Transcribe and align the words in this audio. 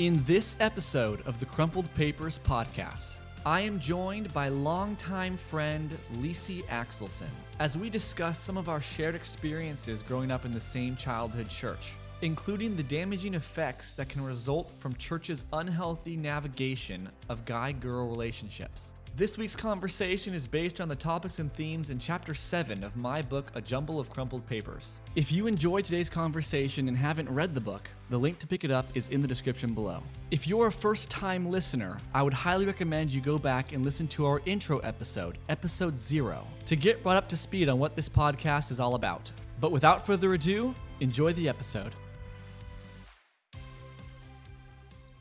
In 0.00 0.24
this 0.24 0.56
episode 0.60 1.20
of 1.26 1.38
the 1.40 1.44
Crumpled 1.44 1.94
Papers 1.94 2.40
podcast, 2.42 3.16
I 3.44 3.60
am 3.60 3.78
joined 3.78 4.32
by 4.32 4.48
longtime 4.48 5.36
friend 5.36 5.94
Lisi 6.14 6.64
Axelson 6.68 7.28
as 7.58 7.76
we 7.76 7.90
discuss 7.90 8.38
some 8.38 8.56
of 8.56 8.70
our 8.70 8.80
shared 8.80 9.14
experiences 9.14 10.00
growing 10.00 10.32
up 10.32 10.46
in 10.46 10.52
the 10.52 10.58
same 10.58 10.96
childhood 10.96 11.50
church, 11.50 11.96
including 12.22 12.76
the 12.76 12.82
damaging 12.82 13.34
effects 13.34 13.92
that 13.92 14.08
can 14.08 14.24
result 14.24 14.72
from 14.78 14.94
church's 14.94 15.44
unhealthy 15.52 16.16
navigation 16.16 17.06
of 17.28 17.44
guy 17.44 17.70
girl 17.70 18.08
relationships. 18.08 18.94
This 19.20 19.36
week's 19.36 19.54
conversation 19.54 20.32
is 20.32 20.46
based 20.46 20.80
on 20.80 20.88
the 20.88 20.96
topics 20.96 21.40
and 21.40 21.52
themes 21.52 21.90
in 21.90 21.98
Chapter 21.98 22.32
7 22.32 22.82
of 22.82 22.96
my 22.96 23.20
book, 23.20 23.52
A 23.54 23.60
Jumble 23.60 24.00
of 24.00 24.08
Crumpled 24.08 24.46
Papers. 24.46 24.98
If 25.14 25.30
you 25.30 25.46
enjoyed 25.46 25.84
today's 25.84 26.08
conversation 26.08 26.88
and 26.88 26.96
haven't 26.96 27.28
read 27.28 27.52
the 27.52 27.60
book, 27.60 27.90
the 28.08 28.16
link 28.16 28.38
to 28.38 28.46
pick 28.46 28.64
it 28.64 28.70
up 28.70 28.86
is 28.94 29.10
in 29.10 29.20
the 29.20 29.28
description 29.28 29.74
below. 29.74 30.02
If 30.30 30.48
you're 30.48 30.68
a 30.68 30.72
first 30.72 31.10
time 31.10 31.44
listener, 31.44 31.98
I 32.14 32.22
would 32.22 32.32
highly 32.32 32.64
recommend 32.64 33.12
you 33.12 33.20
go 33.20 33.36
back 33.36 33.74
and 33.74 33.84
listen 33.84 34.08
to 34.08 34.24
our 34.24 34.40
intro 34.46 34.78
episode, 34.78 35.36
Episode 35.50 35.98
0, 35.98 36.46
to 36.64 36.74
get 36.74 37.02
brought 37.02 37.18
up 37.18 37.28
to 37.28 37.36
speed 37.36 37.68
on 37.68 37.78
what 37.78 37.96
this 37.96 38.08
podcast 38.08 38.70
is 38.70 38.80
all 38.80 38.94
about. 38.94 39.30
But 39.60 39.70
without 39.70 40.06
further 40.06 40.32
ado, 40.32 40.74
enjoy 41.00 41.34
the 41.34 41.46
episode. 41.46 41.94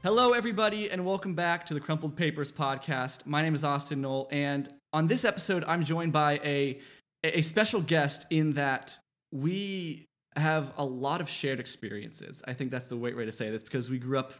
Hello, 0.02 0.31
everybody, 0.31 0.89
and 0.89 1.05
welcome 1.05 1.35
back 1.35 1.66
to 1.66 1.73
the 1.73 1.80
Crumpled 1.81 2.16
Papers 2.16 2.54
podcast. 2.54 3.26
My 3.26 3.41
name 3.41 3.54
is 3.54 3.65
Austin 3.65 3.99
Noll, 3.99 4.29
and 4.32 4.70
on 4.93 5.07
this 5.07 5.26
episode, 5.26 5.65
I'm 5.68 5.84
joined 5.84 6.13
by 6.13 6.40
a 6.41 6.79
a 7.21 7.41
special 7.41 7.82
guest 7.82 8.26
in 8.29 8.54
that 8.54 8.98
we 9.34 10.05
have 10.38 10.71
a 10.77 10.85
lot 10.85 11.20
of 11.20 11.29
shared 11.29 11.60
experiences. 11.60 12.41
I 12.48 12.54
think 12.54 12.71
that's 12.71 12.88
the 12.88 12.96
right 12.96 13.13
way 13.13 13.26
to 13.26 13.32
say 13.34 13.49
this 13.49 13.62
because 13.62 13.90
we 13.90 13.99
grew 13.99 14.18
up 14.18 14.35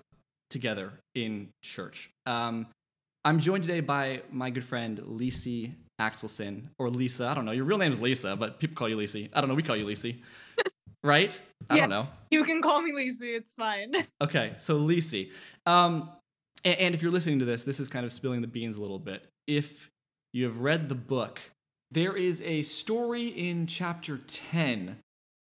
together 0.50 0.94
in 1.14 1.50
church. 1.62 2.10
Um, 2.26 2.68
I'm 3.26 3.42
joined 3.42 3.66
today 3.66 3.82
by 3.82 4.22
my 4.32 4.52
good 4.52 4.64
friend 4.64 4.98
Lisi 5.00 5.74
Axelson 6.00 6.70
or 6.80 6.90
Lisa. 6.90 7.28
I 7.28 7.34
don't 7.34 7.44
know. 7.44 7.52
Your 7.52 7.66
real 7.66 7.78
name 7.78 7.92
is 7.92 8.02
Lisa, 8.02 8.38
but 8.38 8.62
people 8.62 8.76
call 8.76 8.88
you 8.88 8.96
Lisi. 8.96 9.30
I 9.34 9.42
don't 9.42 9.50
know. 9.50 9.56
We 9.56 9.64
call 9.64 9.76
you 9.76 9.86
Lisi, 9.86 10.22
right? 11.04 11.40
I 11.70 11.76
Yeah. 11.76 11.82
don't 11.82 11.90
know. 11.90 12.08
You 12.32 12.44
can 12.44 12.62
call 12.62 12.82
me 12.82 12.92
Lisi. 12.92 13.36
It's 13.36 13.54
fine. 13.54 13.94
Okay, 14.22 14.54
so 14.58 14.80
Lisi, 14.80 15.32
um, 15.66 16.10
a- 16.66 16.82
and, 16.82 16.94
if 16.94 17.02
you're 17.02 17.12
listening 17.12 17.40
to 17.40 17.46
this, 17.46 17.64
this 17.64 17.80
is 17.80 17.88
kind 17.88 18.06
of 18.06 18.12
spilling 18.12 18.42
the 18.42 18.48
beans 18.48 18.78
a 18.78 18.82
little 18.82 19.00
bit. 19.00 19.26
If 19.48 19.90
you 20.34 20.44
have 20.46 20.60
read 20.60 20.90
the 20.90 20.96
book, 20.96 21.40
there 21.92 22.16
is 22.16 22.42
a 22.44 22.62
story 22.64 23.28
in 23.28 23.66
chapter 23.66 24.20
10 24.28 24.98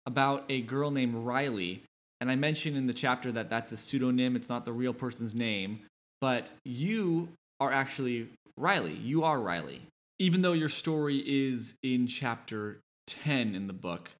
about 0.05 0.43
a 0.49 0.61
girl 0.61 0.91
named 0.91 1.17
Riley. 1.17 1.83
And 2.19 2.29
I 2.31 2.35
mentioned 2.35 2.75
in 2.75 2.87
the 2.87 2.93
chapter 2.93 3.31
that 3.31 3.49
that's 3.49 3.71
a 3.71 3.77
pseudonym, 3.77 4.35
it's 4.35 4.49
not 4.49 4.65
the 4.65 4.73
real 4.73 4.93
person's 4.93 5.33
name, 5.35 5.81
but 6.19 6.51
you 6.65 7.29
are 7.59 7.71
actually 7.71 8.29
Riley. 8.57 8.93
You 8.93 9.23
are 9.23 9.39
Riley. 9.39 9.81
Even 10.19 10.41
though 10.41 10.53
your 10.53 10.69
story 10.69 11.17
is 11.25 11.75
in 11.83 12.07
chapter 12.07 12.79
10 13.07 13.55
in 13.55 13.67
the 13.67 13.73
book, 13.73 14.11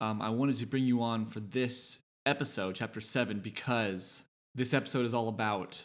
um, 0.00 0.22
I 0.22 0.30
wanted 0.30 0.56
to 0.56 0.66
bring 0.66 0.84
you 0.84 1.02
on 1.02 1.26
for 1.26 1.40
this 1.40 2.00
episode, 2.26 2.74
chapter 2.74 3.00
7, 3.00 3.40
because 3.40 4.24
this 4.54 4.74
episode 4.74 5.06
is 5.06 5.14
all 5.14 5.28
about 5.28 5.84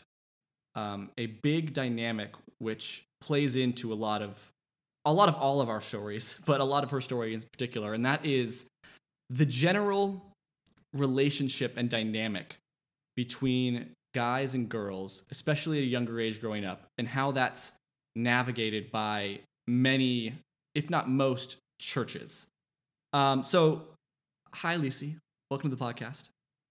um, 0.75 1.09
a 1.17 1.27
big 1.27 1.73
dynamic 1.73 2.35
which 2.59 3.05
plays 3.21 3.55
into 3.55 3.93
a 3.93 3.95
lot 3.95 4.21
of 4.21 4.51
a 5.05 5.11
lot 5.11 5.27
of 5.27 5.35
all 5.35 5.59
of 5.59 5.69
our 5.69 5.81
stories, 5.81 6.39
but 6.45 6.61
a 6.61 6.63
lot 6.63 6.83
of 6.83 6.91
her 6.91 7.01
story 7.01 7.33
in 7.33 7.41
particular, 7.41 7.93
and 7.93 8.05
that 8.05 8.25
is 8.25 8.67
the 9.29 9.45
general 9.45 10.21
relationship 10.93 11.73
and 11.75 11.89
dynamic 11.89 12.57
between 13.15 13.91
guys 14.13 14.53
and 14.53 14.69
girls, 14.69 15.23
especially 15.31 15.79
at 15.79 15.83
a 15.83 15.87
younger 15.87 16.19
age 16.19 16.39
growing 16.39 16.63
up, 16.63 16.85
and 16.97 17.07
how 17.07 17.31
that's 17.31 17.73
navigated 18.15 18.91
by 18.91 19.39
many, 19.67 20.33
if 20.75 20.89
not 20.89 21.09
most, 21.09 21.57
churches. 21.79 22.47
Um, 23.11 23.43
so, 23.43 23.87
hi, 24.53 24.77
Lisi. 24.77 25.17
Welcome 25.49 25.69
to 25.69 25.75
the 25.75 25.83
podcast. 25.83 26.29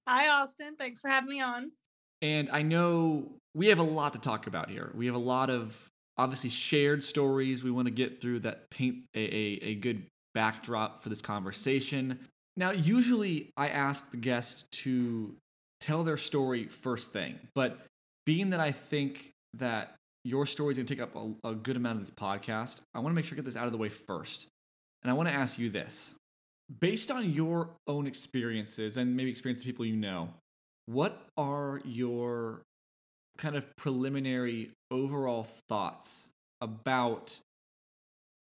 Hi, 0.08 0.28
Austin. 0.28 0.76
Thanks 0.78 1.00
for 1.00 1.08
having 1.08 1.30
me 1.30 1.40
on. 1.40 1.72
And 2.20 2.48
I 2.50 2.62
know 2.62 3.32
we 3.54 3.68
have 3.68 3.78
a 3.78 3.84
lot 3.84 4.12
to 4.12 4.18
talk 4.18 4.46
about 4.46 4.70
here. 4.70 4.92
We 4.94 5.06
have 5.06 5.14
a 5.14 5.18
lot 5.18 5.50
of 5.50 5.88
obviously 6.16 6.50
shared 6.50 7.04
stories 7.04 7.64
we 7.64 7.70
want 7.70 7.86
to 7.86 7.92
get 7.92 8.20
through 8.20 8.40
that 8.40 8.70
paint 8.70 9.04
a, 9.14 9.20
a, 9.20 9.58
a 9.62 9.74
good 9.74 10.06
backdrop 10.34 11.02
for 11.02 11.08
this 11.08 11.20
conversation. 11.20 12.18
Now, 12.56 12.70
usually 12.70 13.50
I 13.56 13.68
ask 13.68 14.10
the 14.10 14.16
guest 14.16 14.70
to 14.82 15.34
tell 15.80 16.04
their 16.04 16.16
story 16.16 16.66
first 16.66 17.12
thing, 17.12 17.38
but 17.54 17.78
being 18.24 18.50
that 18.50 18.60
I 18.60 18.70
think 18.70 19.32
that 19.54 19.96
your 20.24 20.46
story 20.46 20.72
is 20.72 20.78
going 20.78 20.86
to 20.86 20.94
take 20.94 21.02
up 21.02 21.16
a, 21.16 21.48
a 21.48 21.54
good 21.54 21.76
amount 21.76 21.98
of 21.98 22.02
this 22.02 22.14
podcast, 22.14 22.82
I 22.94 23.00
want 23.00 23.12
to 23.12 23.16
make 23.16 23.24
sure 23.24 23.34
I 23.34 23.36
get 23.36 23.44
this 23.44 23.56
out 23.56 23.66
of 23.66 23.72
the 23.72 23.78
way 23.78 23.88
first. 23.88 24.46
And 25.02 25.10
I 25.10 25.14
want 25.14 25.28
to 25.28 25.34
ask 25.34 25.58
you 25.58 25.68
this 25.68 26.14
based 26.80 27.10
on 27.10 27.30
your 27.30 27.70
own 27.86 28.06
experiences 28.06 28.96
and 28.96 29.16
maybe 29.16 29.30
experiences 29.30 29.64
of 29.64 29.66
people 29.66 29.84
you 29.84 29.96
know, 29.96 30.30
what 30.86 31.26
are 31.36 31.80
your 31.84 32.62
kind 33.38 33.56
of 33.56 33.74
preliminary 33.76 34.70
overall 34.90 35.42
thoughts 35.68 36.28
about 36.60 37.40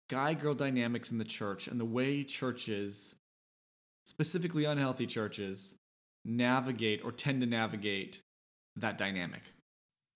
guy 0.10 0.34
girl 0.34 0.54
dynamics 0.54 1.12
in 1.12 1.18
the 1.18 1.24
church 1.24 1.68
and 1.68 1.80
the 1.80 1.86
way 1.86 2.24
churches, 2.24 3.16
specifically 4.06 4.66
unhealthy 4.66 5.06
churches, 5.06 5.76
navigate 6.24 7.04
or 7.04 7.12
tend 7.12 7.42
to 7.42 7.48
navigate 7.48 8.22
that 8.76 8.98
dynamic? 8.98 9.54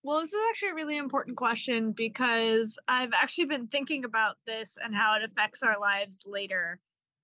Well, 0.03 0.21
this 0.21 0.31
is 0.31 0.39
actually 0.49 0.69
a 0.69 0.75
really 0.75 0.97
important 0.97 1.35
question 1.35 1.91
because 1.91 2.77
I've 2.87 3.13
actually 3.13 3.45
been 3.45 3.67
thinking 3.67 4.05
about 4.05 4.37
this 4.47 4.77
and 4.81 4.95
how 4.95 5.15
it 5.15 5.23
affects 5.23 5.61
our 5.61 5.77
lives 5.79 6.23
later 6.25 6.79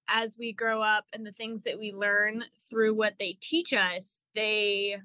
as 0.08 0.38
we 0.40 0.54
grow 0.54 0.82
up 0.82 1.06
and 1.14 1.26
the 1.26 1.32
things 1.32 1.64
that 1.64 1.80
we 1.80 1.92
learn 1.92 2.44
through 2.70 2.94
what 2.94 3.18
they 3.18 3.38
teach 3.42 3.74
us. 3.74 4.22
They 4.34 4.98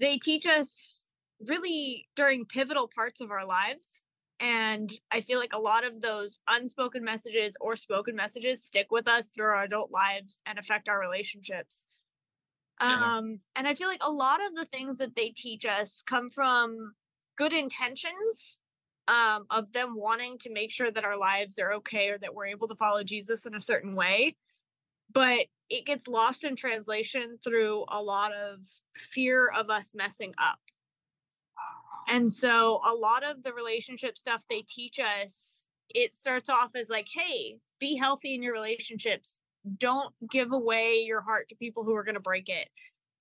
they 0.00 0.18
teach 0.18 0.46
us 0.46 1.08
really 1.40 2.08
during 2.16 2.44
pivotal 2.44 2.88
parts 2.94 3.20
of 3.20 3.30
our 3.30 3.46
lives. 3.46 4.02
And 4.38 4.92
I 5.10 5.22
feel 5.22 5.38
like 5.38 5.54
a 5.54 5.58
lot 5.58 5.84
of 5.84 6.02
those 6.02 6.38
unspoken 6.48 7.02
messages 7.02 7.56
or 7.60 7.74
spoken 7.74 8.14
messages 8.14 8.62
stick 8.62 8.88
with 8.90 9.08
us 9.08 9.30
through 9.30 9.46
our 9.46 9.62
adult 9.62 9.90
lives 9.90 10.42
and 10.44 10.58
affect 10.58 10.88
our 10.88 11.00
relationships. 11.00 11.88
Yeah. 12.80 13.16
Um, 13.16 13.38
and 13.54 13.66
I 13.66 13.72
feel 13.72 13.88
like 13.88 14.02
a 14.04 14.12
lot 14.12 14.44
of 14.44 14.54
the 14.54 14.66
things 14.66 14.98
that 14.98 15.16
they 15.16 15.30
teach 15.30 15.64
us 15.64 16.02
come 16.06 16.30
from 16.30 16.94
good 17.38 17.54
intentions 17.54 18.60
um, 19.08 19.46
of 19.50 19.72
them 19.72 19.94
wanting 19.96 20.38
to 20.38 20.52
make 20.52 20.70
sure 20.70 20.90
that 20.90 21.04
our 21.04 21.18
lives 21.18 21.58
are 21.58 21.74
okay 21.74 22.10
or 22.10 22.18
that 22.18 22.34
we're 22.34 22.46
able 22.46 22.68
to 22.68 22.74
follow 22.74 23.02
Jesus 23.02 23.46
in 23.46 23.54
a 23.54 23.60
certain 23.60 23.94
way. 23.94 24.36
But 25.12 25.46
it 25.70 25.86
gets 25.86 26.08
lost 26.08 26.44
in 26.44 26.56
translation 26.56 27.38
through 27.42 27.84
a 27.88 28.02
lot 28.02 28.32
of 28.32 28.58
fear 28.94 29.48
of 29.56 29.70
us 29.70 29.92
messing 29.94 30.34
up. 30.38 30.58
And 32.08 32.30
so 32.30 32.80
a 32.86 32.94
lot 32.94 33.24
of 33.24 33.42
the 33.42 33.52
relationship 33.52 34.16
stuff 34.18 34.44
they 34.48 34.62
teach 34.68 35.00
us, 35.00 35.66
it 35.90 36.14
starts 36.14 36.48
off 36.48 36.70
as 36.76 36.88
like, 36.88 37.08
hey, 37.12 37.58
be 37.80 37.96
healthy 37.96 38.34
in 38.34 38.42
your 38.42 38.52
relationships. 38.52 39.40
Don't 39.78 40.14
give 40.30 40.52
away 40.52 41.02
your 41.04 41.20
heart 41.20 41.48
to 41.48 41.56
people 41.56 41.84
who 41.84 41.94
are 41.94 42.04
going 42.04 42.14
to 42.14 42.20
break 42.20 42.48
it. 42.48 42.68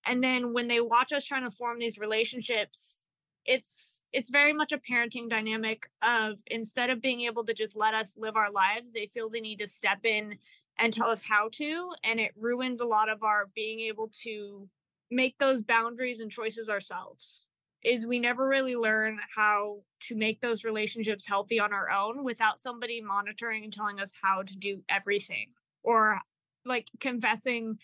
And 0.06 0.24
then 0.24 0.54
when 0.54 0.68
they 0.68 0.82
watch 0.82 1.12
us 1.14 1.26
trying 1.26 1.44
to 1.44 1.50
form 1.50 1.80
these 1.80 1.98
relationships, 1.98 3.08
it's 3.46 4.02
it's 4.12 4.30
very 4.30 4.54
much 4.54 4.72
a 4.72 4.78
parenting 4.78 5.30
dynamic 5.30 5.84
of 6.02 6.40
instead 6.48 6.90
of 6.90 7.02
being 7.02 7.22
able 7.22 7.44
to 7.44 7.54
just 7.54 7.76
let 7.76 7.94
us 7.94 8.16
live 8.18 8.36
our 8.36 8.52
lives, 8.52 8.94
they 8.94 9.08
feel 9.08 9.30
they 9.30 9.42
need 9.42 9.60
to 9.60 9.68
step 9.68 10.00
in 10.04 10.38
and 10.78 10.92
tell 10.92 11.08
us 11.08 11.24
how 11.24 11.50
to 11.54 11.92
and 12.04 12.20
it 12.20 12.32
ruins 12.38 12.82
a 12.82 12.86
lot 12.86 13.10
of 13.10 13.24
our 13.24 13.50
being 13.56 13.80
able 13.80 14.10
to 14.10 14.68
make 15.12 15.38
those 15.38 15.62
boundaries 15.62 16.20
and 16.20 16.32
choices 16.32 16.70
ourselves 16.70 17.48
is 17.84 18.08
we 18.08 18.20
never 18.20 18.48
really 18.48 18.76
learn 18.76 19.20
how 19.34 19.78
to 20.00 20.16
make 20.16 20.42
those 20.42 20.64
relationships 20.64 21.26
healthy 21.26 21.60
on 21.60 21.72
our 21.72 21.90
own 21.92 22.24
without 22.24 22.60
somebody 22.60 23.00
monitoring 23.00 23.64
and 23.64 23.72
telling 23.72 24.00
us 24.00 24.14
how 24.22 24.42
to 24.42 24.58
do 24.58 24.82
everything 24.90 25.48
or 25.84 26.18
like 26.66 26.90
confessing 27.00 27.78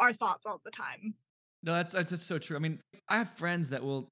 our 0.00 0.12
thoughts 0.12 0.44
all 0.46 0.60
the 0.64 0.70
time. 0.70 1.14
No, 1.62 1.74
that's 1.74 1.92
that's 1.92 2.10
just 2.10 2.26
so 2.26 2.38
true. 2.38 2.56
I 2.56 2.60
mean, 2.60 2.80
I 3.08 3.18
have 3.18 3.30
friends 3.30 3.70
that 3.70 3.82
will 3.82 4.08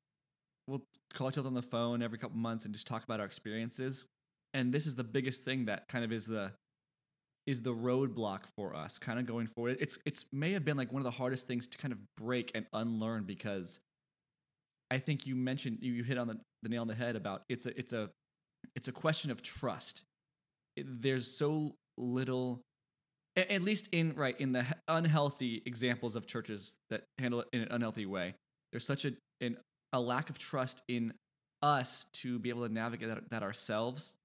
will 0.66 0.82
call 1.12 1.28
each 1.28 1.38
other 1.38 1.48
on 1.48 1.54
the 1.54 1.62
phone 1.62 2.02
every 2.02 2.18
couple 2.18 2.36
months 2.36 2.64
and 2.64 2.74
just 2.74 2.86
talk 2.86 3.04
about 3.04 3.20
our 3.20 3.26
experiences. 3.26 4.06
And 4.52 4.72
this 4.72 4.86
is 4.86 4.96
the 4.96 5.04
biggest 5.04 5.44
thing 5.44 5.66
that 5.66 5.88
kind 5.88 6.04
of 6.04 6.12
is 6.12 6.26
the 6.26 6.52
is 7.46 7.60
the 7.60 7.74
roadblock 7.74 8.46
for 8.56 8.74
us 8.74 8.98
kind 8.98 9.18
of 9.18 9.26
going 9.26 9.46
forward. 9.46 9.76
It's 9.80 9.98
it's 10.06 10.24
may 10.32 10.52
have 10.52 10.64
been 10.64 10.76
like 10.76 10.92
one 10.92 11.00
of 11.00 11.04
the 11.04 11.10
hardest 11.10 11.46
things 11.46 11.66
to 11.68 11.78
kind 11.78 11.92
of 11.92 11.98
break 12.16 12.52
and 12.54 12.66
unlearn 12.72 13.24
because 13.24 13.80
I 14.90 14.98
think 14.98 15.26
you 15.26 15.34
mentioned 15.36 15.78
you, 15.80 15.92
you 15.92 16.04
hit 16.04 16.18
on 16.18 16.28
the, 16.28 16.40
the 16.62 16.68
nail 16.68 16.82
on 16.82 16.88
the 16.88 16.94
head 16.94 17.16
about 17.16 17.42
it's 17.48 17.66
a 17.66 17.78
it's 17.78 17.92
a 17.92 18.10
it's 18.74 18.88
a 18.88 18.92
question 18.92 19.30
of 19.30 19.42
trust. 19.42 20.04
It, 20.76 21.02
there's 21.02 21.26
so 21.26 21.74
little 21.98 22.62
at 23.36 23.62
least 23.62 23.88
in 23.92 24.14
right 24.14 24.38
in 24.40 24.52
the 24.52 24.64
unhealthy 24.88 25.62
examples 25.66 26.16
of 26.16 26.26
churches 26.26 26.76
that 26.90 27.04
handle 27.18 27.40
it 27.40 27.48
in 27.52 27.62
an 27.62 27.68
unhealthy 27.70 28.06
way 28.06 28.34
there's 28.72 28.86
such 28.86 29.04
a 29.04 29.12
an 29.40 29.56
a 29.94 30.00
lack 30.00 30.28
of 30.28 30.38
trust 30.38 30.82
in 30.88 31.14
us 31.62 32.06
to 32.12 32.38
be 32.38 32.50
able 32.50 32.66
to 32.66 32.72
navigate 32.72 33.08
that, 33.08 33.30
that 33.30 33.42
ourselves 33.42 34.16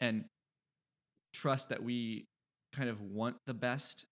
and 0.00 0.24
trust 1.32 1.68
that 1.68 1.82
we 1.82 2.24
kind 2.72 2.88
of 2.88 3.00
want 3.00 3.36
the 3.46 3.54
best 3.54 4.04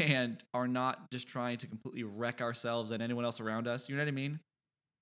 and 0.00 0.42
are 0.54 0.66
not 0.66 1.10
just 1.12 1.28
trying 1.28 1.58
to 1.58 1.66
completely 1.66 2.02
wreck 2.02 2.40
ourselves 2.40 2.90
and 2.90 3.02
anyone 3.02 3.24
else 3.24 3.40
around 3.40 3.68
us. 3.68 3.88
You 3.88 3.96
know 3.96 4.02
what 4.02 4.08
I 4.08 4.12
mean? 4.12 4.40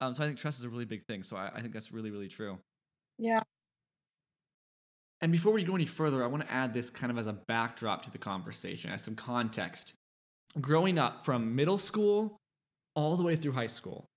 Um, 0.00 0.12
so 0.12 0.24
I 0.24 0.26
think 0.26 0.38
trust 0.38 0.58
is 0.58 0.64
a 0.64 0.68
really 0.68 0.84
big 0.84 1.04
thing. 1.04 1.22
So 1.22 1.36
I, 1.36 1.50
I 1.54 1.60
think 1.60 1.72
that's 1.72 1.92
really, 1.92 2.10
really 2.10 2.28
true. 2.28 2.58
Yeah. 3.18 3.42
And 5.20 5.30
before 5.30 5.52
we 5.52 5.62
go 5.62 5.74
any 5.74 5.86
further, 5.86 6.24
I 6.24 6.26
want 6.26 6.46
to 6.46 6.52
add 6.52 6.74
this 6.74 6.90
kind 6.90 7.10
of 7.10 7.18
as 7.18 7.26
a 7.26 7.32
backdrop 7.32 8.02
to 8.04 8.10
the 8.10 8.18
conversation, 8.18 8.90
as 8.90 9.02
some 9.02 9.14
context. 9.14 9.94
Growing 10.60 10.98
up 10.98 11.24
from 11.24 11.54
middle 11.54 11.78
school 11.78 12.38
all 12.96 13.16
the 13.16 13.22
way 13.22 13.36
through 13.36 13.52
high 13.52 13.68
school, 13.68 14.09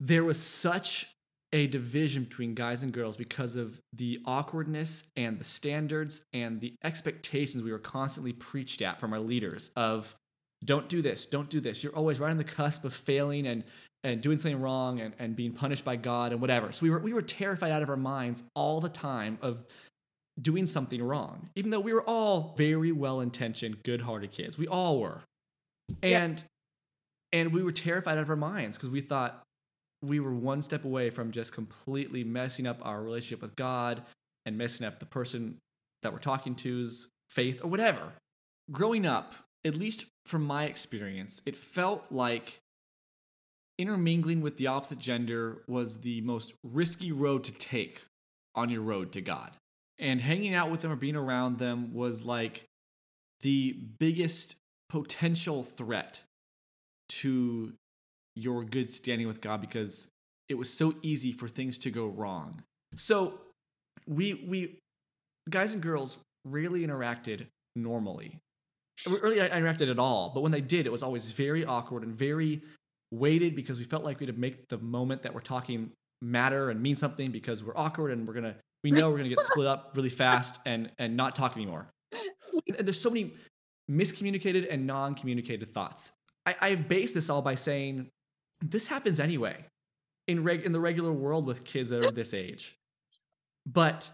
there 0.00 0.24
was 0.24 0.42
such 0.42 1.06
a 1.52 1.66
division 1.66 2.24
between 2.24 2.54
guys 2.54 2.82
and 2.82 2.92
girls 2.92 3.16
because 3.16 3.56
of 3.56 3.80
the 3.92 4.20
awkwardness 4.24 5.10
and 5.16 5.38
the 5.38 5.44
standards 5.44 6.22
and 6.32 6.60
the 6.60 6.74
expectations 6.84 7.62
we 7.64 7.72
were 7.72 7.78
constantly 7.78 8.32
preached 8.32 8.82
at 8.82 9.00
from 9.00 9.12
our 9.12 9.20
leaders 9.20 9.70
of 9.76 10.14
don't 10.64 10.88
do 10.88 11.02
this, 11.02 11.26
don't 11.26 11.50
do 11.50 11.60
this. 11.60 11.82
You're 11.82 11.94
always 11.96 12.20
right 12.20 12.30
on 12.30 12.36
the 12.36 12.44
cusp 12.44 12.84
of 12.84 12.92
failing 12.92 13.46
and 13.46 13.64
and 14.02 14.22
doing 14.22 14.38
something 14.38 14.60
wrong 14.60 14.98
and, 14.98 15.14
and 15.18 15.36
being 15.36 15.52
punished 15.52 15.84
by 15.84 15.94
God 15.94 16.32
and 16.32 16.40
whatever. 16.40 16.72
So 16.72 16.84
we 16.84 16.90
were 16.90 17.00
we 17.00 17.12
were 17.12 17.22
terrified 17.22 17.70
out 17.70 17.82
of 17.82 17.88
our 17.88 17.96
minds 17.96 18.44
all 18.54 18.80
the 18.80 18.88
time 18.88 19.38
of 19.42 19.64
doing 20.40 20.66
something 20.66 21.02
wrong, 21.02 21.50
even 21.54 21.70
though 21.70 21.80
we 21.80 21.92
were 21.92 22.04
all 22.04 22.54
very 22.56 22.92
well 22.92 23.20
intentioned, 23.20 23.82
good 23.82 24.02
hearted 24.02 24.32
kids. 24.32 24.56
We 24.56 24.66
all 24.66 25.00
were. 25.00 25.22
And 26.02 26.38
yep. 26.38 26.46
and 27.32 27.52
we 27.52 27.62
were 27.62 27.72
terrified 27.72 28.16
out 28.16 28.22
of 28.22 28.30
our 28.30 28.36
minds 28.36 28.76
because 28.76 28.90
we 28.90 29.00
thought 29.00 29.42
we 30.02 30.20
were 30.20 30.34
one 30.34 30.62
step 30.62 30.84
away 30.84 31.10
from 31.10 31.30
just 31.30 31.52
completely 31.52 32.24
messing 32.24 32.66
up 32.66 32.78
our 32.82 33.02
relationship 33.02 33.42
with 33.42 33.56
God 33.56 34.02
and 34.46 34.56
messing 34.56 34.86
up 34.86 34.98
the 34.98 35.06
person 35.06 35.58
that 36.02 36.12
we're 36.12 36.18
talking 36.18 36.54
to's 36.54 37.08
faith 37.28 37.60
or 37.62 37.68
whatever. 37.68 38.14
Growing 38.70 39.04
up, 39.04 39.34
at 39.64 39.74
least 39.74 40.06
from 40.24 40.42
my 40.44 40.64
experience, 40.64 41.42
it 41.44 41.56
felt 41.56 42.04
like 42.10 42.60
intermingling 43.78 44.40
with 44.40 44.56
the 44.56 44.66
opposite 44.66 44.98
gender 44.98 45.62
was 45.66 46.00
the 46.00 46.20
most 46.22 46.54
risky 46.62 47.12
road 47.12 47.44
to 47.44 47.52
take 47.52 48.04
on 48.54 48.70
your 48.70 48.82
road 48.82 49.12
to 49.12 49.20
God. 49.20 49.50
And 49.98 50.20
hanging 50.20 50.54
out 50.54 50.70
with 50.70 50.82
them 50.82 50.92
or 50.92 50.96
being 50.96 51.16
around 51.16 51.58
them 51.58 51.92
was 51.92 52.24
like 52.24 52.64
the 53.42 53.72
biggest 53.98 54.56
potential 54.88 55.62
threat 55.62 56.22
to 57.08 57.74
your 58.34 58.64
good 58.64 58.90
standing 58.90 59.26
with 59.26 59.40
God 59.40 59.60
because 59.60 60.10
it 60.48 60.54
was 60.54 60.72
so 60.72 60.94
easy 61.02 61.32
for 61.32 61.48
things 61.48 61.78
to 61.78 61.90
go 61.90 62.06
wrong. 62.06 62.62
So 62.94 63.40
we 64.06 64.34
we 64.34 64.78
guys 65.48 65.72
and 65.72 65.82
girls 65.82 66.18
rarely 66.44 66.86
interacted 66.86 67.46
normally. 67.76 68.38
Really 69.08 69.38
interacted 69.38 69.90
at 69.90 69.98
all, 69.98 70.30
but 70.34 70.42
when 70.42 70.52
they 70.52 70.60
did, 70.60 70.86
it 70.86 70.92
was 70.92 71.02
always 71.02 71.32
very 71.32 71.64
awkward 71.64 72.02
and 72.02 72.14
very 72.14 72.60
weighted 73.10 73.56
because 73.56 73.78
we 73.78 73.84
felt 73.84 74.04
like 74.04 74.20
we 74.20 74.26
had 74.26 74.34
to 74.34 74.40
make 74.40 74.68
the 74.68 74.78
moment 74.78 75.22
that 75.22 75.34
we're 75.34 75.40
talking 75.40 75.90
matter 76.20 76.70
and 76.70 76.82
mean 76.82 76.96
something 76.96 77.30
because 77.30 77.64
we're 77.64 77.76
awkward 77.76 78.10
and 78.10 78.28
we're 78.28 78.34
gonna 78.34 78.56
we 78.84 78.90
know 78.90 79.10
we're 79.10 79.16
gonna 79.16 79.30
get 79.30 79.40
split 79.40 79.66
up 79.66 79.92
really 79.94 80.10
fast 80.10 80.60
and 80.66 80.90
and 80.98 81.16
not 81.16 81.34
talk 81.34 81.56
anymore. 81.56 81.88
And 82.76 82.86
there's 82.86 83.00
so 83.00 83.10
many 83.10 83.34
miscommunicated 83.90 84.66
and 84.70 84.86
non-communicated 84.86 85.72
thoughts. 85.72 86.12
I, 86.46 86.56
I 86.60 86.74
base 86.74 87.12
this 87.12 87.30
all 87.30 87.42
by 87.42 87.54
saying 87.54 88.10
this 88.60 88.88
happens 88.88 89.18
anyway 89.20 89.64
in 90.26 90.44
reg- 90.44 90.64
in 90.64 90.72
the 90.72 90.80
regular 90.80 91.12
world 91.12 91.46
with 91.46 91.64
kids 91.64 91.90
that 91.90 92.04
are 92.04 92.10
this 92.10 92.34
age. 92.34 92.76
But 93.66 94.10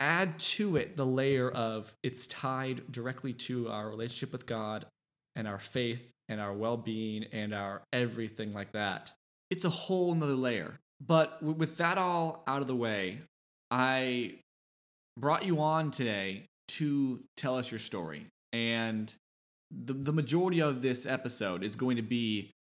add 0.00 0.38
to 0.38 0.76
it 0.76 0.96
the 0.96 1.06
layer 1.06 1.50
of 1.50 1.94
it's 2.02 2.26
tied 2.26 2.90
directly 2.90 3.32
to 3.32 3.68
our 3.68 3.88
relationship 3.88 4.32
with 4.32 4.46
God 4.46 4.86
and 5.36 5.48
our 5.48 5.58
faith 5.58 6.12
and 6.28 6.40
our 6.40 6.52
well-being 6.52 7.24
and 7.32 7.54
our 7.54 7.82
everything 7.92 8.52
like 8.52 8.72
that. 8.72 9.12
It's 9.50 9.64
a 9.64 9.70
whole 9.70 10.14
nother 10.14 10.34
layer. 10.34 10.80
But 11.04 11.42
with 11.42 11.76
that 11.78 11.98
all 11.98 12.44
out 12.46 12.60
of 12.60 12.66
the 12.66 12.76
way, 12.76 13.20
I 13.70 14.36
brought 15.18 15.44
you 15.44 15.60
on 15.60 15.90
today 15.90 16.44
to 16.68 17.20
tell 17.36 17.56
us 17.56 17.70
your 17.70 17.78
story. 17.78 18.26
And 18.52 19.14
the, 19.70 19.92
the 19.92 20.12
majority 20.12 20.60
of 20.60 20.82
this 20.82 21.06
episode 21.06 21.62
is 21.62 21.76
going 21.76 21.96
to 21.96 22.02
be 22.02 22.53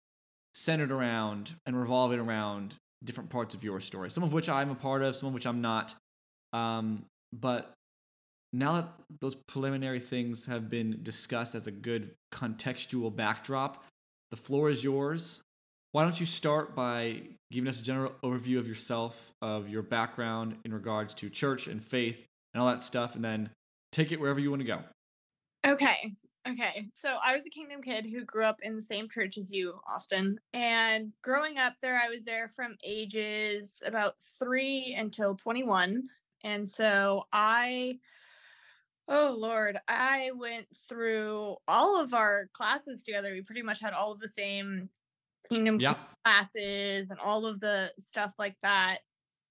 centered 0.54 0.92
around 0.92 1.54
and 1.66 1.78
revolving 1.78 2.20
around 2.20 2.76
different 3.04 3.30
parts 3.30 3.54
of 3.54 3.64
your 3.64 3.80
story, 3.80 4.10
some 4.10 4.22
of 4.22 4.32
which 4.32 4.48
I'm 4.48 4.70
a 4.70 4.74
part 4.74 5.02
of, 5.02 5.16
some 5.16 5.28
of 5.28 5.34
which 5.34 5.46
I'm 5.46 5.60
not. 5.60 5.94
Um, 6.52 7.04
but 7.32 7.72
now 8.52 8.74
that 8.74 8.88
those 9.20 9.34
preliminary 9.34 10.00
things 10.00 10.46
have 10.46 10.68
been 10.68 11.00
discussed 11.02 11.54
as 11.54 11.66
a 11.66 11.70
good 11.70 12.10
contextual 12.32 13.14
backdrop, 13.14 13.84
the 14.30 14.36
floor 14.36 14.70
is 14.70 14.84
yours. 14.84 15.40
Why 15.92 16.02
don't 16.04 16.18
you 16.18 16.26
start 16.26 16.74
by 16.74 17.22
giving 17.50 17.68
us 17.68 17.80
a 17.80 17.84
general 17.84 18.12
overview 18.22 18.58
of 18.58 18.66
yourself, 18.66 19.32
of 19.42 19.68
your 19.68 19.82
background 19.82 20.56
in 20.64 20.72
regards 20.72 21.14
to 21.14 21.28
church 21.28 21.66
and 21.66 21.82
faith 21.82 22.26
and 22.54 22.62
all 22.62 22.68
that 22.68 22.80
stuff, 22.80 23.14
and 23.14 23.24
then 23.24 23.50
take 23.90 24.12
it 24.12 24.20
wherever 24.20 24.40
you 24.40 24.50
want 24.50 24.60
to 24.60 24.66
go. 24.66 24.80
Okay. 25.66 26.12
Okay, 26.48 26.88
so 26.92 27.18
I 27.24 27.36
was 27.36 27.46
a 27.46 27.50
Kingdom 27.50 27.82
kid 27.82 28.04
who 28.04 28.24
grew 28.24 28.44
up 28.44 28.60
in 28.62 28.74
the 28.74 28.80
same 28.80 29.08
church 29.08 29.38
as 29.38 29.52
you, 29.52 29.78
Austin. 29.88 30.40
And 30.52 31.12
growing 31.22 31.58
up 31.58 31.74
there, 31.80 32.00
I 32.02 32.08
was 32.08 32.24
there 32.24 32.48
from 32.48 32.76
ages 32.82 33.80
about 33.86 34.14
three 34.20 34.96
until 34.98 35.36
21. 35.36 36.02
And 36.42 36.68
so 36.68 37.26
I, 37.32 37.98
oh 39.06 39.36
Lord, 39.38 39.78
I 39.86 40.32
went 40.34 40.66
through 40.88 41.56
all 41.68 42.00
of 42.00 42.12
our 42.12 42.48
classes 42.52 43.04
together. 43.04 43.32
We 43.32 43.42
pretty 43.42 43.62
much 43.62 43.80
had 43.80 43.92
all 43.92 44.10
of 44.10 44.18
the 44.18 44.28
same 44.28 44.88
Kingdom 45.48 45.78
yeah. 45.78 45.94
classes 46.24 47.08
and 47.08 47.20
all 47.20 47.46
of 47.46 47.60
the 47.60 47.92
stuff 48.00 48.34
like 48.38 48.56
that. 48.62 48.98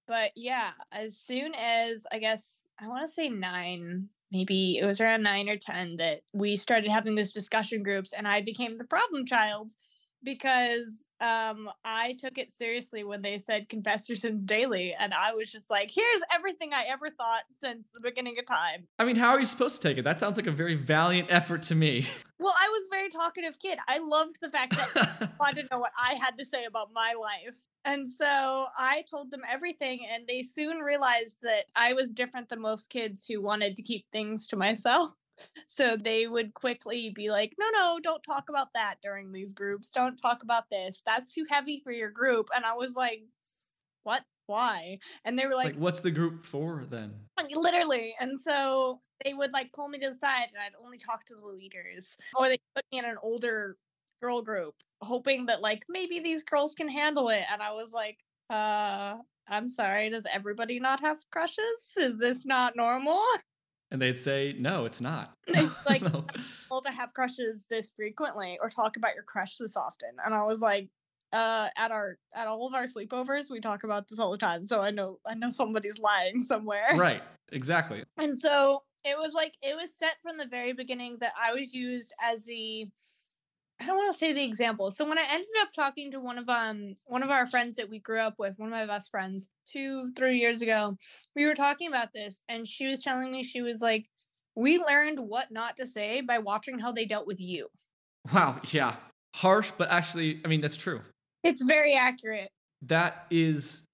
But 0.06 0.32
yeah, 0.36 0.72
as 0.92 1.16
soon 1.16 1.54
as 1.54 2.06
I 2.12 2.18
guess 2.18 2.68
I 2.78 2.88
want 2.88 3.02
to 3.02 3.08
say 3.08 3.30
nine, 3.30 4.08
maybe 4.32 4.78
it 4.78 4.86
was 4.86 5.00
around 5.00 5.22
nine 5.22 5.48
or 5.48 5.56
10 5.56 5.96
that 5.96 6.22
we 6.32 6.56
started 6.56 6.90
having 6.90 7.14
this 7.14 7.32
discussion 7.32 7.82
groups 7.82 8.12
and 8.12 8.26
I 8.26 8.40
became 8.40 8.78
the 8.78 8.84
problem 8.84 9.26
child 9.26 9.72
because 10.22 11.04
um, 11.20 11.70
I 11.84 12.16
took 12.18 12.36
it 12.36 12.50
seriously 12.50 13.04
when 13.04 13.22
they 13.22 13.38
said 13.38 13.68
confess 13.68 14.08
your 14.08 14.16
sins 14.16 14.42
daily. 14.42 14.94
And 14.98 15.14
I 15.14 15.34
was 15.34 15.50
just 15.50 15.70
like, 15.70 15.90
here's 15.94 16.20
everything 16.34 16.72
I 16.72 16.84
ever 16.88 17.10
thought 17.10 17.42
since 17.60 17.84
the 17.94 18.00
beginning 18.00 18.36
of 18.38 18.46
time. 18.46 18.88
I 18.98 19.04
mean, 19.04 19.16
how 19.16 19.30
are 19.30 19.40
you 19.40 19.46
supposed 19.46 19.80
to 19.80 19.88
take 19.88 19.98
it? 19.98 20.04
That 20.04 20.18
sounds 20.18 20.36
like 20.36 20.46
a 20.46 20.52
very 20.52 20.74
valiant 20.74 21.28
effort 21.30 21.62
to 21.62 21.74
me. 21.74 22.06
Well, 22.42 22.54
I 22.60 22.68
was 22.70 22.88
a 22.88 22.96
very 22.96 23.08
talkative 23.08 23.60
kid. 23.60 23.78
I 23.86 23.98
loved 23.98 24.38
the 24.42 24.48
fact 24.48 24.74
that 24.74 24.90
I 25.20 25.28
wanted 25.38 25.62
to 25.62 25.68
know 25.70 25.78
what 25.78 25.92
I 25.96 26.14
had 26.14 26.36
to 26.38 26.44
say 26.44 26.64
about 26.64 26.88
my 26.92 27.14
life. 27.16 27.56
And 27.84 28.08
so 28.08 28.66
I 28.76 29.04
told 29.08 29.30
them 29.30 29.42
everything, 29.48 30.06
and 30.12 30.26
they 30.26 30.42
soon 30.42 30.78
realized 30.78 31.38
that 31.44 31.66
I 31.76 31.92
was 31.92 32.12
different 32.12 32.48
than 32.48 32.60
most 32.60 32.90
kids 32.90 33.26
who 33.28 33.40
wanted 33.40 33.76
to 33.76 33.82
keep 33.82 34.06
things 34.12 34.48
to 34.48 34.56
myself. 34.56 35.12
So 35.66 35.96
they 35.96 36.26
would 36.26 36.54
quickly 36.54 37.10
be 37.10 37.30
like, 37.30 37.54
no, 37.58 37.66
no, 37.72 37.98
don't 38.02 38.22
talk 38.22 38.44
about 38.48 38.68
that 38.74 38.96
during 39.02 39.32
these 39.32 39.52
groups. 39.52 39.90
Don't 39.90 40.16
talk 40.16 40.42
about 40.42 40.64
this. 40.70 41.02
That's 41.04 41.32
too 41.32 41.46
heavy 41.48 41.80
for 41.82 41.92
your 41.92 42.10
group. 42.10 42.48
And 42.54 42.64
I 42.64 42.74
was 42.74 42.94
like, 42.94 43.22
what? 44.04 44.22
Why? 44.46 44.98
And 45.24 45.38
they 45.38 45.46
were 45.46 45.54
like, 45.54 45.74
like 45.74 45.76
what's 45.76 46.00
the 46.00 46.10
group 46.10 46.44
for 46.44 46.84
then? 46.90 47.14
Literally. 47.54 48.14
And 48.20 48.38
so 48.38 49.00
they 49.24 49.34
would 49.34 49.52
like 49.52 49.72
pull 49.72 49.88
me 49.88 49.98
to 50.00 50.10
the 50.10 50.14
side 50.14 50.48
and 50.52 50.58
I'd 50.60 50.84
only 50.84 50.98
talk 50.98 51.24
to 51.26 51.34
the 51.34 51.46
leaders. 51.46 52.16
Or 52.36 52.48
they 52.48 52.58
put 52.74 52.84
me 52.92 52.98
in 52.98 53.04
an 53.04 53.16
older 53.22 53.76
girl 54.20 54.42
group, 54.42 54.74
hoping 55.00 55.46
that 55.46 55.62
like 55.62 55.84
maybe 55.88 56.20
these 56.20 56.42
girls 56.42 56.74
can 56.74 56.88
handle 56.88 57.28
it. 57.28 57.44
And 57.50 57.62
I 57.62 57.72
was 57.72 57.92
like, 57.92 58.18
uh, 58.50 59.14
I'm 59.48 59.68
sorry, 59.68 60.10
does 60.10 60.26
everybody 60.32 60.80
not 60.80 61.00
have 61.00 61.18
crushes? 61.30 61.96
Is 61.96 62.18
this 62.18 62.44
not 62.46 62.76
normal? 62.76 63.20
And 63.92 64.00
they'd 64.00 64.16
say, 64.16 64.56
no, 64.58 64.86
it's 64.86 65.02
not. 65.02 65.34
like 65.88 66.00
no. 66.00 66.24
to 66.24 66.90
have 66.90 67.12
crushes 67.12 67.66
this 67.68 67.90
frequently 67.94 68.58
or 68.60 68.70
talk 68.70 68.96
about 68.96 69.14
your 69.14 69.22
crush 69.22 69.58
this 69.58 69.76
often. 69.76 70.08
And 70.24 70.34
I 70.34 70.44
was 70.44 70.60
like, 70.60 70.88
uh, 71.32 71.68
at 71.76 71.90
our 71.90 72.18
at 72.34 72.48
all 72.48 72.66
of 72.66 72.74
our 72.74 72.84
sleepovers, 72.84 73.50
we 73.50 73.60
talk 73.60 73.84
about 73.84 74.08
this 74.08 74.18
all 74.18 74.30
the 74.30 74.38
time. 74.38 74.64
So 74.64 74.80
I 74.80 74.90
know 74.90 75.18
I 75.26 75.34
know 75.34 75.50
somebody's 75.50 75.98
lying 75.98 76.40
somewhere. 76.40 76.96
Right. 76.96 77.22
Exactly. 77.52 78.02
And 78.18 78.38
so 78.38 78.80
it 79.04 79.18
was 79.18 79.32
like 79.34 79.54
it 79.62 79.76
was 79.76 79.94
set 79.94 80.16
from 80.22 80.38
the 80.38 80.46
very 80.46 80.72
beginning 80.72 81.18
that 81.20 81.32
I 81.40 81.52
was 81.52 81.74
used 81.74 82.14
as 82.22 82.46
the 82.46 82.88
I 83.82 83.86
don't 83.86 83.96
want 83.96 84.12
to 84.12 84.18
say 84.18 84.32
the 84.32 84.44
example. 84.44 84.90
So 84.92 85.08
when 85.08 85.18
I 85.18 85.24
ended 85.28 85.48
up 85.60 85.68
talking 85.74 86.12
to 86.12 86.20
one 86.20 86.38
of 86.38 86.48
um 86.48 86.94
one 87.06 87.22
of 87.22 87.30
our 87.30 87.46
friends 87.46 87.76
that 87.76 87.90
we 87.90 87.98
grew 87.98 88.20
up 88.20 88.34
with, 88.38 88.54
one 88.58 88.68
of 88.68 88.72
my 88.72 88.86
best 88.86 89.10
friends, 89.10 89.48
two 89.66 90.12
three 90.16 90.38
years 90.38 90.62
ago, 90.62 90.96
we 91.34 91.46
were 91.46 91.54
talking 91.54 91.88
about 91.88 92.12
this, 92.14 92.42
and 92.48 92.66
she 92.66 92.86
was 92.86 93.00
telling 93.00 93.32
me 93.32 93.42
she 93.42 93.60
was 93.60 93.80
like, 93.82 94.06
"We 94.54 94.78
learned 94.78 95.18
what 95.18 95.50
not 95.50 95.76
to 95.78 95.86
say 95.86 96.20
by 96.20 96.38
watching 96.38 96.78
how 96.78 96.92
they 96.92 97.04
dealt 97.06 97.26
with 97.26 97.40
you." 97.40 97.68
Wow. 98.32 98.60
Yeah. 98.70 98.96
Harsh, 99.34 99.72
but 99.76 99.90
actually, 99.90 100.40
I 100.44 100.48
mean 100.48 100.60
that's 100.60 100.76
true. 100.76 101.00
It's 101.42 101.62
very 101.62 101.94
accurate. 101.96 102.50
that 102.82 103.26
is 103.30 103.84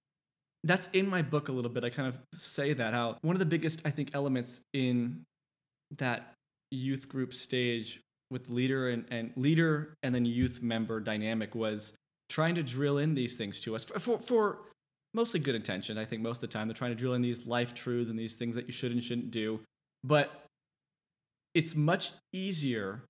that's 0.63 0.87
in 0.89 1.09
my 1.09 1.21
book 1.21 1.47
a 1.49 1.51
little 1.51 1.71
bit. 1.71 1.83
I 1.83 1.89
kind 1.89 2.07
of 2.09 2.19
say 2.35 2.73
that 2.73 2.93
out. 2.93 3.17
one 3.23 3.35
of 3.35 3.39
the 3.39 3.45
biggest 3.45 3.81
I 3.87 3.89
think 3.89 4.09
elements 4.13 4.61
in 4.73 5.23
that 5.97 6.33
youth 6.69 7.09
group 7.09 7.33
stage 7.33 8.01
with 8.31 8.49
leader 8.49 8.89
and, 8.89 9.05
and 9.09 9.31
leader 9.35 9.93
and 10.03 10.13
then 10.13 10.25
youth 10.25 10.61
member 10.61 10.99
dynamic 10.99 11.55
was 11.55 11.93
trying 12.29 12.55
to 12.55 12.63
drill 12.63 12.97
in 12.97 13.15
these 13.15 13.35
things 13.35 13.59
to 13.61 13.75
us 13.75 13.83
for, 13.83 13.99
for, 13.99 14.19
for 14.19 14.59
mostly 15.13 15.39
good 15.39 15.55
intention. 15.55 15.97
I 15.97 16.05
think 16.05 16.21
most 16.21 16.37
of 16.43 16.49
the 16.49 16.53
time 16.53 16.67
they're 16.67 16.75
trying 16.75 16.91
to 16.91 16.95
drill 16.95 17.13
in 17.13 17.21
these 17.21 17.47
life 17.47 17.73
truths 17.73 18.09
and 18.09 18.19
these 18.19 18.35
things 18.35 18.55
that 18.55 18.67
you 18.67 18.71
should 18.71 18.91
and 18.91 19.03
shouldn't 19.03 19.31
do. 19.31 19.61
But 20.03 20.45
it's 21.55 21.75
much 21.75 22.11
easier 22.31 23.03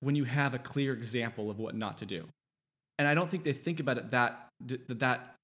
when 0.00 0.16
you 0.16 0.24
have 0.24 0.54
a 0.54 0.58
clear 0.58 0.92
example 0.92 1.50
of 1.50 1.58
what 1.58 1.74
not 1.74 1.98
to 1.98 2.06
do. 2.06 2.26
And 2.98 3.06
I 3.06 3.14
don't 3.14 3.30
think 3.30 3.44
they 3.44 3.52
think 3.52 3.80
about 3.80 3.98
it 3.98 4.10
that 4.10 4.48
that 4.88 5.34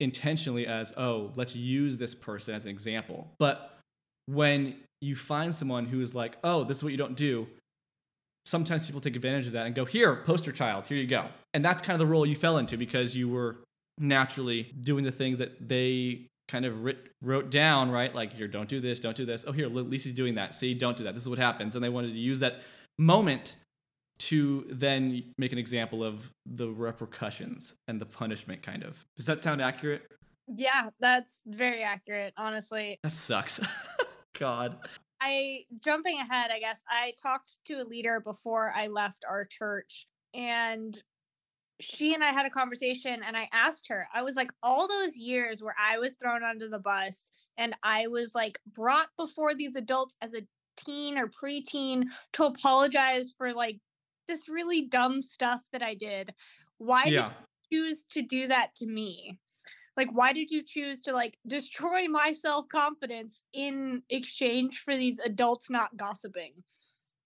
intentionally 0.00 0.66
as, 0.66 0.92
oh, 0.96 1.32
let's 1.36 1.54
use 1.54 1.98
this 1.98 2.14
person 2.14 2.54
as 2.54 2.64
an 2.64 2.70
example. 2.70 3.28
But 3.38 3.78
when 4.26 4.76
you 5.00 5.16
find 5.16 5.54
someone 5.54 5.86
who 5.86 6.00
is 6.00 6.14
like, 6.14 6.36
oh, 6.42 6.64
this 6.64 6.78
is 6.78 6.82
what 6.82 6.92
you 6.92 6.98
don't 6.98 7.16
do, 7.16 7.46
sometimes 8.46 8.86
people 8.86 9.00
take 9.00 9.16
advantage 9.16 9.46
of 9.46 9.52
that 9.52 9.66
and 9.66 9.74
go, 9.74 9.84
here, 9.84 10.16
poster 10.16 10.52
child, 10.52 10.86
here 10.86 10.98
you 10.98 11.06
go. 11.06 11.26
And 11.52 11.64
that's 11.64 11.82
kind 11.82 11.94
of 11.94 12.06
the 12.06 12.10
role 12.10 12.26
you 12.26 12.36
fell 12.36 12.58
into 12.58 12.76
because 12.76 13.16
you 13.16 13.28
were 13.28 13.56
naturally 13.98 14.72
doing 14.82 15.04
the 15.04 15.12
things 15.12 15.38
that 15.38 15.68
they 15.68 16.26
kind 16.48 16.64
of 16.64 16.84
writ- 16.84 17.10
wrote 17.22 17.50
down, 17.50 17.90
right? 17.90 18.14
Like, 18.14 18.32
here, 18.32 18.48
don't 18.48 18.68
do 18.68 18.80
this, 18.80 19.00
don't 19.00 19.16
do 19.16 19.24
this. 19.24 19.44
Oh, 19.46 19.52
here, 19.52 19.68
Lisi's 19.68 20.14
doing 20.14 20.34
that. 20.34 20.54
See, 20.54 20.74
don't 20.74 20.96
do 20.96 21.04
that. 21.04 21.14
This 21.14 21.22
is 21.22 21.28
what 21.28 21.38
happens. 21.38 21.74
And 21.74 21.84
they 21.84 21.88
wanted 21.88 22.12
to 22.12 22.18
use 22.18 22.40
that 22.40 22.62
moment 22.98 23.56
to 24.18 24.66
then 24.70 25.32
make 25.38 25.52
an 25.52 25.58
example 25.58 26.04
of 26.04 26.30
the 26.46 26.68
repercussions 26.68 27.74
and 27.88 28.00
the 28.00 28.06
punishment, 28.06 28.62
kind 28.62 28.82
of. 28.82 29.04
Does 29.16 29.26
that 29.26 29.40
sound 29.40 29.60
accurate? 29.60 30.02
Yeah, 30.46 30.90
that's 31.00 31.40
very 31.46 31.82
accurate, 31.82 32.34
honestly. 32.36 32.98
That 33.02 33.12
sucks. 33.12 33.60
God. 34.38 34.76
I, 35.24 35.64
jumping 35.82 36.18
ahead, 36.18 36.50
I 36.50 36.60
guess, 36.60 36.82
I 36.88 37.14
talked 37.20 37.58
to 37.66 37.74
a 37.74 37.84
leader 37.84 38.20
before 38.20 38.72
I 38.76 38.88
left 38.88 39.24
our 39.28 39.46
church, 39.46 40.06
and 40.34 41.02
she 41.80 42.14
and 42.14 42.22
I 42.22 42.28
had 42.28 42.46
a 42.46 42.50
conversation 42.50 43.20
and 43.26 43.36
I 43.36 43.48
asked 43.52 43.88
her, 43.88 44.06
I 44.14 44.22
was 44.22 44.36
like, 44.36 44.50
all 44.62 44.86
those 44.86 45.16
years 45.16 45.62
where 45.62 45.74
I 45.78 45.98
was 45.98 46.14
thrown 46.14 46.44
under 46.44 46.68
the 46.68 46.78
bus 46.78 47.30
and 47.58 47.74
I 47.82 48.06
was 48.06 48.30
like 48.34 48.58
brought 48.72 49.08
before 49.18 49.54
these 49.54 49.74
adults 49.74 50.16
as 50.22 50.34
a 50.34 50.46
teen 50.76 51.18
or 51.18 51.28
preteen 51.28 52.04
to 52.34 52.44
apologize 52.44 53.32
for 53.36 53.52
like 53.52 53.80
this 54.28 54.48
really 54.48 54.82
dumb 54.82 55.20
stuff 55.20 55.62
that 55.72 55.82
I 55.82 55.94
did. 55.94 56.32
Why 56.78 57.04
yeah. 57.06 57.10
did 57.10 57.32
you 57.70 57.86
choose 57.86 58.04
to 58.10 58.22
do 58.22 58.46
that 58.48 58.74
to 58.76 58.86
me? 58.86 59.38
Like, 59.96 60.08
why 60.12 60.32
did 60.32 60.50
you 60.50 60.62
choose 60.62 61.00
to 61.02 61.12
like 61.12 61.38
destroy 61.46 62.06
my 62.08 62.32
self 62.32 62.68
confidence 62.68 63.44
in 63.52 64.02
exchange 64.10 64.78
for 64.78 64.96
these 64.96 65.18
adults 65.20 65.70
not 65.70 65.96
gossiping? 65.96 66.52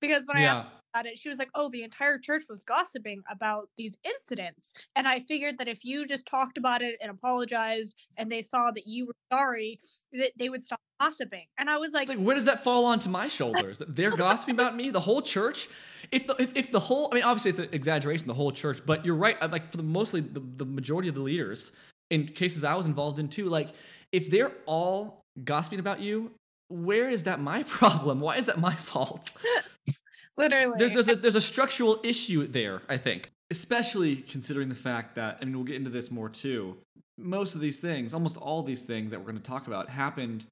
Because 0.00 0.24
when 0.26 0.40
yeah. 0.42 0.52
I 0.52 0.56
asked 0.58 0.68
about 0.94 1.06
it, 1.06 1.18
she 1.18 1.28
was 1.28 1.38
like, 1.38 1.50
"Oh, 1.54 1.68
the 1.70 1.82
entire 1.82 2.18
church 2.18 2.44
was 2.48 2.62
gossiping 2.62 3.22
about 3.30 3.68
these 3.76 3.96
incidents," 4.04 4.72
and 4.94 5.08
I 5.08 5.18
figured 5.18 5.58
that 5.58 5.66
if 5.66 5.84
you 5.84 6.06
just 6.06 6.26
talked 6.26 6.56
about 6.56 6.82
it 6.82 6.96
and 7.00 7.10
apologized, 7.10 7.96
and 8.16 8.30
they 8.30 8.42
saw 8.42 8.70
that 8.70 8.86
you 8.86 9.06
were 9.06 9.16
sorry, 9.32 9.80
that 10.12 10.32
they 10.36 10.50
would 10.50 10.64
stop 10.64 10.80
gossiping. 11.00 11.46
And 11.58 11.68
I 11.68 11.78
was 11.78 11.92
like, 11.92 12.08
like 12.08 12.18
where 12.18 12.36
does 12.36 12.44
that 12.44 12.62
fall 12.62 12.84
onto 12.84 13.08
my 13.08 13.28
shoulders? 13.28 13.82
They're 13.88 14.16
gossiping 14.16 14.54
about 14.54 14.76
me, 14.76 14.90
the 14.90 15.00
whole 15.00 15.22
church. 15.22 15.68
If 16.12 16.26
the 16.26 16.36
if, 16.38 16.54
if 16.54 16.70
the 16.70 16.80
whole, 16.80 17.08
I 17.10 17.16
mean, 17.16 17.24
obviously 17.24 17.50
it's 17.50 17.58
an 17.58 17.68
exaggeration, 17.72 18.28
the 18.28 18.34
whole 18.34 18.52
church, 18.52 18.80
but 18.86 19.04
you're 19.04 19.16
right. 19.16 19.40
Like 19.50 19.68
for 19.68 19.78
the 19.78 19.82
mostly 19.82 20.20
the, 20.20 20.40
the 20.40 20.64
majority 20.64 21.08
of 21.08 21.16
the 21.16 21.22
leaders 21.22 21.72
in 22.10 22.28
cases 22.28 22.64
I 22.64 22.74
was 22.74 22.86
involved 22.86 23.18
in 23.18 23.28
too, 23.28 23.48
like 23.48 23.68
if 24.12 24.30
they're 24.30 24.52
all 24.66 25.20
gossiping 25.44 25.78
about 25.78 26.00
you, 26.00 26.32
where 26.68 27.08
is 27.10 27.24
that 27.24 27.40
my 27.40 27.62
problem? 27.68 28.20
Why 28.20 28.36
is 28.36 28.46
that 28.46 28.58
my 28.58 28.74
fault? 28.74 29.34
Literally. 30.36 30.78
There's, 30.78 30.92
there's, 30.92 31.08
a, 31.08 31.14
there's 31.16 31.36
a 31.36 31.40
structural 31.40 31.98
issue 32.04 32.46
there, 32.46 32.82
I 32.88 32.96
think. 32.96 33.30
Especially 33.50 34.16
considering 34.16 34.68
the 34.68 34.74
fact 34.74 35.16
that, 35.16 35.38
I 35.40 35.44
mean, 35.44 35.54
we'll 35.54 35.64
get 35.64 35.76
into 35.76 35.90
this 35.90 36.10
more 36.10 36.28
too. 36.28 36.76
Most 37.16 37.54
of 37.54 37.60
these 37.60 37.80
things, 37.80 38.14
almost 38.14 38.36
all 38.36 38.62
these 38.62 38.84
things 38.84 39.10
that 39.10 39.18
we're 39.18 39.26
going 39.32 39.38
to 39.38 39.42
talk 39.42 39.66
about, 39.66 39.88
happened 39.88 40.44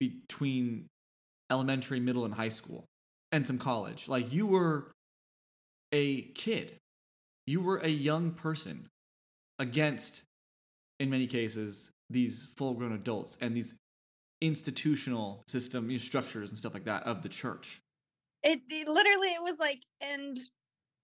between 0.00 0.86
elementary, 1.50 2.00
middle, 2.00 2.24
and 2.24 2.34
high 2.34 2.48
school, 2.48 2.84
and 3.32 3.46
some 3.46 3.58
college. 3.58 4.08
Like, 4.08 4.32
you 4.32 4.46
were 4.46 4.92
a 5.92 6.22
kid, 6.22 6.76
you 7.46 7.60
were 7.60 7.78
a 7.78 7.88
young 7.88 8.30
person 8.32 8.86
against, 9.58 10.24
in 10.98 11.10
many 11.10 11.26
cases, 11.26 11.92
these 12.10 12.44
full 12.56 12.74
grown 12.74 12.92
adults 12.92 13.36
and 13.40 13.56
these 13.56 13.76
institutional 14.40 15.42
system 15.46 15.86
you 15.86 15.96
know, 15.96 15.98
structures 15.98 16.50
and 16.50 16.58
stuff 16.58 16.74
like 16.74 16.84
that 16.84 17.02
of 17.04 17.22
the 17.22 17.28
church. 17.28 17.80
It, 18.42 18.60
it 18.68 18.88
literally 18.88 19.28
it 19.28 19.42
was 19.42 19.58
like 19.58 19.82
and 20.00 20.38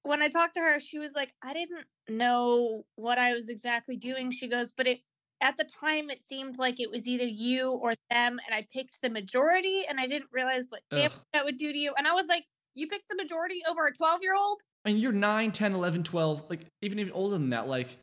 when 0.05 0.23
i 0.23 0.29
talked 0.29 0.55
to 0.55 0.61
her 0.61 0.79
she 0.79 1.01
was 1.01 1.15
like 1.17 1.33
i 1.43 1.53
didn't 1.53 1.87
know 2.09 2.85
what 2.95 3.19
i 3.19 3.33
was 3.33 3.49
exactly 3.49 3.97
doing 3.97 4.31
she 4.31 4.47
goes 4.47 4.71
but 4.71 4.87
it 4.87 5.01
at 5.41 5.57
the 5.57 5.65
time 5.65 6.09
it 6.09 6.23
seemed 6.23 6.59
like 6.59 6.79
it 6.79 6.89
was 6.89 7.09
either 7.09 7.27
you 7.27 7.73
or 7.73 7.95
them 8.11 8.39
and 8.47 8.55
i 8.55 8.65
picked 8.73 9.01
the 9.01 9.11
majority 9.11 9.83
and 9.89 9.99
i 9.99 10.07
didn't 10.07 10.29
realize 10.31 10.69
what 10.69 10.83
damage 10.91 11.13
that 11.33 11.45
would 11.45 11.57
do 11.57 11.73
to 11.73 11.79
you 11.79 11.93
and 11.99 12.07
i 12.07 12.13
was 12.13 12.27
like 12.27 12.45
you 12.75 12.87
picked 12.87 13.09
the 13.09 13.17
majority 13.17 13.61
over 13.69 13.87
a 13.87 13.93
12 13.93 14.21
year 14.23 14.37
old 14.37 14.61
I 14.85 14.91
mean, 14.91 14.99
you're 14.99 15.13
9 15.13 15.51
10 15.51 15.73
11 15.73 16.05
12 16.05 16.45
like 16.49 16.61
even 16.81 17.01
even 17.01 17.13
older 17.13 17.39
than 17.39 17.51
that 17.51 17.67
like 17.67 17.99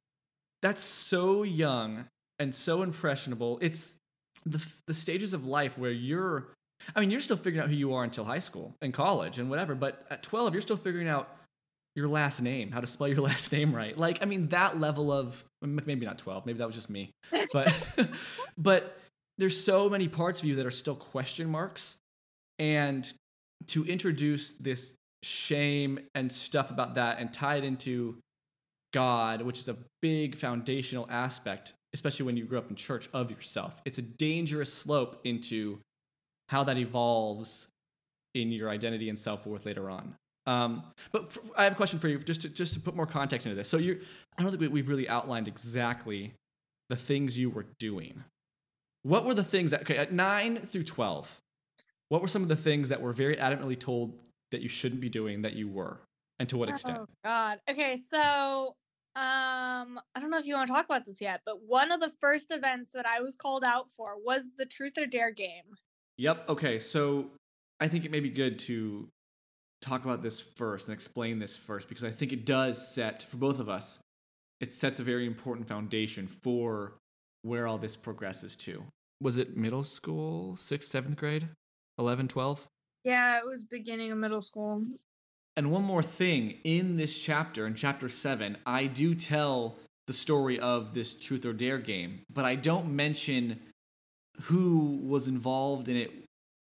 that's 0.61 0.81
so 0.81 1.43
young 1.43 2.05
and 2.37 2.53
so 2.53 2.81
impressionable 2.81 3.57
it's 3.61 3.97
the 4.45 4.65
the 4.87 4.93
stages 4.93 5.33
of 5.33 5.45
life 5.45 5.77
where 5.77 5.91
you're 5.91 6.49
I 6.95 7.01
mean, 7.01 7.11
you're 7.11 7.19
still 7.19 7.37
figuring 7.37 7.63
out 7.63 7.69
who 7.69 7.75
you 7.75 7.93
are 7.93 8.03
until 8.03 8.23
high 8.23 8.39
school 8.39 8.75
and 8.81 8.93
college 8.93 9.37
and 9.39 9.49
whatever, 9.49 9.75
but 9.75 10.05
at 10.09 10.23
12 10.23 10.53
you're 10.53 10.61
still 10.61 10.77
figuring 10.77 11.07
out 11.07 11.35
your 11.95 12.07
last 12.07 12.41
name, 12.41 12.71
how 12.71 12.79
to 12.79 12.87
spell 12.87 13.07
your 13.07 13.21
last 13.21 13.51
name 13.51 13.75
right. 13.75 13.97
Like, 13.97 14.19
I 14.21 14.25
mean, 14.25 14.47
that 14.49 14.79
level 14.79 15.11
of 15.11 15.43
maybe 15.61 16.05
not 16.05 16.17
12, 16.17 16.45
maybe 16.45 16.59
that 16.59 16.65
was 16.65 16.75
just 16.75 16.89
me. 16.89 17.11
But 17.51 17.73
but 18.57 18.97
there's 19.37 19.61
so 19.61 19.89
many 19.89 20.07
parts 20.07 20.39
of 20.39 20.45
you 20.45 20.55
that 20.55 20.65
are 20.65 20.71
still 20.71 20.95
question 20.95 21.49
marks 21.49 21.97
and 22.57 23.11
to 23.67 23.85
introduce 23.85 24.53
this 24.53 24.95
shame 25.23 25.99
and 26.15 26.31
stuff 26.31 26.71
about 26.71 26.95
that 26.95 27.19
and 27.19 27.31
tie 27.31 27.55
it 27.55 27.63
into 27.63 28.17
God, 28.93 29.41
which 29.41 29.59
is 29.59 29.69
a 29.69 29.77
big 30.01 30.35
foundational 30.35 31.07
aspect 31.09 31.73
especially 31.93 32.25
when 32.25 32.37
you 32.37 32.45
grew 32.45 32.57
up 32.57 32.69
in 32.69 32.75
church, 32.75 33.09
of 33.13 33.31
yourself. 33.31 33.81
It's 33.85 33.97
a 33.97 34.01
dangerous 34.01 34.71
slope 34.71 35.19
into 35.23 35.79
how 36.49 36.63
that 36.63 36.77
evolves 36.77 37.69
in 38.35 38.51
your 38.51 38.69
identity 38.69 39.09
and 39.09 39.17
self 39.17 39.45
worth 39.45 39.65
later 39.65 39.89
on. 39.89 40.15
Um, 40.45 40.83
but 41.11 41.31
for, 41.31 41.41
I 41.57 41.63
have 41.63 41.73
a 41.73 41.75
question 41.75 41.99
for 41.99 42.07
you, 42.07 42.17
just 42.19 42.41
to 42.41 42.49
just 42.49 42.73
to 42.75 42.79
put 42.79 42.95
more 42.95 43.05
context 43.05 43.45
into 43.45 43.55
this. 43.55 43.67
So 43.67 43.77
you, 43.77 44.01
I 44.37 44.43
don't 44.43 44.57
think 44.57 44.71
we've 44.71 44.87
really 44.87 45.09
outlined 45.09 45.47
exactly 45.47 46.33
the 46.89 46.95
things 46.95 47.37
you 47.37 47.49
were 47.49 47.65
doing. 47.77 48.23
What 49.03 49.25
were 49.25 49.33
the 49.33 49.43
things 49.43 49.71
that 49.71 49.81
okay 49.81 49.97
at 49.97 50.11
nine 50.11 50.57
through 50.57 50.83
twelve? 50.83 51.39
What 52.09 52.21
were 52.21 52.27
some 52.27 52.41
of 52.41 52.49
the 52.49 52.55
things 52.55 52.89
that 52.89 53.01
were 53.01 53.13
very 53.13 53.35
adamantly 53.35 53.79
told 53.79 54.23
that 54.51 54.61
you 54.61 54.67
shouldn't 54.67 55.01
be 55.01 55.09
doing 55.09 55.43
that 55.43 55.53
you 55.53 55.67
were, 55.67 55.99
and 56.39 56.49
to 56.49 56.57
what 56.57 56.69
extent? 56.69 56.99
Oh 57.01 57.07
God. 57.23 57.59
Okay, 57.69 57.97
so 57.97 58.73
um, 59.15 59.99
I 60.15 60.19
don't 60.19 60.29
know 60.29 60.37
if 60.37 60.45
you 60.45 60.53
want 60.53 60.67
to 60.67 60.73
talk 60.73 60.85
about 60.85 61.05
this 61.05 61.19
yet, 61.19 61.41
but 61.45 61.63
one 61.63 61.91
of 61.91 61.99
the 61.99 62.09
first 62.09 62.47
events 62.51 62.91
that 62.93 63.05
I 63.07 63.21
was 63.21 63.35
called 63.35 63.63
out 63.63 63.89
for 63.89 64.15
was 64.23 64.51
the 64.57 64.65
Truth 64.65 64.97
or 64.99 65.07
Dare 65.07 65.31
game. 65.31 65.75
Yep. 66.17 66.49
Okay. 66.49 66.79
So 66.79 67.31
I 67.79 67.87
think 67.87 68.05
it 68.05 68.11
may 68.11 68.19
be 68.19 68.29
good 68.29 68.59
to 68.59 69.09
talk 69.81 70.05
about 70.05 70.21
this 70.21 70.39
first 70.39 70.87
and 70.87 70.93
explain 70.93 71.39
this 71.39 71.57
first 71.57 71.89
because 71.89 72.03
I 72.03 72.11
think 72.11 72.31
it 72.31 72.45
does 72.45 72.93
set, 72.93 73.23
for 73.23 73.37
both 73.37 73.59
of 73.59 73.67
us, 73.67 73.99
it 74.59 74.71
sets 74.73 74.99
a 74.99 75.03
very 75.03 75.25
important 75.25 75.67
foundation 75.67 76.27
for 76.27 76.93
where 77.41 77.67
all 77.67 77.77
this 77.77 77.95
progresses 77.95 78.55
to. 78.57 78.83
Was 79.21 79.37
it 79.37 79.57
middle 79.57 79.83
school, 79.83 80.55
sixth, 80.55 80.89
seventh 80.89 81.17
grade, 81.17 81.49
11, 81.97 82.27
12? 82.27 82.67
Yeah, 83.03 83.39
it 83.39 83.45
was 83.45 83.63
beginning 83.63 84.11
of 84.11 84.17
middle 84.17 84.41
school. 84.41 84.83
And 85.57 85.71
one 85.71 85.83
more 85.83 86.03
thing 86.03 86.59
in 86.63 86.97
this 86.97 87.21
chapter, 87.21 87.67
in 87.67 87.75
chapter 87.75 88.07
seven, 88.07 88.57
I 88.65 88.85
do 88.85 89.13
tell 89.15 89.77
the 90.07 90.13
story 90.13 90.59
of 90.59 90.93
this 90.93 91.13
truth 91.13 91.45
or 91.45 91.53
dare 91.53 91.77
game, 91.77 92.21
but 92.33 92.45
I 92.45 92.55
don't 92.55 92.95
mention 92.95 93.59
who 94.43 94.99
was 95.03 95.27
involved 95.27 95.89
in 95.89 95.97
it 95.97 96.11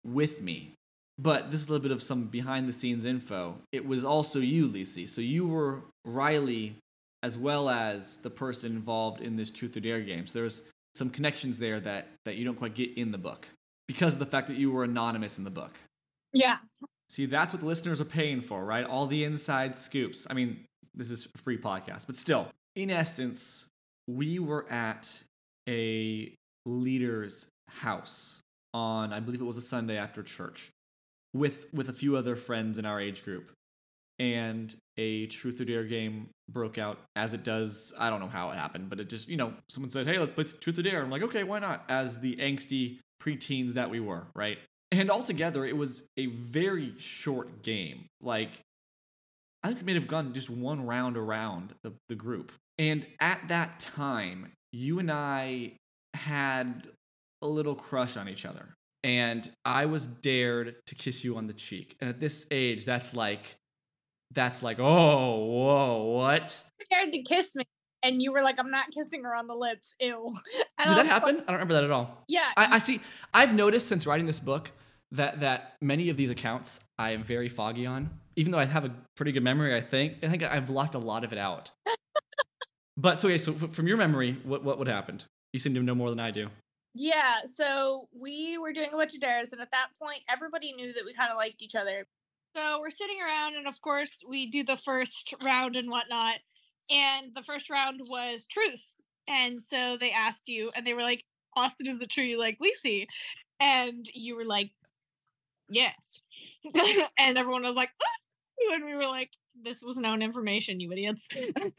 with 0.04 0.40
me. 0.40 0.72
But 1.18 1.50
this 1.50 1.60
is 1.60 1.68
a 1.68 1.72
little 1.72 1.82
bit 1.82 1.92
of 1.92 2.02
some 2.02 2.24
behind 2.24 2.68
the 2.68 2.72
scenes 2.72 3.04
info. 3.04 3.58
It 3.72 3.86
was 3.86 4.04
also 4.04 4.38
you, 4.38 4.68
Lisi. 4.68 5.08
So 5.08 5.20
you 5.20 5.46
were 5.46 5.82
Riley 6.04 6.76
as 7.22 7.38
well 7.38 7.68
as 7.68 8.18
the 8.18 8.30
person 8.30 8.72
involved 8.72 9.20
in 9.20 9.36
this 9.36 9.50
truth 9.50 9.76
or 9.76 9.80
dare 9.80 10.00
game. 10.00 10.26
So 10.26 10.40
there's 10.40 10.62
some 10.94 11.10
connections 11.10 11.58
there 11.58 11.80
that, 11.80 12.08
that 12.24 12.36
you 12.36 12.44
don't 12.44 12.56
quite 12.56 12.74
get 12.74 12.96
in 12.96 13.10
the 13.10 13.18
book 13.18 13.48
because 13.88 14.14
of 14.14 14.18
the 14.18 14.26
fact 14.26 14.46
that 14.48 14.56
you 14.56 14.70
were 14.70 14.84
anonymous 14.84 15.38
in 15.38 15.44
the 15.44 15.50
book. 15.50 15.72
Yeah. 16.32 16.58
See, 17.08 17.26
that's 17.26 17.52
what 17.52 17.60
the 17.60 17.66
listeners 17.66 18.00
are 18.00 18.06
paying 18.06 18.40
for, 18.40 18.64
right? 18.64 18.84
All 18.84 19.06
the 19.06 19.24
inside 19.24 19.76
scoops. 19.76 20.26
I 20.28 20.34
mean, 20.34 20.64
this 20.94 21.10
is 21.10 21.28
a 21.34 21.38
free 21.38 21.58
podcast, 21.58 22.06
but 22.06 22.16
still, 22.16 22.48
in 22.74 22.90
essence, 22.90 23.68
we 24.08 24.38
were 24.38 24.70
at 24.70 25.22
a 25.68 26.32
leader's 26.64 27.48
house 27.68 28.40
on 28.74 29.12
I 29.12 29.20
believe 29.20 29.40
it 29.40 29.44
was 29.44 29.56
a 29.56 29.62
Sunday 29.62 29.96
after 29.96 30.22
church 30.22 30.70
with 31.32 31.66
with 31.72 31.88
a 31.88 31.92
few 31.92 32.16
other 32.16 32.36
friends 32.36 32.78
in 32.78 32.86
our 32.86 33.00
age 33.00 33.24
group. 33.24 33.50
And 34.18 34.74
a 34.96 35.26
truth 35.26 35.60
or 35.60 35.66
dare 35.66 35.84
game 35.84 36.30
broke 36.50 36.78
out 36.78 36.98
as 37.16 37.34
it 37.34 37.44
does. 37.44 37.92
I 37.98 38.08
don't 38.08 38.20
know 38.20 38.28
how 38.28 38.48
it 38.48 38.54
happened, 38.56 38.88
but 38.88 38.98
it 38.98 39.10
just, 39.10 39.28
you 39.28 39.36
know, 39.36 39.52
someone 39.68 39.90
said, 39.90 40.06
"Hey, 40.06 40.18
let's 40.18 40.32
play 40.32 40.44
truth 40.44 40.78
or 40.78 40.82
dare." 40.82 41.02
I'm 41.02 41.10
like, 41.10 41.22
"Okay, 41.22 41.44
why 41.44 41.58
not?" 41.58 41.84
As 41.90 42.20
the 42.20 42.36
angsty 42.36 43.00
preteens 43.22 43.74
that 43.74 43.90
we 43.90 44.00
were, 44.00 44.28
right? 44.34 44.58
And 44.92 45.10
altogether, 45.10 45.64
it 45.64 45.76
was 45.76 46.08
a 46.16 46.26
very 46.26 46.94
short 46.98 47.62
game. 47.62 48.06
Like 48.20 48.62
I 49.66 49.70
think 49.70 49.80
we 49.80 49.86
may 49.86 49.94
have 49.94 50.06
gone 50.06 50.32
just 50.32 50.48
one 50.48 50.86
round 50.86 51.16
around 51.16 51.74
the, 51.82 51.92
the 52.08 52.14
group. 52.14 52.52
And 52.78 53.04
at 53.18 53.48
that 53.48 53.80
time, 53.80 54.52
you 54.70 55.00
and 55.00 55.10
I 55.10 55.72
had 56.14 56.86
a 57.42 57.48
little 57.48 57.74
crush 57.74 58.16
on 58.16 58.28
each 58.28 58.46
other. 58.46 58.74
And 59.02 59.50
I 59.64 59.86
was 59.86 60.06
dared 60.06 60.76
to 60.86 60.94
kiss 60.94 61.24
you 61.24 61.36
on 61.36 61.48
the 61.48 61.52
cheek. 61.52 61.96
And 62.00 62.08
at 62.08 62.20
this 62.20 62.46
age, 62.52 62.84
that's 62.84 63.12
like, 63.12 63.56
that's 64.30 64.62
like, 64.62 64.78
oh, 64.78 65.44
whoa, 65.46 66.02
what? 66.16 66.62
You 66.78 66.86
dared 66.88 67.12
to 67.12 67.22
kiss 67.22 67.56
me, 67.56 67.64
and 68.02 68.22
you 68.22 68.32
were 68.32 68.42
like, 68.42 68.58
"I'm 68.58 68.70
not 68.70 68.90
kissing 68.90 69.24
her 69.24 69.34
on 69.34 69.46
the 69.46 69.54
lips." 69.54 69.94
Ew. 70.00 70.34
And 70.78 70.88
Did 70.88 70.98
that 70.98 71.06
happen? 71.06 71.36
I 71.36 71.38
don't 71.38 71.54
remember 71.54 71.74
that 71.74 71.84
at 71.84 71.90
all. 71.90 72.24
Yeah. 72.28 72.50
I, 72.54 72.74
I 72.74 72.78
see. 72.78 73.00
I've 73.32 73.54
noticed 73.54 73.88
since 73.88 74.06
writing 74.06 74.26
this 74.26 74.40
book 74.40 74.72
that 75.12 75.40
that 75.40 75.76
many 75.80 76.10
of 76.10 76.16
these 76.18 76.28
accounts 76.30 76.84
I 76.98 77.12
am 77.12 77.22
very 77.22 77.48
foggy 77.48 77.86
on. 77.86 78.10
Even 78.36 78.52
though 78.52 78.58
I 78.58 78.66
have 78.66 78.84
a 78.84 78.90
pretty 79.16 79.32
good 79.32 79.42
memory, 79.42 79.74
I 79.74 79.80
think 79.80 80.16
I 80.22 80.28
think 80.28 80.42
I've 80.42 80.66
blocked 80.66 80.94
a 80.94 80.98
lot 80.98 81.24
of 81.24 81.32
it 81.32 81.38
out. 81.38 81.70
but 82.96 83.18
so 83.18 83.28
okay, 83.28 83.38
so 83.38 83.54
f- 83.54 83.72
from 83.72 83.86
your 83.86 83.96
memory, 83.96 84.38
what 84.44 84.62
what 84.62 84.78
would 84.78 84.88
happened? 84.88 85.24
You 85.52 85.60
seem 85.60 85.74
to 85.74 85.82
know 85.82 85.94
more 85.94 86.10
than 86.10 86.20
I 86.20 86.30
do. 86.30 86.50
Yeah, 86.98 87.34
so 87.52 88.08
we 88.18 88.56
were 88.56 88.72
doing 88.72 88.88
a 88.92 88.96
bunch 88.96 89.14
of 89.14 89.20
dares, 89.20 89.52
and 89.52 89.60
at 89.60 89.70
that 89.70 89.88
point, 90.00 90.20
everybody 90.30 90.72
knew 90.72 90.92
that 90.92 91.04
we 91.04 91.12
kind 91.12 91.30
of 91.30 91.36
liked 91.36 91.60
each 91.60 91.74
other. 91.74 92.06
So 92.56 92.80
we're 92.80 92.90
sitting 92.90 93.18
around, 93.20 93.54
and 93.54 93.66
of 93.66 93.80
course, 93.82 94.18
we 94.26 94.50
do 94.50 94.64
the 94.64 94.78
first 94.78 95.34
round 95.44 95.76
and 95.76 95.90
whatnot. 95.90 96.36
And 96.90 97.34
the 97.34 97.42
first 97.42 97.70
round 97.70 98.00
was 98.08 98.46
truth. 98.46 98.94
And 99.28 99.60
so 99.60 99.96
they 99.98 100.12
asked 100.12 100.48
you, 100.48 100.70
and 100.74 100.86
they 100.86 100.94
were 100.94 101.02
like, 101.02 101.24
Austin 101.56 101.86
is 101.88 101.98
the 101.98 102.22
you 102.22 102.38
like 102.38 102.58
Lisi. 102.58 103.06
And 103.60 104.08
you 104.14 104.36
were 104.36 104.44
like, 104.44 104.70
yes. 105.68 106.20
and 107.18 107.38
everyone 107.38 107.62
was 107.62 107.74
like, 107.74 107.90
"Ah!" 108.02 108.74
and 108.74 108.84
we 108.84 108.94
were 108.94 109.06
like, 109.06 109.30
this 109.62 109.82
was 109.82 109.96
known 109.96 110.22
information, 110.22 110.80
you 110.80 110.92
idiots. 110.92 111.28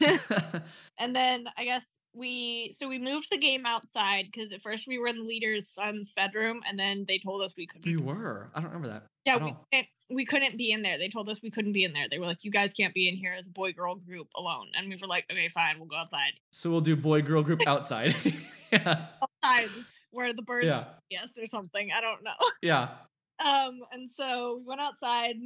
And 0.98 1.14
then 1.14 1.46
I 1.56 1.64
guess 1.64 1.86
we 2.18 2.72
so 2.74 2.88
we 2.88 2.98
moved 2.98 3.28
the 3.30 3.38
game 3.38 3.64
outside 3.64 4.26
because 4.32 4.52
at 4.52 4.60
first 4.60 4.86
we 4.86 4.98
were 4.98 5.06
in 5.06 5.16
the 5.16 5.22
leader's 5.22 5.68
son's 5.68 6.10
bedroom, 6.10 6.60
and 6.68 6.78
then 6.78 7.04
they 7.06 7.18
told 7.18 7.42
us 7.42 7.52
we 7.56 7.66
couldn't. 7.66 7.86
we 7.86 7.96
were. 7.96 8.50
I 8.54 8.60
don't 8.60 8.70
remember 8.70 8.88
that. 8.88 9.04
yeah, 9.24 9.36
we 9.36 9.54
couldn't, 9.70 9.88
we 10.10 10.24
couldn't 10.26 10.56
be 10.58 10.72
in 10.72 10.82
there. 10.82 10.98
They 10.98 11.08
told 11.08 11.28
us 11.28 11.42
we 11.42 11.50
couldn't 11.50 11.72
be 11.72 11.84
in 11.84 11.92
there. 11.92 12.06
They 12.10 12.18
were 12.18 12.26
like, 12.26 12.44
"You 12.44 12.50
guys 12.50 12.74
can't 12.74 12.94
be 12.94 13.08
in 13.08 13.16
here 13.16 13.34
as 13.38 13.46
a 13.46 13.50
boy 13.50 13.72
girl 13.72 13.94
group 13.94 14.28
alone." 14.36 14.66
And 14.76 14.88
we 14.88 14.96
were 15.00 15.06
like, 15.06 15.24
"Okay, 15.30 15.48
fine, 15.48 15.78
we'll 15.78 15.88
go 15.88 15.96
outside." 15.96 16.32
So 16.52 16.70
we'll 16.70 16.80
do 16.80 16.96
boy 16.96 17.22
girl 17.22 17.42
group 17.42 17.66
outside. 17.66 18.14
yeah. 18.72 19.06
Outside 19.22 19.70
where 20.10 20.32
the 20.32 20.42
birds 20.42 20.66
Yeah. 20.66 20.84
yes 21.10 21.38
or 21.38 21.46
something. 21.46 21.90
I 21.96 22.00
don't 22.00 22.22
know. 22.22 22.36
Yeah. 22.62 22.88
Um, 23.40 23.82
and 23.92 24.10
so 24.10 24.56
we 24.56 24.64
went 24.64 24.80
outside, 24.80 25.36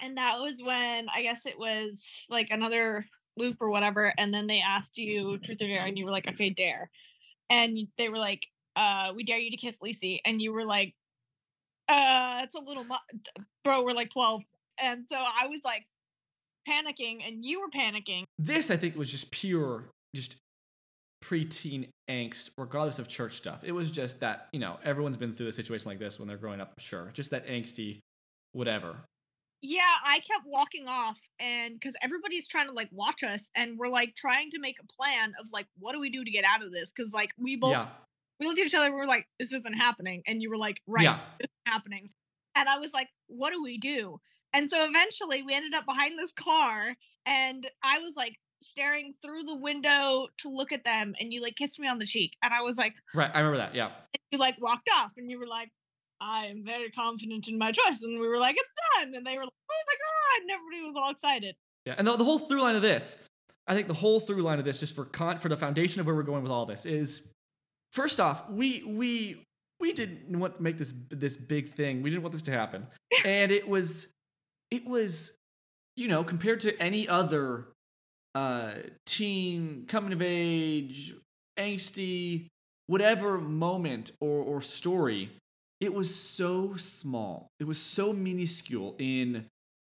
and 0.00 0.16
that 0.18 0.38
was 0.38 0.62
when 0.62 1.08
I 1.12 1.22
guess 1.22 1.44
it 1.44 1.58
was 1.58 2.26
like 2.30 2.50
another 2.50 3.04
loop 3.36 3.56
or 3.60 3.70
whatever. 3.70 4.12
And 4.18 4.32
then 4.32 4.46
they 4.46 4.60
asked 4.60 4.98
you 4.98 5.38
truth 5.38 5.60
or 5.60 5.66
dare, 5.66 5.84
and 5.84 5.98
you 5.98 6.04
were 6.04 6.12
like, 6.12 6.28
"Okay, 6.28 6.50
dare," 6.50 6.90
and 7.50 7.78
they 7.98 8.08
were 8.08 8.18
like, 8.18 8.46
"Uh, 8.74 9.12
we 9.14 9.24
dare 9.24 9.38
you 9.38 9.50
to 9.50 9.56
kiss 9.56 9.80
Lisi," 9.82 10.20
and 10.24 10.40
you 10.40 10.52
were 10.52 10.64
like, 10.64 10.94
"Uh, 11.88 12.40
it's 12.44 12.54
a 12.54 12.60
little 12.60 12.84
mu- 12.84 13.18
bro. 13.64 13.82
We're 13.82 13.92
like 13.92 14.10
twelve, 14.10 14.42
and 14.78 15.06
so 15.06 15.16
I 15.16 15.46
was 15.46 15.60
like 15.64 15.86
panicking, 16.68 17.26
and 17.26 17.44
you 17.44 17.60
were 17.60 17.70
panicking. 17.70 18.24
This 18.38 18.70
I 18.70 18.76
think 18.76 18.96
was 18.96 19.10
just 19.10 19.30
pure, 19.30 19.90
just 20.14 20.38
preteen 21.24 21.88
angst, 22.08 22.50
regardless 22.56 22.98
of 22.98 23.08
church 23.08 23.32
stuff. 23.34 23.64
It 23.64 23.72
was 23.72 23.90
just 23.90 24.20
that 24.20 24.48
you 24.52 24.60
know 24.60 24.78
everyone's 24.84 25.16
been 25.16 25.34
through 25.34 25.48
a 25.48 25.52
situation 25.52 25.88
like 25.90 25.98
this 25.98 26.18
when 26.18 26.28
they're 26.28 26.36
growing 26.36 26.60
up. 26.60 26.72
Sure, 26.78 27.10
just 27.12 27.30
that 27.30 27.46
angsty, 27.46 28.00
whatever. 28.52 28.96
Yeah, 29.62 29.80
I 30.04 30.18
kept 30.20 30.44
walking 30.46 30.86
off 30.86 31.18
and 31.40 31.74
because 31.74 31.94
everybody's 32.02 32.46
trying 32.46 32.68
to 32.68 32.74
like 32.74 32.88
watch 32.92 33.22
us 33.22 33.50
and 33.56 33.78
we're 33.78 33.88
like 33.88 34.14
trying 34.14 34.50
to 34.50 34.58
make 34.60 34.76
a 34.80 34.86
plan 34.86 35.32
of 35.40 35.46
like 35.52 35.66
what 35.78 35.92
do 35.92 36.00
we 36.00 36.10
do 36.10 36.24
to 36.24 36.30
get 36.30 36.44
out 36.44 36.62
of 36.62 36.72
this? 36.72 36.92
Because 36.94 37.12
like 37.12 37.30
we 37.38 37.56
both 37.56 37.72
Yeah. 37.72 37.86
we 38.38 38.46
looked 38.46 38.60
at 38.60 38.66
each 38.66 38.74
other 38.74 38.90
we 38.90 38.96
were 38.96 39.06
like, 39.06 39.26
this 39.40 39.52
isn't 39.52 39.74
happening. 39.74 40.22
And 40.26 40.42
you 40.42 40.50
were 40.50 40.56
like, 40.58 40.80
right, 40.86 41.04
Yeah. 41.04 41.20
it's 41.40 41.52
happening. 41.66 42.10
And 42.54 42.68
I 42.68 42.78
was 42.78 42.92
like, 42.92 43.08
what 43.28 43.50
do 43.50 43.62
we 43.62 43.78
do? 43.78 44.20
And 44.52 44.70
so 44.70 44.84
eventually 44.88 45.42
we 45.42 45.54
ended 45.54 45.74
up 45.74 45.86
behind 45.86 46.18
this 46.18 46.32
car 46.32 46.94
and 47.26 47.66
I 47.82 47.98
was 47.98 48.14
like 48.16 48.34
staring 48.62 49.12
through 49.22 49.42
the 49.42 49.56
window 49.56 50.28
to 50.38 50.48
look 50.48 50.72
at 50.72 50.84
them 50.84 51.14
and 51.20 51.32
you 51.32 51.42
like 51.42 51.56
kissed 51.56 51.78
me 51.80 51.88
on 51.88 51.98
the 51.98 52.06
cheek. 52.06 52.34
And 52.42 52.54
I 52.54 52.60
was 52.62 52.76
like, 52.76 52.94
Right. 53.14 53.30
I 53.34 53.38
remember 53.40 53.58
that. 53.58 53.74
Yeah. 53.74 53.90
you 54.30 54.38
like 54.38 54.56
walked 54.60 54.88
off 54.94 55.12
and 55.16 55.30
you 55.30 55.38
were 55.38 55.46
like, 55.46 55.70
I 56.20 56.46
am 56.46 56.64
very 56.64 56.90
confident 56.90 57.48
in 57.48 57.58
my 57.58 57.72
choice. 57.72 58.02
And 58.02 58.18
we 58.18 58.28
were 58.28 58.38
like, 58.38 58.56
it's 58.58 58.74
done. 58.96 59.14
And 59.14 59.26
they 59.26 59.36
were 59.36 59.44
like, 59.44 59.52
oh 59.70 59.82
my 59.86 59.94
God. 59.94 60.42
And 60.42 60.50
everybody 60.50 60.92
was 60.92 61.02
all 61.02 61.10
excited. 61.10 61.56
Yeah, 61.84 61.94
and 61.98 62.06
the, 62.06 62.16
the 62.16 62.24
whole 62.24 62.38
through 62.38 62.60
line 62.60 62.74
of 62.74 62.82
this, 62.82 63.22
I 63.66 63.74
think 63.74 63.86
the 63.86 63.94
whole 63.94 64.20
through 64.20 64.42
line 64.42 64.58
of 64.58 64.64
this, 64.64 64.80
just 64.80 64.94
for 64.94 65.04
con- 65.04 65.38
for 65.38 65.48
the 65.48 65.56
foundation 65.56 66.00
of 66.00 66.06
where 66.06 66.14
we're 66.14 66.22
going 66.22 66.42
with 66.42 66.52
all 66.52 66.66
this, 66.66 66.84
is 66.84 67.28
first 67.92 68.20
off, 68.20 68.48
we 68.50 68.82
we 68.82 69.44
we 69.78 69.92
didn't 69.92 70.38
want 70.38 70.56
to 70.56 70.62
make 70.62 70.78
this 70.78 70.92
this 71.10 71.36
big 71.36 71.68
thing. 71.68 72.02
We 72.02 72.10
didn't 72.10 72.22
want 72.22 72.32
this 72.32 72.42
to 72.42 72.50
happen, 72.50 72.88
and 73.24 73.52
it 73.52 73.68
was 73.68 74.12
it 74.70 74.84
was 74.86 75.36
you 75.96 76.08
know 76.08 76.24
compared 76.24 76.60
to 76.60 76.80
any 76.82 77.08
other 77.08 77.68
uh 78.34 78.72
teen 79.06 79.84
coming 79.86 80.12
of 80.12 80.20
age 80.20 81.14
angsty 81.58 82.48
whatever 82.86 83.38
moment 83.38 84.10
or 84.20 84.42
or 84.42 84.60
story 84.60 85.30
it 85.80 85.92
was 85.92 86.14
so 86.14 86.74
small. 86.76 87.48
It 87.60 87.64
was 87.64 87.80
so 87.80 88.12
minuscule 88.12 88.96
in 88.98 89.46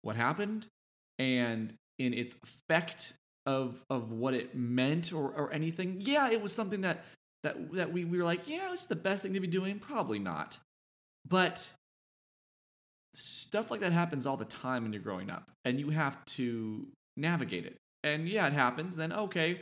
what 0.01 0.15
happened 0.15 0.67
and 1.17 1.73
in 1.97 2.13
its 2.13 2.35
effect 2.43 3.13
of 3.45 3.83
of 3.89 4.11
what 4.11 4.33
it 4.33 4.55
meant 4.55 5.13
or 5.13 5.31
or 5.31 5.51
anything. 5.53 5.97
Yeah 5.99 6.29
it 6.29 6.41
was 6.41 6.53
something 6.53 6.81
that 6.81 7.05
that 7.43 7.73
that 7.73 7.91
we, 7.91 8.05
we 8.05 8.17
were 8.17 8.23
like 8.23 8.47
yeah 8.47 8.71
it's 8.71 8.87
the 8.87 8.95
best 8.95 9.23
thing 9.23 9.33
to 9.33 9.39
be 9.39 9.47
doing. 9.47 9.79
Probably 9.79 10.19
not. 10.19 10.59
But 11.27 11.71
stuff 13.13 13.71
like 13.71 13.79
that 13.79 13.91
happens 13.91 14.27
all 14.27 14.37
the 14.37 14.45
time 14.45 14.83
when 14.83 14.93
you're 14.93 15.01
growing 15.01 15.29
up 15.29 15.49
and 15.65 15.79
you 15.79 15.89
have 15.89 16.23
to 16.25 16.87
navigate 17.17 17.65
it. 17.65 17.77
And 18.03 18.27
yeah 18.27 18.47
it 18.47 18.53
happens 18.53 18.97
then 18.97 19.13
okay 19.13 19.61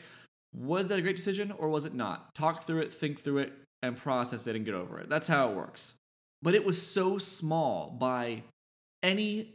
was 0.54 0.88
that 0.88 0.98
a 0.98 1.02
great 1.02 1.16
decision 1.16 1.52
or 1.52 1.70
was 1.70 1.86
it 1.86 1.94
not? 1.94 2.34
Talk 2.34 2.64
through 2.64 2.82
it 2.82 2.94
think 2.94 3.20
through 3.20 3.40
it 3.40 3.54
and 3.84 3.96
process 3.96 4.48
it 4.48 4.56
and 4.56 4.66
get 4.66 4.74
over 4.74 5.00
it. 5.00 5.10
That's 5.10 5.28
how 5.28 5.50
it 5.50 5.56
works 5.56 5.98
but 6.42 6.56
it 6.56 6.66
was 6.66 6.82
so 6.82 7.18
small 7.18 7.96
by 8.00 8.44
any 9.04 9.54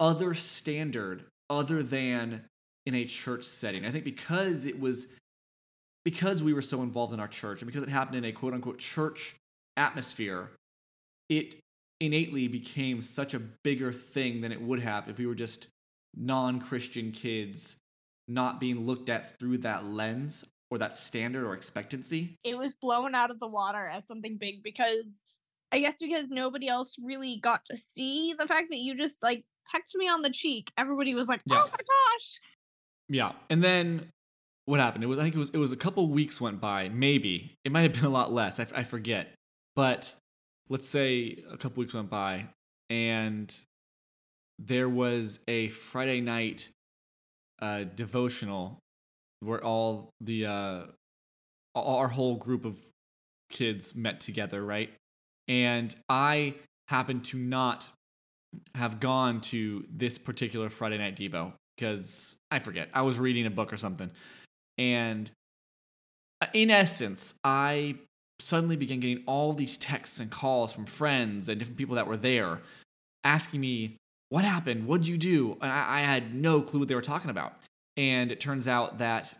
other 0.00 0.34
standard 0.34 1.24
other 1.48 1.82
than 1.82 2.44
in 2.86 2.94
a 2.94 3.04
church 3.04 3.44
setting. 3.44 3.84
I 3.84 3.90
think 3.90 4.04
because 4.04 4.66
it 4.66 4.78
was 4.78 5.14
because 6.04 6.42
we 6.42 6.52
were 6.52 6.62
so 6.62 6.82
involved 6.82 7.12
in 7.12 7.20
our 7.20 7.28
church 7.28 7.62
and 7.62 7.66
because 7.66 7.82
it 7.82 7.88
happened 7.88 8.18
in 8.18 8.24
a 8.24 8.32
quote 8.32 8.52
unquote 8.54 8.78
church 8.78 9.36
atmosphere, 9.76 10.50
it 11.28 11.56
innately 12.00 12.48
became 12.48 13.00
such 13.00 13.34
a 13.34 13.38
bigger 13.38 13.92
thing 13.92 14.40
than 14.40 14.52
it 14.52 14.60
would 14.60 14.80
have 14.80 15.08
if 15.08 15.18
we 15.18 15.26
were 15.26 15.34
just 15.34 15.68
non-Christian 16.16 17.12
kids 17.12 17.78
not 18.28 18.60
being 18.60 18.86
looked 18.86 19.08
at 19.08 19.38
through 19.38 19.58
that 19.58 19.84
lens 19.84 20.44
or 20.70 20.78
that 20.78 20.96
standard 20.96 21.44
or 21.44 21.54
expectancy. 21.54 22.36
It 22.44 22.58
was 22.58 22.74
blown 22.74 23.14
out 23.14 23.30
of 23.30 23.40
the 23.40 23.48
water 23.48 23.86
as 23.86 24.06
something 24.06 24.36
big 24.36 24.62
because 24.62 25.10
I 25.72 25.80
guess 25.80 25.94
because 26.00 26.26
nobody 26.30 26.68
else 26.68 26.96
really 27.02 27.36
got 27.36 27.64
to 27.70 27.76
see 27.96 28.34
the 28.38 28.46
fact 28.46 28.68
that 28.70 28.78
you 28.78 28.96
just 28.96 29.22
like 29.22 29.44
pecked 29.72 29.94
me 29.96 30.06
on 30.06 30.22
the 30.22 30.30
cheek. 30.30 30.70
Everybody 30.78 31.14
was 31.14 31.28
like, 31.28 31.40
Yeah. 31.46 31.62
oh 31.62 31.66
my 31.66 31.76
gosh. 31.76 32.40
Yeah. 33.08 33.32
And 33.50 33.62
then 33.62 34.10
what 34.66 34.80
happened? 34.80 35.04
It 35.04 35.08
was 35.08 35.18
I 35.18 35.22
think 35.22 35.34
it 35.34 35.38
was 35.38 35.50
it 35.50 35.58
was 35.58 35.72
a 35.72 35.76
couple 35.76 36.08
weeks 36.08 36.40
went 36.40 36.60
by, 36.60 36.88
maybe. 36.88 37.56
It 37.64 37.72
might 37.72 37.82
have 37.82 37.92
been 37.92 38.04
a 38.04 38.10
lot 38.10 38.32
less. 38.32 38.60
I, 38.60 38.66
I 38.74 38.82
forget. 38.82 39.28
But 39.76 40.14
let's 40.68 40.88
say 40.88 41.42
a 41.50 41.56
couple 41.56 41.80
weeks 41.80 41.92
went 41.94 42.08
by 42.10 42.46
and 42.88 43.54
there 44.58 44.88
was 44.88 45.40
a 45.48 45.68
Friday 45.68 46.20
night 46.20 46.70
uh, 47.60 47.84
devotional 47.94 48.78
where 49.40 49.62
all 49.62 50.10
the 50.20 50.46
uh, 50.46 50.82
our 51.74 52.08
whole 52.08 52.36
group 52.36 52.64
of 52.64 52.76
kids 53.50 53.94
met 53.94 54.20
together, 54.20 54.62
right? 54.64 54.92
And 55.48 55.94
I 56.08 56.54
happened 56.88 57.24
to 57.24 57.38
not 57.38 57.88
have 58.74 59.00
gone 59.00 59.40
to 59.40 59.84
this 59.90 60.18
particular 60.18 60.70
Friday 60.70 60.98
night 60.98 61.16
Devo 61.16 61.52
because 61.76 62.36
I 62.50 62.58
forget. 62.58 62.88
I 62.94 63.02
was 63.02 63.18
reading 63.18 63.46
a 63.46 63.50
book 63.50 63.72
or 63.72 63.76
something. 63.76 64.10
And 64.78 65.30
uh, 66.40 66.46
in 66.52 66.70
essence, 66.70 67.34
I 67.42 67.96
suddenly 68.38 68.76
began 68.76 69.00
getting 69.00 69.24
all 69.26 69.52
these 69.52 69.78
texts 69.78 70.20
and 70.20 70.30
calls 70.30 70.72
from 70.72 70.86
friends 70.86 71.48
and 71.48 71.58
different 71.58 71.78
people 71.78 71.94
that 71.96 72.06
were 72.06 72.16
there 72.16 72.60
asking 73.22 73.60
me, 73.60 73.96
What 74.28 74.44
happened? 74.44 74.86
What'd 74.86 75.06
you 75.06 75.18
do? 75.18 75.56
And 75.60 75.70
I, 75.70 75.98
I 75.98 76.00
had 76.00 76.34
no 76.34 76.60
clue 76.60 76.80
what 76.80 76.88
they 76.88 76.94
were 76.94 77.00
talking 77.00 77.30
about. 77.30 77.54
And 77.96 78.32
it 78.32 78.40
turns 78.40 78.66
out 78.66 78.98
that, 78.98 79.34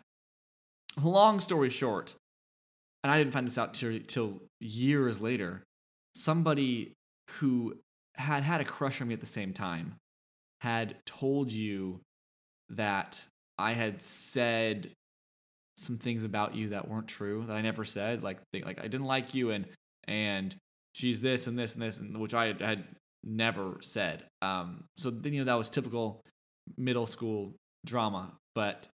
long 1.01 1.41
story 1.41 1.69
short, 1.69 2.15
and 3.03 3.11
I 3.11 3.17
didn't 3.17 3.33
find 3.33 3.45
this 3.45 3.57
out 3.57 3.73
till, 3.73 3.99
till 4.07 4.41
years 4.61 5.19
later, 5.19 5.61
somebody 6.15 6.93
who 7.31 7.75
had 8.15 8.43
had 8.43 8.61
a 8.61 8.65
crush 8.65 9.01
on 9.01 9.07
me 9.07 9.13
at 9.13 9.19
the 9.19 9.25
same 9.25 9.53
time 9.53 9.95
had 10.61 10.95
told 11.05 11.51
you 11.51 11.99
that 12.69 13.27
I 13.57 13.73
had 13.73 14.01
said 14.01 14.91
some 15.77 15.97
things 15.97 16.23
about 16.23 16.55
you 16.55 16.69
that 16.69 16.87
weren't 16.87 17.07
true 17.07 17.43
that 17.47 17.55
I 17.55 17.61
never 17.61 17.83
said, 17.83 18.23
like 18.23 18.39
like 18.53 18.79
I 18.79 18.87
didn't 18.87 19.05
like 19.05 19.33
you 19.33 19.51
and 19.51 19.65
and 20.07 20.55
she's 20.93 21.21
this 21.21 21.47
and 21.47 21.59
this 21.59 21.73
and 21.73 21.83
this, 21.83 21.99
and 21.99 22.19
which 22.19 22.33
I 22.33 22.53
had, 22.53 22.85
never 23.27 23.77
said. 23.81 24.23
Um, 24.43 24.83
so 24.97 25.09
then 25.09 25.33
you 25.33 25.39
know 25.39 25.45
that 25.45 25.57
was 25.57 25.69
typical 25.69 26.21
middle 26.77 27.07
school 27.07 27.55
drama, 27.83 28.31
but 28.53 28.87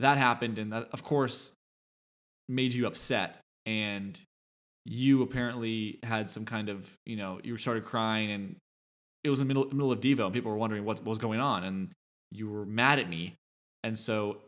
that 0.00 0.16
happened, 0.16 0.58
and 0.58 0.72
that 0.72 0.88
of 0.92 1.04
course 1.04 1.54
made 2.48 2.72
you 2.72 2.86
upset, 2.86 3.38
and 3.66 4.20
you 4.84 5.22
apparently 5.22 5.98
had 6.02 6.30
some 6.30 6.44
kind 6.44 6.68
of 6.68 6.90
you 7.06 7.16
know 7.16 7.40
you 7.42 7.56
started 7.56 7.84
crying, 7.84 8.30
and 8.30 8.56
it 9.22 9.30
was 9.30 9.40
in 9.40 9.48
the 9.48 9.54
middle 9.54 9.70
middle 9.74 9.92
of 9.92 10.00
Devo, 10.00 10.24
and 10.24 10.32
people 10.32 10.50
were 10.50 10.58
wondering 10.58 10.84
what, 10.84 10.98
what 10.98 11.08
was 11.08 11.18
going 11.18 11.40
on, 11.40 11.64
and 11.64 11.92
you 12.30 12.50
were 12.50 12.66
mad 12.66 12.98
at 12.98 13.08
me, 13.08 13.34
and 13.82 13.96
so 13.96 14.38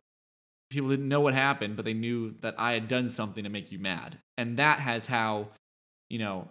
people 0.71 0.89
didn't 0.89 1.09
know 1.09 1.21
what 1.21 1.35
happened, 1.35 1.77
but 1.77 1.85
they 1.85 1.95
knew 1.95 2.31
that 2.41 2.55
I 2.59 2.73
had 2.73 2.89
done 2.89 3.09
something 3.09 3.45
to 3.45 3.51
make 3.51 3.71
you 3.71 3.79
mad. 3.79 4.19
And 4.37 4.57
that 4.57 4.81
has 4.81 5.07
how, 5.07 5.49
you 6.11 6.19
know, 6.19 6.49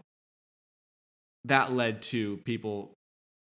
that 1.43 1.71
led 1.71 2.01
to 2.03 2.37
people 2.37 2.91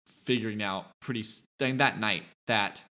figuring 0.08 0.62
out 0.62 0.88
pretty 1.02 1.24
that 1.60 2.00
night 2.00 2.24
that 2.48 2.84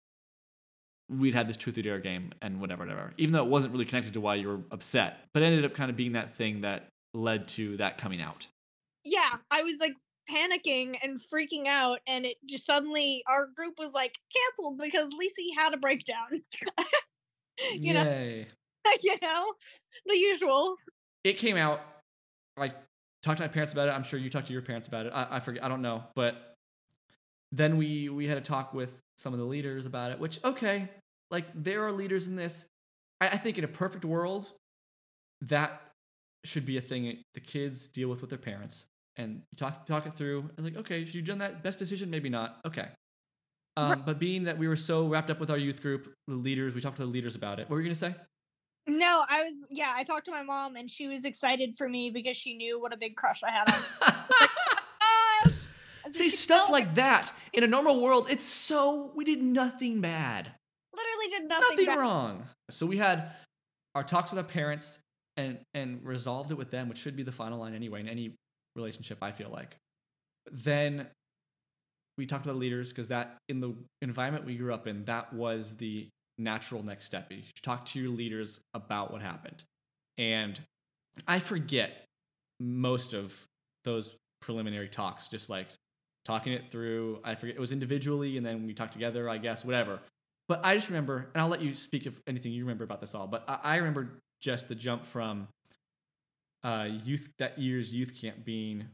we'd 1.10 1.34
had 1.34 1.50
this 1.50 1.58
truth 1.58 1.78
or 1.78 1.82
dare 1.82 2.00
game 2.00 2.32
and 2.42 2.62
whatever, 2.62 2.86
whatever. 2.86 3.14
Even 3.18 3.34
though 3.34 3.44
it 3.44 3.50
wasn't 3.50 3.74
really 3.74 3.86
connected 3.86 4.14
to 4.14 4.22
why 4.22 4.36
you 4.36 4.48
were 4.48 4.60
upset, 4.72 5.26
but 5.34 5.44
ended 5.44 5.66
up 5.66 5.74
kind 5.74 5.90
of 5.90 5.98
being 5.98 6.14
that 6.14 6.30
thing 6.30 6.62
that 6.62 6.88
led 7.14 7.48
to 7.50 7.78
that 7.78 7.98
coming 7.98 8.22
out. 8.22 8.48
Yeah, 9.04 9.38
I 9.50 9.64
was 9.64 9.78
like 9.80 9.94
panicking 10.30 10.96
and 11.04 11.20
freaking 11.20 11.68
out, 11.68 12.00
and 12.08 12.26
it 12.26 12.38
just 12.46 12.66
suddenly 12.66 13.24
our 13.28 13.48
group 13.56 13.76
was 13.80 13.94
like 13.94 14.16
canceled 14.34 14.78
because 14.78 15.10
Lisi 15.10 15.58
had 15.58 15.74
a 15.74 15.78
breakdown. 15.78 16.28
you 17.74 17.94
Yay. 17.94 18.48
know, 18.86 18.92
you 19.02 19.16
know, 19.22 19.54
the 20.06 20.18
usual. 20.18 20.76
It 21.24 21.34
came 21.34 21.58
out. 21.58 21.82
I 22.58 22.72
talked 23.24 23.38
to 23.38 23.44
my 23.44 23.48
parents 23.48 23.74
about 23.74 23.88
it. 23.88 23.92
I'm 23.92 24.04
sure 24.04 24.20
you 24.20 24.30
talked 24.30 24.48
to 24.48 24.54
your 24.54 24.62
parents 24.62 24.88
about 24.88 25.06
it. 25.06 25.14
I, 25.14 25.28
I 25.32 25.40
forget. 25.40 25.64
I 25.64 25.68
don't 25.68 25.82
know, 25.82 26.04
but 26.16 26.56
then 27.52 27.78
we 27.78 28.10
we 28.10 28.28
had 28.28 28.38
a 28.38 28.42
talk 28.42 28.74
with 28.74 29.00
some 29.18 29.34
of 29.34 29.40
the 29.40 29.46
leaders 29.46 29.86
about 29.86 30.12
it. 30.12 30.20
Which 30.20 30.40
okay, 30.44 30.90
like 31.30 31.46
there 31.56 31.86
are 31.86 31.92
leaders 31.92 32.28
in 32.28 32.36
this. 32.36 32.68
I, 33.20 33.30
I 33.30 33.38
think 33.38 33.58
in 33.58 33.64
a 33.64 33.70
perfect 33.70 34.06
world, 34.06 34.52
that 35.42 35.82
should 36.44 36.66
be 36.66 36.78
a 36.78 36.82
thing 36.82 37.24
the 37.34 37.40
kids 37.40 37.88
deal 37.88 38.10
with 38.10 38.22
with 38.22 38.30
their 38.30 38.40
parents 38.40 38.88
and 39.18 39.42
you 39.52 39.58
talk 39.58 39.86
talk 39.86 40.06
it 40.06 40.14
through. 40.14 40.50
I 40.58 40.62
was 40.62 40.66
like, 40.66 40.78
okay, 40.78 41.06
should 41.06 41.16
you 41.16 41.22
done 41.22 41.40
that? 41.40 41.64
Best 41.64 41.80
decision, 41.80 42.10
maybe 42.10 42.30
not. 42.30 42.60
Okay. 42.66 42.88
Um, 43.78 44.04
but 44.06 44.20
being 44.20 44.44
that 44.44 44.58
we 44.58 44.68
were 44.68 44.76
so 44.76 45.08
wrapped 45.08 45.30
up 45.30 45.40
with 45.40 45.50
our 45.50 45.58
youth 45.58 45.82
group, 45.82 46.14
the 46.28 46.36
leaders, 46.36 46.74
we 46.76 46.82
talked 46.82 46.98
to 46.98 47.06
the 47.06 47.12
leaders 47.12 47.36
about 47.36 47.60
it. 47.60 47.70
What 47.70 47.76
were 47.76 47.82
you 47.82 47.88
gonna 47.88 47.96
say? 47.96 48.16
No, 48.88 49.24
I 49.30 49.44
was 49.44 49.68
yeah. 49.70 49.94
I 49.96 50.04
talked 50.04 50.26
to 50.26 50.32
my 50.32 50.44
mom, 50.44 50.76
and 50.76 50.90
she 50.90 51.08
was 51.08 51.24
excited 51.24 51.76
for 51.78 51.88
me 51.88 52.10
because 52.10 52.36
she 52.36 52.56
knew 52.56 52.82
what 52.82 52.94
a 52.94 52.98
big 52.98 53.16
crush 53.16 53.44
I 53.44 53.52
had 53.52 53.70
on. 53.70 53.82
ah! 55.02 55.52
See 56.08 56.30
stuff 56.30 56.70
like 56.70 56.96
that 56.96 57.32
in 57.54 57.64
a 57.64 57.68
normal 57.68 58.02
world, 58.02 58.28
it's 58.30 58.44
so 58.44 59.12
we 59.16 59.24
did 59.24 59.42
nothing 59.42 60.02
bad. 60.02 60.52
Literally 60.94 61.28
did 61.30 61.48
nothing. 61.48 61.68
Nothing 61.70 61.86
bad. 61.86 61.98
wrong. 62.00 62.44
So 62.70 62.86
we 62.86 62.98
had 62.98 63.32
our 63.96 64.04
talks 64.04 64.32
with 64.32 64.40
our 64.40 64.44
parents 64.44 65.00
and 65.42 65.60
and 65.74 66.04
resolved 66.04 66.52
it 66.52 66.58
with 66.58 66.72
them, 66.72 66.90
which 66.90 66.98
should 66.98 67.16
be 67.16 67.24
the 67.24 67.32
final 67.32 67.60
line 67.60 67.76
anyway 67.76 68.00
in 68.00 68.08
any 68.08 68.36
relationship. 68.76 69.20
I 69.22 69.32
feel 69.32 69.50
like. 69.50 69.78
Then 70.52 71.08
we 72.18 72.26
talked 72.26 72.44
to 72.44 72.52
the 72.52 72.58
leaders 72.58 72.90
because 72.90 73.08
that 73.10 73.38
in 73.50 73.60
the 73.60 73.76
environment 74.02 74.46
we 74.46 74.56
grew 74.56 74.74
up 74.74 74.88
in, 74.88 75.06
that 75.06 75.34
was 75.34 75.78
the 75.78 76.08
natural 76.38 76.84
next 76.84 77.06
step. 77.06 77.32
You 77.32 77.42
should 77.42 77.64
talk 77.64 77.86
to 77.88 78.00
your 78.00 78.10
leaders 78.10 78.60
about 78.74 79.12
what 79.12 79.22
happened. 79.22 79.64
And 80.18 80.60
I 81.28 81.40
forget 81.40 82.06
most 82.60 83.14
of 83.14 83.46
those 83.84 84.18
preliminary 84.42 84.90
talks, 84.90 85.30
just 85.30 85.50
like 85.50 85.68
talking 86.26 86.54
it 86.54 86.70
through. 86.70 87.20
I 87.24 87.36
forget 87.36 87.56
it 87.56 87.60
was 87.60 87.72
individually 87.72 88.38
and 88.38 88.46
then 88.46 88.66
we 88.66 88.74
talked 88.74 88.94
together, 88.94 89.30
I 89.30 89.38
guess, 89.38 89.64
whatever. 89.66 90.00
But 90.48 90.66
I 90.66 90.76
just 90.76 90.90
remember, 90.90 91.30
and 91.34 91.42
I'll 91.42 91.48
let 91.48 91.62
you 91.62 91.74
speak 91.76 92.06
of 92.06 92.20
anything 92.28 92.52
you 92.52 92.64
remember 92.64 92.84
about 92.84 93.00
this 93.00 93.16
all, 93.16 93.28
but 93.28 93.46
I, 93.48 93.60
I 93.64 93.76
remember 93.78 94.20
just 94.42 94.68
the 94.68 94.76
jump 94.76 95.06
from 95.06 95.48
uh, 96.64 96.88
youth 97.04 97.32
that 97.40 97.58
year's 97.58 97.94
youth 97.94 98.20
camp 98.20 98.44
being 98.44 98.88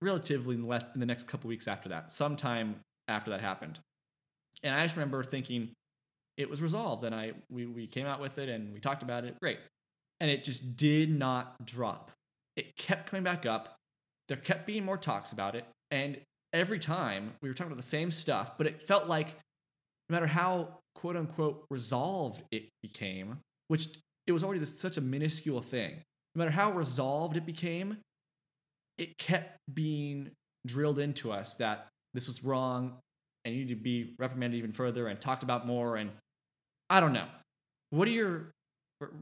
relatively 0.00 0.56
less 0.56 0.86
in 0.94 1.00
the 1.00 1.06
next 1.06 1.26
couple 1.26 1.48
weeks 1.48 1.66
after 1.68 1.88
that, 1.88 2.12
sometime 2.12 2.80
after 3.08 3.30
that 3.30 3.40
happened. 3.40 3.78
And 4.62 4.74
I 4.74 4.82
just 4.84 4.96
remember 4.96 5.22
thinking 5.22 5.70
it 6.36 6.48
was 6.48 6.62
resolved 6.62 7.04
and 7.04 7.14
I 7.14 7.32
we, 7.50 7.66
we 7.66 7.86
came 7.86 8.06
out 8.06 8.20
with 8.20 8.38
it 8.38 8.48
and 8.48 8.72
we 8.72 8.80
talked 8.80 9.02
about 9.02 9.24
it. 9.24 9.38
Great. 9.40 9.58
And 10.20 10.30
it 10.30 10.44
just 10.44 10.76
did 10.76 11.10
not 11.10 11.64
drop. 11.64 12.10
It 12.56 12.76
kept 12.76 13.10
coming 13.10 13.24
back 13.24 13.46
up. 13.46 13.76
There 14.28 14.36
kept 14.36 14.66
being 14.66 14.84
more 14.84 14.96
talks 14.96 15.32
about 15.32 15.54
it. 15.54 15.64
And 15.90 16.18
every 16.52 16.78
time 16.78 17.34
we 17.40 17.48
were 17.48 17.54
talking 17.54 17.72
about 17.72 17.76
the 17.76 17.82
same 17.82 18.10
stuff, 18.10 18.56
but 18.56 18.66
it 18.66 18.82
felt 18.82 19.06
like 19.06 19.36
no 20.08 20.14
matter 20.14 20.26
how 20.26 20.80
quote 20.94 21.16
unquote 21.16 21.64
resolved 21.70 22.42
it 22.50 22.68
became, 22.82 23.38
which 23.68 23.88
it 24.28 24.32
was 24.32 24.44
already 24.44 24.60
this, 24.60 24.78
such 24.78 24.98
a 24.98 25.00
minuscule 25.00 25.62
thing, 25.62 26.02
no 26.34 26.40
matter 26.40 26.50
how 26.50 26.70
resolved 26.70 27.36
it 27.36 27.46
became, 27.46 27.96
it 28.98 29.16
kept 29.16 29.56
being 29.72 30.30
drilled 30.66 30.98
into 30.98 31.32
us 31.32 31.56
that 31.56 31.88
this 32.12 32.26
was 32.26 32.44
wrong 32.44 32.98
and 33.44 33.54
you 33.54 33.62
need 33.62 33.68
to 33.68 33.76
be 33.76 34.14
reprimanded 34.18 34.58
even 34.58 34.72
further 34.72 35.06
and 35.06 35.18
talked 35.18 35.42
about 35.42 35.66
more. 35.66 35.96
And 35.96 36.10
I 36.90 37.00
don't 37.00 37.14
know. 37.14 37.26
What 37.90 38.06
are 38.06 38.10
your 38.10 38.50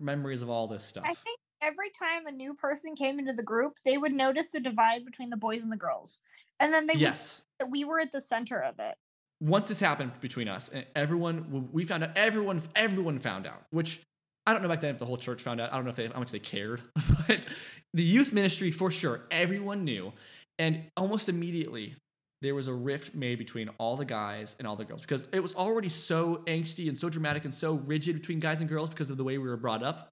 memories 0.00 0.42
of 0.42 0.50
all 0.50 0.66
this 0.66 0.82
stuff? 0.82 1.04
I 1.06 1.14
think 1.14 1.38
every 1.62 1.90
time 1.90 2.26
a 2.26 2.32
new 2.32 2.54
person 2.54 2.96
came 2.96 3.20
into 3.20 3.32
the 3.32 3.44
group, 3.44 3.74
they 3.84 3.96
would 3.96 4.12
notice 4.12 4.50
the 4.50 4.60
divide 4.60 5.04
between 5.04 5.30
the 5.30 5.36
boys 5.36 5.62
and 5.62 5.72
the 5.72 5.76
girls. 5.76 6.18
And 6.58 6.72
then 6.72 6.86
they 6.88 6.94
yes. 6.94 7.44
would, 7.60 7.70
we 7.70 7.84
were 7.84 8.00
at 8.00 8.10
the 8.10 8.20
center 8.20 8.58
of 8.58 8.74
it. 8.80 8.96
Once 9.40 9.68
this 9.68 9.78
happened 9.78 10.12
between 10.20 10.48
us, 10.48 10.70
and 10.70 10.84
everyone, 10.96 11.68
we 11.70 11.84
found 11.84 12.02
out, 12.02 12.10
everyone, 12.16 12.60
everyone 12.74 13.18
found 13.18 13.46
out, 13.46 13.62
which 13.70 14.00
I 14.46 14.52
don't 14.52 14.62
know 14.62 14.68
back 14.68 14.80
then 14.80 14.90
if 14.90 14.98
the 14.98 15.06
whole 15.06 15.16
church 15.16 15.42
found 15.42 15.60
out. 15.60 15.72
I 15.72 15.76
don't 15.76 15.84
know 15.84 15.90
if 15.90 15.96
they, 15.96 16.06
how 16.06 16.20
much 16.20 16.30
they 16.30 16.38
cared, 16.38 16.80
but 17.26 17.46
the 17.92 18.02
youth 18.02 18.32
ministry 18.32 18.70
for 18.70 18.90
sure, 18.90 19.22
everyone 19.30 19.84
knew. 19.84 20.12
And 20.58 20.84
almost 20.96 21.28
immediately, 21.28 21.96
there 22.42 22.54
was 22.54 22.68
a 22.68 22.72
rift 22.72 23.14
made 23.14 23.38
between 23.38 23.70
all 23.78 23.96
the 23.96 24.04
guys 24.04 24.56
and 24.58 24.68
all 24.68 24.76
the 24.76 24.84
girls 24.84 25.00
because 25.00 25.26
it 25.32 25.40
was 25.40 25.54
already 25.54 25.88
so 25.88 26.42
angsty 26.46 26.88
and 26.88 26.96
so 26.96 27.08
dramatic 27.08 27.44
and 27.44 27.52
so 27.52 27.74
rigid 27.86 28.14
between 28.14 28.40
guys 28.40 28.60
and 28.60 28.68
girls 28.68 28.88
because 28.90 29.10
of 29.10 29.16
the 29.16 29.24
way 29.24 29.38
we 29.38 29.48
were 29.48 29.56
brought 29.56 29.82
up. 29.82 30.08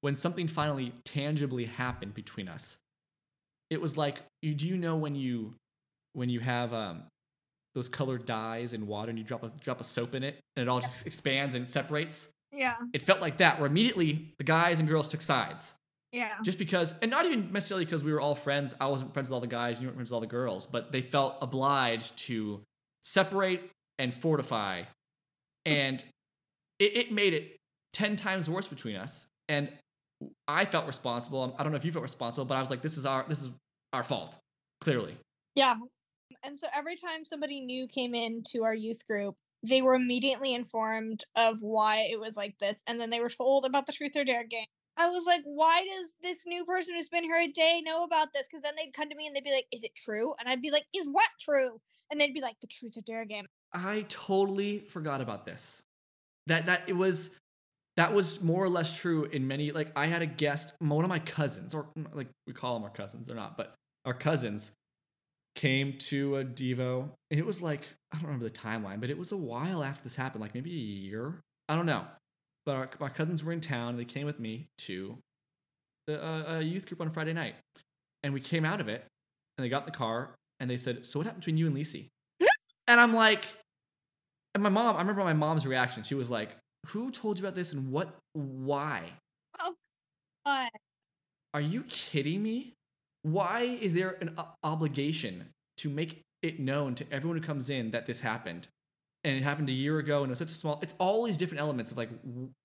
When 0.00 0.14
something 0.14 0.46
finally 0.46 0.92
tangibly 1.04 1.64
happened 1.64 2.14
between 2.14 2.46
us, 2.46 2.78
it 3.70 3.80
was 3.80 3.96
like, 3.96 4.20
you, 4.42 4.54
do 4.54 4.68
you 4.68 4.76
know 4.76 4.96
when 4.96 5.14
you 5.14 5.54
when 6.12 6.28
you 6.28 6.40
have 6.40 6.72
um, 6.74 7.04
those 7.74 7.88
colored 7.88 8.26
dyes 8.26 8.74
in 8.74 8.86
water 8.86 9.08
and 9.08 9.18
you 9.18 9.24
drop 9.24 9.42
a 9.42 9.50
drop 9.60 9.80
a 9.80 9.84
soap 9.84 10.14
in 10.14 10.22
it 10.22 10.38
and 10.56 10.62
it 10.62 10.68
all 10.68 10.80
just 10.80 11.06
expands 11.06 11.54
and 11.54 11.68
separates? 11.68 12.33
Yeah. 12.54 12.76
It 12.92 13.02
felt 13.02 13.20
like 13.20 13.38
that, 13.38 13.58
where 13.58 13.66
immediately 13.66 14.32
the 14.38 14.44
guys 14.44 14.80
and 14.80 14.88
girls 14.88 15.08
took 15.08 15.22
sides. 15.22 15.74
Yeah. 16.12 16.32
Just 16.44 16.58
because, 16.58 16.96
and 17.00 17.10
not 17.10 17.26
even 17.26 17.52
necessarily 17.52 17.84
because 17.84 18.04
we 18.04 18.12
were 18.12 18.20
all 18.20 18.36
friends. 18.36 18.74
I 18.80 18.86
wasn't 18.86 19.12
friends 19.12 19.30
with 19.30 19.34
all 19.34 19.40
the 19.40 19.46
guys, 19.48 19.80
you 19.80 19.88
weren't 19.88 19.96
friends 19.96 20.10
with 20.10 20.14
all 20.14 20.20
the 20.20 20.26
girls, 20.28 20.64
but 20.64 20.92
they 20.92 21.00
felt 21.00 21.38
obliged 21.42 22.16
to 22.26 22.62
separate 23.04 23.60
and 23.98 24.14
fortify. 24.14 24.84
And 25.66 26.02
it, 26.78 26.96
it 26.96 27.12
made 27.12 27.34
it 27.34 27.56
10 27.94 28.14
times 28.16 28.48
worse 28.48 28.68
between 28.68 28.94
us. 28.94 29.26
And 29.48 29.70
I 30.46 30.64
felt 30.64 30.86
responsible. 30.86 31.54
I 31.58 31.64
don't 31.64 31.72
know 31.72 31.76
if 31.78 31.84
you 31.84 31.90
felt 31.90 32.04
responsible, 32.04 32.44
but 32.44 32.56
I 32.56 32.60
was 32.60 32.70
like, 32.70 32.82
this 32.82 32.96
is 32.96 33.06
our, 33.06 33.24
this 33.28 33.42
is 33.42 33.52
our 33.92 34.04
fault, 34.04 34.38
clearly. 34.80 35.16
Yeah. 35.56 35.74
And 36.44 36.56
so 36.56 36.68
every 36.74 36.96
time 36.96 37.24
somebody 37.24 37.60
new 37.60 37.88
came 37.88 38.14
into 38.14 38.62
our 38.62 38.74
youth 38.74 39.04
group, 39.08 39.34
they 39.64 39.82
were 39.82 39.94
immediately 39.94 40.54
informed 40.54 41.24
of 41.36 41.62
why 41.62 42.06
it 42.10 42.20
was 42.20 42.36
like 42.36 42.58
this, 42.58 42.82
and 42.86 43.00
then 43.00 43.10
they 43.10 43.20
were 43.20 43.30
told 43.30 43.64
about 43.64 43.86
the 43.86 43.92
truth 43.92 44.12
or 44.14 44.24
dare 44.24 44.44
game. 44.44 44.66
I 44.96 45.08
was 45.08 45.24
like, 45.26 45.42
why 45.44 45.84
does 45.84 46.16
this 46.22 46.44
new 46.46 46.64
person 46.64 46.94
who's 46.94 47.08
been 47.08 47.24
here 47.24 47.40
a 47.40 47.48
day 47.48 47.82
know 47.84 48.04
about 48.04 48.28
this? 48.32 48.46
Because 48.48 48.62
then 48.62 48.74
they'd 48.76 48.94
come 48.94 49.08
to 49.10 49.16
me 49.16 49.26
and 49.26 49.34
they'd 49.34 49.42
be 49.42 49.52
like, 49.52 49.66
is 49.72 49.82
it 49.82 49.94
true? 49.96 50.34
And 50.38 50.48
I'd 50.48 50.62
be 50.62 50.70
like, 50.70 50.84
is 50.94 51.08
what 51.10 51.28
true? 51.40 51.80
And 52.12 52.20
they'd 52.20 52.34
be 52.34 52.40
like, 52.40 52.54
the 52.60 52.68
truth 52.68 52.92
or 52.96 53.02
dare 53.04 53.24
game. 53.24 53.46
I 53.72 54.04
totally 54.08 54.80
forgot 54.80 55.20
about 55.20 55.46
this. 55.46 55.82
That 56.46 56.66
that 56.66 56.82
it 56.86 56.92
was 56.92 57.36
that 57.96 58.12
was 58.12 58.42
more 58.42 58.62
or 58.62 58.68
less 58.68 58.98
true 58.98 59.24
in 59.24 59.48
many. 59.48 59.72
Like 59.72 59.90
I 59.96 60.06
had 60.06 60.22
a 60.22 60.26
guest, 60.26 60.74
one 60.78 61.04
of 61.04 61.08
my 61.08 61.18
cousins, 61.18 61.74
or 61.74 61.88
like 62.12 62.28
we 62.46 62.52
call 62.52 62.74
them 62.74 62.84
our 62.84 62.90
cousins, 62.90 63.26
they're 63.26 63.36
not, 63.36 63.56
but 63.56 63.74
our 64.04 64.14
cousins 64.14 64.72
came 65.54 65.96
to 65.98 66.36
a 66.36 66.44
Devo, 66.44 67.10
and 67.30 67.40
it 67.40 67.46
was 67.46 67.62
like 67.62 67.88
I 68.12 68.16
don't 68.16 68.26
remember 68.26 68.44
the 68.44 68.50
timeline, 68.50 69.00
but 69.00 69.10
it 69.10 69.18
was 69.18 69.32
a 69.32 69.36
while 69.36 69.82
after 69.82 70.02
this 70.02 70.16
happened, 70.16 70.42
like 70.42 70.54
maybe 70.54 70.70
a 70.70 70.74
year. 70.74 71.40
I 71.68 71.76
don't 71.76 71.86
know. 71.86 72.04
But 72.66 72.76
our, 72.76 72.90
my 73.00 73.08
cousins 73.08 73.44
were 73.44 73.52
in 73.52 73.60
town, 73.60 73.90
and 73.90 73.98
they 73.98 74.04
came 74.04 74.26
with 74.26 74.40
me 74.40 74.66
to 74.78 75.18
the, 76.06 76.22
uh, 76.22 76.58
a 76.58 76.62
youth 76.62 76.86
group 76.86 77.00
on 77.00 77.10
Friday 77.10 77.32
night, 77.32 77.54
and 78.22 78.32
we 78.32 78.40
came 78.40 78.64
out 78.64 78.80
of 78.80 78.88
it, 78.88 79.04
and 79.56 79.64
they 79.64 79.68
got 79.68 79.82
in 79.82 79.86
the 79.86 79.92
car, 79.92 80.34
and 80.60 80.70
they 80.70 80.76
said, 80.76 81.04
"So 81.04 81.18
what 81.18 81.26
happened 81.26 81.42
between 81.42 81.56
you 81.56 81.66
and 81.66 81.76
Lisi?" 81.76 82.08
and 82.88 83.00
I'm 83.00 83.14
like, 83.14 83.44
and 84.54 84.62
my 84.62 84.70
mom, 84.70 84.96
I 84.96 85.00
remember 85.00 85.24
my 85.24 85.32
mom's 85.32 85.66
reaction. 85.66 86.02
She 86.02 86.14
was 86.14 86.30
like, 86.30 86.56
"Who 86.88 87.10
told 87.10 87.38
you 87.38 87.44
about 87.44 87.54
this, 87.54 87.72
and 87.72 87.90
what? 87.90 88.16
Why?" 88.32 89.02
Oh, 89.60 89.74
God. 90.44 90.70
Are 91.52 91.60
you 91.60 91.84
kidding 91.84 92.42
me? 92.42 92.74
Why 93.24 93.62
is 93.62 93.94
there 93.94 94.18
an 94.20 94.36
obligation 94.62 95.46
to 95.78 95.88
make 95.88 96.20
it 96.42 96.60
known 96.60 96.94
to 96.96 97.06
everyone 97.10 97.38
who 97.38 97.42
comes 97.42 97.70
in 97.70 97.90
that 97.92 98.04
this 98.04 98.20
happened? 98.20 98.68
And 99.24 99.34
it 99.34 99.42
happened 99.42 99.70
a 99.70 99.72
year 99.72 99.98
ago, 99.98 100.18
and 100.18 100.26
it 100.26 100.32
was 100.32 100.38
such 100.38 100.50
a 100.50 100.54
small. 100.54 100.78
It's 100.82 100.94
all 100.98 101.24
these 101.24 101.38
different 101.38 101.62
elements 101.62 101.90
of 101.90 101.96
like, 101.96 102.10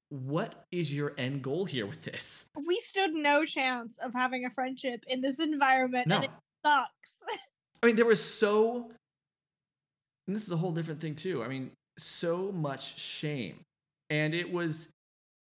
what 0.10 0.66
is 0.70 0.94
your 0.94 1.14
end 1.18 1.44
goal 1.44 1.64
here 1.64 1.86
with 1.86 2.02
this? 2.02 2.48
We 2.68 2.78
stood 2.82 3.14
no 3.14 3.46
chance 3.46 3.98
of 4.00 4.14
having 4.14 4.44
a 4.46 4.50
friendship 4.50 5.06
in 5.08 5.22
this 5.22 5.40
environment, 5.40 6.08
No, 6.08 6.18
and 6.18 6.26
it 6.26 6.32
sucks. 6.66 6.90
I 7.82 7.88
mean 7.88 7.96
there 7.96 8.06
was 8.06 8.22
so, 8.22 8.92
and 10.28 10.36
this 10.36 10.44
is 10.44 10.52
a 10.52 10.58
whole 10.58 10.74
different 10.74 11.00
thing 11.00 11.16
too. 11.16 11.42
I 11.42 11.48
mean, 11.48 11.72
so 11.98 12.52
much 12.52 13.00
shame, 13.00 13.62
and 14.10 14.34
it 14.34 14.52
was 14.52 14.92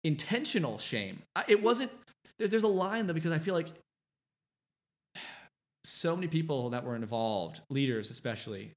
intentional 0.03 0.79
shame. 0.79 1.23
It 1.47 1.63
wasn't. 1.63 1.93
There's 2.41 2.65
a 2.65 2.69
line 2.69 3.07
though 3.07 3.15
because 3.15 3.31
I 3.31 3.39
feel 3.39 3.55
like 3.55 3.69
so 5.87 6.17
many 6.17 6.27
people 6.27 6.71
that 6.71 6.85
were 6.85 6.97
involved, 6.97 7.61
leaders 7.71 8.11
especially, 8.11 8.73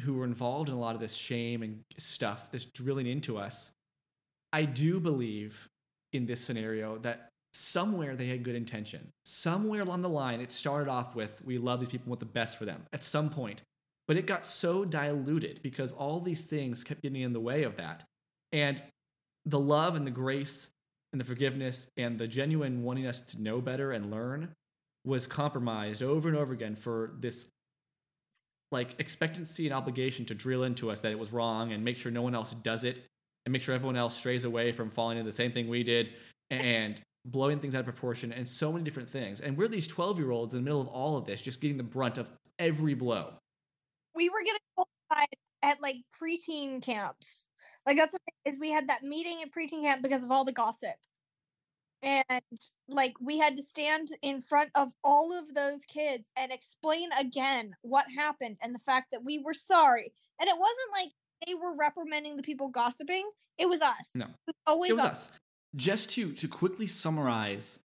who 0.00 0.14
were 0.14 0.24
involved 0.24 0.68
in 0.68 0.74
a 0.74 0.78
lot 0.78 0.94
of 0.94 1.00
this 1.00 1.14
shame 1.14 1.62
and 1.62 1.82
stuff, 1.98 2.50
this 2.50 2.64
drilling 2.64 3.06
into 3.06 3.38
us. 3.38 3.72
I 4.52 4.64
do 4.64 5.00
believe 5.00 5.68
in 6.12 6.26
this 6.26 6.40
scenario 6.40 6.98
that 6.98 7.28
somewhere 7.54 8.16
they 8.16 8.26
had 8.26 8.42
good 8.42 8.54
intention. 8.54 9.10
Somewhere 9.24 9.82
along 9.82 10.02
the 10.02 10.08
line, 10.08 10.40
it 10.40 10.50
started 10.50 10.90
off 10.90 11.14
with 11.14 11.44
we 11.44 11.58
love 11.58 11.80
these 11.80 11.88
people, 11.88 12.10
want 12.10 12.20
the 12.20 12.26
best 12.26 12.58
for 12.58 12.64
them 12.64 12.82
at 12.92 13.04
some 13.04 13.30
point. 13.30 13.62
But 14.08 14.16
it 14.16 14.26
got 14.26 14.44
so 14.44 14.84
diluted 14.84 15.60
because 15.62 15.92
all 15.92 16.20
these 16.20 16.46
things 16.46 16.82
kept 16.82 17.02
getting 17.02 17.22
in 17.22 17.32
the 17.32 17.40
way 17.40 17.62
of 17.62 17.76
that. 17.76 18.04
And 18.50 18.82
the 19.46 19.60
love 19.60 19.94
and 19.94 20.06
the 20.06 20.10
grace 20.10 20.70
and 21.12 21.20
the 21.20 21.24
forgiveness 21.24 21.90
and 21.96 22.18
the 22.18 22.26
genuine 22.26 22.82
wanting 22.82 23.06
us 23.06 23.20
to 23.20 23.42
know 23.42 23.60
better 23.60 23.92
and 23.92 24.10
learn 24.10 24.54
was 25.04 25.26
compromised 25.26 26.02
over 26.02 26.28
and 26.28 26.36
over 26.36 26.52
again 26.52 26.76
for 26.76 27.14
this 27.18 27.50
like 28.70 28.94
expectancy 28.98 29.66
and 29.66 29.74
obligation 29.74 30.24
to 30.24 30.34
drill 30.34 30.62
into 30.62 30.90
us 30.90 31.00
that 31.02 31.12
it 31.12 31.18
was 31.18 31.32
wrong 31.32 31.72
and 31.72 31.84
make 31.84 31.96
sure 31.96 32.10
no 32.10 32.22
one 32.22 32.34
else 32.34 32.54
does 32.54 32.84
it 32.84 33.04
and 33.44 33.52
make 33.52 33.60
sure 33.60 33.74
everyone 33.74 33.96
else 33.96 34.16
strays 34.16 34.44
away 34.44 34.72
from 34.72 34.90
falling 34.90 35.18
into 35.18 35.28
the 35.28 35.34
same 35.34 35.52
thing 35.52 35.68
we 35.68 35.82
did 35.82 36.10
and 36.50 37.00
blowing 37.24 37.58
things 37.58 37.74
out 37.74 37.80
of 37.80 37.84
proportion 37.84 38.32
and 38.32 38.46
so 38.46 38.72
many 38.72 38.84
different 38.84 39.10
things. 39.10 39.40
And 39.40 39.56
we're 39.56 39.68
these 39.68 39.86
12 39.86 40.18
year 40.18 40.30
olds 40.30 40.54
in 40.54 40.60
the 40.60 40.64
middle 40.64 40.80
of 40.80 40.88
all 40.88 41.16
of 41.16 41.26
this, 41.26 41.42
just 41.42 41.60
getting 41.60 41.76
the 41.76 41.82
brunt 41.82 42.16
of 42.16 42.30
every 42.58 42.94
blow. 42.94 43.34
we 44.14 44.28
were 44.28 44.42
getting 44.44 44.60
at 45.62 45.80
like 45.80 45.96
preteen 46.20 46.82
camps. 46.82 47.46
Like 47.86 47.96
that's 47.96 48.12
the 48.12 48.18
thing 48.18 48.52
is 48.52 48.58
we 48.58 48.70
had 48.70 48.88
that 48.88 49.02
meeting 49.02 49.42
at 49.42 49.52
preteen 49.52 49.82
camp 49.82 50.02
because 50.02 50.24
of 50.24 50.30
all 50.30 50.44
the 50.44 50.52
gossip. 50.52 50.94
And 52.02 52.42
like 52.88 53.14
we 53.20 53.38
had 53.38 53.56
to 53.56 53.62
stand 53.62 54.08
in 54.22 54.40
front 54.40 54.70
of 54.74 54.88
all 55.04 55.32
of 55.32 55.54
those 55.54 55.84
kids 55.84 56.30
and 56.36 56.52
explain 56.52 57.10
again 57.18 57.74
what 57.82 58.06
happened 58.14 58.56
and 58.60 58.74
the 58.74 58.80
fact 58.80 59.12
that 59.12 59.24
we 59.24 59.38
were 59.38 59.54
sorry. 59.54 60.12
And 60.40 60.48
it 60.48 60.56
wasn't 60.58 60.92
like 60.92 61.12
they 61.46 61.54
were 61.54 61.76
reprimanding 61.76 62.36
the 62.36 62.42
people 62.42 62.68
gossiping. 62.68 63.30
It 63.58 63.68
was 63.68 63.80
us. 63.80 64.12
No. 64.14 64.24
It 64.24 64.30
was 64.46 64.54
always 64.66 64.90
it 64.90 64.94
was 64.94 65.04
us. 65.04 65.10
us. 65.10 65.38
Just 65.76 66.10
to 66.10 66.32
to 66.32 66.48
quickly 66.48 66.86
summarize 66.86 67.80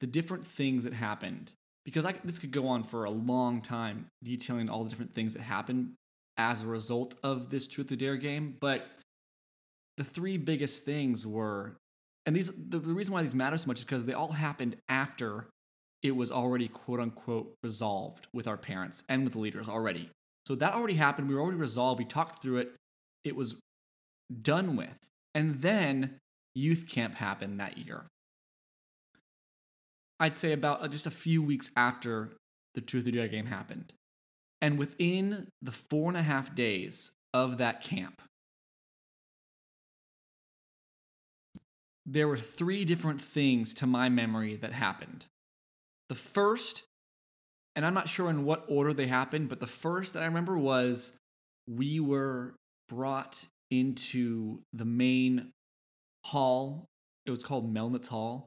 the 0.00 0.06
different 0.06 0.44
things 0.44 0.84
that 0.84 0.92
happened, 0.92 1.52
because 1.84 2.04
I, 2.04 2.12
this 2.24 2.38
could 2.38 2.50
go 2.50 2.68
on 2.68 2.82
for 2.82 3.04
a 3.04 3.10
long 3.10 3.62
time 3.62 4.06
detailing 4.22 4.68
all 4.68 4.84
the 4.84 4.90
different 4.90 5.12
things 5.12 5.34
that 5.34 5.42
happened 5.42 5.94
as 6.36 6.64
a 6.64 6.66
result 6.66 7.14
of 7.22 7.50
this 7.50 7.66
Truth 7.66 7.92
or 7.92 7.96
Dare 7.96 8.16
game. 8.16 8.56
But 8.60 8.86
the 9.96 10.04
three 10.04 10.36
biggest 10.36 10.84
things 10.84 11.26
were, 11.26 11.76
and 12.26 12.34
these 12.34 12.50
the, 12.50 12.78
the 12.78 12.94
reason 12.94 13.14
why 13.14 13.22
these 13.22 13.34
matter 13.34 13.56
so 13.56 13.68
much 13.68 13.78
is 13.78 13.84
because 13.84 14.06
they 14.06 14.12
all 14.12 14.32
happened 14.32 14.76
after 14.88 15.46
it 16.02 16.16
was 16.16 16.30
already 16.30 16.68
quote 16.68 17.00
unquote 17.00 17.54
resolved 17.62 18.26
with 18.32 18.46
our 18.46 18.56
parents 18.56 19.04
and 19.08 19.24
with 19.24 19.32
the 19.32 19.40
leaders 19.40 19.68
already. 19.68 20.10
So 20.46 20.54
that 20.56 20.74
already 20.74 20.94
happened. 20.94 21.28
We 21.28 21.34
were 21.34 21.40
already 21.40 21.58
resolved. 21.58 21.98
We 21.98 22.04
talked 22.04 22.42
through 22.42 22.58
it. 22.58 22.72
It 23.24 23.34
was 23.34 23.56
done 24.42 24.76
with. 24.76 24.98
And 25.34 25.60
then 25.60 26.18
youth 26.54 26.86
camp 26.88 27.14
happened 27.14 27.58
that 27.58 27.78
year. 27.78 28.04
I'd 30.20 30.34
say 30.34 30.52
about 30.52 30.82
uh, 30.82 30.88
just 30.88 31.06
a 31.06 31.10
few 31.10 31.42
weeks 31.42 31.70
after 31.76 32.32
the 32.74 32.80
Truth 32.80 33.08
or 33.08 33.10
Dare 33.10 33.28
game 33.28 33.46
happened. 33.46 33.92
And 34.60 34.78
within 34.78 35.48
the 35.60 35.72
four 35.72 36.08
and 36.08 36.16
a 36.16 36.22
half 36.22 36.54
days 36.54 37.12
of 37.32 37.58
that 37.58 37.82
camp, 37.82 38.22
there 42.06 42.28
were 42.28 42.36
three 42.36 42.84
different 42.84 43.20
things 43.20 43.74
to 43.74 43.86
my 43.86 44.08
memory 44.08 44.56
that 44.56 44.72
happened. 44.72 45.26
The 46.08 46.14
first, 46.14 46.84
and 47.74 47.84
I'm 47.86 47.94
not 47.94 48.08
sure 48.08 48.28
in 48.28 48.44
what 48.44 48.64
order 48.68 48.92
they 48.92 49.06
happened, 49.06 49.48
but 49.48 49.60
the 49.60 49.66
first 49.66 50.14
that 50.14 50.22
I 50.22 50.26
remember 50.26 50.58
was 50.58 51.16
we 51.66 52.00
were 52.00 52.54
brought 52.88 53.46
into 53.70 54.60
the 54.72 54.84
main 54.84 55.50
hall. 56.26 56.86
It 57.24 57.30
was 57.30 57.42
called 57.42 57.72
Melnitz 57.72 58.08
Hall 58.08 58.46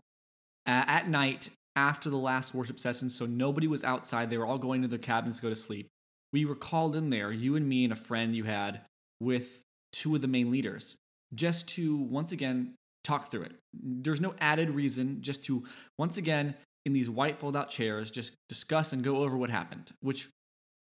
a- 0.67 0.70
at 0.70 1.10
night 1.10 1.50
after 1.76 2.10
the 2.10 2.17
last 2.17 2.54
worship 2.54 2.80
session. 2.80 3.10
So 3.10 3.26
nobody 3.26 3.67
was 3.67 3.84
outside. 3.84 4.30
They 4.30 4.38
were 4.38 4.46
all 4.46 4.60
going 4.60 4.84
to 4.84 4.88
their 4.88 5.00
cabins 5.00 5.38
to 5.38 5.41
go 5.41 5.50
to 5.50 5.56
sleep. 5.56 5.88
We 6.32 6.46
were 6.46 6.56
called 6.56 6.96
in 6.96 7.10
there, 7.10 7.32
you 7.32 7.56
and 7.56 7.67
me 7.67 7.84
and 7.84 7.93
a 7.93 7.96
friend 7.96 8.36
you 8.36 8.43
had, 8.43 8.82
with 9.20 9.63
two 9.91 10.13
of 10.13 10.22
the 10.22 10.28
main 10.28 10.52
leaders, 10.52 10.96
just 11.34 11.70
to 11.70 11.98
once 11.98 12.32
again 12.32 12.76
talk 13.08 13.32
through 13.32 13.43
it. 13.43 13.54
There's 13.74 14.22
no 14.22 14.36
added 14.39 14.70
reason, 14.70 15.22
just 15.22 15.43
to 15.46 15.63
once 15.98 16.17
again, 16.17 16.56
in 16.86 16.93
these 16.93 17.10
white 17.10 17.39
fold 17.39 17.56
out 17.56 17.70
chairs, 17.70 18.12
just 18.12 18.36
discuss 18.48 18.93
and 18.93 19.04
go 19.04 19.17
over 19.17 19.38
what 19.38 19.50
happened, 19.50 19.91
which 20.02 20.30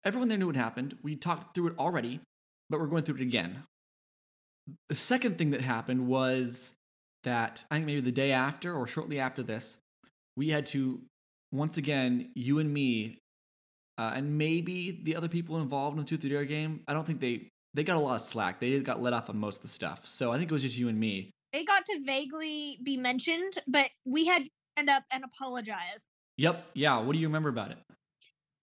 everyone 0.05 0.29
there 0.29 0.39
knew 0.39 0.47
what 0.47 0.57
happened. 0.57 0.97
We 1.03 1.17
talked 1.17 1.55
through 1.55 1.69
it 1.69 1.79
already, 1.79 2.21
but 2.71 2.81
we're 2.81 2.87
going 2.87 3.03
through 3.03 3.17
it 3.17 3.23
again. 3.23 3.65
The 4.89 4.95
second 4.95 5.39
thing 5.39 5.51
that 5.51 5.61
happened 5.61 6.07
was 6.07 6.75
that 7.25 7.65
I 7.71 7.77
think 7.77 7.87
maybe 7.87 8.01
the 8.01 8.13
day 8.13 8.33
after 8.33 8.73
or 8.73 8.87
shortly 8.87 9.19
after 9.19 9.43
this, 9.43 9.79
we 10.37 10.51
had 10.51 10.67
to 10.67 11.01
once 11.53 11.79
again, 11.79 12.31
you 12.35 12.59
and 12.59 12.73
me, 12.73 13.19
uh, 13.99 14.13
and 14.15 14.37
maybe 14.37 15.01
the 15.03 15.17
other 15.17 15.29
people 15.29 15.57
involved 15.59 15.97
in 15.97 16.05
the 16.05 16.09
Truth 16.09 16.25
or 16.25 16.29
Dare 16.29 16.45
game. 16.45 16.83
I 16.87 16.93
don't 16.93 17.07
think 17.07 17.21
they 17.21 17.49
they 17.75 17.85
got 17.85 17.97
a 17.97 18.01
lot 18.01 18.15
of 18.15 18.21
slack. 18.23 18.59
They 18.59 18.79
got 18.81 19.03
let 19.03 19.13
off 19.13 19.29
on 19.29 19.39
most 19.39 19.59
of 19.59 19.63
the 19.63 19.69
stuff. 19.69 20.07
So 20.07 20.33
I 20.33 20.39
think 20.39 20.51
it 20.51 20.53
was 20.53 20.63
just 20.63 20.79
you 20.79 20.89
and 20.89 20.99
me. 20.99 21.31
They 21.57 21.65
got 21.65 21.87
to 21.87 22.01
vaguely 22.05 22.79
be 22.83 22.99
mentioned, 22.99 23.55
but 23.67 23.89
we 24.05 24.27
had 24.27 24.45
to 24.45 24.51
stand 24.75 24.91
up 24.91 25.05
and 25.11 25.25
apologize. 25.25 26.07
Yep. 26.37 26.67
Yeah. 26.75 26.99
What 26.99 27.15
do 27.15 27.19
you 27.19 27.29
remember 27.29 27.49
about 27.49 27.71
it? 27.71 27.79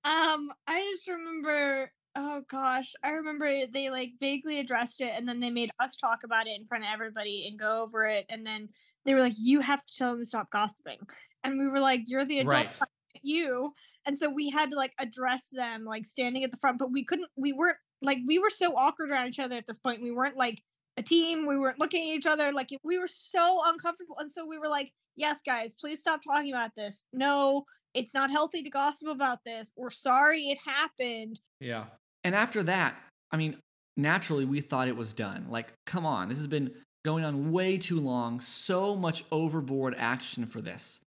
Um, 0.05 0.51
I 0.67 0.87
just 0.91 1.07
remember. 1.07 1.91
Oh 2.15 2.43
gosh, 2.51 2.93
I 3.03 3.09
remember 3.09 3.65
they 3.65 3.89
like 3.89 4.11
vaguely 4.19 4.59
addressed 4.59 5.01
it, 5.01 5.11
and 5.15 5.27
then 5.27 5.39
they 5.39 5.49
made 5.49 5.71
us 5.79 5.95
talk 5.95 6.19
about 6.23 6.45
it 6.45 6.55
in 6.55 6.67
front 6.67 6.83
of 6.83 6.91
everybody 6.93 7.47
and 7.47 7.57
go 7.57 7.81
over 7.81 8.05
it, 8.05 8.27
and 8.29 8.45
then 8.45 8.69
they 9.05 9.15
were 9.15 9.21
like, 9.21 9.33
"You 9.39 9.59
have 9.61 9.83
to 9.83 9.97
tell 9.97 10.11
them 10.11 10.19
to 10.19 10.25
stop 10.27 10.51
gossiping," 10.51 10.99
and 11.43 11.57
we 11.57 11.67
were 11.67 11.79
like, 11.79 12.03
"You're 12.05 12.25
the 12.25 12.41
adult, 12.41 12.53
Right. 12.53 12.79
you." 13.23 13.73
And 14.05 14.15
so 14.15 14.29
we 14.29 14.51
had 14.51 14.69
to 14.69 14.75
like 14.75 14.93
address 14.99 15.47
them, 15.51 15.83
like 15.83 16.05
standing 16.05 16.43
at 16.43 16.51
the 16.51 16.57
front, 16.57 16.77
but 16.77 16.91
we 16.91 17.03
couldn't. 17.03 17.31
We 17.37 17.53
weren't 17.53 17.77
like 18.03 18.19
we 18.27 18.37
were 18.37 18.51
so 18.51 18.75
awkward 18.75 19.09
around 19.09 19.29
each 19.29 19.39
other 19.39 19.55
at 19.55 19.65
this 19.65 19.79
point. 19.79 20.03
We 20.03 20.11
weren't 20.11 20.35
like 20.37 20.61
a 20.97 21.01
team. 21.01 21.47
We 21.47 21.57
weren't 21.57 21.79
looking 21.79 22.11
at 22.11 22.17
each 22.17 22.25
other. 22.25 22.51
Like 22.51 22.69
we 22.83 22.97
were 22.97 23.07
so 23.07 23.59
uncomfortable, 23.65 24.15
and 24.19 24.31
so 24.31 24.45
we 24.45 24.57
were 24.57 24.67
like, 24.67 24.91
"Yes, 25.15 25.41
guys, 25.45 25.75
please 25.79 25.99
stop 25.99 26.21
talking 26.23 26.53
about 26.53 26.71
this. 26.75 27.03
No, 27.13 27.65
it's 27.93 28.13
not 28.13 28.31
healthy 28.31 28.63
to 28.63 28.69
gossip 28.69 29.07
about 29.07 29.39
this. 29.45 29.71
We're 29.75 29.89
sorry 29.89 30.49
it 30.49 30.59
happened." 30.65 31.39
Yeah. 31.59 31.85
And 32.23 32.35
after 32.35 32.63
that, 32.63 32.95
I 33.31 33.37
mean, 33.37 33.57
naturally, 33.97 34.45
we 34.45 34.61
thought 34.61 34.87
it 34.87 34.95
was 34.95 35.13
done. 35.13 35.47
Like, 35.49 35.73
come 35.85 36.05
on, 36.05 36.29
this 36.29 36.37
has 36.37 36.47
been 36.47 36.71
going 37.03 37.25
on 37.25 37.51
way 37.51 37.77
too 37.77 37.99
long. 37.99 38.39
So 38.39 38.95
much 38.95 39.25
overboard 39.31 39.95
action 39.97 40.45
for 40.45 40.61
this. 40.61 41.01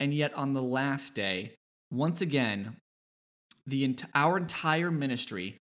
And 0.00 0.14
yet, 0.14 0.32
on 0.34 0.52
the 0.52 0.62
last 0.62 1.14
day, 1.14 1.54
once 1.90 2.20
again, 2.20 2.76
the 3.66 3.96
our 4.14 4.36
entire 4.36 4.90
ministry, 4.90 5.56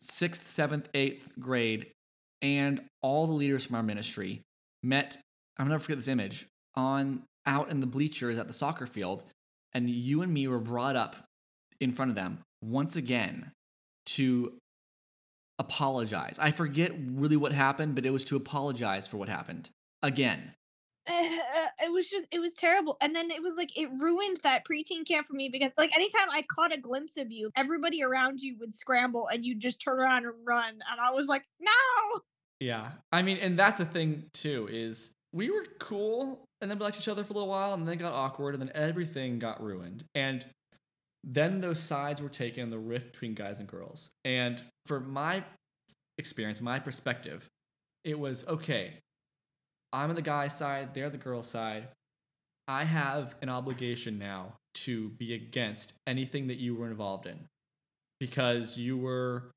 sixth, 0.00 0.46
seventh, 0.46 0.88
eighth 0.94 1.30
grade, 1.38 1.90
and 2.42 2.80
all 3.02 3.26
the 3.26 3.32
leaders 3.32 3.66
from 3.66 3.76
our 3.76 3.82
ministry 3.82 4.42
met 4.82 5.16
I'm 5.58 5.64
gonna 5.64 5.74
never 5.74 5.82
forget 5.82 5.98
this 5.98 6.08
image 6.08 6.46
on 6.76 7.24
out 7.46 7.70
in 7.70 7.80
the 7.80 7.86
bleachers 7.86 8.38
at 8.38 8.46
the 8.46 8.52
soccer 8.52 8.86
field, 8.86 9.24
and 9.72 9.90
you 9.90 10.22
and 10.22 10.32
me 10.32 10.46
were 10.46 10.60
brought 10.60 10.94
up 10.94 11.16
in 11.80 11.92
front 11.92 12.10
of 12.10 12.14
them 12.14 12.38
once 12.62 12.96
again 12.96 13.52
to 14.06 14.52
apologize. 15.58 16.38
I 16.40 16.50
forget 16.52 16.92
really 16.96 17.36
what 17.36 17.52
happened, 17.52 17.94
but 17.94 18.06
it 18.06 18.10
was 18.10 18.24
to 18.26 18.36
apologize 18.36 19.06
for 19.06 19.16
what 19.16 19.28
happened 19.28 19.70
again. 20.02 20.54
Eh, 21.08 21.38
eh, 21.56 21.86
it 21.86 21.92
was 21.92 22.06
just 22.08 22.26
it 22.30 22.38
was 22.38 22.54
terrible 22.54 22.96
and 23.00 23.16
then 23.16 23.30
it 23.30 23.42
was 23.42 23.56
like 23.56 23.76
it 23.78 23.88
ruined 23.98 24.38
that 24.42 24.62
preteen 24.64 25.06
camp 25.06 25.26
for 25.26 25.34
me 25.34 25.48
because 25.48 25.72
like 25.78 25.94
anytime 25.94 26.28
i 26.30 26.42
caught 26.42 26.72
a 26.72 26.78
glimpse 26.78 27.16
of 27.16 27.32
you 27.32 27.50
everybody 27.56 28.02
around 28.02 28.40
you 28.40 28.56
would 28.60 28.76
scramble 28.76 29.26
and 29.28 29.44
you'd 29.44 29.58
just 29.60 29.80
turn 29.80 29.98
around 29.98 30.24
and 30.26 30.34
run 30.44 30.68
and 30.68 31.00
i 31.00 31.10
was 31.10 31.26
like 31.26 31.44
no 31.60 31.70
Yeah. 32.60 32.90
I 33.12 33.22
mean, 33.22 33.38
and 33.38 33.58
that's 33.58 33.78
the 33.78 33.84
thing 33.84 34.24
too, 34.32 34.68
is 34.70 35.12
we 35.32 35.50
were 35.50 35.64
cool 35.78 36.44
and 36.60 36.70
then 36.70 36.78
we 36.78 36.84
liked 36.84 36.98
each 36.98 37.08
other 37.08 37.22
for 37.24 37.32
a 37.32 37.36
little 37.36 37.48
while 37.48 37.74
and 37.74 37.82
then 37.82 37.94
it 37.94 37.96
got 37.98 38.12
awkward 38.12 38.54
and 38.54 38.62
then 38.62 38.72
everything 38.74 39.38
got 39.38 39.62
ruined. 39.62 40.04
And 40.14 40.44
then 41.24 41.60
those 41.60 41.78
sides 41.78 42.22
were 42.22 42.28
taken, 42.28 42.70
the 42.70 42.78
rift 42.78 43.12
between 43.12 43.34
guys 43.34 43.60
and 43.60 43.68
girls. 43.68 44.10
And 44.24 44.62
for 44.86 45.00
my 45.00 45.44
experience, 46.16 46.60
my 46.60 46.78
perspective, 46.78 47.48
it 48.04 48.18
was 48.18 48.46
okay, 48.48 48.94
I'm 49.92 50.10
on 50.10 50.16
the 50.16 50.22
guy's 50.22 50.56
side, 50.56 50.94
they're 50.94 51.10
the 51.10 51.18
girl's 51.18 51.48
side. 51.48 51.88
I 52.66 52.84
have 52.84 53.34
an 53.40 53.48
obligation 53.48 54.18
now 54.18 54.54
to 54.74 55.08
be 55.10 55.34
against 55.34 55.94
anything 56.06 56.48
that 56.48 56.58
you 56.58 56.74
were 56.74 56.86
involved 56.86 57.26
in 57.26 57.46
because 58.20 58.76
you 58.76 58.96
were 58.96 59.50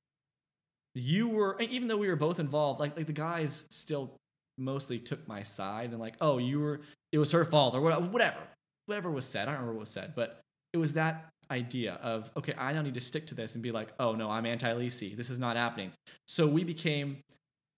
you 0.96 1.28
were 1.28 1.58
even 1.60 1.88
though 1.88 1.98
we 1.98 2.08
were 2.08 2.16
both 2.16 2.40
involved 2.40 2.80
like 2.80 2.96
like 2.98 3.06
the 3.06 3.14
guys 3.14 3.66
still 3.70 4.16
mostly 4.58 5.00
took 5.00 5.28
my 5.28 5.44
side 5.44 5.92
and 5.92 6.00
like 6.00 6.16
oh 6.22 6.38
you 6.38 6.60
were 6.60 6.82
it 7.12 7.18
was 7.18 7.32
her 7.32 7.46
fault 7.46 7.76
or 7.76 7.82
whatever 7.82 8.38
whatever 8.86 9.10
was 9.10 9.26
said 9.26 9.44
i 9.44 9.46
don't 9.46 9.54
remember 9.56 9.74
what 9.74 9.82
was 9.82 9.90
said 9.90 10.14
but 10.16 10.42
it 10.74 10.78
was 10.78 10.94
that 10.94 11.30
idea 11.50 11.94
of 12.02 12.32
okay 12.36 12.54
i 12.58 12.74
now 12.74 12.82
need 12.82 12.94
to 12.94 13.00
stick 13.00 13.26
to 13.26 13.36
this 13.36 13.56
and 13.56 13.64
be 13.64 13.72
like 13.72 13.90
oh 14.00 14.14
no 14.14 14.30
i'm 14.30 14.46
anti-lisi 14.46 15.16
this 15.16 15.30
is 15.30 15.40
not 15.40 15.56
happening 15.56 15.92
so 16.28 16.48
we 16.48 16.64
became 16.64 17.18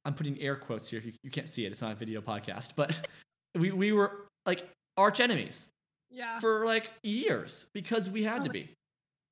i'm 0.05 0.13
putting 0.13 0.39
air 0.39 0.55
quotes 0.55 0.89
here 0.89 0.99
if 0.99 1.05
you, 1.05 1.13
you 1.23 1.31
can't 1.31 1.49
see 1.49 1.65
it 1.65 1.71
it's 1.71 1.81
not 1.81 1.91
a 1.91 1.95
video 1.95 2.21
podcast 2.21 2.75
but 2.75 2.95
we, 3.55 3.71
we 3.71 3.91
were 3.91 4.27
like 4.45 4.67
arch 4.97 5.19
enemies 5.19 5.73
yeah 6.13 6.39
for 6.39 6.65
like 6.65 6.91
years 7.03 7.69
because 7.73 8.09
we 8.09 8.23
had 8.23 8.43
to 8.45 8.49
be. 8.49 8.69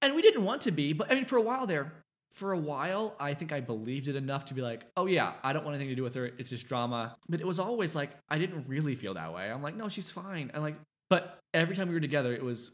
And 0.01 0.15
we 0.15 0.23
didn't 0.23 0.43
want 0.43 0.61
to 0.61 0.71
be, 0.71 0.93
but 0.93 1.11
I 1.11 1.15
mean, 1.15 1.25
for 1.25 1.37
a 1.37 1.41
while 1.41 1.67
there, 1.67 1.93
for 2.31 2.53
a 2.53 2.57
while, 2.57 3.15
I 3.19 3.35
think 3.35 3.51
I 3.51 3.59
believed 3.59 4.07
it 4.07 4.15
enough 4.15 4.45
to 4.45 4.55
be 4.55 4.61
like, 4.61 4.83
oh 4.97 5.05
yeah, 5.05 5.33
I 5.43 5.53
don't 5.53 5.63
want 5.63 5.75
anything 5.75 5.89
to 5.89 5.95
do 5.95 6.01
with 6.01 6.15
her. 6.15 6.25
It's 6.25 6.49
just 6.49 6.67
drama. 6.67 7.15
But 7.29 7.39
it 7.39 7.45
was 7.45 7.59
always 7.59 7.95
like, 7.95 8.09
I 8.29 8.39
didn't 8.39 8.67
really 8.67 8.95
feel 8.95 9.13
that 9.13 9.31
way. 9.31 9.51
I'm 9.51 9.61
like, 9.61 9.75
no, 9.75 9.89
she's 9.89 10.09
fine. 10.09 10.49
And 10.53 10.63
like, 10.63 10.75
but 11.09 11.37
every 11.53 11.75
time 11.75 11.87
we 11.87 11.93
were 11.93 11.99
together, 11.99 12.33
it 12.33 12.43
was, 12.43 12.73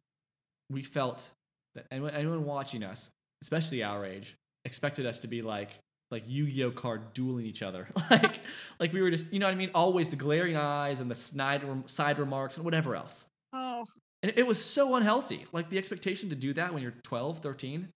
we 0.70 0.84
felt 0.84 1.32
that 1.76 1.86
anyone, 1.92 2.14
anyone 2.14 2.46
watching 2.46 2.84
us, 2.84 3.12
especially 3.42 3.84
our 3.84 4.06
age, 4.06 4.36
expected 4.64 5.06
us 5.06 5.20
to 5.20 5.28
be 5.28 5.42
like, 5.42 5.78
like 6.12 6.24
Yu-Gi-Oh 6.28 6.72
card 6.72 7.14
dueling 7.14 7.46
each 7.46 7.62
other, 7.64 7.88
like, 8.12 8.40
like 8.80 8.94
we 8.94 9.02
were 9.02 9.10
just, 9.12 9.34
you 9.34 9.40
know 9.40 9.46
what 9.48 9.54
I 9.54 9.56
mean? 9.58 9.72
Always 9.76 10.10
the 10.10 10.16
glaring 10.16 10.56
eyes 10.56 11.00
and 11.02 11.10
the 11.12 11.16
snide 11.16 11.64
side 11.90 12.20
remarks 12.20 12.56
and 12.58 12.64
whatever 12.66 12.96
else. 12.96 13.30
oh 13.54 13.84
And 14.24 14.32
it 14.36 14.48
was 14.48 14.64
so 14.64 14.96
unhealthy. 14.96 15.46
Like 15.52 15.70
the 15.70 15.78
expectation 15.78 16.30
to 16.30 16.36
do 16.36 16.54
that 16.54 16.74
when 16.74 16.82
you're 16.82 16.94
12, 17.04 17.40
13. 17.40 17.90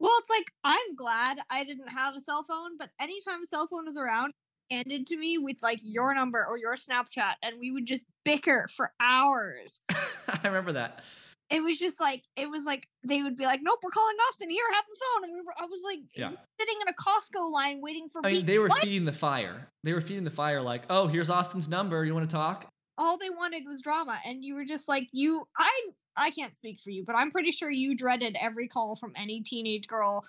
well 0.00 0.12
it's 0.18 0.30
like 0.30 0.46
i'm 0.64 0.94
glad 0.96 1.38
i 1.50 1.62
didn't 1.64 1.88
have 1.88 2.16
a 2.16 2.20
cell 2.20 2.42
phone 2.42 2.76
but 2.78 2.90
anytime 3.00 3.42
a 3.42 3.46
cell 3.46 3.68
phone 3.70 3.84
was 3.86 3.96
around 3.96 4.32
handed 4.70 5.06
to 5.06 5.16
me 5.16 5.38
with 5.38 5.56
like 5.62 5.78
your 5.82 6.12
number 6.14 6.44
or 6.44 6.58
your 6.58 6.74
snapchat 6.74 7.34
and 7.42 7.56
we 7.60 7.70
would 7.70 7.86
just 7.86 8.06
bicker 8.24 8.66
for 8.74 8.92
hours 9.00 9.80
I 10.28 10.48
remember 10.48 10.72
that. 10.72 11.04
It 11.52 11.62
was 11.62 11.78
just 11.78 12.00
like 12.00 12.24
it 12.36 12.48
was 12.50 12.64
like 12.64 12.88
they 13.04 13.22
would 13.22 13.36
be 13.36 13.44
like, 13.44 13.60
"Nope, 13.62 13.78
we're 13.82 13.90
calling 13.90 14.16
Austin. 14.30 14.50
Here, 14.50 14.64
have 14.72 14.84
the 14.88 14.96
phone." 15.04 15.24
And 15.28 15.32
we 15.34 15.40
were, 15.42 15.52
I 15.58 15.66
was 15.66 15.80
like, 15.84 16.00
Yeah. 16.16 16.30
sitting 16.58 16.76
in 16.80 16.88
a 16.88 16.94
Costco 16.94 17.50
line 17.50 17.80
waiting 17.80 18.08
for. 18.08 18.22
I 18.24 18.32
mean, 18.32 18.46
they 18.46 18.58
were 18.58 18.68
What? 18.68 18.82
feeding 18.82 19.04
the 19.04 19.12
fire. 19.12 19.68
They 19.84 19.92
were 19.92 20.00
feeding 20.00 20.24
the 20.24 20.30
fire 20.30 20.62
like, 20.62 20.84
oh, 20.90 21.06
here's 21.06 21.30
Austin's 21.30 21.68
number. 21.68 22.04
You 22.04 22.14
want 22.14 22.28
to 22.28 22.34
talk? 22.34 22.68
All 22.98 23.18
they 23.18 23.30
wanted 23.30 23.64
was 23.66 23.80
drama, 23.82 24.18
and 24.24 24.44
you 24.44 24.54
were 24.54 24.64
just 24.64 24.88
like, 24.88 25.08
"You, 25.12 25.46
I, 25.58 25.70
I 26.16 26.30
can't 26.30 26.54
speak 26.56 26.80
for 26.80 26.90
you, 26.90 27.04
but 27.04 27.14
I'm 27.16 27.30
pretty 27.30 27.50
sure 27.50 27.70
you 27.70 27.94
dreaded 27.96 28.36
every 28.40 28.68
call 28.68 28.96
from 28.96 29.12
any 29.16 29.40
teenage 29.42 29.86
girl 29.88 30.24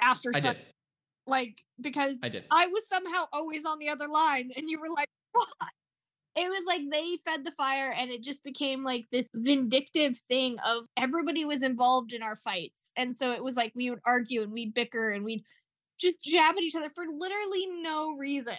after 0.00 0.30
I 0.34 0.40
some, 0.40 0.54
did. 0.54 0.64
like 1.26 1.62
because 1.80 2.16
I 2.22 2.28
did. 2.30 2.44
I 2.50 2.66
was 2.68 2.88
somehow 2.88 3.24
always 3.32 3.64
on 3.66 3.78
the 3.78 3.88
other 3.90 4.08
line, 4.08 4.50
and 4.56 4.68
you 4.68 4.80
were 4.80 4.88
like, 4.88 5.08
"What?" 5.32 5.48
It 6.36 6.48
was 6.48 6.64
like 6.66 6.82
they 6.92 7.16
fed 7.26 7.44
the 7.44 7.50
fire, 7.52 7.90
and 7.96 8.10
it 8.10 8.22
just 8.22 8.44
became 8.44 8.84
like 8.84 9.04
this 9.10 9.28
vindictive 9.34 10.16
thing 10.16 10.58
of 10.66 10.86
everybody 10.96 11.44
was 11.44 11.62
involved 11.62 12.12
in 12.12 12.22
our 12.22 12.36
fights, 12.36 12.92
and 12.96 13.14
so 13.14 13.32
it 13.32 13.42
was 13.42 13.56
like 13.56 13.72
we 13.74 13.90
would 13.90 13.98
argue 14.04 14.42
and 14.42 14.52
we'd 14.52 14.72
bicker 14.74 15.10
and 15.10 15.24
we'd 15.24 15.42
just 16.00 16.16
jab 16.24 16.54
at 16.56 16.62
each 16.62 16.74
other 16.74 16.88
for 16.88 17.04
literally 17.12 17.66
no 17.82 18.16
reason. 18.16 18.54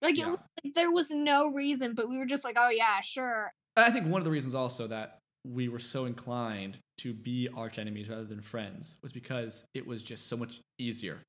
Like 0.00 0.12
it 0.12 0.18
Yeah. 0.18 0.28
was 0.28 0.38
like 0.64 0.74
there 0.74 0.92
was 0.92 1.10
no 1.10 1.52
reason, 1.52 1.94
but 1.94 2.08
we 2.08 2.18
were 2.18 2.26
just 2.26 2.44
like, 2.44 2.56
"Oh 2.58 2.68
yeah, 2.70 3.00
sure." 3.00 3.50
I 3.76 3.90
think 3.90 4.06
one 4.06 4.20
of 4.20 4.24
the 4.24 4.30
reasons 4.30 4.54
also 4.54 4.86
that 4.88 5.18
we 5.44 5.68
were 5.68 5.78
so 5.78 6.04
inclined 6.04 6.78
to 6.98 7.14
be 7.14 7.48
arch 7.56 7.78
enemies 7.78 8.10
rather 8.10 8.24
than 8.24 8.42
friends 8.42 8.98
was 9.02 9.12
because 9.12 9.64
it 9.74 9.86
was 9.86 10.02
just 10.02 10.28
so 10.28 10.36
much 10.36 10.60
easier. 10.78 11.22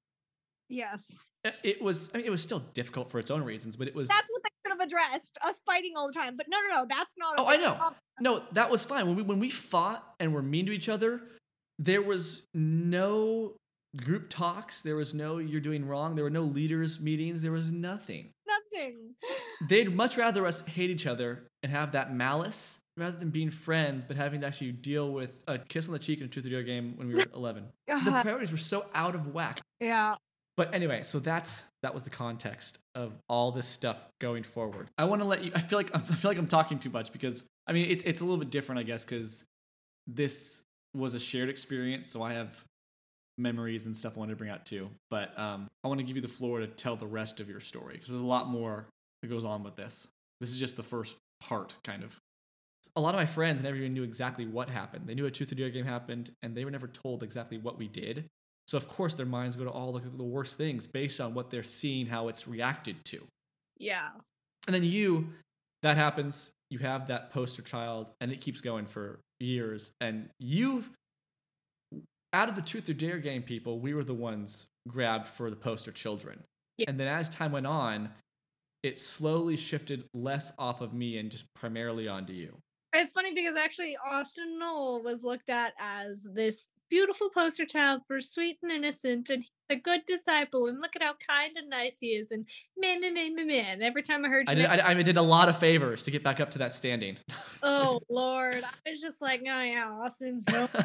Yes, 0.67 1.15
It- 1.63 1.81
was. 1.81 2.13
I 2.13 2.17
mean, 2.17 2.27
it 2.27 2.31
was 2.31 2.43
still 2.43 2.59
difficult 2.59 3.09
for 3.09 3.17
its 3.17 3.31
own 3.31 3.43
reasons, 3.43 3.75
but 3.77 3.87
it 3.87 3.95
was. 3.95 4.07
that's 4.09 4.29
what 4.29 4.43
they 4.43 4.49
have 4.79 4.87
addressed 4.87 5.37
us 5.43 5.59
fighting 5.65 5.93
all 5.95 6.07
the 6.07 6.13
time. 6.13 6.35
But 6.35 6.47
no, 6.49 6.57
no, 6.69 6.77
no, 6.81 6.85
that's 6.89 7.15
not. 7.17 7.35
Oh. 7.37 7.47
I 7.47 7.57
know. 7.57 7.91
No, 8.21 8.43
that 8.53 8.69
was 8.69 8.85
fine. 8.85 9.05
When 9.07 9.15
we 9.15 9.23
when 9.23 9.39
we 9.39 9.49
fought 9.49 10.03
and 10.19 10.33
were 10.33 10.41
mean 10.41 10.65
to 10.67 10.71
each 10.71 10.89
other, 10.89 11.21
there 11.77 12.01
was 12.01 12.47
no 12.53 13.53
group 13.97 14.29
talks. 14.29 14.81
There 14.81 14.95
was 14.95 15.13
no 15.13 15.37
you're 15.37 15.61
doing 15.61 15.87
wrong. 15.87 16.15
There 16.15 16.23
were 16.23 16.29
no 16.29 16.41
leaders 16.43 16.99
meetings. 16.99 17.41
There 17.41 17.51
was 17.51 17.71
nothing. 17.71 18.31
Nothing. 18.47 19.15
They'd 19.67 19.93
much 19.93 20.17
rather 20.17 20.45
us 20.45 20.65
hate 20.65 20.89
each 20.89 21.05
other 21.05 21.43
and 21.63 21.71
have 21.71 21.91
that 21.93 22.13
malice 22.13 22.79
rather 22.97 23.17
than 23.17 23.29
being 23.29 23.49
friends, 23.49 24.03
but 24.07 24.17
having 24.17 24.41
to 24.41 24.47
actually 24.47 24.71
deal 24.73 25.11
with 25.11 25.43
a 25.47 25.57
kiss 25.57 25.87
on 25.87 25.93
the 25.93 25.99
cheek 25.99 26.19
in 26.19 26.25
a 26.25 26.29
truth 26.29 26.45
or 26.45 26.49
dare 26.49 26.63
game 26.63 26.93
when 26.97 27.07
we 27.07 27.15
were 27.15 27.25
11. 27.35 27.65
The 27.87 28.19
priorities 28.21 28.51
were 28.51 28.57
so 28.57 28.85
out 28.93 29.15
of 29.15 29.33
whack. 29.33 29.61
yeah. 29.79 30.15
But 30.59 30.75
anyway, 30.75 31.03
so 31.03 31.19
that's 31.19 31.63
that 31.83 31.93
was 31.93 32.03
the 32.03 32.09
context 32.09 32.79
of 32.93 33.13
all 33.29 33.53
this 33.53 33.65
stuff 33.65 34.05
going 34.19 34.43
forward. 34.43 34.89
I 34.97 35.05
want 35.05 35.21
to 35.21 35.25
let 35.25 35.41
you. 35.41 35.53
I 35.55 35.61
feel 35.61 35.79
like 35.79 35.89
I 35.95 35.99
feel 35.99 36.29
like 36.29 36.37
I'm 36.37 36.47
talking 36.47 36.79
too 36.79 36.89
much 36.89 37.13
because 37.13 37.47
I 37.65 37.71
mean 37.71 37.89
it's 37.89 38.03
it's 38.03 38.19
a 38.19 38.25
little 38.25 38.39
bit 38.39 38.49
different, 38.49 38.79
I 38.79 38.83
guess, 38.83 39.05
because 39.05 39.45
this 40.05 40.63
was 40.93 41.15
a 41.15 41.19
shared 41.19 41.47
experience, 41.47 42.07
so 42.07 42.21
I 42.21 42.33
have 42.33 42.61
memories 43.37 43.85
and 43.85 43.95
stuff 43.95 44.17
I 44.17 44.19
wanted 44.19 44.33
to 44.33 44.35
bring 44.35 44.49
out 44.49 44.65
too. 44.65 44.89
But 45.09 45.31
um, 45.39 45.69
I 45.81 45.87
want 45.87 46.01
to 46.01 46.03
give 46.03 46.17
you 46.17 46.21
the 46.21 46.27
floor 46.27 46.59
to 46.59 46.67
tell 46.67 46.97
the 46.97 47.07
rest 47.07 47.39
of 47.39 47.47
your 47.47 47.61
story 47.61 47.93
because 47.93 48.09
there's 48.09 48.21
a 48.21 48.25
lot 48.25 48.49
more 48.49 48.85
that 49.21 49.29
goes 49.29 49.45
on 49.45 49.63
with 49.63 49.77
this. 49.77 50.09
This 50.41 50.51
is 50.51 50.59
just 50.59 50.75
the 50.75 50.83
first 50.83 51.15
part, 51.39 51.77
kind 51.85 52.03
of. 52.03 52.19
A 52.97 52.99
lot 52.99 53.13
of 53.13 53.17
my 53.17 53.25
friends 53.25 53.63
never 53.63 53.77
even 53.77 53.93
knew 53.93 54.03
exactly 54.03 54.45
what 54.45 54.69
happened. 54.69 55.07
They 55.07 55.15
knew 55.15 55.25
a 55.25 55.31
truth 55.31 55.53
or 55.53 55.55
dare 55.55 55.69
game 55.69 55.85
happened, 55.85 56.31
and 56.41 56.53
they 56.53 56.65
were 56.65 56.71
never 56.71 56.87
told 56.87 57.23
exactly 57.23 57.57
what 57.57 57.77
we 57.77 57.87
did. 57.87 58.25
So 58.69 58.77
of 58.77 58.87
course 58.87 59.15
their 59.15 59.25
minds 59.25 59.55
go 59.55 59.63
to 59.63 59.71
all 59.71 59.93
the, 59.93 60.07
the 60.07 60.23
worst 60.23 60.55
things 60.55 60.85
based 60.85 61.19
on 61.19 61.33
what 61.33 61.49
they're 61.49 61.63
seeing, 61.63 62.05
how 62.05 62.27
it's 62.27 62.47
reacted 62.47 63.03
to. 63.05 63.17
Yeah. 63.79 64.09
And 64.67 64.75
then 64.75 64.83
you, 64.83 65.29
that 65.81 65.97
happens. 65.97 66.51
You 66.69 66.77
have 66.77 67.07
that 67.07 67.31
poster 67.31 67.63
child, 67.63 68.11
and 68.21 68.31
it 68.31 68.41
keeps 68.41 68.61
going 68.61 68.85
for 68.85 69.21
years. 69.39 69.89
And 69.99 70.29
you've, 70.39 70.91
out 72.31 72.47
of 72.47 72.53
the 72.53 72.61
truth 72.61 72.87
or 72.87 72.93
dare 72.93 73.17
game 73.17 73.41
people, 73.41 73.79
we 73.79 73.95
were 73.95 74.03
the 74.03 74.13
ones 74.13 74.67
grabbed 74.87 75.27
for 75.27 75.49
the 75.49 75.55
poster 75.55 75.91
children. 75.91 76.43
Yeah. 76.77 76.85
And 76.89 76.99
then 76.99 77.07
as 77.07 77.27
time 77.27 77.51
went 77.51 77.65
on, 77.65 78.11
it 78.83 78.99
slowly 78.99 79.55
shifted 79.55 80.03
less 80.13 80.53
off 80.59 80.81
of 80.81 80.93
me 80.93 81.17
and 81.17 81.31
just 81.31 81.51
primarily 81.55 82.07
onto 82.07 82.33
you. 82.33 82.55
It's 82.93 83.13
funny 83.13 83.33
because 83.33 83.55
actually 83.55 83.97
Austin 84.11 84.59
Noll 84.59 85.01
was 85.01 85.23
looked 85.23 85.49
at 85.49 85.73
as 85.79 86.27
this 86.35 86.69
beautiful 86.89 87.29
poster 87.29 87.65
child 87.65 88.01
for 88.07 88.19
sweet 88.21 88.57
and 88.63 88.71
innocent 88.71 89.29
and 89.29 89.45
a 89.69 89.75
good 89.75 90.01
disciple 90.05 90.67
and 90.67 90.81
look 90.81 90.95
at 90.95 91.03
how 91.03 91.13
kind 91.27 91.55
and 91.57 91.69
nice 91.69 91.97
he 91.99 92.07
is 92.07 92.31
and 92.31 92.45
man 92.77 92.99
man 93.01 93.13
man 93.13 93.35
man 93.35 93.47
man 93.47 93.81
every 93.81 94.01
time 94.01 94.25
I 94.25 94.29
heard 94.29 94.49
I 94.49 94.51
you 94.53 94.57
did, 94.57 94.65
I, 94.65 94.89
I 94.89 94.93
did 94.95 95.17
a 95.17 95.21
lot 95.21 95.49
of 95.49 95.57
favors 95.57 96.03
to 96.03 96.11
get 96.11 96.23
back 96.23 96.39
up 96.39 96.51
to 96.51 96.59
that 96.59 96.73
standing. 96.73 97.17
oh 97.61 97.99
lord 98.09 98.63
I 98.63 98.89
was 98.89 99.01
just 99.01 99.21
like 99.21 99.41
oh 99.41 99.61
yeah 99.61 99.89
Austin's 99.89 100.45
so 100.49 100.67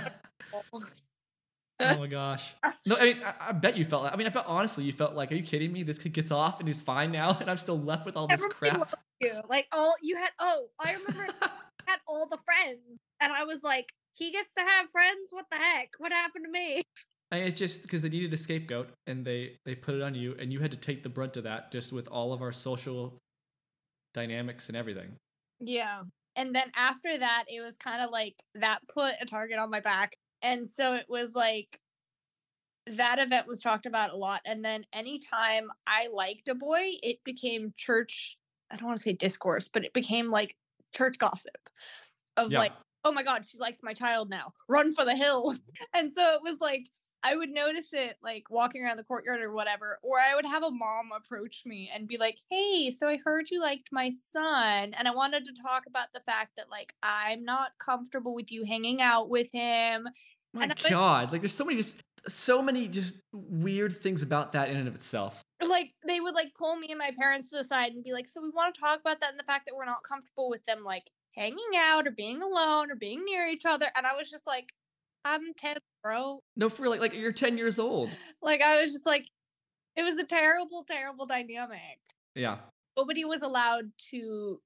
oh 1.80 1.98
my 1.98 2.06
gosh. 2.06 2.54
No, 2.86 2.96
I 2.98 3.04
mean, 3.04 3.22
I, 3.24 3.48
I 3.48 3.52
bet 3.52 3.78
you 3.78 3.84
felt. 3.86 4.02
Like, 4.02 4.12
I 4.12 4.16
mean, 4.16 4.26
I 4.26 4.30
bet 4.30 4.44
honestly, 4.46 4.84
you 4.84 4.92
felt 4.92 5.14
like, 5.14 5.32
are 5.32 5.36
you 5.36 5.42
kidding 5.42 5.72
me? 5.72 5.82
This 5.82 5.96
kid 5.96 6.12
gets 6.12 6.30
off 6.30 6.58
and 6.58 6.68
he's 6.68 6.82
fine 6.82 7.10
now, 7.10 7.34
and 7.40 7.50
I'm 7.50 7.56
still 7.56 7.80
left 7.80 8.04
with 8.04 8.14
all 8.14 8.26
this 8.26 8.44
Everybody 8.44 8.78
crap. 8.78 8.94
you 9.20 9.40
like 9.48 9.66
all 9.72 9.94
you 10.02 10.16
had 10.16 10.28
oh 10.38 10.66
I 10.84 10.92
remember 10.92 11.32
had 11.86 11.98
all 12.06 12.28
the 12.28 12.38
friends 12.44 12.98
and 13.20 13.32
I 13.32 13.44
was 13.44 13.62
like 13.62 13.92
he 14.14 14.30
gets 14.32 14.54
to 14.54 14.62
have 14.62 14.86
friends 14.90 15.28
what 15.30 15.46
the 15.50 15.56
heck 15.56 15.90
what 15.98 16.12
happened 16.12 16.44
to 16.44 16.50
me 16.50 16.82
I 17.32 17.38
mean, 17.38 17.48
it's 17.48 17.58
just 17.58 17.82
because 17.82 18.02
they 18.02 18.10
needed 18.10 18.32
a 18.32 18.36
scapegoat, 18.36 18.90
and 19.08 19.24
they 19.24 19.58
they 19.64 19.74
put 19.74 19.96
it 19.96 20.02
on 20.02 20.14
you, 20.14 20.36
and 20.38 20.52
you 20.52 20.60
had 20.60 20.70
to 20.70 20.76
take 20.76 21.02
the 21.02 21.08
brunt 21.08 21.36
of 21.36 21.42
that, 21.44 21.72
just 21.72 21.92
with 21.92 22.06
all 22.06 22.32
of 22.32 22.42
our 22.42 22.52
social 22.52 23.18
dynamics 24.12 24.68
and 24.68 24.76
everything. 24.76 25.16
Yeah. 25.58 26.02
And 26.36 26.54
then 26.54 26.70
after 26.76 27.16
that, 27.18 27.44
it 27.48 27.60
was 27.60 27.76
kind 27.76 28.02
of 28.02 28.10
like 28.10 28.34
that 28.54 28.80
put 28.92 29.14
a 29.20 29.26
target 29.26 29.58
on 29.58 29.70
my 29.70 29.80
back. 29.80 30.16
And 30.42 30.68
so 30.68 30.94
it 30.94 31.06
was 31.08 31.34
like 31.34 31.80
that 32.86 33.18
event 33.18 33.46
was 33.46 33.60
talked 33.60 33.86
about 33.86 34.12
a 34.12 34.16
lot. 34.16 34.40
And 34.44 34.64
then 34.64 34.84
anytime 34.92 35.68
I 35.86 36.08
liked 36.12 36.48
a 36.48 36.54
boy, 36.54 36.92
it 37.02 37.18
became 37.24 37.72
church, 37.76 38.36
I 38.70 38.76
don't 38.76 38.86
want 38.86 38.98
to 38.98 39.02
say 39.02 39.12
discourse, 39.12 39.68
but 39.68 39.84
it 39.84 39.92
became 39.92 40.30
like 40.30 40.54
church 40.94 41.18
gossip 41.18 41.68
of 42.36 42.52
Yeah. 42.52 42.58
like, 42.60 42.72
oh 43.04 43.12
my 43.12 43.22
God, 43.22 43.44
she 43.48 43.58
likes 43.58 43.82
my 43.82 43.92
child 43.92 44.30
now. 44.30 44.52
Run 44.68 44.92
for 44.94 45.04
the 45.04 45.16
hill. 45.16 45.54
And 45.94 46.12
so 46.12 46.34
it 46.34 46.40
was 46.42 46.60
like, 46.60 46.88
I 47.22 47.36
would 47.36 47.50
notice 47.50 47.92
it 47.94 48.16
like 48.22 48.44
walking 48.50 48.82
around 48.82 48.98
the 48.98 49.04
courtyard 49.04 49.40
or 49.40 49.52
whatever, 49.52 49.98
or 50.02 50.18
I 50.18 50.34
would 50.34 50.44
have 50.44 50.62
a 50.62 50.70
mom 50.70 51.10
approach 51.16 51.62
me 51.64 51.90
and 51.92 52.06
be 52.06 52.18
like, 52.18 52.38
Hey, 52.50 52.90
so 52.90 53.08
I 53.08 53.18
heard 53.24 53.50
you 53.50 53.60
liked 53.60 53.88
my 53.92 54.10
son. 54.10 54.92
And 54.98 55.08
I 55.08 55.10
wanted 55.10 55.44
to 55.46 55.52
talk 55.62 55.84
about 55.86 56.08
the 56.12 56.20
fact 56.20 56.52
that 56.58 56.70
like 56.70 56.94
I'm 57.02 57.44
not 57.44 57.72
comfortable 57.78 58.34
with 58.34 58.52
you 58.52 58.64
hanging 58.64 59.00
out 59.00 59.30
with 59.30 59.50
him. 59.52 60.08
My 60.52 60.64
And 60.64 60.74
God, 60.90 61.32
like 61.32 61.40
there's 61.40 61.54
so 61.54 61.64
many 61.64 61.78
just 61.78 62.02
so 62.26 62.62
many 62.62 62.88
just 62.88 63.20
weird 63.32 63.94
things 63.94 64.22
about 64.22 64.52
that 64.52 64.68
in 64.68 64.76
and 64.76 64.88
of 64.88 64.94
itself. 64.94 65.42
Like 65.66 65.92
they 66.06 66.20
would 66.20 66.34
like 66.34 66.52
pull 66.54 66.76
me 66.76 66.88
and 66.90 66.98
my 66.98 67.10
parents 67.18 67.50
to 67.50 67.58
the 67.58 67.64
side 67.64 67.92
and 67.92 68.04
be 68.04 68.12
like, 68.12 68.26
So 68.26 68.42
we 68.42 68.50
want 68.50 68.74
to 68.74 68.80
talk 68.80 69.00
about 69.00 69.20
that 69.20 69.30
and 69.30 69.40
the 69.40 69.44
fact 69.44 69.64
that 69.66 69.74
we're 69.74 69.86
not 69.86 70.02
comfortable 70.06 70.50
with 70.50 70.64
them 70.66 70.84
like 70.84 71.10
hanging 71.36 71.58
out 71.76 72.06
or 72.06 72.10
being 72.12 72.42
alone 72.42 72.90
or 72.90 72.96
being 72.96 73.24
near 73.24 73.46
each 73.48 73.64
other. 73.64 73.86
And 73.96 74.06
I 74.06 74.14
was 74.14 74.30
just 74.30 74.46
like, 74.46 74.72
I'm 75.24 75.54
10, 75.56 75.76
bro. 76.02 76.40
No, 76.56 76.68
for 76.68 76.88
like 76.88 77.00
like 77.00 77.14
you're 77.14 77.32
10 77.32 77.56
years 77.58 77.78
old. 77.78 78.16
Like 78.42 78.62
I 78.62 78.80
was 78.82 78.92
just 78.92 79.06
like, 79.06 79.26
it 79.96 80.02
was 80.02 80.16
a 80.16 80.26
terrible, 80.26 80.84
terrible 80.88 81.26
dynamic. 81.26 81.98
Yeah. 82.34 82.58
nobody 82.96 83.24
was 83.24 83.42
allowed 83.42 83.92
to 84.10 84.60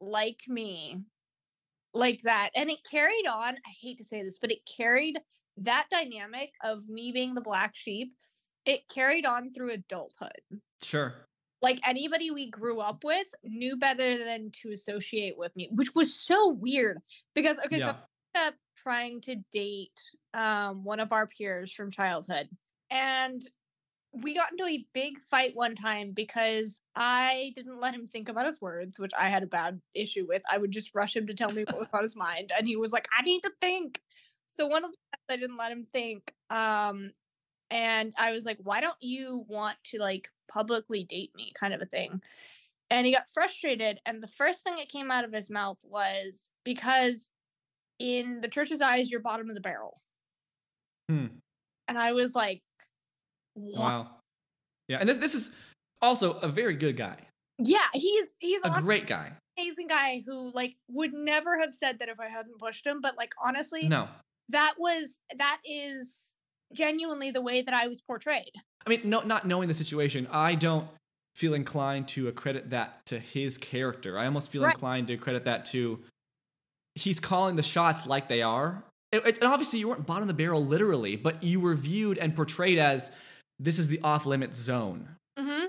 like 0.00 0.40
me 0.48 1.02
like 1.92 2.22
that 2.22 2.48
and 2.54 2.70
it 2.70 2.78
carried 2.90 3.26
on 3.30 3.56
i 3.56 3.70
hate 3.82 3.98
to 3.98 4.04
say 4.04 4.22
this 4.22 4.38
but 4.40 4.50
it 4.50 4.60
carried 4.78 5.18
that 5.58 5.86
dynamic 5.90 6.52
of 6.64 6.88
me 6.88 7.12
being 7.12 7.34
the 7.34 7.40
black 7.42 7.74
sheep 7.76 8.14
it 8.64 8.88
carried 8.88 9.26
on 9.26 9.50
through 9.52 9.70
adulthood 9.70 10.40
Sure. 10.82 11.26
Like 11.62 11.78
anybody 11.86 12.30
we 12.30 12.50
grew 12.50 12.80
up 12.80 13.04
with 13.04 13.28
knew 13.44 13.76
better 13.76 14.24
than 14.24 14.50
to 14.52 14.72
associate 14.72 15.36
with 15.36 15.54
me 15.56 15.68
which 15.72 15.94
was 15.94 16.18
so 16.18 16.48
weird 16.48 16.98
because 17.34 17.58
okay 17.64 17.78
so 17.78 17.86
yeah. 17.86 17.94
ended 18.34 18.48
up 18.48 18.54
trying 18.82 19.20
to 19.20 19.36
date 19.52 19.98
um, 20.34 20.84
one 20.84 21.00
of 21.00 21.12
our 21.12 21.26
peers 21.26 21.72
from 21.72 21.90
childhood. 21.90 22.48
And 22.90 23.42
we 24.12 24.34
got 24.34 24.50
into 24.50 24.64
a 24.64 24.84
big 24.92 25.18
fight 25.18 25.54
one 25.54 25.74
time 25.74 26.12
because 26.12 26.80
I 26.96 27.52
didn't 27.54 27.80
let 27.80 27.94
him 27.94 28.06
think 28.06 28.28
about 28.28 28.46
his 28.46 28.60
words, 28.60 28.98
which 28.98 29.12
I 29.16 29.28
had 29.28 29.44
a 29.44 29.48
bad 29.48 29.80
issue 29.94 30.26
with. 30.28 30.42
I 30.50 30.58
would 30.58 30.72
just 30.72 30.94
rush 30.94 31.14
him 31.14 31.26
to 31.28 31.34
tell 31.34 31.52
me 31.52 31.64
what 31.64 31.78
was 31.78 31.88
on 31.92 32.02
his 32.02 32.16
mind. 32.16 32.52
And 32.56 32.66
he 32.66 32.76
was 32.76 32.92
like, 32.92 33.06
I 33.16 33.22
need 33.22 33.42
to 33.42 33.52
think. 33.60 34.00
So 34.48 34.66
one 34.66 34.84
of 34.84 34.90
the 34.90 34.96
times 34.96 35.24
I 35.30 35.36
didn't 35.36 35.58
let 35.58 35.70
him 35.70 35.84
think. 35.84 36.34
Um, 36.50 37.12
and 37.70 38.12
I 38.18 38.32
was 38.32 38.44
like, 38.44 38.58
why 38.64 38.80
don't 38.80 39.00
you 39.00 39.44
want 39.46 39.76
to 39.92 39.98
like 39.98 40.28
publicly 40.50 41.04
date 41.04 41.30
me? 41.34 41.52
Kind 41.58 41.72
of 41.74 41.80
a 41.80 41.86
thing. 41.86 42.20
And 42.90 43.06
he 43.06 43.12
got 43.12 43.28
frustrated. 43.32 44.00
And 44.04 44.22
the 44.22 44.26
first 44.26 44.64
thing 44.64 44.76
that 44.76 44.88
came 44.88 45.10
out 45.10 45.24
of 45.24 45.32
his 45.32 45.48
mouth 45.48 45.78
was 45.88 46.50
because 46.64 47.30
in 47.98 48.40
the 48.40 48.48
church's 48.48 48.80
eyes, 48.80 49.10
you're 49.10 49.20
bottom 49.20 49.48
of 49.48 49.54
the 49.54 49.60
barrel. 49.60 49.96
Hmm. 51.08 51.26
And 51.88 51.98
I 51.98 52.12
was 52.12 52.34
like, 52.34 52.62
what? 53.54 53.92
Wow. 53.92 54.10
Yeah, 54.88 54.98
and 54.98 55.08
this 55.08 55.18
this 55.18 55.34
is 55.34 55.56
also 56.02 56.38
a 56.40 56.48
very 56.48 56.74
good 56.74 56.96
guy. 56.96 57.16
Yeah, 57.58 57.78
he's 57.92 58.34
he's 58.40 58.60
A 58.64 58.80
great 58.80 59.06
guy. 59.06 59.32
amazing 59.58 59.86
guy 59.86 60.22
who 60.26 60.50
like 60.52 60.74
would 60.88 61.12
never 61.12 61.60
have 61.60 61.74
said 61.74 61.98
that 62.00 62.08
if 62.08 62.18
I 62.18 62.28
hadn't 62.28 62.58
pushed 62.58 62.86
him. 62.86 63.00
But 63.00 63.16
like 63.16 63.32
honestly, 63.44 63.88
No. 63.88 64.08
that 64.48 64.74
was 64.78 65.20
that 65.36 65.58
is 65.64 66.36
genuinely 66.72 67.30
the 67.30 67.42
way 67.42 67.62
that 67.62 67.74
I 67.74 67.86
was 67.86 68.00
portrayed. 68.00 68.52
I 68.86 68.90
mean, 68.90 69.00
no, 69.04 69.20
not 69.20 69.46
knowing 69.46 69.68
the 69.68 69.74
situation, 69.74 70.26
I 70.30 70.54
don't 70.54 70.88
feel 71.36 71.54
inclined 71.54 72.08
to 72.08 72.28
accredit 72.28 72.70
that 72.70 73.04
to 73.06 73.18
his 73.18 73.56
character. 73.58 74.18
I 74.18 74.24
almost 74.26 74.50
feel 74.50 74.62
Right. 74.62 74.74
inclined 74.74 75.06
to 75.08 75.16
credit 75.16 75.44
that 75.44 75.64
to 75.66 76.02
he's 76.94 77.20
calling 77.20 77.56
the 77.56 77.62
shots 77.62 78.06
like 78.06 78.28
they 78.28 78.42
are. 78.42 78.84
It- 79.12 79.24
it- 79.26 79.38
and 79.38 79.46
obviously, 79.52 79.78
you 79.78 79.88
weren't 79.88 80.06
bottom 80.06 80.22
of 80.22 80.28
the 80.28 80.34
barrel 80.34 80.64
literally, 80.64 81.16
but 81.16 81.42
you 81.42 81.60
were 81.60 81.74
viewed 81.74 82.18
and 82.18 82.34
portrayed 82.34 82.78
as 82.78 83.12
this 83.58 83.78
is 83.78 83.88
the 83.88 84.00
off 84.00 84.26
limits 84.26 84.56
zone. 84.56 85.16
Mm-hmm. 85.38 85.66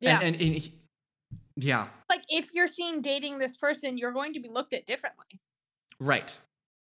Yeah, 0.00 0.16
And, 0.20 0.34
and, 0.34 0.42
and 0.42 0.54
he- 0.56 0.74
yeah, 1.56 1.88
like 2.08 2.22
if 2.28 2.50
you're 2.54 2.66
seen 2.68 3.02
dating 3.02 3.38
this 3.38 3.56
person, 3.56 3.98
you're 3.98 4.12
going 4.12 4.32
to 4.32 4.40
be 4.40 4.48
looked 4.48 4.72
at 4.72 4.86
differently. 4.86 5.38
right. 5.98 6.38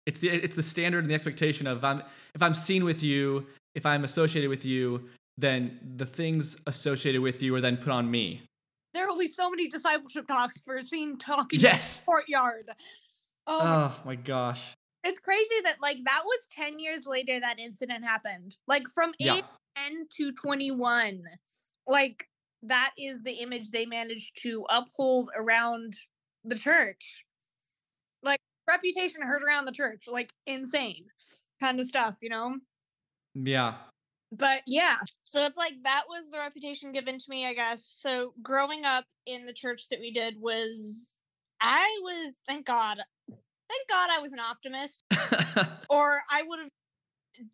It's 0.05 0.19
the 0.19 0.29
it's 0.29 0.55
the 0.55 0.61
standard 0.61 0.99
and 0.99 1.09
the 1.09 1.15
expectation 1.15 1.65
of 1.65 1.83
I'm 1.83 2.03
if 2.35 2.43
I'm 2.43 2.53
seen 2.53 2.83
with 2.83 3.01
you, 3.01 3.47
if 3.75 3.85
I'm 3.85 4.03
associated 4.03 4.49
with 4.49 4.65
you, 4.65 5.09
then 5.37 5.79
the 5.97 6.05
things 6.05 6.57
associated 6.65 7.21
with 7.21 7.43
you 7.43 7.53
are 7.55 7.61
then 7.61 7.77
put 7.77 7.89
on 7.89 8.09
me. 8.09 8.41
There 8.93 9.05
will 9.07 9.17
be 9.17 9.27
so 9.27 9.49
many 9.49 9.67
discipleship 9.67 10.27
talks 10.27 10.61
for 10.61 10.81
seen 10.81 11.17
talking 11.17 11.59
Yes. 11.59 12.01
courtyard. 12.05 12.69
Oh, 13.45 13.65
my 13.65 13.75
Oh 13.75 14.01
my 14.05 14.15
gosh. 14.15 14.73
it's 15.03 15.19
crazy 15.19 15.61
that 15.63 15.81
like 15.81 15.97
that 16.05 16.21
was 16.25 16.47
10 16.51 16.79
years 16.79 17.05
later 17.05 17.39
that 17.39 17.59
incident 17.59 18.03
happened 18.03 18.55
like 18.67 18.87
from 18.87 19.13
Yeah. 19.19 19.35
age 19.35 19.43
10 19.77 20.07
to 20.17 20.31
21 20.31 21.21
like 21.85 22.27
that 22.63 22.91
is 22.97 23.21
the 23.21 23.33
image 23.33 23.69
they 23.69 23.85
managed 23.85 24.41
to 24.41 24.65
uphold 24.69 25.29
around 25.35 25.93
the 26.43 26.55
church 26.55 27.23
like 28.23 28.39
reputation 28.67 29.21
heard 29.21 29.43
around 29.43 29.65
the 29.65 29.71
church 29.71 30.05
like 30.07 30.31
insane 30.47 31.05
kind 31.61 31.79
of 31.79 31.85
stuff 31.85 32.17
you 32.21 32.29
know 32.29 32.57
Yeah. 33.35 33.75
but 34.31 34.61
yeah 34.65 34.95
so 35.23 35.43
it's 35.45 35.57
like 35.57 35.73
that 35.83 36.03
was 36.09 36.31
the 36.31 36.39
reputation 36.39 36.91
given 36.91 37.17
to 37.19 37.25
me 37.29 37.45
i 37.45 37.53
guess 37.53 37.85
so 37.85 38.33
growing 38.41 38.83
up 38.85 39.05
in 39.25 39.45
the 39.45 39.53
church 39.53 39.83
that 39.91 39.99
we 39.99 40.11
did 40.11 40.35
was 40.39 41.17
i 41.61 41.85
was 42.01 42.39
thank 42.47 42.65
god 42.65 42.97
thank 43.29 43.89
god 43.89 44.09
i 44.11 44.19
was 44.19 44.31
an 44.33 44.39
optimist 44.39 45.03
or 45.89 46.19
I 46.31 46.41
would 46.45 46.59
have 46.59 46.69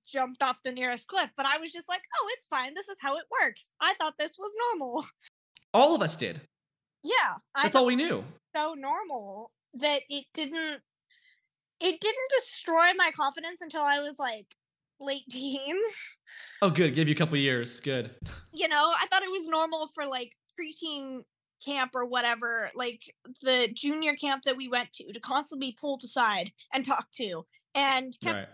jumped 0.08 0.42
off 0.44 0.58
the 0.64 0.72
nearest 0.72 1.08
cliff. 1.08 1.30
But 1.36 1.46
I 1.46 1.58
was 1.58 1.72
just 1.72 1.90
like, 1.90 2.02
oh, 2.16 2.28
it's 2.34 2.46
fine. 2.46 2.74
This 2.76 2.88
is 2.88 2.98
how 3.02 3.18
it 3.18 3.24
works. 3.42 3.70
I 3.80 3.94
thought 4.00 4.14
this 4.20 4.36
was 4.38 4.52
normal. 4.70 5.06
all 5.74 5.96
of 5.96 6.02
us 6.02 6.16
did. 6.16 6.42
Yeah, 7.04 7.36
That's 7.56 7.76
all 7.76 7.86
we 7.86 7.96
knew. 7.96 8.24
so 8.56 8.76
normal 8.78 9.52
that 9.74 10.02
it 10.10 10.26
didn't. 10.34 10.82
It 11.80 12.00
didn't 12.00 12.32
destroy 12.38 12.94
my 12.96 13.12
confidence 13.16 13.60
until 13.62 13.82
I 13.82 14.00
was 14.00 14.18
like 14.20 14.46
late 15.02 15.24
teens. 15.30 15.93
Oh, 16.62 16.70
good. 16.70 16.93
Gave 16.95 17.08
you 17.08 17.16
a 17.16 17.18
couple 17.18 17.38
years. 17.38 17.80
Good. 17.80 18.12
You 18.54 18.68
know, 18.68 18.91
I 19.02 19.08
thought 19.08 19.24
it 19.24 19.32
was 19.32 19.47
normal 19.47 19.88
for 19.88 20.06
like 20.06 20.36
preteen 20.60 21.22
camp 21.66 21.91
or 21.95 22.06
whatever, 22.06 22.70
like 22.76 23.02
the 23.41 23.70
junior 23.74 24.14
camp 24.14 24.43
that 24.43 24.58
we 24.58 24.68
went 24.68 24.91
to, 24.93 25.12
to 25.14 25.20
constantly 25.22 25.68
be 25.70 25.78
pulled 25.80 26.04
aside 26.04 26.52
and 26.74 26.86
talked 26.86 27.14
to, 27.16 27.45
and 27.74 28.14
kept 28.22 28.36
Right. 28.36 28.47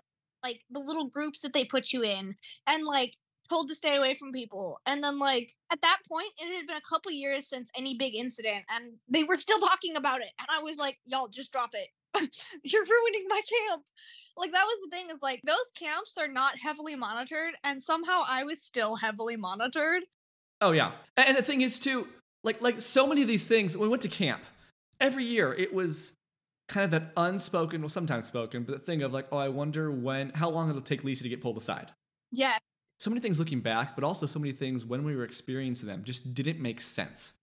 like 0.43 0.62
the 0.70 0.80
little 0.80 1.08
groups 1.08 1.41
that 1.41 1.54
they 1.54 1.66
put 1.66 1.91
you 1.91 2.04
in 2.04 2.36
and 2.68 2.86
like 2.86 3.18
told 3.50 3.68
to 3.70 3.76
stay 3.76 3.95
away 3.98 4.14
from 4.14 4.32
people 4.34 4.80
and 4.86 5.02
then 5.04 5.18
like 5.20 5.54
at 5.72 5.82
that 5.82 5.98
point 6.08 6.28
it 6.38 6.56
had 6.56 6.68
been 6.68 6.76
a 6.78 6.82
couple 6.82 7.12
years 7.12 7.48
since 7.48 7.70
any 7.78 7.95
big 7.95 8.14
incident 8.14 8.66
and 8.70 8.91
they 9.08 9.24
were 9.24 9.38
still 9.38 9.60
talking 9.60 9.95
about 9.95 10.20
it 10.20 10.28
and 10.38 10.48
i 10.52 10.62
was 10.62 10.76
like 10.78 10.98
y'all 11.06 11.30
just 11.30 11.50
drop 11.54 11.70
it 11.74 11.88
you're 12.63 12.86
ruining 12.86 13.26
my 13.28 13.41
camp 13.70 13.84
like 14.38 14.51
that 14.51 14.65
was 14.65 14.80
the 14.84 14.95
thing 14.95 15.07
is 15.13 15.22
like 15.22 15.41
those 15.43 15.72
camps 15.76 16.18
are 16.18 16.28
not 16.28 16.57
heavily 16.57 16.95
monitored 16.95 17.53
and 17.63 17.82
somehow 17.82 18.22
i 18.28 18.43
was 18.43 18.61
still 18.61 18.95
heavily 18.95 19.36
monitored 19.36 20.03
Oh 20.61 20.72
yeah. 20.72 20.91
And 21.15 21.38
the 21.38 21.43
thing 21.43 21.61
is 21.61 21.80
too, 21.80 22.07
like 22.43 22.61
like 22.61 22.82
so 22.82 23.07
many 23.07 23.22
of 23.22 23.28
these 23.28 23.47
things. 23.47 23.78
When 23.78 23.88
we 23.88 23.89
went 23.89 24.01
to 24.03 24.09
camp, 24.09 24.43
every 24.99 25.24
year 25.24 25.53
it 25.53 25.74
was 25.74 26.15
kind 26.68 26.84
of 26.84 26.91
that 26.91 27.13
unspoken, 27.15 27.82
well 27.82 27.89
sometimes 27.89 28.26
spoken, 28.26 28.63
but 28.63 28.74
the 28.74 28.80
thing 28.80 29.01
of 29.01 29.13
like, 29.13 29.28
oh, 29.32 29.38
I 29.38 29.49
wonder 29.49 29.91
when, 29.91 30.32
how 30.32 30.49
long 30.49 30.70
it'll 30.70 30.82
take 30.82 31.03
Lisa 31.03 31.24
to 31.24 31.30
get 31.30 31.41
pulled 31.41 31.57
aside. 31.57 31.91
yeah 32.32 32.57
So 32.99 33.09
many 33.09 33.22
things 33.22 33.39
looking 33.39 33.61
back, 33.61 33.95
but 33.95 34.03
also 34.03 34.26
so 34.26 34.39
many 34.39 34.51
things 34.51 34.86
when 34.86 35.03
we 35.03 35.15
were 35.15 35.24
experiencing 35.24 35.88
them 35.88 36.03
just 36.03 36.34
didn't 36.34 36.59
make 36.59 36.82
sense. 36.82 37.34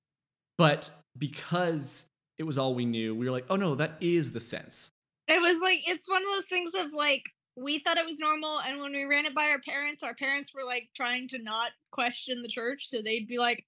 But 0.58 0.90
because 1.16 2.10
it 2.38 2.44
was 2.44 2.58
all 2.58 2.74
we 2.74 2.84
knew, 2.84 3.14
we 3.14 3.26
were 3.26 3.32
like, 3.32 3.46
oh 3.50 3.56
no, 3.56 3.74
that 3.74 3.96
is 4.00 4.32
the 4.32 4.40
sense. 4.40 4.90
It 5.28 5.40
was 5.40 5.58
like 5.62 5.80
it's 5.86 6.08
one 6.08 6.22
of 6.22 6.28
those 6.34 6.46
things 6.46 6.72
of 6.76 6.92
like 6.92 7.22
we 7.56 7.78
thought 7.78 7.96
it 7.98 8.06
was 8.06 8.18
normal, 8.18 8.60
and 8.60 8.80
when 8.80 8.92
we 8.92 9.04
ran 9.04 9.26
it 9.26 9.34
by 9.34 9.48
our 9.50 9.60
parents, 9.60 10.02
our 10.02 10.14
parents 10.14 10.52
were 10.54 10.64
like 10.64 10.88
trying 10.96 11.28
to 11.28 11.38
not 11.38 11.70
question 11.92 12.42
the 12.42 12.48
church, 12.48 12.88
so 12.88 13.00
they'd 13.00 13.28
be 13.28 13.38
like, 13.38 13.64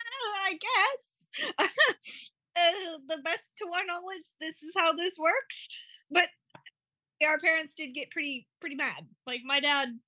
"Oh, 0.00 0.34
"I 0.46 0.52
guess, 0.52 1.48
uh, 1.58 2.98
the 3.08 3.22
best 3.22 3.44
to 3.58 3.66
our 3.66 3.84
knowledge, 3.86 4.24
this 4.40 4.56
is 4.62 4.72
how 4.76 4.92
this 4.94 5.14
works." 5.18 5.68
But 6.10 6.28
our 7.24 7.38
parents 7.38 7.74
did 7.76 7.94
get 7.94 8.10
pretty 8.10 8.48
pretty 8.60 8.76
mad. 8.76 9.06
Like 9.26 9.40
my 9.44 9.60
dad 9.60 9.98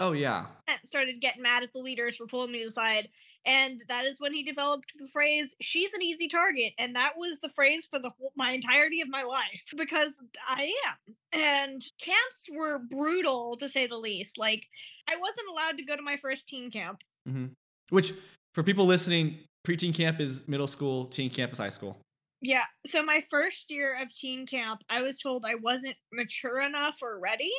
Oh 0.00 0.12
yeah. 0.12 0.46
started 0.84 1.20
getting 1.20 1.42
mad 1.42 1.62
at 1.62 1.72
the 1.72 1.78
leaders 1.78 2.16
for 2.16 2.26
pulling 2.26 2.52
me 2.52 2.62
aside 2.62 3.08
And 3.46 3.82
that 3.88 4.04
is 4.04 4.18
when 4.18 4.32
he 4.32 4.42
developed 4.42 4.92
the 4.98 5.08
phrase, 5.08 5.54
she's 5.60 5.92
an 5.92 6.02
easy 6.02 6.28
target. 6.28 6.72
And 6.78 6.96
that 6.96 7.12
was 7.16 7.38
the 7.40 7.48
phrase 7.48 7.86
for 7.86 7.98
the 7.98 8.10
whole, 8.10 8.32
my 8.36 8.50
entirety 8.50 9.00
of 9.00 9.08
my 9.08 9.22
life 9.22 9.64
because 9.76 10.14
I 10.46 10.72
am. 10.86 11.14
And 11.32 11.84
camps 12.00 12.48
were 12.52 12.78
brutal 12.78 13.56
to 13.58 13.68
say 13.68 13.86
the 13.86 13.96
least. 13.96 14.36
Like, 14.36 14.64
I 15.08 15.16
wasn't 15.16 15.48
allowed 15.50 15.78
to 15.78 15.84
go 15.84 15.96
to 15.96 16.02
my 16.02 16.16
first 16.20 16.48
teen 16.48 16.70
camp. 16.70 17.02
hmm 17.26 17.46
Which, 17.90 18.12
for 18.54 18.62
people 18.62 18.84
listening, 18.86 19.38
preteen 19.66 19.94
camp 19.94 20.20
is 20.20 20.46
middle 20.48 20.66
school, 20.66 21.06
teen 21.06 21.30
camp 21.30 21.52
is 21.52 21.58
high 21.58 21.68
school. 21.68 21.98
Yeah. 22.42 22.64
So, 22.86 23.02
my 23.02 23.24
first 23.30 23.70
year 23.70 23.96
of 24.00 24.12
teen 24.12 24.46
camp, 24.46 24.80
I 24.90 25.02
was 25.02 25.18
told 25.18 25.44
I 25.44 25.54
wasn't 25.54 25.96
mature 26.12 26.60
enough 26.60 26.96
or 27.02 27.18
ready 27.18 27.52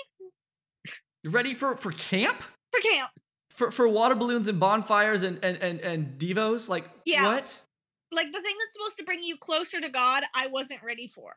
ready 1.25 1.53
for 1.53 1.77
for 1.77 1.91
camp? 1.91 2.43
for 2.71 2.81
camp. 2.81 3.09
For 3.49 3.71
for 3.71 3.87
water 3.87 4.15
balloons 4.15 4.47
and 4.47 4.59
bonfires 4.59 5.23
and 5.23 5.43
and 5.43 5.57
and, 5.57 5.79
and 5.79 6.19
devos? 6.19 6.69
Like 6.69 6.89
Yeah. 7.05 7.25
what? 7.25 7.61
like 8.11 8.27
the 8.27 8.41
thing 8.41 8.55
that's 8.59 8.73
supposed 8.73 8.97
to 8.97 9.03
bring 9.03 9.21
you 9.21 9.37
closer 9.37 9.81
to 9.81 9.89
God, 9.89 10.23
I 10.33 10.47
wasn't 10.47 10.81
ready 10.83 11.07
for. 11.13 11.33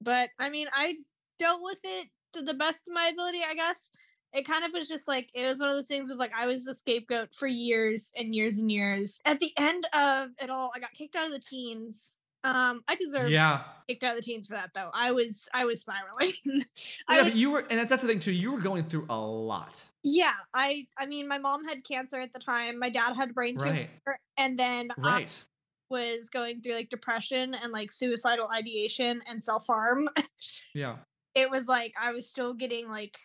But 0.00 0.30
I 0.38 0.48
mean, 0.50 0.68
I 0.72 0.94
dealt 1.38 1.60
with 1.62 1.80
it 1.82 2.08
to 2.34 2.42
the 2.42 2.54
best 2.54 2.86
of 2.88 2.94
my 2.94 3.08
ability, 3.12 3.40
I 3.48 3.54
guess. 3.54 3.90
It 4.32 4.46
kind 4.46 4.64
of 4.64 4.72
was 4.72 4.88
just 4.88 5.06
like 5.06 5.30
it 5.34 5.44
was 5.44 5.60
one 5.60 5.68
of 5.68 5.76
those 5.76 5.86
things 5.86 6.10
of 6.10 6.18
like 6.18 6.32
I 6.36 6.46
was 6.46 6.64
the 6.64 6.74
scapegoat 6.74 7.34
for 7.34 7.46
years 7.46 8.12
and 8.16 8.34
years 8.34 8.58
and 8.58 8.70
years. 8.70 9.20
At 9.24 9.40
the 9.40 9.52
end 9.56 9.86
of 9.94 10.30
it 10.42 10.50
all, 10.50 10.70
I 10.74 10.80
got 10.80 10.92
kicked 10.92 11.16
out 11.16 11.26
of 11.26 11.32
the 11.32 11.38
teens. 11.40 12.14
Um, 12.44 12.82
I 12.88 12.94
deserve 12.94 13.30
Yeah. 13.30 13.64
kicked 13.88 14.04
out 14.04 14.10
of 14.12 14.16
the 14.16 14.22
teens 14.22 14.46
for 14.46 14.54
that 14.54 14.70
though. 14.74 14.90
I 14.92 15.12
was 15.12 15.48
I 15.54 15.64
was 15.64 15.80
spiraling. 15.80 16.32
I 17.08 17.16
Yeah, 17.16 17.22
but 17.24 17.34
you 17.34 17.50
were, 17.52 17.60
and 17.60 17.78
that's, 17.78 17.90
that's 17.90 18.02
the 18.02 18.08
thing 18.08 18.18
too. 18.18 18.32
You 18.32 18.52
were 18.52 18.60
going 18.60 18.84
through 18.84 19.06
a 19.08 19.18
lot, 19.18 19.84
yeah, 20.02 20.34
I 20.54 20.86
I 20.98 21.06
mean, 21.06 21.26
my 21.28 21.38
mom 21.38 21.64
had 21.64 21.84
cancer 21.84 22.18
at 22.20 22.32
the 22.32 22.38
time. 22.38 22.78
My 22.78 22.90
dad 22.90 23.14
had 23.16 23.34
brain 23.34 23.56
tumor, 23.58 23.72
right? 24.06 24.18
and 24.36 24.58
then 24.58 24.90
I 25.02 25.16
Right. 25.16 25.42
was 25.90 26.28
going 26.28 26.60
through 26.60 26.74
like 26.74 26.88
depression 26.90 27.54
and 27.54 27.72
like 27.72 27.90
suicidal 27.92 28.50
ideation 28.50 29.22
and 29.26 29.42
self 29.42 29.66
harm. 29.66 30.08
Yeah. 30.74 30.96
it 31.34 31.50
was 31.50 31.68
like 31.68 31.94
I 32.00 32.12
was 32.12 32.28
still 32.30 32.52
getting 32.54 32.88
like 32.88 33.18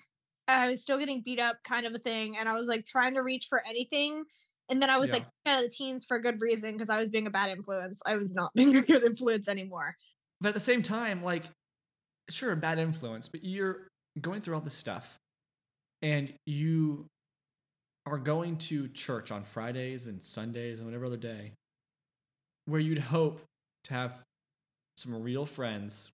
I 0.47 0.67
was 0.69 0.81
still 0.81 0.97
getting 0.97 1.21
beat 1.21 1.39
up 1.39 1.57
kind 1.63 1.85
of 1.85 1.93
a 1.93 1.99
thing 1.99 2.37
and 2.37 2.49
I 2.49 2.53
was 2.57 2.67
like 2.67 2.85
trying 2.85 3.13
to 3.15 3.21
reach 3.23 3.47
for 3.49 3.63
anything 3.67 4.23
and 4.69 4.81
then 4.81 4.89
I 4.89 4.97
was 4.97 5.11
like 5.11 5.25
Yeah. 5.45 5.53
out 5.53 5.63
of 5.63 5.69
the 5.69 5.75
teens 5.75 6.05
for 6.05 6.17
a 6.17 6.21
good 6.21 6.41
reason 6.41 6.73
because 6.73 6.89
I 6.89 6.97
was 6.97 7.09
being 7.09 7.27
a 7.27 7.31
bad 7.31 7.49
influence. 7.49 8.01
I 8.05 8.15
was 8.15 8.35
not 8.35 8.51
being 8.55 8.75
a 8.75 8.81
good 8.81 9.03
influence 9.03 9.47
anymore. 9.47 9.95
But 10.41 10.49
at 10.49 10.53
the 10.53 10.59
same 10.61 10.81
time, 10.81 11.21
like, 11.23 11.43
sure, 12.29 12.51
a 12.51 12.55
bad 12.55 12.79
influence, 12.79 13.27
but 13.27 13.43
you're 13.43 13.87
going 14.21 14.41
through 14.41 14.55
all 14.55 14.61
this 14.61 14.73
stuff, 14.73 15.17
and 16.01 16.33
you 16.45 17.07
are 18.05 18.17
going 18.17 18.57
to 18.57 18.87
church 18.89 19.31
on 19.31 19.43
Fridays 19.43 20.07
and 20.07 20.23
Sundays 20.23 20.79
and 20.79 20.87
whatever 20.87 21.05
other 21.05 21.17
day, 21.17 21.51
where 22.65 22.79
you'd 22.79 22.97
hope 22.99 23.41
to 23.85 23.93
have 23.93 24.23
some 24.97 25.21
real 25.21 25.45
friends 25.45 26.09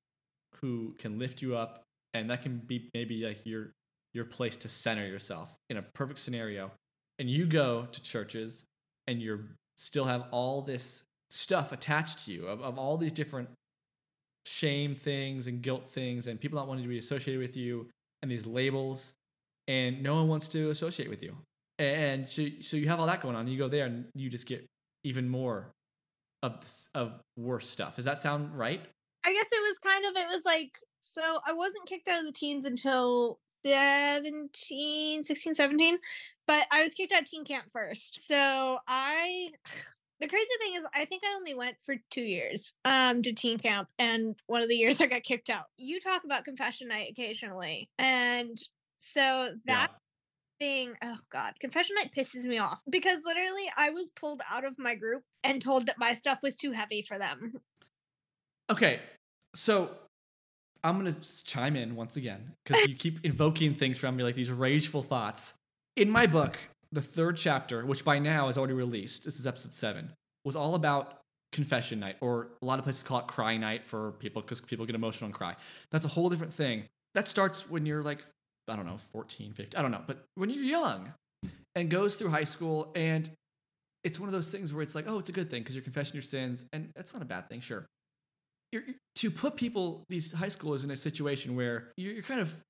who 0.62 0.96
can 0.98 1.20
lift 1.20 1.42
you 1.42 1.56
up, 1.56 1.84
and 2.14 2.30
that 2.30 2.42
can 2.42 2.58
be 2.58 2.90
maybe 2.94 3.26
like 3.26 3.46
your 3.46 3.72
your 4.14 4.26
place 4.26 4.56
to 4.58 4.70
center 4.70 5.06
yourself 5.06 5.56
in 5.70 5.78
a 5.78 5.82
perfect 5.82 6.20
scenario. 6.20 6.72
And 7.18 7.30
you 7.30 7.46
go 7.46 7.88
to 7.92 8.02
churches, 8.02 8.66
and 9.08 9.22
you're 9.22 9.42
still 9.78 10.06
have 10.06 10.26
all 10.32 10.62
this 10.62 11.06
stuff 11.30 11.72
attached 11.72 12.26
to 12.26 12.32
you 12.32 12.48
of, 12.48 12.62
of 12.62 12.78
all 12.78 12.98
these 12.98 13.12
different 13.12 13.50
shame 14.46 14.96
things 14.96 15.48
and 15.48 15.62
guilt 15.62 15.90
things 15.90 16.28
and 16.28 16.40
people 16.40 16.58
not 16.58 16.68
wanting 16.68 16.84
to 16.84 16.90
be 16.90 16.98
associated 16.98 17.42
with 17.42 17.58
you 17.58 17.88
and 18.22 18.30
these 18.32 18.46
labels 18.46 19.14
and 19.68 20.04
no 20.04 20.16
one 20.16 20.28
wants 20.28 20.48
to 20.50 20.70
associate 20.70 21.10
with 21.10 21.24
you. 21.24 21.36
And 21.80 22.30
so, 22.30 22.46
so 22.62 22.78
you 22.78 22.88
have 22.88 23.00
all 23.00 23.08
that 23.08 23.22
going 23.22 23.36
on. 23.36 23.48
You 23.48 23.58
go 23.58 23.68
there 23.68 23.86
and 23.86 24.08
you 24.14 24.30
just 24.30 24.48
get 24.48 24.66
even 25.04 25.28
more 25.28 25.72
of 26.44 26.64
of 26.94 27.22
worse 27.38 27.68
stuff. 27.68 27.96
Does 27.96 28.06
that 28.06 28.18
sound 28.18 28.58
right? 28.58 28.82
I 29.26 29.34
guess 29.34 29.48
it 29.52 29.62
was 29.62 29.80
kind 29.80 30.06
of 30.06 30.16
it 30.16 30.28
was 30.28 30.44
like 30.46 30.78
so 31.02 31.40
I 31.46 31.54
wasn't 31.54 31.88
kicked 31.88 32.08
out 32.08 32.20
of 32.20 32.26
the 32.26 32.32
teens 32.32 32.66
until 32.66 33.40
17 33.66 35.24
16 35.24 35.56
17 35.56 35.98
but 36.48 36.68
I 36.72 36.84
was 36.84 36.94
kicked 36.94 37.12
out 37.12 37.24
of 37.24 37.30
teen 37.30 37.44
camp 37.44 37.66
first. 37.72 38.28
So 38.28 38.78
I 38.88 39.50
the 40.20 40.28
crazy 40.28 40.46
thing 40.62 40.76
is 40.76 40.88
I 40.94 41.06
think 41.06 41.24
I 41.26 41.36
only 41.36 41.56
went 41.56 41.78
for 41.82 41.96
2 42.12 42.22
years 42.22 42.76
um 42.86 43.22
to 43.24 43.34
teen 43.34 43.58
camp 43.58 43.90
and 44.00 44.36
one 44.48 44.62
of 44.62 44.70
the 44.70 44.76
years 44.76 45.02
I 45.02 45.08
got 45.08 45.24
kicked 45.24 45.50
out. 45.50 45.66
You 45.78 46.00
talk 46.00 46.24
about 46.24 46.46
confession 46.46 46.88
night 46.90 47.10
occasionally 47.12 47.90
and 47.98 48.58
so 48.98 49.50
that 49.66 49.92
thing 50.58 50.94
oh 51.04 51.18
god 51.30 51.54
confession 51.60 51.96
night 52.00 52.14
pisses 52.18 52.46
me 52.46 52.58
off 52.58 52.82
because 52.90 53.20
literally 53.26 53.70
i 53.76 53.90
was 53.90 54.10
pulled 54.12 54.42
out 54.50 54.64
of 54.64 54.80
my 54.80 54.96
group 54.96 55.22
and 55.44 55.62
told 55.62 55.86
that 55.86 56.00
my 56.00 56.14
stuff 56.14 56.40
was 56.42 56.56
too 56.56 56.72
heavy 56.72 57.02
for 57.02 57.18
them 57.18 57.56
okay 58.72 59.02
so 59.54 59.92
i'm 60.86 60.98
gonna 60.98 61.12
chime 61.46 61.76
in 61.76 61.96
once 61.96 62.16
again 62.16 62.54
because 62.64 62.88
you 62.88 62.96
keep 62.96 63.20
invoking 63.24 63.74
things 63.74 63.98
from 63.98 64.16
me 64.16 64.24
like 64.24 64.36
these 64.36 64.52
rageful 64.52 65.02
thoughts. 65.02 65.56
In 65.96 66.10
my 66.10 66.28
book 66.28 66.58
the 66.92 67.02
third 67.02 67.38
chapter 67.38 67.86
which 67.86 68.06
by 68.06 68.20
now 68.20 68.48
is 68.48 68.58
already 68.58 68.74
released 68.74 69.26
this 69.26 69.40
is 69.40 69.48
episode 69.48 69.74
7 69.74 70.12
was 70.46 70.56
all 70.56 70.76
about 70.76 71.20
confession 71.52 72.00
night 72.00 72.18
or 72.22 72.50
a 72.62 72.66
lot 72.66 72.80
of 72.80 72.84
places 72.86 73.02
call 73.02 73.20
it 73.20 73.28
cry 73.28 73.58
night 73.58 73.86
for 73.88 74.12
people 74.14 74.42
because 74.42 74.62
people 74.62 74.86
get 74.86 74.96
emotional 74.96 75.28
and 75.28 75.34
cry. 75.34 75.56
That's 75.90 76.06
a 76.06 76.10
whole 76.10 76.30
different 76.30 76.54
thing. 76.54 76.84
That 77.16 77.28
starts 77.28 77.70
when 77.70 77.86
you're 77.86 78.04
like 78.04 78.24
i 78.68 78.76
don't 78.76 78.86
know 78.86 78.98
14 78.98 79.54
15 79.54 79.78
i 79.78 79.82
don't 79.82 79.92
know 79.92 80.02
but 80.06 80.26
when 80.36 80.50
you're 80.50 80.64
young 80.64 81.14
and 81.76 81.90
goes 81.90 82.16
through 82.16 82.30
high 82.30 82.44
school 82.44 82.92
and 82.96 83.30
it's 84.04 84.20
one 84.20 84.28
of 84.28 84.34
those 84.34 84.52
things 84.52 84.74
where 84.74 84.82
it's 84.82 84.96
like 84.96 85.06
oh 85.08 85.20
it's 85.20 85.30
a 85.30 85.34
good 85.34 85.50
thing 85.50 85.62
because 85.62 85.76
you're 85.76 85.84
confessing 85.84 86.16
your 86.16 86.24
sins 86.24 86.66
and 86.74 86.90
that's 86.96 87.14
not 87.14 87.22
a 87.22 87.26
bad 87.26 87.48
thing 87.48 87.60
sure 87.60 87.86
you're, 88.72 88.84
to 89.16 89.32
put 89.32 89.56
people 89.56 90.04
these 90.10 90.34
high 90.34 90.48
schoolers 90.48 90.84
in 90.84 90.92
a 90.92 90.96
situation 90.96 91.56
where 91.56 91.92
you're, 91.98 92.14
you're 92.14 92.24
kind 92.24 92.42
of 92.42 92.62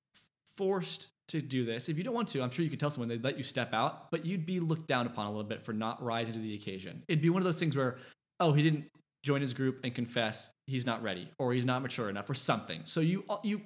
forced 0.57 1.09
to 1.29 1.41
do 1.41 1.65
this. 1.65 1.89
If 1.89 1.97
you 1.97 2.03
don't 2.03 2.13
want 2.13 2.27
to 2.29 2.41
i'm 2.41 2.51
sure 2.51 2.63
you 2.63 2.69
can 2.69 2.79
tell 2.79 2.89
someone 2.89 3.09
they'd 3.09 3.23
let 3.23 3.37
you 3.37 3.43
step 3.43 3.73
out 3.73 4.11
but 4.11 4.25
you'd 4.25 4.45
be 4.45 4.59
looked 4.59 4.87
down 4.87 5.05
upon 5.07 5.25
a 5.25 5.29
little 5.29 5.43
bit 5.43 5.63
for 5.63 5.73
not 5.73 6.01
rising 6.03 6.33
to 6.33 6.39
the 6.39 6.53
occasion. 6.53 7.03
It'd 7.07 7.21
be 7.21 7.29
one 7.29 7.41
of 7.41 7.45
those 7.45 7.59
things 7.59 7.75
where 7.75 7.97
oh 8.39 8.53
he 8.53 8.61
didn't 8.61 8.85
join 9.23 9.41
his 9.41 9.53
group 9.55 9.79
and 9.83 9.93
confess 9.93 10.51
he's 10.67 10.85
not 10.85 11.01
ready 11.01 11.27
or 11.39 11.51
he's 11.51 11.65
not 11.65 11.81
mature 11.81 12.09
enough 12.09 12.29
or 12.29 12.35
something. 12.35 12.81
So 12.85 13.01
you 13.01 13.25
uh, 13.29 13.37
you 13.43 13.61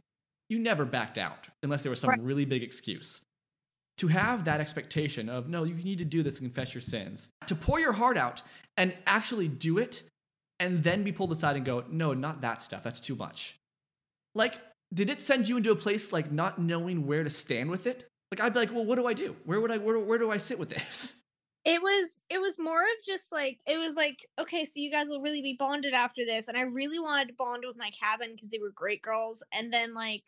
you 0.48 0.58
never 0.58 0.86
backed 0.86 1.18
out 1.18 1.48
unless 1.62 1.84
there 1.84 1.90
was 1.90 2.00
some 2.00 2.12
Right. 2.12 2.22
really 2.22 2.46
big 2.46 2.64
excuse. 2.64 3.22
To 3.98 4.08
have 4.08 4.46
that 4.46 4.62
expectation 4.62 5.28
of 5.28 5.50
no 5.50 5.66
you 5.66 5.76
need 5.76 6.00
to 6.00 6.06
do 6.06 6.24
this 6.24 6.40
and 6.40 6.48
confess 6.48 6.74
your 6.74 6.82
sins. 6.82 7.30
To 7.48 7.56
pour 7.56 7.80
your 7.80 7.92
heart 7.94 8.16
out 8.18 8.42
and 8.78 8.94
actually 9.06 9.50
do 9.50 9.78
it 9.78 10.04
and 10.60 10.84
then 10.84 11.04
be 11.04 11.12
pulled 11.12 11.32
aside 11.32 11.56
and 11.56 11.66
go 11.66 11.84
no 11.90 12.14
not 12.14 12.42
that 12.42 12.62
stuff. 12.62 12.84
That's 12.84 13.00
too 13.00 13.16
much. 13.16 13.60
Like 14.36 14.56
did 14.94 15.10
it 15.10 15.22
send 15.22 15.48
you 15.48 15.58
into 15.58 15.72
a 15.72 15.76
place 15.76 16.12
like 16.12 16.32
not 16.32 16.60
knowing 16.60 17.06
where 17.06 17.24
to 17.24 17.30
stand 17.30 17.70
with 17.70 17.88
it? 17.88 18.06
Like 18.32 18.42
i'd 18.42 18.54
be 18.54 18.60
like 18.60 18.74
well 18.74 18.86
what 18.86 18.98
do 18.98 19.08
i 19.08 19.14
do? 19.14 19.36
Where 19.46 19.60
would 19.62 19.72
i 19.72 19.78
where, 19.78 20.00
where 20.00 20.20
do 20.20 20.32
i 20.32 20.38
sit 20.38 20.60
with 20.60 20.70
this? 20.70 21.16
It 21.66 21.82
was 21.84 22.24
it 22.30 22.40
was 22.40 22.58
more 22.58 22.82
of 22.82 23.06
just 23.06 23.34
like 23.34 23.60
it 23.68 23.78
was 23.78 23.96
like 23.96 24.26
okay 24.40 24.64
so 24.64 24.80
you 24.80 24.90
guys 24.90 25.08
will 25.08 25.22
really 25.22 25.42
be 25.42 25.58
bonded 25.60 25.94
after 25.94 26.24
this 26.26 26.48
and 26.48 26.58
i 26.58 26.62
really 26.62 27.00
wanted 27.00 27.28
to 27.28 27.34
bond 27.34 27.64
with 27.68 27.78
my 27.78 27.92
cabin 28.02 28.32
because 28.34 28.50
they 28.50 28.60
were 28.60 28.72
great 28.74 29.02
girls. 29.02 29.44
And 29.52 29.72
then 29.72 29.94
like 29.94 30.24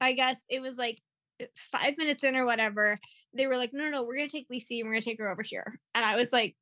i 0.00 0.12
guess 0.12 0.44
it 0.48 0.62
was 0.62 0.78
like 0.78 1.02
five 1.56 1.98
minutes 1.98 2.22
in 2.22 2.36
or 2.36 2.46
whatever 2.46 3.00
they 3.34 3.48
were 3.48 3.56
like 3.56 3.72
no 3.72 3.84
no 3.84 3.90
no 3.90 4.02
we're 4.04 4.16
gonna 4.16 4.28
take 4.28 4.46
lisa 4.48 4.74
and 4.74 4.84
we're 4.84 4.92
gonna 4.92 5.02
take 5.02 5.18
her 5.18 5.28
over 5.28 5.42
here. 5.42 5.78
And 5.94 6.04
i 6.04 6.14
was 6.14 6.32
like 6.32 6.54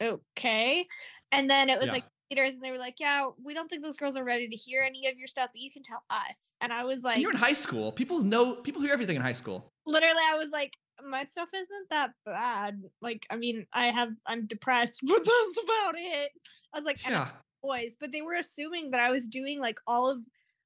okay. 0.00 0.86
And 1.32 1.50
then 1.50 1.68
it 1.68 1.78
was 1.78 1.86
Yeah. 1.88 1.94
like 1.94 2.04
leaders 2.30 2.54
and 2.54 2.62
they 2.62 2.70
were 2.70 2.78
like 2.78 2.96
yeah 2.98 3.28
we 3.44 3.54
don't 3.54 3.68
think 3.68 3.82
those 3.82 3.96
girls 3.96 4.16
are 4.16 4.24
ready 4.24 4.48
to 4.48 4.56
hear 4.56 4.82
any 4.82 5.06
of 5.08 5.18
your 5.18 5.28
stuff 5.28 5.50
but 5.52 5.60
you 5.60 5.70
can 5.70 5.82
tell 5.82 6.02
us. 6.10 6.54
And 6.60 6.72
i 6.72 6.84
was 6.84 7.02
like 7.04 7.18
you're 7.18 7.30
in 7.30 7.36
high 7.36 7.52
school. 7.52 7.92
People 7.92 8.20
know 8.20 8.56
people 8.56 8.82
hear 8.82 8.92
everything 8.92 9.16
in 9.16 9.22
high 9.22 9.32
school. 9.32 9.72
Literally 9.86 10.22
i 10.30 10.36
was 10.36 10.50
like 10.50 10.72
my 11.06 11.24
stuff 11.24 11.48
isn't 11.54 11.90
that 11.90 12.12
bad. 12.24 12.82
Like 13.00 13.26
i 13.30 13.36
mean 13.36 13.66
i 13.72 13.86
have 13.86 14.10
i'm 14.26 14.46
depressed 14.46 15.00
but 15.06 15.18
that's 15.18 15.64
about 15.64 15.94
it. 15.96 16.30
I 16.72 16.78
was 16.78 16.86
like 16.86 17.06
yeah. 17.06 17.28
boys 17.62 17.96
but 17.98 18.12
they 18.12 18.22
were 18.22 18.34
assuming 18.34 18.90
that 18.90 19.00
i 19.00 19.10
was 19.10 19.28
doing 19.28 19.60
like 19.60 19.78
all 19.86 20.10
of 20.10 20.18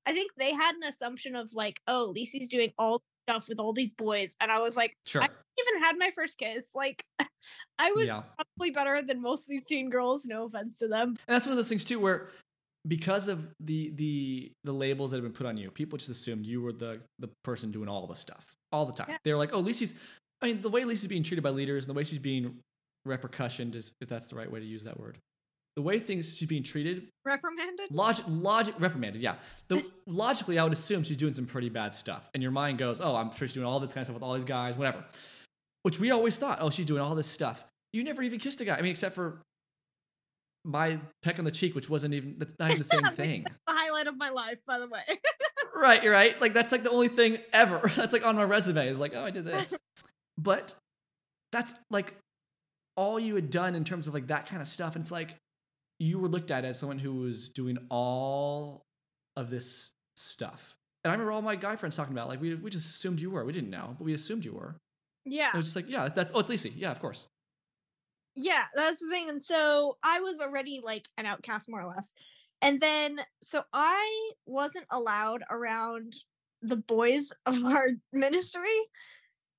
i 0.06 0.12
think 0.12 0.30
they 0.36 0.52
had 0.52 0.74
an 0.76 0.84
assumption 0.84 1.36
of 1.36 1.52
like 1.54 1.80
oh 1.86 2.12
Lisi's 2.14 2.48
doing 2.48 2.72
all 2.78 3.02
stuff 3.28 3.48
with 3.48 3.58
all 3.58 3.72
these 3.72 3.92
boys 3.92 4.36
and 4.40 4.50
i 4.50 4.58
was 4.58 4.76
like 4.76 4.94
sure 5.06 5.22
I 5.22 5.26
even 5.26 5.82
had 5.82 5.98
my 5.98 6.10
first 6.14 6.38
kiss 6.38 6.74
like 6.74 7.04
i 7.78 7.92
was 7.92 8.06
yeah 8.06 8.22
probably 8.36 8.70
better 8.70 9.02
than 9.02 9.20
most 9.20 9.42
of 9.42 9.48
these 9.48 9.64
teen 9.64 9.90
girls 9.90 10.24
no 10.24 10.46
offense 10.46 10.76
to 10.78 10.88
them 10.88 11.08
And 11.08 11.34
that's 11.34 11.46
one 11.46 11.52
of 11.52 11.56
those 11.56 11.68
things 11.68 11.84
too 11.84 12.00
where 12.00 12.28
because 12.86 13.28
of 13.28 13.52
the 13.60 13.90
the 13.94 14.52
the 14.64 14.72
labels 14.72 15.10
that 15.10 15.18
have 15.18 15.24
been 15.24 15.32
put 15.32 15.46
on 15.46 15.56
you, 15.56 15.70
people 15.70 15.98
just 15.98 16.10
assumed 16.10 16.46
you 16.46 16.62
were 16.62 16.72
the 16.72 17.00
the 17.18 17.28
person 17.44 17.70
doing 17.70 17.88
all 17.88 18.06
the 18.06 18.14
stuff 18.14 18.54
all 18.72 18.86
the 18.86 18.92
time. 18.92 19.06
Yeah. 19.10 19.16
They're 19.22 19.36
like, 19.36 19.52
oh, 19.52 19.60
Lisi's. 19.60 19.94
I 20.40 20.46
mean, 20.46 20.62
the 20.62 20.70
way 20.70 20.84
Lisi's 20.84 21.08
being 21.08 21.22
treated 21.22 21.42
by 21.42 21.50
leaders 21.50 21.84
and 21.84 21.94
the 21.94 21.98
way 21.98 22.04
she's 22.04 22.18
being 22.18 22.60
repercussioned 23.06 23.74
is, 23.74 23.92
if 24.00 24.08
that's 24.08 24.28
the 24.28 24.36
right 24.36 24.50
way 24.50 24.60
to 24.60 24.64
use 24.64 24.84
that 24.84 24.98
word, 24.98 25.18
the 25.76 25.82
way 25.82 25.98
things 25.98 26.36
she's 26.36 26.48
being 26.48 26.62
treated, 26.62 27.08
reprimanded 27.24 27.90
logic, 27.90 28.24
logic, 28.28 28.74
reprimanded. 28.78 29.22
Yeah, 29.22 29.36
the 29.68 29.84
logically, 30.06 30.58
I 30.58 30.64
would 30.64 30.72
assume 30.72 31.04
she's 31.04 31.16
doing 31.16 31.34
some 31.34 31.46
pretty 31.46 31.68
bad 31.68 31.94
stuff, 31.94 32.28
and 32.34 32.42
your 32.42 32.52
mind 32.52 32.78
goes, 32.78 33.00
oh, 33.00 33.14
I'm 33.14 33.30
sure 33.30 33.46
she's 33.46 33.54
doing 33.54 33.66
all 33.66 33.80
this 33.80 33.94
kind 33.94 34.02
of 34.02 34.06
stuff 34.06 34.14
with 34.14 34.22
all 34.22 34.34
these 34.34 34.44
guys, 34.44 34.76
whatever. 34.76 35.04
Which 35.82 35.98
we 35.98 36.10
always 36.10 36.38
thought, 36.38 36.58
oh, 36.60 36.70
she's 36.70 36.86
doing 36.86 37.00
all 37.00 37.14
this 37.14 37.26
stuff. 37.28 37.64
you 37.92 38.04
never 38.04 38.22
even 38.22 38.38
kissed 38.38 38.60
a 38.60 38.64
guy. 38.64 38.76
I 38.76 38.82
mean, 38.82 38.90
except 38.90 39.14
for 39.14 39.40
my 40.64 40.98
peck 41.22 41.38
on 41.38 41.44
the 41.44 41.50
cheek, 41.50 41.74
which 41.74 41.88
wasn't 41.88 42.14
even 42.14 42.34
that's 42.38 42.54
not 42.58 42.70
even 42.70 42.78
the 42.78 42.84
same 42.84 43.04
thing. 43.14 43.46
The 43.66 43.72
highlight 43.72 44.06
of 44.06 44.16
my 44.16 44.30
life, 44.30 44.58
by 44.66 44.78
the 44.78 44.88
way. 44.88 45.00
right, 45.74 46.02
you're 46.02 46.12
right. 46.12 46.38
Like 46.40 46.52
that's 46.52 46.72
like 46.72 46.82
the 46.82 46.90
only 46.90 47.08
thing 47.08 47.38
ever. 47.52 47.80
That's 47.96 48.12
like 48.12 48.26
on 48.26 48.36
my 48.36 48.44
resume 48.44 48.88
is 48.88 49.00
like, 49.00 49.14
oh, 49.16 49.24
I 49.24 49.30
did 49.30 49.44
this. 49.44 49.74
but 50.36 50.74
that's 51.52 51.74
like 51.90 52.14
all 52.96 53.18
you 53.18 53.34
had 53.34 53.50
done 53.50 53.74
in 53.74 53.84
terms 53.84 54.08
of 54.08 54.14
like 54.14 54.26
that 54.28 54.46
kind 54.46 54.60
of 54.60 54.68
stuff. 54.68 54.94
And 54.94 55.02
it's 55.02 55.12
like 55.12 55.36
you 56.00 56.18
were 56.18 56.28
looked 56.28 56.50
at 56.50 56.64
as 56.64 56.78
someone 56.78 56.98
who 56.98 57.14
was 57.14 57.50
doing 57.50 57.78
all 57.90 58.86
of 59.36 59.50
this 59.50 59.92
stuff. 60.16 60.74
And 61.04 61.10
I 61.10 61.14
remember 61.14 61.32
all 61.32 61.42
my 61.42 61.56
guy 61.56 61.76
friends 61.76 61.94
talking 61.94 62.14
about 62.14 62.26
like 62.26 62.40
we 62.40 62.54
we 62.54 62.70
just 62.70 62.88
assumed 62.90 63.20
you 63.20 63.30
were. 63.30 63.44
We 63.44 63.52
didn't 63.52 63.70
know, 63.70 63.94
but 63.98 64.04
we 64.04 64.14
assumed 64.14 64.44
you 64.44 64.54
were. 64.54 64.76
yeah. 65.24 65.50
It 65.54 65.56
was 65.56 65.66
just 65.66 65.76
like, 65.76 65.88
yeah, 65.88 66.08
that's 66.08 66.32
oh, 66.34 66.40
it's 66.40 66.48
Lacey. 66.48 66.72
Yeah, 66.74 66.90
of 66.90 67.00
course. 67.00 67.28
Yeah, 68.34 68.64
that's 68.74 69.00
the 69.00 69.08
thing. 69.10 69.28
And 69.28 69.42
so 69.42 69.98
I 70.02 70.20
was 70.20 70.40
already 70.40 70.80
like 70.82 71.06
an 71.18 71.26
outcast 71.26 71.68
more 71.68 71.82
or 71.82 71.86
less. 71.86 72.12
And 72.62 72.80
then 72.80 73.20
so 73.42 73.62
I 73.72 74.30
wasn't 74.46 74.86
allowed 74.90 75.42
around 75.50 76.14
the 76.62 76.76
boys 76.76 77.32
of 77.46 77.62
our 77.64 77.88
ministry. 78.12 78.76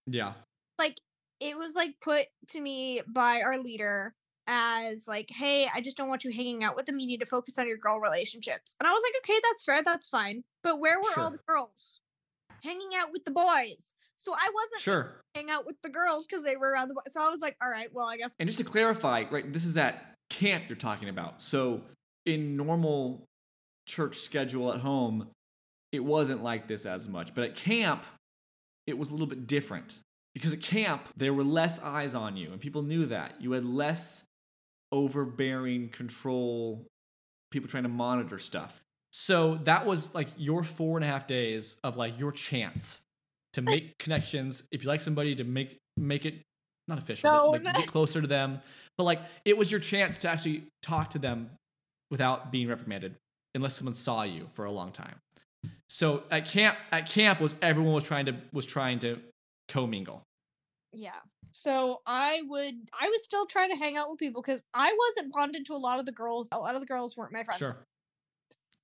Yeah. 0.08 0.34
Like 0.80 0.98
it 1.40 1.58
was 1.58 1.76
like 1.76 1.96
put 2.02 2.26
to 2.50 2.62
me 2.62 3.02
by 3.08 3.42
our 3.42 3.58
leader 3.58 4.16
as 4.48 5.08
like, 5.08 5.30
hey, 5.30 5.68
I 5.74 5.82
just 5.82 5.98
don't 5.98 6.10
want 6.10 6.24
you 6.24 6.32
hanging 6.32 6.64
out 6.64 6.76
with 6.76 6.86
them. 6.86 7.00
You 7.00 7.08
need 7.08 7.20
to 7.20 7.26
focus 7.26 7.58
on 7.60 7.68
your 7.68 7.78
girl 7.78 8.00
relationships. 8.00 8.76
And 8.80 8.88
I 8.88 8.92
was 8.92 9.04
like, 9.04 9.14
okay, 9.24 9.40
that's 9.44 9.64
fair, 9.64 9.82
that's 9.84 10.08
fine. 10.08 10.44
But 10.64 10.80
where 10.80 11.00
were 11.00 11.22
all 11.22 11.32
the 11.32 11.40
girls? 11.48 12.02
Hanging 12.64 12.90
out 12.98 13.12
with 13.12 13.24
the 13.26 13.32
boys. 13.32 13.94
So 14.18 14.34
I 14.34 14.52
wasn't 14.54 14.82
Sure. 14.82 15.22
hang 15.34 15.50
out 15.50 15.66
with 15.66 15.82
the 15.82 15.90
girls 15.90 16.28
because 16.28 16.44
they 16.44 16.56
were 16.56 16.72
around 16.72 16.90
the 16.90 16.94
boys. 16.94 17.12
So 17.12 17.22
I 17.22 17.30
was 17.30 17.40
like, 17.40 17.56
all 17.62 17.70
right, 17.70 17.92
well, 17.92 18.08
I 18.08 18.18
guess 18.18 18.36
And 18.40 18.48
just 18.48 18.60
to 18.60 18.66
clarify, 18.66 19.24
right, 19.32 19.52
this 19.52 19.66
is 19.66 19.78
at 19.78 20.16
camp 20.30 20.66
you're 20.70 20.76
talking 20.76 21.10
about. 21.10 21.42
So 21.42 21.82
in 22.26 22.56
normal 22.56 23.26
church 23.88 24.18
schedule 24.18 24.72
at 24.74 24.82
home, 24.82 25.30
it 25.92 26.04
wasn't 26.04 26.44
like 26.44 26.68
this 26.68 26.86
as 26.86 27.08
much. 27.08 27.34
But 27.34 27.46
at 27.46 27.56
camp, 27.56 28.06
it 28.86 28.98
was 28.98 29.10
a 29.10 29.14
little 29.14 29.28
bit 29.28 29.48
different. 29.48 30.00
Because 30.34 30.54
at 30.54 30.62
camp, 30.62 31.10
there 31.18 31.34
were 31.34 31.44
less 31.44 31.82
eyes 31.82 32.16
on 32.16 32.38
you, 32.38 32.52
and 32.52 32.62
people 32.62 32.84
knew 32.84 33.06
that. 33.08 33.42
You 33.42 33.52
had 33.52 33.66
less 33.66 34.24
overbearing 34.92 35.90
control, 35.90 36.86
people 37.52 37.70
trying 37.70 37.84
to 37.84 37.90
monitor 37.90 38.38
stuff. 38.38 38.82
So 39.12 39.56
that 39.64 39.86
was 39.86 40.16
like 40.16 40.30
your 40.38 40.64
four 40.64 40.98
and 40.98 41.04
a 41.04 41.08
half 41.08 41.28
days 41.28 41.78
of 41.84 41.98
like 41.98 42.18
your 42.20 42.32
chance 42.32 43.02
to 43.54 43.62
make 43.62 43.98
connections. 43.98 44.64
If 44.72 44.84
you 44.84 44.90
like 44.90 45.02
somebody, 45.02 45.36
to 45.36 45.44
make 45.44 45.78
make 45.98 46.26
it 46.26 46.42
not 46.88 46.98
official, 46.98 47.32
No, 47.32 47.52
but 47.52 47.64
like, 47.64 47.76
get 47.76 47.88
closer 47.88 48.22
to 48.22 48.28
them. 48.28 48.62
But 48.98 49.04
like 49.04 49.20
it 49.44 49.58
was 49.58 49.72
your 49.72 49.82
chance 49.82 50.18
to 50.20 50.30
actually 50.30 50.64
talk 50.82 51.10
to 51.12 51.20
them 51.20 51.52
without 52.10 52.52
being 52.52 52.68
reprimanded, 52.68 53.16
unless 53.54 53.76
someone 53.76 53.94
saw 53.94 54.24
you 54.24 54.48
for 54.48 54.66
a 54.66 54.72
long 54.72 54.92
time. 54.92 55.16
So 55.90 56.24
at 56.32 56.46
camp, 56.46 56.78
at 56.92 57.10
camp 57.10 57.42
was 57.42 57.54
everyone 57.62 57.94
was 57.94 58.04
trying 58.04 58.28
to 58.28 58.36
was 58.54 58.66
trying 58.66 59.00
to 59.00 59.20
commingle. 59.68 60.24
yeah 60.94 61.12
so 61.52 62.02
i 62.06 62.42
would 62.48 62.76
i 63.00 63.10
was 63.10 63.24
still 63.24 63.46
trying 63.46 63.70
to 63.70 63.76
hang 63.76 63.98
out 63.98 64.10
with 64.10 64.20
people 64.20 64.42
because 64.42 64.64
i 64.74 64.96
wasn't 65.08 65.34
bonded 65.34 65.66
to 65.66 65.74
a 65.74 65.78
lot 65.78 66.00
of 66.00 66.06
the 66.06 66.12
girls 66.12 66.48
a 66.52 66.58
lot 66.60 66.76
of 66.76 66.82
the 66.82 66.88
girls 66.88 67.16
weren't 67.18 67.32
my 67.34 67.44
friends 67.44 67.60
Sure. 67.60 67.86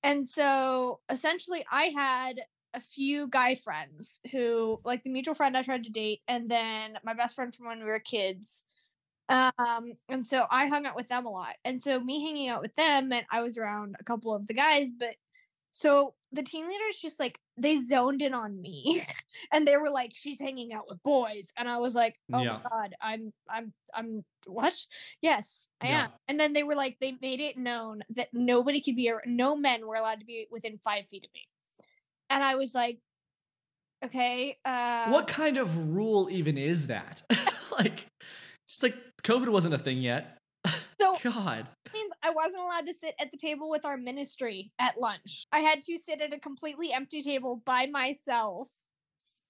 and 0.03 0.26
so 0.26 0.99
essentially 1.09 1.65
i 1.72 1.86
had 1.95 2.41
a 2.74 2.82
few 2.82 3.28
guy 3.30 3.55
friends 3.55 4.22
who 4.32 4.80
like 4.84 5.03
the 5.03 5.09
mutual 5.09 5.34
friend 5.36 5.55
i 5.57 5.61
tried 5.61 5.84
to 5.84 5.89
date 5.91 6.22
and 6.28 6.49
then 6.49 6.97
my 7.03 7.13
best 7.13 7.36
friend 7.36 7.53
from 7.55 7.68
when 7.68 7.80
we 7.80 7.86
were 7.86 7.99
kids 7.99 8.65
um 9.30 9.93
and 10.09 10.26
so 10.26 10.45
i 10.51 10.68
hung 10.68 10.86
out 10.86 10.95
with 10.95 11.07
them 11.07 11.26
a 11.26 11.30
lot 11.30 11.55
and 11.65 11.82
so 11.82 11.99
me 11.99 12.24
hanging 12.26 12.49
out 12.49 12.61
with 12.61 12.74
them 12.76 13.09
meant 13.09 13.26
i 13.32 13.41
was 13.41 13.57
around 13.57 13.95
a 13.99 14.03
couple 14.03 14.34
of 14.34 14.47
the 14.47 14.53
guys 14.53 14.91
but 14.97 15.15
so 15.72 16.13
the 16.32 16.43
team 16.43 16.68
leaders 16.68 16.95
just 17.01 17.20
like 17.20 17.39
they 17.57 17.75
zoned 17.77 18.21
in 18.21 18.33
on 18.33 18.61
me 18.61 19.03
and 19.51 19.67
they 19.67 19.77
were 19.77 19.89
like 19.89 20.11
she's 20.13 20.39
hanging 20.39 20.73
out 20.73 20.85
with 20.87 21.01
boys 21.03 21.51
and 21.57 21.67
i 21.67 21.77
was 21.77 21.95
like 21.95 22.15
oh 22.33 22.43
Yeah. 22.43 22.59
my 22.63 22.69
god 22.69 22.95
i'm 23.01 23.33
i'm 23.49 23.73
i'm 23.93 24.23
what 24.45 24.73
yes 25.21 25.69
i 25.81 25.87
Yeah. 25.87 26.03
am 26.03 26.09
and 26.27 26.39
then 26.39 26.53
they 26.53 26.63
were 26.63 26.75
like 26.75 26.97
they 27.01 27.15
made 27.21 27.39
it 27.39 27.57
known 27.57 28.01
that 28.15 28.29
nobody 28.33 28.81
could 28.81 28.95
be 28.95 29.11
no 29.25 29.55
men 29.55 29.85
were 29.87 29.95
allowed 29.95 30.19
to 30.19 30.25
be 30.25 30.47
within 30.51 30.79
five 30.83 31.07
feet 31.07 31.25
of 31.25 31.33
me 31.33 31.47
and 32.29 32.43
i 32.43 32.55
was 32.55 32.73
like 32.73 32.99
okay 34.03 34.57
uh 34.65 35.09
what 35.11 35.27
kind 35.27 35.57
of 35.57 35.89
rule 35.95 36.27
even 36.29 36.57
is 36.57 36.87
that? 36.87 37.21
like, 37.79 38.05
it's 38.67 38.83
like 38.83 38.95
COVID 39.23 39.49
wasn't 39.49 39.73
a 39.73 39.77
thing 39.77 39.99
yet. 40.01 40.36
So 41.15 41.31
God. 41.31 41.67
means 41.93 42.11
I 42.23 42.29
wasn't 42.31 42.63
allowed 42.63 42.85
to 42.87 42.93
sit 42.93 43.15
at 43.19 43.31
the 43.31 43.37
table 43.37 43.69
with 43.69 43.85
our 43.85 43.97
ministry 43.97 44.71
at 44.79 44.99
lunch. 44.99 45.45
I 45.51 45.59
had 45.59 45.81
to 45.83 45.97
sit 45.97 46.21
at 46.21 46.33
a 46.33 46.39
completely 46.39 46.91
empty 46.93 47.21
table 47.21 47.61
by 47.65 47.85
myself. 47.87 48.69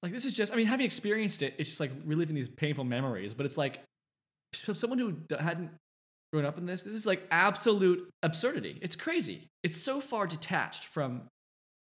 Like 0.04 0.12
this 0.12 0.26
is 0.26 0.34
just, 0.34 0.54
I 0.54 0.56
mean, 0.56 0.68
having 0.68 0.86
experienced 0.86 1.42
it, 1.42 1.56
it's 1.58 1.70
just 1.70 1.80
like 1.80 1.92
reliving 2.06 2.36
these 2.36 2.50
painful 2.50 2.84
memories. 2.84 3.34
But 3.34 3.46
it's 3.46 3.58
like, 3.58 3.82
someone 4.54 5.00
who 5.00 5.18
hadn't 5.40 5.72
grown 6.32 6.46
up 6.46 6.58
in 6.58 6.66
this, 6.66 6.84
this 6.84 6.94
is 6.94 7.06
like 7.06 7.26
absolute 7.32 8.10
absurdity. 8.24 8.78
It's 8.82 8.96
crazy. 8.96 9.48
It's 9.64 9.78
so 9.78 10.00
far 10.00 10.28
detached 10.28 10.84
from 10.86 11.24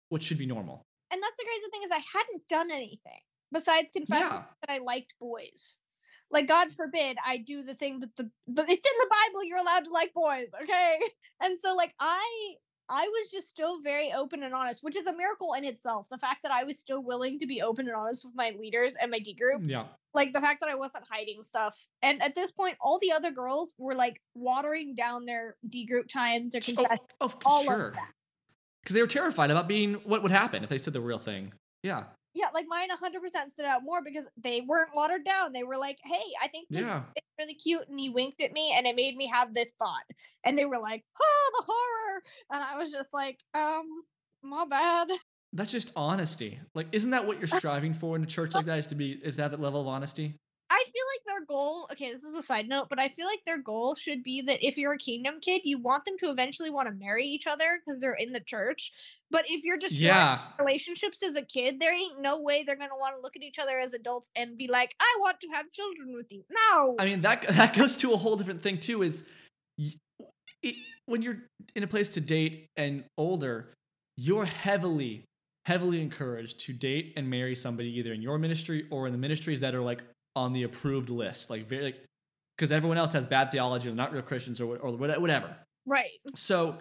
what 0.09 0.21
should 0.23 0.37
be 0.37 0.45
normal. 0.45 0.81
And 1.11 1.21
that's 1.21 1.37
the 1.37 1.43
crazy 1.45 1.69
thing 1.71 1.81
is 1.83 1.91
I 1.91 2.17
hadn't 2.17 2.47
done 2.49 2.71
anything 2.71 3.19
besides 3.51 3.91
confessing 3.91 4.27
Yeah. 4.27 4.43
that 4.67 4.73
I 4.73 4.77
liked 4.79 5.13
boys. 5.19 5.77
Like 6.31 6.47
God 6.47 6.71
forbid 6.73 7.17
I 7.25 7.37
do 7.37 7.61
the 7.63 7.73
thing 7.73 7.99
that 7.99 8.15
the 8.15 8.29
but 8.47 8.69
it's 8.69 8.87
in 8.87 8.97
the 8.99 9.09
Bible 9.09 9.43
you're 9.43 9.57
allowed 9.57 9.85
to 9.85 9.89
like 9.91 10.13
boys, 10.13 10.47
okay? 10.63 10.99
And 11.43 11.57
so 11.59 11.75
like 11.75 11.93
I 11.99 12.53
I 12.89 13.07
was 13.07 13.31
just 13.31 13.49
still 13.49 13.81
very 13.81 14.11
open 14.11 14.43
and 14.43 14.53
honest, 14.53 14.83
which 14.83 14.95
is 14.97 15.05
a 15.07 15.15
miracle 15.15 15.53
in 15.53 15.63
itself. 15.63 16.07
The 16.11 16.17
fact 16.17 16.39
that 16.43 16.51
I 16.51 16.65
was 16.65 16.77
still 16.77 17.01
willing 17.01 17.39
to 17.39 17.47
be 17.47 17.61
open 17.61 17.87
and 17.87 17.95
honest 17.95 18.25
with 18.25 18.35
my 18.35 18.51
leaders 18.59 18.95
and 19.01 19.09
my 19.09 19.19
D 19.19 19.33
group 19.33 19.61
Yeah. 19.63 19.85
like 20.13 20.33
the 20.33 20.41
fact 20.41 20.59
that 20.61 20.69
I 20.69 20.75
wasn't 20.75 21.05
hiding 21.09 21.41
stuff. 21.41 21.87
And 22.01 22.21
at 22.21 22.35
this 22.35 22.51
point, 22.51 22.75
all 22.81 22.99
the 22.99 23.11
other 23.11 23.31
girls 23.31 23.73
were 23.77 23.95
like 23.95 24.21
watering 24.35 24.93
down 24.93 25.25
their 25.25 25.55
D 25.67 25.85
group 25.85 26.07
times, 26.09 26.51
their 26.51 26.61
Sh- 26.61 26.73
confessions. 26.75 26.99
Oh, 27.21 27.25
of 27.25 27.37
all 27.45 27.61
of 27.61 27.65
sure. 27.65 27.93
Because 28.83 28.93
they 28.95 29.01
were 29.01 29.07
terrified 29.07 29.51
about 29.51 29.67
being 29.67 29.93
what 30.03 30.21
would 30.21 30.31
happen 30.31 30.63
if 30.63 30.69
they 30.69 30.77
said 30.77 30.93
the 30.93 31.01
real 31.01 31.19
thing. 31.19 31.53
Yeah. 31.83 32.03
Yeah, 32.33 32.47
like 32.53 32.65
mine 32.67 32.89
100% 32.89 33.51
stood 33.51 33.65
out 33.65 33.83
more 33.83 34.01
because 34.03 34.29
they 34.37 34.61
weren't 34.61 34.95
watered 34.95 35.25
down. 35.25 35.51
They 35.53 35.63
were 35.63 35.77
like, 35.77 35.99
"Hey, 36.03 36.23
I 36.41 36.47
think 36.47 36.69
this 36.71 36.87
Yeah. 36.87 37.03
is 37.15 37.23
really 37.37 37.53
cute," 37.55 37.87
and 37.89 37.99
he 37.99 38.09
winked 38.09 38.41
at 38.41 38.53
me, 38.53 38.73
and 38.75 38.87
it 38.87 38.95
made 38.95 39.15
me 39.17 39.27
have 39.27 39.53
this 39.53 39.73
thought. 39.73 40.05
And 40.45 40.57
they 40.57 40.65
were 40.65 40.79
like, 40.79 41.03
"Oh, 41.21 41.51
the 41.59 41.65
horror!" 41.65 42.23
And 42.51 42.63
I 42.63 42.77
was 42.77 42.91
just 42.91 43.13
like, 43.13 43.43
"Um, 43.53 44.03
my 44.41 44.65
bad." 44.65 45.09
That's 45.53 45.71
just 45.71 45.91
honesty. 45.95 46.61
Like, 46.73 46.87
isn't 46.93 47.11
that 47.11 47.27
what 47.27 47.37
you're 47.37 47.47
striving 47.47 47.93
for 47.93 48.15
in 48.15 48.23
a 48.23 48.27
church 48.27 48.55
like 48.55 48.65
that? 48.65 48.79
Is 48.79 48.87
to 48.87 48.95
be 48.95 49.11
is 49.11 49.35
that 49.37 49.51
the 49.51 49.57
level 49.57 49.81
of 49.81 49.87
honesty? 49.87 50.35
I 50.73 50.83
feel 50.85 51.03
like 51.13 51.25
their 51.27 51.45
goal, 51.45 51.85
okay, 51.91 52.11
this 52.13 52.23
is 52.23 52.33
a 52.33 52.41
side 52.41 52.69
note, 52.69 52.87
but 52.89 52.97
I 52.97 53.09
feel 53.09 53.25
like 53.25 53.41
their 53.45 53.61
goal 53.61 53.93
should 53.93 54.23
be 54.23 54.41
that 54.43 54.65
if 54.65 54.77
you're 54.77 54.93
a 54.93 54.97
kingdom 54.97 55.35
kid, 55.41 55.63
you 55.65 55.77
want 55.77 56.05
them 56.05 56.17
to 56.19 56.29
eventually 56.29 56.69
want 56.69 56.87
to 56.87 56.93
marry 56.93 57.25
each 57.25 57.45
other 57.45 57.81
because 57.85 57.99
they're 57.99 58.13
in 58.13 58.31
the 58.31 58.39
church. 58.39 58.93
But 59.29 59.43
if 59.49 59.65
you're 59.65 59.77
just 59.77 59.93
Yeah. 59.93 60.39
relationships 60.57 61.21
as 61.23 61.35
a 61.35 61.41
kid, 61.41 61.81
there 61.81 61.93
ain't 61.93 62.21
no 62.21 62.39
way 62.39 62.63
they're 62.63 62.77
gonna 62.77 62.97
want 62.97 63.15
to 63.17 63.21
look 63.21 63.35
at 63.35 63.43
each 63.43 63.59
other 63.59 63.79
as 63.79 63.93
adults 63.93 64.29
and 64.33 64.57
be 64.57 64.67
like, 64.67 64.95
I 65.01 65.17
want 65.19 65.41
to 65.41 65.47
have 65.53 65.69
children 65.73 66.15
with 66.15 66.31
you. 66.31 66.45
No. 66.49 66.95
I 66.97 67.03
mean 67.03 67.19
that 67.21 67.41
that 67.49 67.75
goes 67.75 67.97
to 67.97 68.13
a 68.13 68.17
whole 68.17 68.37
different 68.37 68.61
thing 68.61 68.79
too. 68.79 69.03
Is 69.03 69.27
it, 70.63 70.75
when 71.05 71.21
you're 71.21 71.43
in 71.75 71.83
a 71.83 71.87
place 71.87 72.11
to 72.11 72.21
date 72.21 72.67
and 72.77 73.03
older, 73.17 73.73
you're 74.15 74.45
heavily, 74.45 75.25
heavily 75.65 76.01
encouraged 76.01 76.61
to 76.61 76.73
date 76.73 77.13
and 77.17 77.29
marry 77.29 77.55
somebody 77.55 77.89
either 77.99 78.13
in 78.13 78.21
your 78.21 78.37
ministry 78.37 78.87
or 78.89 79.07
in 79.07 79.11
the 79.11 79.17
ministries 79.17 79.59
that 79.61 79.75
are 79.75 79.81
like 79.81 80.03
on 80.35 80.53
the 80.53 80.63
approved 80.63 81.09
list, 81.09 81.49
like 81.49 81.67
very 81.67 81.83
like 81.83 82.05
because 82.57 82.71
everyone 82.71 82.97
else 82.97 83.13
has 83.13 83.25
bad 83.25 83.51
theology 83.51 83.89
or 83.89 83.93
not 83.93 84.13
real 84.13 84.21
Christians 84.21 84.61
or 84.61 84.77
or 84.77 84.91
whatever. 84.91 85.55
right. 85.85 86.09
So 86.35 86.77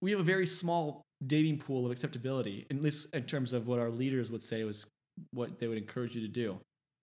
we 0.00 0.10
have 0.10 0.20
a 0.20 0.24
very 0.24 0.46
small 0.46 1.02
dating 1.26 1.58
pool 1.58 1.86
of 1.86 1.92
acceptability, 1.92 2.66
at 2.70 2.80
least 2.80 3.14
in 3.14 3.24
terms 3.24 3.52
of 3.52 3.68
what 3.68 3.78
our 3.78 3.90
leaders 3.90 4.30
would 4.30 4.42
say 4.42 4.64
was 4.64 4.86
what 5.32 5.58
they 5.58 5.66
would 5.66 5.78
encourage 5.78 6.14
you 6.14 6.22
to 6.22 6.28
do. 6.28 6.58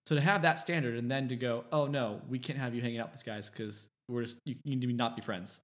So 0.05 0.15
to 0.15 0.21
have 0.21 0.41
that 0.41 0.59
standard 0.59 0.97
and 0.97 1.09
then 1.09 1.27
to 1.29 1.35
go, 1.35 1.63
oh 1.71 1.85
no, 1.85 2.21
we 2.29 2.37
can't 2.37 2.59
have 2.59 2.75
you 2.75 2.81
hanging 2.81 2.99
out 2.99 3.07
with 3.07 3.13
these 3.13 3.23
guys 3.23 3.49
because 3.49 3.87
we're 4.09 4.23
just 4.23 4.39
you, 4.45 4.55
you 4.63 4.75
need 4.75 4.87
to 4.87 4.93
not 4.93 5.15
be 5.15 5.21
friends. 5.21 5.61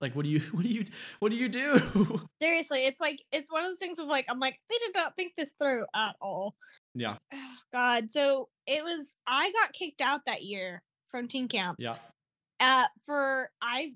Like 0.00 0.14
what 0.14 0.24
do 0.24 0.28
you 0.28 0.40
what 0.52 0.64
do 0.64 0.68
you 0.68 0.84
what 1.20 1.30
do 1.30 1.36
you 1.36 1.48
do? 1.48 2.20
Seriously, 2.42 2.84
it's 2.84 3.00
like 3.00 3.22
it's 3.30 3.50
one 3.50 3.64
of 3.64 3.70
those 3.70 3.78
things 3.78 3.98
of 3.98 4.08
like 4.08 4.26
I'm 4.28 4.40
like 4.40 4.58
they 4.68 4.76
did 4.78 4.94
not 4.94 5.16
think 5.16 5.32
this 5.38 5.52
through 5.60 5.86
at 5.94 6.16
all. 6.20 6.54
yeah, 6.94 7.16
God, 7.72 8.10
so 8.10 8.48
it 8.66 8.84
was 8.84 9.16
I 9.26 9.52
got 9.52 9.72
kicked 9.72 10.00
out 10.00 10.20
that 10.26 10.42
year 10.42 10.82
from 11.08 11.28
teen 11.28 11.48
camp. 11.48 11.76
yeah. 11.78 11.96
Uh, 12.60 12.86
for 13.04 13.50
I 13.60 13.92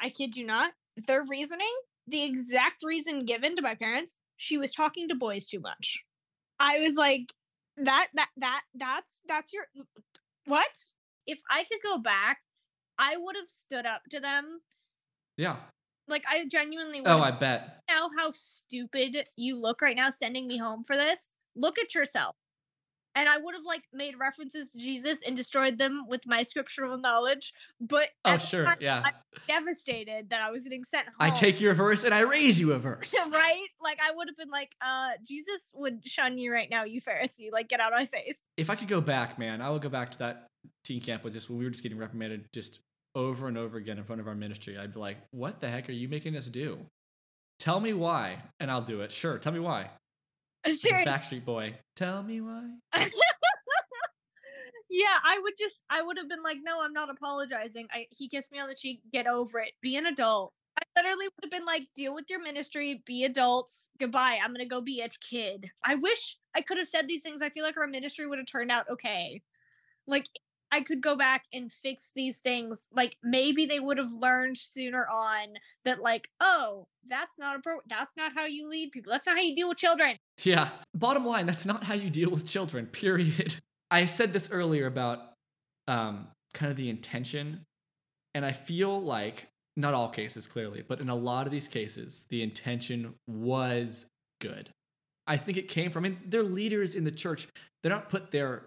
I 0.00 0.10
kid 0.10 0.36
you 0.36 0.44
not, 0.44 0.72
their 1.06 1.24
reasoning, 1.24 1.72
the 2.06 2.24
exact 2.24 2.82
reason 2.82 3.24
given 3.24 3.54
to 3.56 3.62
my 3.62 3.74
parents, 3.74 4.16
she 4.36 4.58
was 4.58 4.72
talking 4.72 5.08
to 5.08 5.14
boys 5.14 5.46
too 5.46 5.60
much. 5.60 6.02
I 6.58 6.78
was 6.80 6.96
like, 6.96 7.32
that 7.76 8.08
that 8.14 8.28
that 8.38 8.62
that's 8.74 9.20
that's 9.28 9.52
your 9.52 9.66
what? 10.46 10.70
If 11.26 11.40
I 11.50 11.64
could 11.64 11.80
go 11.84 11.98
back 11.98 12.38
I 12.98 13.16
would 13.16 13.36
have 13.36 13.48
stood 13.48 13.86
up 13.86 14.02
to 14.10 14.20
them. 14.20 14.60
Yeah. 15.36 15.56
Like 16.08 16.24
I 16.28 16.46
genuinely 16.50 17.00
would 17.00 17.08
Oh, 17.08 17.20
I 17.20 17.30
bet. 17.30 17.82
Now 17.88 18.10
how 18.18 18.32
stupid 18.32 19.28
you 19.36 19.56
look 19.56 19.80
right 19.80 19.96
now 19.96 20.10
sending 20.10 20.46
me 20.46 20.58
home 20.58 20.82
for 20.84 20.96
this. 20.96 21.34
Look 21.54 21.78
at 21.78 21.94
yourself. 21.94 22.34
And 23.18 23.28
I 23.28 23.36
would 23.36 23.56
have 23.56 23.64
like 23.64 23.82
made 23.92 24.14
references 24.16 24.70
to 24.70 24.78
Jesus 24.78 25.22
and 25.26 25.36
destroyed 25.36 25.76
them 25.76 26.04
with 26.06 26.24
my 26.24 26.44
scriptural 26.44 26.96
knowledge. 26.98 27.52
But 27.80 28.10
Oh, 28.24 28.38
sure. 28.38 28.64
time, 28.64 28.76
Yeah. 28.80 29.02
I'm 29.04 29.14
devastated 29.48 30.30
that 30.30 30.40
I 30.40 30.52
was 30.52 30.62
getting 30.62 30.84
sent 30.84 31.08
home. 31.08 31.16
I 31.18 31.30
take 31.30 31.60
your 31.60 31.74
verse 31.74 32.04
and 32.04 32.14
I 32.14 32.20
raise 32.20 32.60
you 32.60 32.72
a 32.74 32.78
verse. 32.78 33.16
right? 33.32 33.66
Like 33.82 33.98
I 34.00 34.12
would 34.14 34.28
have 34.28 34.36
been 34.36 34.50
like, 34.50 34.76
uh, 34.80 35.10
Jesus 35.26 35.72
would 35.74 36.06
shun 36.06 36.38
you 36.38 36.52
right 36.52 36.70
now, 36.70 36.84
you 36.84 37.00
Pharisee. 37.00 37.50
Like 37.52 37.68
get 37.68 37.80
out 37.80 37.92
of 37.92 37.98
my 37.98 38.06
face. 38.06 38.40
If 38.56 38.70
I 38.70 38.76
could 38.76 38.88
go 38.88 39.00
back, 39.00 39.36
man, 39.36 39.60
I 39.60 39.70
would 39.70 39.82
go 39.82 39.88
back 39.88 40.12
to 40.12 40.18
that 40.20 40.46
teen 40.84 41.00
camp 41.00 41.24
with 41.24 41.32
just 41.32 41.50
when 41.50 41.58
we 41.58 41.64
were 41.64 41.70
just 41.70 41.82
getting 41.82 41.98
reprimanded 41.98 42.46
just 42.54 42.78
over 43.16 43.48
and 43.48 43.58
over 43.58 43.78
again 43.78 43.98
in 43.98 44.04
front 44.04 44.20
of 44.20 44.28
our 44.28 44.36
ministry. 44.36 44.78
I'd 44.78 44.94
be 44.94 45.00
like, 45.00 45.16
what 45.32 45.58
the 45.58 45.68
heck 45.68 45.88
are 45.88 45.92
you 45.92 46.08
making 46.08 46.36
us 46.36 46.48
do? 46.48 46.78
Tell 47.58 47.80
me 47.80 47.92
why, 47.92 48.42
and 48.60 48.70
I'll 48.70 48.82
do 48.82 49.00
it. 49.00 49.10
Sure, 49.10 49.38
tell 49.38 49.52
me 49.52 49.58
why. 49.58 49.90
Seriously. 50.66 51.10
Backstreet 51.10 51.44
Boy, 51.44 51.74
tell 51.96 52.22
me 52.22 52.40
why. 52.40 52.68
yeah, 54.90 55.18
I 55.24 55.38
would 55.42 55.54
just 55.58 55.82
I 55.90 56.02
would 56.02 56.18
have 56.18 56.28
been 56.28 56.42
like, 56.42 56.58
no, 56.62 56.82
I'm 56.82 56.92
not 56.92 57.10
apologizing. 57.10 57.86
I 57.92 58.06
he 58.10 58.28
kissed 58.28 58.52
me 58.52 58.60
on 58.60 58.68
the 58.68 58.74
cheek, 58.74 59.02
get 59.12 59.26
over 59.26 59.60
it. 59.60 59.72
Be 59.80 59.96
an 59.96 60.06
adult. 60.06 60.52
I 60.78 60.82
literally 60.96 61.26
would 61.26 61.44
have 61.44 61.50
been 61.50 61.66
like, 61.66 61.88
deal 61.94 62.14
with 62.14 62.26
your 62.28 62.42
ministry, 62.42 63.02
be 63.04 63.24
adults. 63.24 63.88
Goodbye. 63.98 64.38
I'm 64.42 64.52
gonna 64.52 64.66
go 64.66 64.80
be 64.80 65.00
a 65.00 65.08
kid. 65.08 65.70
I 65.84 65.96
wish 65.96 66.36
I 66.54 66.60
could 66.60 66.78
have 66.78 66.88
said 66.88 67.08
these 67.08 67.22
things. 67.22 67.42
I 67.42 67.50
feel 67.50 67.64
like 67.64 67.76
our 67.76 67.86
ministry 67.86 68.26
would 68.26 68.38
have 68.38 68.46
turned 68.46 68.70
out 68.70 68.88
okay. 68.90 69.42
Like 70.06 70.28
I 70.70 70.80
could 70.80 71.00
go 71.00 71.16
back 71.16 71.44
and 71.52 71.72
fix 71.72 72.12
these 72.14 72.40
things. 72.40 72.86
Like 72.92 73.16
maybe 73.22 73.66
they 73.66 73.80
would 73.80 73.98
have 73.98 74.12
learned 74.12 74.56
sooner 74.58 75.06
on 75.06 75.54
that, 75.84 76.00
like, 76.00 76.28
oh, 76.40 76.86
that's 77.06 77.38
not 77.38 77.56
a 77.56 77.60
pro- 77.60 77.80
that's 77.86 78.16
not 78.16 78.32
how 78.34 78.46
you 78.46 78.68
lead 78.68 78.92
people. 78.92 79.10
That's 79.10 79.26
not 79.26 79.36
how 79.36 79.42
you 79.42 79.56
deal 79.56 79.68
with 79.68 79.78
children. 79.78 80.16
Yeah. 80.42 80.68
Bottom 80.94 81.24
line, 81.24 81.46
that's 81.46 81.66
not 81.66 81.84
how 81.84 81.94
you 81.94 82.10
deal 82.10 82.30
with 82.30 82.46
children, 82.46 82.86
period. 82.86 83.56
I 83.90 84.04
said 84.04 84.32
this 84.32 84.50
earlier 84.50 84.86
about 84.86 85.32
um, 85.86 86.28
kind 86.52 86.70
of 86.70 86.76
the 86.76 86.90
intention. 86.90 87.64
And 88.34 88.44
I 88.44 88.52
feel 88.52 89.00
like, 89.00 89.48
not 89.76 89.94
all 89.94 90.08
cases 90.08 90.46
clearly, 90.46 90.84
but 90.86 91.00
in 91.00 91.08
a 91.08 91.14
lot 91.14 91.46
of 91.46 91.52
these 91.52 91.68
cases, 91.68 92.26
the 92.28 92.42
intention 92.42 93.14
was 93.26 94.06
good. 94.40 94.70
I 95.26 95.36
think 95.36 95.56
it 95.56 95.68
came 95.68 95.90
from, 95.90 96.04
I 96.04 96.08
mean, 96.10 96.18
they're 96.26 96.42
leaders 96.42 96.94
in 96.94 97.04
the 97.04 97.10
church. 97.10 97.48
They're 97.82 97.92
not 97.92 98.08
put 98.08 98.30
there 98.30 98.64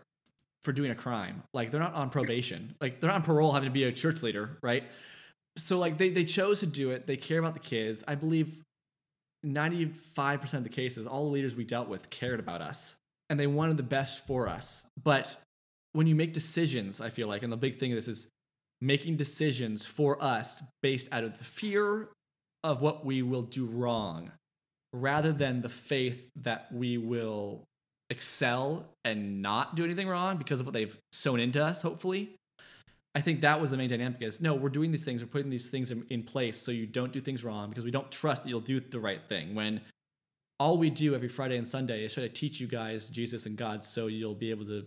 for 0.64 0.72
doing 0.72 0.92
a 0.92 0.96
crime. 0.96 1.44
Like, 1.54 1.72
they're 1.72 1.82
not 1.82 1.94
on 1.94 2.10
probation. 2.10 2.76
Like, 2.80 3.00
they're 3.00 3.10
not 3.10 3.18
on 3.18 3.24
parole 3.24 3.52
having 3.54 3.70
to 3.70 3.74
be 3.74 3.84
a 3.84 3.92
church 3.92 4.22
leader, 4.22 4.58
right? 4.62 4.84
So, 5.58 5.80
like, 5.80 5.98
they, 5.98 6.10
they 6.10 6.24
chose 6.24 6.60
to 6.60 6.68
do 6.68 6.92
it. 6.92 7.08
They 7.08 7.18
care 7.18 7.40
about 7.40 7.54
the 7.54 7.60
kids. 7.60 8.04
I 8.08 8.16
believe 8.16 8.62
95% 9.46 10.54
of 10.54 10.64
the 10.64 10.70
cases, 10.70 11.08
all 11.08 11.26
the 11.26 11.32
leaders 11.32 11.56
we 11.56 11.64
dealt 11.64 11.88
with 11.88 12.10
cared 12.10 12.40
about 12.40 12.62
us 12.62 12.98
and 13.30 13.40
they 13.40 13.48
wanted 13.48 13.78
the 13.78 13.84
best 13.84 14.28
for 14.28 14.48
us. 14.48 14.86
But 15.02 15.38
when 15.94 16.06
you 16.06 16.16
make 16.16 16.34
decisions, 16.34 17.02
I 17.02 17.10
feel 17.10 17.28
like, 17.28 17.44
and 17.44 17.52
the 17.52 17.58
big 17.58 17.80
thing 17.80 17.92
of 17.92 17.98
this 17.98 18.08
is 18.08 18.30
making 18.82 19.16
decisions 19.16 19.86
for 19.86 20.22
us 20.22 20.64
based 20.82 21.08
out 21.12 21.24
of 21.24 21.38
the 21.38 21.44
fear 21.44 22.10
of 22.64 22.82
what 22.82 23.06
we 23.06 23.22
will 23.22 23.44
do 23.44 23.66
wrong 23.66 24.32
rather 24.94 25.32
than 25.32 25.62
the 25.62 25.70
faith 25.70 26.30
that 26.36 26.68
we 26.74 26.98
will 26.98 27.64
excel 28.12 28.86
and 29.06 29.42
not 29.42 29.76
do 29.76 29.84
anything 29.84 30.08
wrong 30.08 30.38
because 30.38 30.60
of 30.60 30.66
what 30.68 30.74
they've 30.74 30.96
sown 31.14 31.40
into 31.40 31.64
us, 31.64 31.82
hopefully. 31.82 32.36
I 33.16 33.22
think 33.22 33.42
that 33.42 33.60
was 33.60 33.72
the 33.72 33.78
main 33.78 33.90
dynamic 33.90 34.22
is 34.22 34.42
no, 34.42 34.54
we're 34.54 34.70
doing 34.70 34.92
these 34.92 35.04
things, 35.04 35.24
we're 35.24 35.30
putting 35.30 35.50
these 35.50 35.70
things 35.70 35.92
in, 35.92 36.06
in 36.10 36.24
place 36.24 36.58
so 36.58 36.72
you 36.72 36.86
don't 36.86 37.12
do 37.12 37.20
things 37.20 37.44
wrong 37.44 37.70
because 37.70 37.84
we 37.84 37.92
don't 37.92 38.12
trust 38.12 38.44
that 38.44 38.50
you'll 38.50 38.60
do 38.60 38.80
the 38.80 39.00
right 39.00 39.22
thing. 39.28 39.56
When 39.56 39.82
all 40.60 40.78
we 40.78 40.90
do 40.90 41.16
every 41.16 41.28
Friday 41.28 41.58
and 41.58 41.68
Sunday 41.68 42.04
is 42.04 42.14
try 42.14 42.24
to 42.24 42.30
teach 42.30 42.60
you 42.60 42.68
guys 42.68 43.10
Jesus 43.10 43.46
and 43.46 43.58
God 43.58 43.84
so 43.84 44.08
you'll 44.08 44.36
be 44.36 44.52
able 44.52 44.66
to 44.66 44.86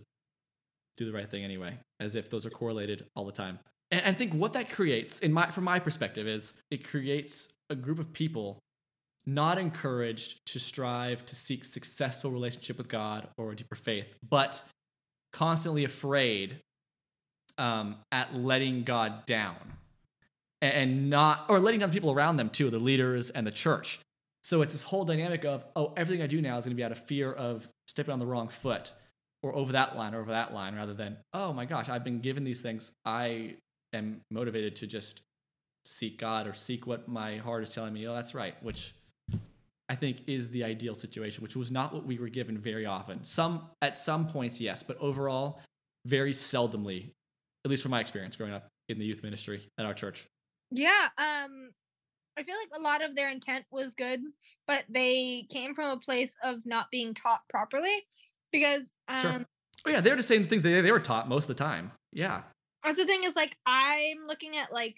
do 0.97 1.05
the 1.05 1.11
right 1.11 1.29
thing 1.29 1.43
anyway, 1.43 1.77
as 1.99 2.15
if 2.15 2.29
those 2.29 2.45
are 2.45 2.51
correlated 2.51 3.05
all 3.15 3.25
the 3.25 3.31
time. 3.31 3.59
And 3.91 4.01
I 4.05 4.11
think 4.11 4.33
what 4.33 4.53
that 4.53 4.69
creates, 4.69 5.19
in 5.19 5.33
my 5.33 5.47
from 5.51 5.63
my 5.63 5.79
perspective, 5.79 6.27
is 6.27 6.53
it 6.71 6.87
creates 6.87 7.53
a 7.69 7.75
group 7.75 7.99
of 7.99 8.13
people 8.13 8.59
not 9.25 9.57
encouraged 9.57 10.45
to 10.47 10.59
strive 10.59 11.25
to 11.25 11.35
seek 11.35 11.65
successful 11.65 12.31
relationship 12.31 12.77
with 12.77 12.87
God 12.87 13.27
or 13.37 13.51
a 13.51 13.55
deeper 13.55 13.75
faith, 13.75 14.15
but 14.27 14.63
constantly 15.33 15.83
afraid 15.83 16.61
um, 17.57 17.97
at 18.11 18.35
letting 18.35 18.83
God 18.83 19.25
down 19.25 19.55
and 20.61 21.09
not 21.09 21.45
or 21.49 21.59
letting 21.59 21.79
down 21.79 21.89
the 21.89 21.93
people 21.93 22.11
around 22.11 22.37
them 22.37 22.49
too, 22.49 22.69
the 22.69 22.79
leaders 22.79 23.29
and 23.29 23.45
the 23.45 23.51
church. 23.51 23.99
So 24.43 24.61
it's 24.61 24.73
this 24.73 24.83
whole 24.83 25.05
dynamic 25.05 25.43
of, 25.43 25.65
oh, 25.75 25.93
everything 25.97 26.21
I 26.21 26.27
do 26.27 26.39
now 26.39 26.57
is 26.57 26.65
going 26.65 26.75
to 26.75 26.79
be 26.79 26.83
out 26.83 26.91
of 26.91 26.99
fear 26.99 27.31
of 27.31 27.67
stepping 27.87 28.13
on 28.13 28.19
the 28.19 28.25
wrong 28.27 28.47
foot 28.47 28.93
or 29.41 29.55
over 29.55 29.71
that 29.73 29.97
line 29.97 30.13
or 30.13 30.21
over 30.21 30.31
that 30.31 30.53
line 30.53 30.75
rather 30.75 30.93
than, 30.93 31.17
oh 31.33 31.51
my 31.51 31.65
gosh, 31.65 31.89
I've 31.89 32.03
been 32.03 32.19
given 32.19 32.43
these 32.43 32.61
things. 32.61 32.91
I 33.05 33.55
am 33.91 34.21
motivated 34.29 34.75
to 34.77 34.87
just 34.87 35.21
seek 35.85 36.19
God 36.19 36.47
or 36.47 36.53
seek 36.53 36.85
what 36.85 37.07
my 37.07 37.37
heart 37.37 37.63
is 37.63 37.71
telling 37.71 37.93
me. 37.93 38.07
Oh, 38.07 38.13
that's 38.13 38.35
right, 38.35 38.55
which 38.63 38.93
I 39.87 39.95
think 39.95 40.23
is 40.27 40.49
the 40.49 40.63
ideal 40.63 40.95
situation, 40.95 41.43
which 41.43 41.55
was 41.55 41.71
not 41.71 41.93
what 41.93 42.05
we 42.05 42.17
were 42.17 42.29
given 42.29 42.57
very 42.57 42.85
often. 42.85 43.23
Some 43.23 43.69
at 43.81 43.95
some 43.95 44.27
points, 44.27 44.59
yes, 44.59 44.81
but 44.81 44.97
overall, 44.99 45.61
very 46.05 46.31
seldomly, 46.31 47.11
at 47.63 47.69
least 47.71 47.83
from 47.83 47.91
my 47.91 47.99
experience 47.99 48.35
growing 48.35 48.53
up 48.53 48.67
in 48.89 48.97
the 48.97 49.05
youth 49.05 49.23
ministry 49.23 49.69
at 49.77 49.85
our 49.85 49.93
church. 49.93 50.25
Yeah, 50.71 51.09
um 51.17 51.71
I 52.37 52.43
feel 52.43 52.55
like 52.57 52.79
a 52.79 52.81
lot 52.81 53.03
of 53.03 53.15
their 53.15 53.29
intent 53.29 53.65
was 53.71 53.93
good, 53.93 54.21
but 54.67 54.83
they 54.89 55.45
came 55.49 55.73
from 55.73 55.91
a 55.91 55.97
place 55.97 56.35
of 56.43 56.65
not 56.65 56.87
being 56.91 57.13
taught 57.13 57.41
properly 57.49 58.05
because 58.51 58.91
um 59.07 59.17
Sure. 59.21 59.45
Oh 59.85 59.89
yeah, 59.91 60.01
they 60.01 60.09
were 60.09 60.15
just 60.15 60.27
saying 60.27 60.41
the 60.41 60.47
things 60.47 60.63
they 60.63 60.81
they 60.81 60.91
were 60.91 60.99
taught 60.99 61.29
most 61.29 61.49
of 61.49 61.55
the 61.55 61.63
time. 61.63 61.91
Yeah. 62.11 62.41
that's 62.83 62.97
the 62.97 63.05
thing 63.05 63.23
is 63.23 63.35
like 63.35 63.55
I'm 63.67 64.25
looking 64.27 64.57
at 64.57 64.71
like 64.71 64.95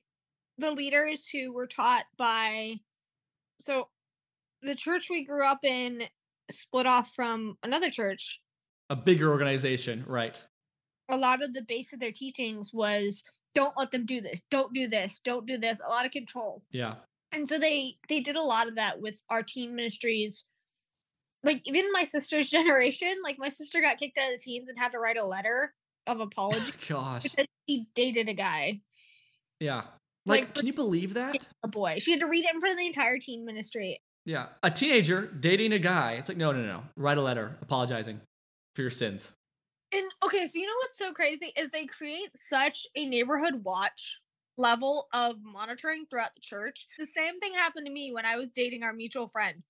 the 0.57 0.71
leaders 0.71 1.27
who 1.27 1.51
were 1.51 1.67
taught 1.67 2.05
by 2.17 2.75
so 3.59 3.89
the 4.61 4.75
church 4.75 5.07
we 5.09 5.23
grew 5.25 5.45
up 5.45 5.59
in 5.63 6.03
split 6.51 6.85
off 6.87 7.11
from 7.13 7.57
another 7.63 7.89
church. 7.89 8.39
A 8.89 8.95
bigger 8.95 9.29
organization, 9.31 10.03
right? 10.07 10.43
A 11.09 11.17
lot 11.17 11.43
of 11.43 11.53
the 11.53 11.61
base 11.63 11.93
of 11.93 11.99
their 11.99 12.11
teachings 12.11 12.71
was 12.73 13.23
don't 13.55 13.73
let 13.77 13.91
them 13.91 14.05
do 14.05 14.21
this, 14.21 14.41
don't 14.51 14.73
do 14.73 14.87
this, 14.87 15.19
don't 15.23 15.45
do 15.45 15.57
this, 15.57 15.79
a 15.85 15.89
lot 15.89 16.05
of 16.05 16.11
control. 16.11 16.63
Yeah. 16.71 16.95
and 17.33 17.47
so 17.47 17.57
they 17.57 17.97
they 18.07 18.19
did 18.21 18.35
a 18.35 18.41
lot 18.41 18.67
of 18.67 18.75
that 18.75 19.01
with 19.01 19.23
our 19.29 19.43
teen 19.43 19.75
ministries 19.75 20.45
like 21.43 21.61
even 21.65 21.91
my 21.91 22.03
sister's 22.03 22.49
generation 22.57 23.13
like 23.23 23.37
my 23.37 23.49
sister 23.49 23.81
got 23.81 23.97
kicked 23.97 24.17
out 24.17 24.27
of 24.31 24.33
the 24.33 24.39
teens 24.43 24.69
and 24.69 24.77
had 24.79 24.91
to 24.93 24.99
write 24.99 25.17
a 25.17 25.25
letter 25.25 25.73
of 26.07 26.19
apology 26.21 26.71
Gosh. 26.87 27.23
because 27.23 27.45
she 27.67 27.87
dated 27.95 28.29
a 28.29 28.33
guy 28.33 28.79
Yeah. 29.59 29.83
Like, 30.25 30.45
Like, 30.45 30.53
can 30.55 30.67
you 30.67 30.73
believe 30.73 31.13
that? 31.15 31.35
a 31.63 31.67
boy 31.67 31.97
she 31.99 32.11
had 32.11 32.19
to 32.21 32.27
read 32.27 32.45
it 32.45 32.53
in 32.53 32.59
front 32.61 32.73
of 32.73 32.79
the 32.79 32.87
entire 32.87 33.17
teen 33.19 33.45
ministry 33.45 34.01
Yeah. 34.27 34.47
A 34.61 34.69
teenager 34.69 35.25
dating 35.39 35.71
a 35.71 35.79
guy. 35.79 36.13
It's 36.19 36.27
like, 36.29 36.37
no, 36.37 36.51
no, 36.51 36.61
no. 36.61 36.83
Write 36.97 37.17
a 37.17 37.21
letter 37.21 37.55
apologizing 37.61 38.19
for 38.75 38.81
your 38.81 38.91
sins. 38.91 39.33
and 39.93 40.05
okay 40.23 40.45
so 40.47 40.59
you 40.59 40.65
know 40.65 40.73
what's 40.81 40.97
so 40.97 41.13
crazy 41.13 41.51
is 41.57 41.71
they 41.71 41.85
create 41.85 42.29
such 42.35 42.85
a 42.97 43.05
neighborhood 43.07 43.63
watch 43.63 44.19
level 44.57 45.07
of 45.13 45.37
monitoring 45.41 46.05
throughout 46.09 46.35
the 46.35 46.41
church 46.41 46.87
the 46.99 47.05
same 47.05 47.39
thing 47.39 47.53
happened 47.53 47.85
to 47.85 47.91
me 47.91 48.11
when 48.11 48.25
i 48.25 48.35
was 48.35 48.51
dating 48.51 48.83
our 48.83 48.91
mutual 48.93 49.27
friend 49.29 49.63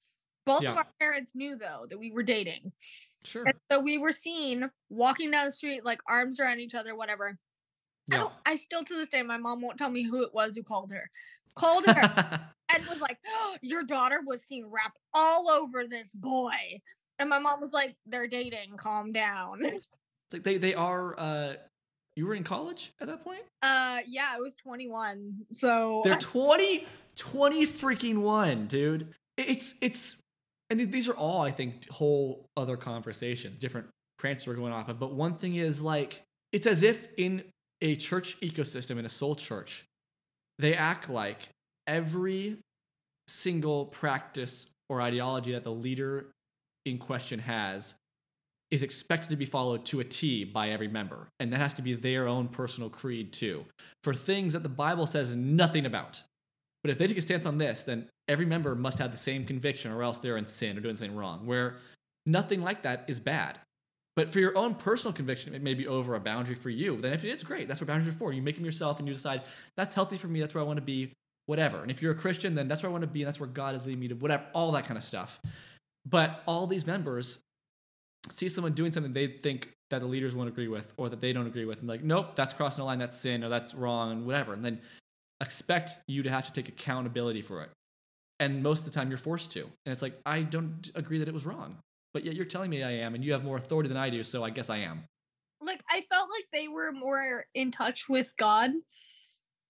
both 0.45 0.64
Yeah. 0.64 0.72
of 0.72 0.78
our 0.78 0.88
parents 0.99 1.34
knew 1.36 1.55
though 1.55 1.86
that 1.89 1.99
we 1.99 2.12
were 2.12 2.24
dating 2.24 2.72
Sure. 3.26 3.43
And 3.45 3.53
so 3.72 3.80
we 3.80 3.97
were 3.97 4.12
seen 4.14 4.70
walking 4.89 5.32
down 5.32 5.45
the 5.47 5.51
street, 5.51 5.84
like 5.86 5.99
arms 6.08 6.39
around 6.39 6.60
each 6.62 6.74
other, 6.76 6.95
whatever. 6.95 7.38
I, 8.10 8.16
Yeah. 8.16 8.22
don't, 8.22 8.34
I 8.45 8.55
still 8.55 8.84
to 8.86 8.93
this 8.95 9.10
day, 9.10 9.22
my 9.22 9.38
mom 9.38 9.60
won't 9.62 9.78
tell 9.78 9.89
me 9.89 10.03
who 10.03 10.24
it 10.24 10.34
was 10.34 10.55
who 10.55 10.64
called 10.64 10.91
her. 10.91 11.10
Called 11.58 11.86
her 11.88 12.39
and 12.74 12.86
was 12.88 13.01
like, 13.01 13.18
oh, 13.28 13.55
"Your 13.62 13.84
daughter 13.84 14.20
was 14.26 14.43
seen 14.43 14.66
wrapped 14.68 14.97
all 15.14 15.49
over 15.49 15.86
this 15.88 16.14
boy." 16.14 16.51
And 17.20 17.30
my 17.30 17.39
mom 17.39 17.60
was 17.60 17.74
like, 17.74 17.95
"They're 18.05 18.28
dating. 18.28 18.78
Calm 18.78 19.12
down." 19.12 19.62
It's 20.30 20.34
like 20.34 20.43
they 20.43 20.58
they 20.58 20.74
are. 20.74 21.18
uh 21.18 21.53
You 22.18 22.26
were 22.28 22.36
in 22.36 22.43
college 22.43 22.91
at 22.99 23.08
that 23.08 23.24
point. 23.24 23.43
Uh, 23.62 23.99
yeah, 24.05 24.30
I 24.30 24.39
was 24.39 24.55
21, 24.55 25.34
so 25.53 26.01
They're 26.03 26.18
20, 26.18 26.86
20 27.16 27.66
freaking 27.66 28.18
one, 28.18 28.68
dude. 28.68 29.14
It's 29.38 29.76
it's, 29.82 30.20
and 30.70 30.80
these 30.80 31.08
are 31.08 31.16
all 31.16 31.41
I 31.41 31.51
think 31.51 31.89
whole 31.89 32.45
other 32.58 32.76
conversations, 32.76 33.58
different 33.58 33.88
branches 34.20 34.47
we're 34.47 34.55
going 34.55 34.74
off 34.74 34.89
of. 34.89 34.99
But 34.99 35.14
one 35.14 35.34
thing 35.34 35.55
is 35.55 35.82
like 35.82 36.24
it's 36.51 36.68
as 36.68 36.84
if 36.84 37.08
in 37.18 37.43
a 37.82 37.95
church 37.95 38.38
ecosystem 38.41 38.97
in 38.99 39.05
a 39.05 39.10
soul 39.10 39.36
church, 39.36 39.86
they 40.60 40.76
act 40.76 41.10
like 41.10 41.49
every 41.86 42.58
single 43.28 43.86
practice 43.86 44.70
or 44.89 45.01
ideology 45.01 45.51
that 45.51 45.64
the 45.64 45.72
leader 45.72 46.28
in 46.86 46.97
question 46.97 47.39
has 47.39 47.95
is 48.70 48.84
expected 48.84 49.30
to 49.30 49.38
be 49.38 49.45
followed 49.45 49.86
to 49.86 49.99
a 49.99 50.03
T 50.03 50.43
by 50.43 50.70
every 50.70 50.88
member. 50.88 51.30
And 51.39 51.53
that 51.53 51.58
has 51.58 51.74
to 51.76 51.82
be 51.82 51.93
their 51.93 52.28
own 52.28 52.49
personal 52.49 52.89
creed, 52.89 53.32
too, 53.32 53.66
for 54.03 54.14
things 54.14 54.53
that 54.53 54.64
the 54.64 54.70
Bible 54.70 55.05
says 55.05 55.36
nothing 55.36 55.86
about. 55.86 56.22
But 56.84 56.91
if 56.91 56.97
they 56.97 57.08
take 57.08 57.18
a 57.18 57.22
stance 57.22 57.45
on 57.45 57.58
this, 57.58 57.84
then 57.84 58.08
every 58.28 58.45
member 58.45 58.76
must 58.76 58.99
have 58.99 59.12
the 59.12 59.18
same 59.18 59.45
conviction, 59.45 59.91
or 59.91 60.03
else 60.03 60.20
they're 60.20 60.38
in 60.38 60.45
sin 60.45 60.78
or 60.78 60.82
doing 60.82 60.95
something 60.95 61.16
wrong, 61.16 61.45
where 61.45 61.78
nothing 62.26 62.62
like 62.62 62.84
that 62.84 63.05
is 63.08 63.20
bad. 63.20 63.58
But 64.18 64.32
for 64.32 64.39
your 64.39 64.57
own 64.57 64.74
personal 64.74 65.13
conviction, 65.13 65.53
it 65.53 65.61
may 65.61 65.76
be 65.76 65.88
over 65.88 66.15
a 66.15 66.20
boundary 66.20 66.55
for 66.55 66.72
you. 66.72 66.99
Then 66.99 67.13
if 67.13 67.24
it 67.24 67.30
is 67.30 67.43
great, 67.43 67.68
that's 67.68 67.80
what 67.80 67.88
boundaries 67.88 68.13
are 68.13 68.18
for. 68.18 68.34
You 68.34 68.41
make 68.41 68.55
them 68.55 68.65
yourself 68.65 68.97
and 68.97 69.07
you 69.07 69.13
decide, 69.13 69.43
that's 69.76 69.93
healthy 69.93 70.18
for 70.18 70.28
me, 70.28 70.39
that's 70.39 70.55
where 70.55 70.63
I 70.63 70.65
want 70.65 70.78
to 70.78 70.84
be, 70.84 71.13
whatever. 71.45 71.84
And 71.84 71.91
if 71.91 72.01
you're 72.01 72.13
a 72.13 72.15
Christian, 72.15 72.55
then 72.55 72.68
that's 72.68 72.82
where 72.82 72.89
I 72.89 72.91
want 72.91 73.03
to 73.03 73.07
be, 73.07 73.22
and 73.22 73.28
that's 73.28 73.39
where 73.39 73.47
God 73.47 73.76
is 73.76 73.86
leading 73.86 73.99
me 73.99 74.07
to, 74.07 74.15
whatever, 74.15 74.43
all 74.53 74.72
that 74.72 74.86
kind 74.86 74.97
of 74.97 75.03
stuff. 75.03 75.39
But 76.03 76.41
all 76.47 76.65
these 76.65 76.88
members 76.88 77.38
see 78.32 78.49
someone 78.49 78.74
doing 78.74 78.91
something 78.91 79.13
they 79.13 79.28
think 79.28 79.70
that 79.91 80.01
the 80.01 80.07
leaders 80.07 80.36
won't 80.36 80.49
agree 80.49 80.68
with 80.68 80.93
or 80.97 81.09
that 81.09 81.22
they 81.22 81.32
don't 81.32 81.45
agree 81.45 81.65
with, 81.65 81.82
and 81.82 81.88
like, 81.88 82.03
nope, 82.03 82.36
that's 82.36 82.55
crossing 82.55 82.82
a 82.82 82.86
line, 82.86 82.97
that's 82.97 83.15
sin, 83.15 83.43
or 83.43 83.49
that's 83.49 83.76
wrong, 83.76 84.11
and 84.11 84.26
whatever. 84.26 84.51
And 84.51 84.65
then 84.65 84.82
expect 85.41 85.91
you 86.07 86.24
to 86.24 86.32
have 86.32 86.47
to 86.47 86.51
take 86.51 86.70
accountability 86.70 87.43
for 87.43 87.61
it. 87.61 87.70
And 88.39 88.63
most 88.63 88.80
of 88.80 88.91
the 88.91 88.99
time 88.99 89.09
you're 89.09 89.20
forced 89.20 89.51
to. 89.51 89.61
And 89.61 89.91
it's 89.91 90.01
like, 90.01 90.20
I 90.26 90.41
don't 90.41 90.89
agree 90.95 91.20
that 91.20 91.28
it 91.28 91.36
was 91.36 91.45
wrong. 91.45 91.78
But 92.14 92.26
yet 92.26 92.36
you're 92.36 92.45
telling 92.45 92.70
me 92.70 92.84
I 92.84 92.91
am, 92.91 93.16
and 93.16 93.24
you 93.24 93.34
have 93.34 93.43
more 93.43 93.58
authority 93.58 93.89
than 93.89 93.97
I 93.97 94.10
do, 94.10 94.24
so 94.24 94.43
I 94.43 94.49
guess 94.49 94.70
I 94.70 94.78
am. 94.78 95.03
Like 95.62 95.84
I 95.89 96.01
felt 96.01 96.30
like 96.30 96.45
they 96.53 96.68
were 96.68 96.91
more 96.91 97.45
in 97.53 97.72
touch 97.72 98.08
with 98.08 98.34
God 98.38 98.72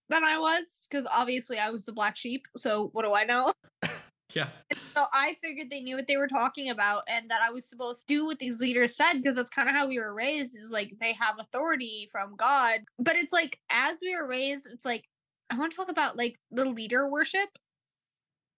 than 0.10 0.24
I 0.24 0.38
was, 0.40 0.88
because 0.90 1.08
obviously 1.14 1.58
I 1.60 1.70
was 1.70 1.86
the 1.86 1.94
black 1.94 2.16
sheep. 2.18 2.46
So 2.56 2.90
what 2.94 3.04
do 3.04 3.14
I 3.14 3.24
know? 3.24 3.54
Yeah. 4.36 4.50
So 4.94 5.06
I 5.14 5.36
figured 5.42 5.70
they 5.70 5.80
knew 5.80 5.96
what 5.96 6.08
they 6.08 6.18
were 6.18 6.28
talking 6.28 6.70
about 6.70 7.04
and 7.08 7.32
that 7.32 7.40
I 7.42 7.50
was 7.50 7.68
supposed 7.68 8.02
to 8.02 8.14
do 8.14 8.26
what 8.26 8.40
these 8.40 8.60
leaders 8.60 8.94
said 8.96 9.14
because 9.14 9.36
that's 9.36 9.50
kind 9.50 9.70
of 9.70 9.74
how 9.74 9.88
we 9.88 10.00
were 10.00 10.14
raised 10.14 10.58
is 10.62 10.70
like 10.70 10.92
they 11.00 11.14
have 11.14 11.40
authority 11.40 12.10
from 12.12 12.36
God. 12.36 12.82
But 13.00 13.16
it's 13.16 13.32
like 13.32 13.58
as 13.70 14.00
we 14.02 14.16
were 14.16 14.28
raised, 14.28 14.68
it's 14.72 14.86
like 14.86 15.06
I 15.50 15.58
want 15.58 15.72
to 15.72 15.78
talk 15.78 15.90
about 15.90 16.18
like 16.18 16.36
the 16.52 16.66
leader 16.66 17.10
worship 17.10 17.50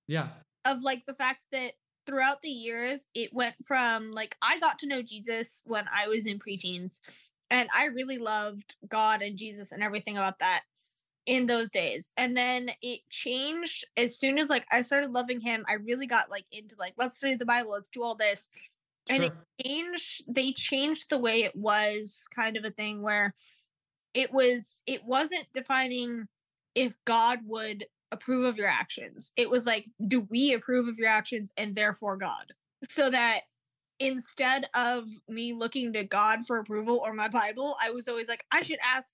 Yeah. 0.07 0.29
of 0.65 0.81
like 0.81 1.05
the 1.05 1.13
fact 1.13 1.45
that 1.51 1.73
throughout 2.09 2.41
the 2.41 2.49
years 2.49 3.05
it 3.13 3.31
went 3.33 3.55
from 3.63 4.09
like 4.09 4.35
I 4.41 4.59
got 4.59 4.79
to 4.79 4.87
know 4.87 5.03
Jesus 5.03 5.61
when 5.65 5.85
I 5.95 6.07
was 6.07 6.25
in 6.25 6.39
preteens 6.39 7.01
and 7.51 7.69
I 7.75 7.85
really 7.85 8.17
loved 8.17 8.75
God 8.87 9.21
and 9.21 9.37
Jesus 9.37 9.71
and 9.71 9.83
everything 9.83 10.17
about 10.17 10.39
that 10.39 10.63
in 11.25 11.45
those 11.45 11.69
days. 11.69 12.11
And 12.17 12.35
then 12.35 12.71
it 12.81 13.01
changed 13.11 13.85
as 13.95 14.17
soon 14.17 14.39
as 14.39 14.49
like 14.49 14.65
I 14.71 14.81
started 14.81 15.11
loving 15.11 15.39
him, 15.39 15.63
I 15.67 15.73
really 15.73 16.07
got 16.07 16.31
like 16.31 16.45
into 16.51 16.75
like 16.79 16.93
let's 16.97 17.17
study 17.17 17.35
the 17.35 17.45
Bible, 17.45 17.71
let's 17.71 17.89
do 17.89 18.03
all 18.03 18.15
this. 18.15 18.49
And 19.07 19.23
it 19.23 19.33
changed 19.63 20.23
they 20.27 20.51
changed 20.51 21.09
the 21.09 21.19
way 21.19 21.43
it 21.43 21.55
was 21.55 22.25
kind 22.35 22.57
of 22.57 22.65
a 22.65 22.71
thing 22.71 23.03
where 23.03 23.35
it 24.15 24.33
was 24.33 24.81
it 24.87 25.03
wasn't 25.05 25.45
defining 25.53 26.27
if 26.73 26.95
God 27.05 27.39
would 27.45 27.85
approve 28.11 28.45
of 28.45 28.57
your 28.57 28.67
actions. 28.67 29.31
It 29.37 29.49
was 29.49 29.65
like, 29.65 29.85
do 30.07 30.21
we 30.29 30.53
approve 30.53 30.87
of 30.87 30.97
your 30.97 31.09
actions 31.09 31.53
and 31.57 31.75
therefore 31.75 32.17
God? 32.17 32.53
So 32.89 33.09
that 33.09 33.41
instead 33.99 34.65
of 34.75 35.05
me 35.27 35.53
looking 35.53 35.93
to 35.93 36.03
God 36.03 36.45
for 36.47 36.57
approval 36.57 37.01
or 37.05 37.13
my 37.13 37.27
Bible, 37.27 37.75
I 37.83 37.91
was 37.91 38.07
always 38.07 38.27
like, 38.29 38.45
I 38.51 38.61
should 38.61 38.79
ask 38.83 39.13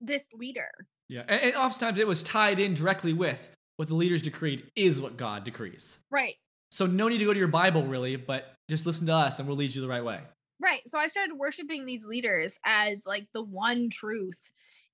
this 0.00 0.26
leader. 0.34 0.68
Yeah. 1.08 1.22
And, 1.26 1.40
and 1.40 1.54
oftentimes 1.54 1.98
it 1.98 2.06
was 2.06 2.22
tied 2.22 2.58
in 2.58 2.74
directly 2.74 3.12
with 3.12 3.50
what 3.76 3.88
the 3.88 3.94
leaders 3.94 4.22
decreed 4.22 4.70
is 4.76 5.00
what 5.00 5.16
God 5.16 5.44
decrees. 5.44 6.00
Right. 6.10 6.34
So 6.70 6.86
no 6.86 7.08
need 7.08 7.18
to 7.18 7.24
go 7.24 7.32
to 7.32 7.38
your 7.38 7.48
Bible 7.48 7.84
really, 7.84 8.16
but 8.16 8.54
just 8.68 8.84
listen 8.84 9.06
to 9.06 9.14
us 9.14 9.38
and 9.38 9.48
we'll 9.48 9.56
lead 9.56 9.74
you 9.74 9.80
the 9.80 9.88
right 9.88 10.04
way. 10.04 10.20
Right. 10.60 10.82
So 10.86 10.98
I 10.98 11.06
started 11.08 11.34
worshiping 11.36 11.86
these 11.86 12.06
leaders 12.06 12.58
as 12.64 13.06
like 13.06 13.26
the 13.32 13.42
one 13.42 13.88
truth. 13.88 14.52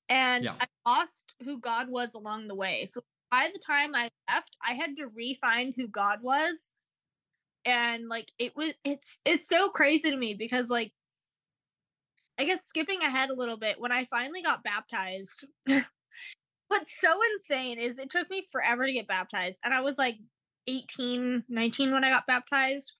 And 0.08 0.44
Yeah. 0.44 0.54
I 0.60 0.66
lost 0.86 1.34
who 1.42 1.58
God 1.58 1.88
was 1.88 2.14
along 2.14 2.46
the 2.46 2.54
way. 2.54 2.84
So 2.84 3.00
by 3.34 3.50
the 3.52 3.58
time 3.58 3.96
I 3.96 4.10
left, 4.32 4.56
I 4.64 4.74
had 4.74 4.96
to 4.98 5.08
re-find 5.08 5.74
who 5.74 5.88
God 5.88 6.20
was. 6.22 6.70
And 7.64 8.08
like 8.08 8.30
it 8.38 8.54
was 8.54 8.74
it's 8.84 9.18
it's 9.24 9.48
so 9.48 9.70
crazy 9.70 10.10
to 10.10 10.16
me 10.16 10.34
because 10.34 10.70
like 10.70 10.92
I 12.38 12.44
guess 12.44 12.64
skipping 12.64 13.00
ahead 13.00 13.30
a 13.30 13.34
little 13.34 13.56
bit, 13.56 13.80
when 13.80 13.90
I 13.90 14.04
finally 14.04 14.42
got 14.42 14.62
baptized, 14.62 15.46
what's 16.68 17.00
so 17.00 17.18
insane 17.32 17.78
is 17.78 17.98
it 17.98 18.10
took 18.10 18.30
me 18.30 18.44
forever 18.52 18.86
to 18.86 18.92
get 18.92 19.08
baptized. 19.08 19.60
And 19.64 19.74
I 19.74 19.80
was 19.80 19.98
like 19.98 20.18
18, 20.68 21.44
19 21.48 21.92
when 21.92 22.04
I 22.04 22.10
got 22.10 22.28
baptized. 22.28 22.92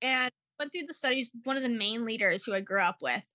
And 0.00 0.30
went 0.58 0.72
through 0.72 0.86
the 0.86 0.94
studies 0.94 1.30
one 1.44 1.56
of 1.56 1.62
the 1.62 1.68
main 1.68 2.06
leaders 2.06 2.44
who 2.44 2.54
I 2.54 2.60
grew 2.60 2.80
up 2.80 2.98
with. 3.02 3.34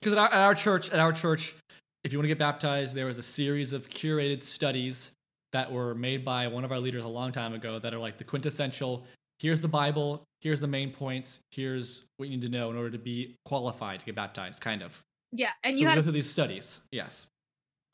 Because 0.00 0.14
at 0.14 0.32
at 0.32 0.40
our 0.40 0.54
church, 0.54 0.90
at 0.90 0.98
our 0.98 1.12
church, 1.12 1.54
if 2.02 2.12
you 2.12 2.18
want 2.18 2.24
to 2.24 2.28
get 2.28 2.38
baptized, 2.38 2.96
there 2.96 3.06
was 3.06 3.18
a 3.18 3.22
series 3.22 3.72
of 3.72 3.88
curated 3.88 4.42
studies 4.42 5.12
that 5.52 5.72
were 5.72 5.94
made 5.94 6.24
by 6.24 6.46
one 6.48 6.64
of 6.64 6.72
our 6.72 6.78
leaders 6.78 7.04
a 7.04 7.08
long 7.08 7.32
time 7.32 7.54
ago 7.54 7.78
that 7.78 7.94
are 7.94 7.98
like 7.98 8.18
the 8.18 8.24
quintessential. 8.24 9.04
Here's 9.38 9.60
the 9.60 9.68
Bible. 9.68 10.24
Here's 10.40 10.60
the 10.60 10.66
main 10.66 10.90
points. 10.90 11.40
Here's 11.52 12.08
what 12.16 12.28
you 12.28 12.36
need 12.36 12.42
to 12.42 12.48
know 12.48 12.70
in 12.70 12.76
order 12.76 12.90
to 12.90 12.98
be 12.98 13.36
qualified 13.44 14.00
to 14.00 14.06
get 14.06 14.14
baptized. 14.14 14.60
Kind 14.60 14.82
of. 14.82 15.02
Yeah, 15.32 15.50
and 15.62 15.76
so 15.76 15.82
you 15.82 15.88
had 15.88 15.96
go 15.96 16.02
through 16.02 16.12
these 16.12 16.30
studies. 16.30 16.80
Yes. 16.90 17.26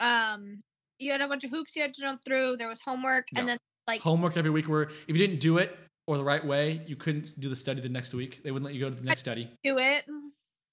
um 0.01 0.61
you 1.01 1.11
had 1.11 1.21
a 1.21 1.29
bunch 1.29 1.45
of 1.45 1.51
hoops 1.51 1.75
you 1.75 1.83
had 1.83 1.93
to 1.95 2.01
jump 2.01 2.21
through. 2.25 2.57
There 2.57 2.69
was 2.69 2.81
homework, 2.83 3.27
and 3.37 3.49
then 3.49 3.59
like 3.87 4.01
Homework 4.01 4.37
every 4.37 4.51
week. 4.51 4.69
Where 4.69 4.83
if 4.85 5.09
you 5.09 5.19
didn't 5.19 5.41
do 5.41 5.59
it 5.59 5.77
or 6.07 6.17
the 6.17 6.25
right 6.25 6.45
way, 6.45 6.83
you 6.87 6.97
couldn't 6.97 7.29
do 7.39 7.49
the 7.49 7.57
study 7.57 7.81
the 7.81 7.89
next 7.89 8.15
week. 8.15 8.43
They 8.43 8.51
wouldn't 8.51 8.65
let 8.65 8.75
you 8.75 8.81
go 8.81 8.91
to 8.91 8.97
the 8.97 9.03
next 9.03 9.21
study. 9.21 9.51
do 9.63 9.79
it. 9.79 10.05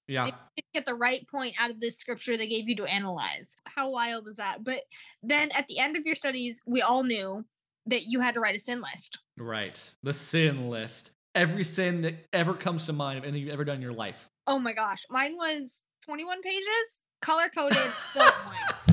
Yeah. 0.08 0.30
Get 0.74 0.86
the 0.86 0.94
right 0.94 1.26
point 1.28 1.54
out 1.58 1.70
of 1.70 1.80
this 1.80 1.98
scripture 1.98 2.36
they 2.36 2.46
gave 2.46 2.68
you 2.68 2.76
to 2.76 2.84
analyze. 2.84 3.56
How 3.64 3.90
wild 3.90 4.26
is 4.26 4.36
that? 4.36 4.64
But 4.64 4.82
then 5.22 5.50
at 5.52 5.68
the 5.68 5.78
end 5.78 5.96
of 5.96 6.04
your 6.04 6.14
studies, 6.14 6.60
we 6.66 6.82
all 6.82 7.04
knew 7.04 7.44
that 7.86 8.04
you 8.06 8.20
had 8.20 8.34
to 8.34 8.40
write 8.40 8.54
a 8.54 8.58
sin 8.58 8.80
list. 8.80 9.18
Right. 9.38 9.92
The 10.02 10.12
sin 10.12 10.68
list. 10.68 11.12
Every 11.34 11.64
sin 11.64 12.02
that 12.02 12.26
ever 12.32 12.52
comes 12.52 12.86
to 12.86 12.92
mind 12.92 13.18
of 13.18 13.24
anything 13.24 13.42
you've 13.42 13.52
ever 13.52 13.64
done 13.64 13.76
in 13.76 13.82
your 13.82 13.92
life. 13.92 14.28
Oh 14.46 14.58
my 14.58 14.72
gosh, 14.74 15.04
mine 15.08 15.34
was 15.36 15.82
21 16.04 16.42
pages, 16.42 17.02
color 17.22 17.48
coded, 17.56 17.78
bullet 18.14 18.34
points. 18.44 18.88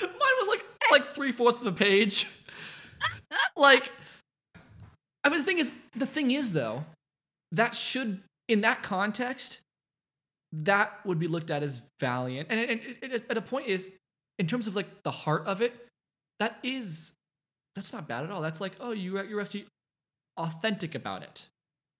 Mine 0.00 0.10
was 0.10 0.48
like 0.48 0.64
like 0.90 1.04
three 1.04 1.32
fourths 1.32 1.60
of 1.60 1.66
a 1.66 1.72
page. 1.72 2.30
like, 3.56 3.92
I 5.24 5.28
mean, 5.28 5.38
the 5.40 5.44
thing 5.44 5.58
is, 5.58 5.74
the 5.94 6.06
thing 6.06 6.30
is 6.30 6.52
though, 6.52 6.84
that 7.50 7.74
should 7.74 8.22
in 8.48 8.60
that 8.62 8.82
context, 8.82 9.60
that 10.52 11.04
would 11.04 11.18
be 11.18 11.28
looked 11.28 11.50
at 11.50 11.62
as 11.62 11.82
valiant, 12.00 12.48
and, 12.50 12.70
and, 12.70 12.80
and 13.02 13.12
at 13.28 13.36
a 13.36 13.42
point 13.42 13.66
is 13.66 13.92
in 14.38 14.46
terms 14.46 14.66
of 14.66 14.76
like 14.76 15.02
the 15.02 15.10
heart 15.10 15.46
of 15.46 15.60
it, 15.60 15.86
that 16.38 16.58
is 16.62 17.12
that's 17.74 17.92
not 17.92 18.06
bad 18.06 18.24
at 18.24 18.30
all. 18.30 18.42
That's 18.42 18.60
like, 18.60 18.72
oh, 18.80 18.92
you 18.92 19.20
you're 19.22 19.40
actually 19.40 19.66
authentic 20.36 20.94
about 20.94 21.22
it, 21.22 21.46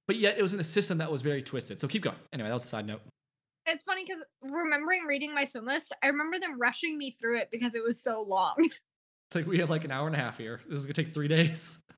but 0.06 0.16
yet 0.16 0.38
it 0.38 0.42
was 0.42 0.54
in 0.54 0.60
a 0.60 0.64
system 0.64 0.98
that 0.98 1.10
was 1.10 1.22
very 1.22 1.42
twisted. 1.42 1.80
So 1.80 1.88
keep 1.88 2.02
going. 2.02 2.16
Anyway, 2.32 2.48
that 2.48 2.54
was 2.54 2.64
a 2.64 2.68
side 2.68 2.86
note. 2.86 3.00
It's 3.66 3.84
funny 3.84 4.04
because 4.04 4.24
remembering 4.42 5.04
reading 5.06 5.34
my 5.34 5.44
sin 5.44 5.64
list, 5.64 5.94
I 6.02 6.08
remember 6.08 6.38
them 6.38 6.60
rushing 6.60 6.98
me 6.98 7.12
through 7.12 7.38
it 7.38 7.48
because 7.52 7.74
it 7.74 7.82
was 7.82 8.02
so 8.02 8.24
long. 8.26 8.54
It's 9.28 9.36
like 9.36 9.46
we 9.46 9.60
have 9.60 9.70
like 9.70 9.86
an 9.86 9.90
hour 9.90 10.06
and 10.06 10.14
a 10.14 10.18
half 10.18 10.36
here. 10.36 10.60
This 10.68 10.80
is 10.80 10.84
gonna 10.84 10.92
take 10.92 11.14
three 11.14 11.28
days. 11.28 11.82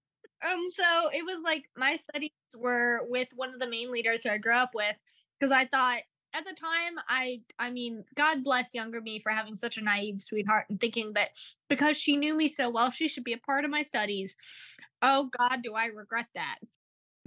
Um, 0.45 0.61
so 0.75 1.09
it 1.11 1.25
was 1.25 1.41
like 1.43 1.65
my 1.75 1.97
studies 1.97 2.29
were 2.55 3.01
with 3.09 3.29
one 3.35 3.55
of 3.55 3.61
the 3.61 3.67
main 3.67 3.91
leaders 3.91 4.23
who 4.23 4.29
I 4.29 4.37
grew 4.37 4.53
up 4.53 4.75
with 4.75 4.95
because 5.41 5.51
I 5.51 5.65
thought 5.65 6.03
at 6.35 6.45
the 6.45 6.53
time 6.53 6.99
I 7.09 7.41
I 7.59 7.71
mean 7.71 8.05
God 8.17 8.45
bless 8.45 8.75
younger 8.75 9.01
me 9.01 9.21
for 9.21 9.31
having 9.31 9.57
such 9.57 9.79
a 9.79 9.83
naive 9.83 10.21
sweetheart 10.21 10.67
and 10.69 10.81
thinking 10.81 11.13
that 11.15 11.31
because 11.69 11.97
she 11.97 12.17
knew 12.17 12.37
me 12.37 12.49
so 12.49 12.69
well 12.69 12.91
she 12.91 13.09
should 13.09 13.25
be 13.25 13.33
a 13.33 13.39
part 13.39 13.65
of 13.65 13.71
my 13.71 13.83
studies. 13.83 14.37
Oh 15.01 15.31
God, 15.39 15.63
do 15.63 15.75
I 15.75 15.87
regret 15.87 16.27
that? 16.35 16.59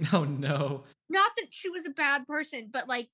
Oh 0.12 0.22
no. 0.22 0.84
Not 1.08 1.32
that 1.38 1.48
she 1.50 1.70
was 1.70 1.84
a 1.84 1.90
bad 1.90 2.24
person, 2.26 2.68
but 2.70 2.86
like 2.86 3.08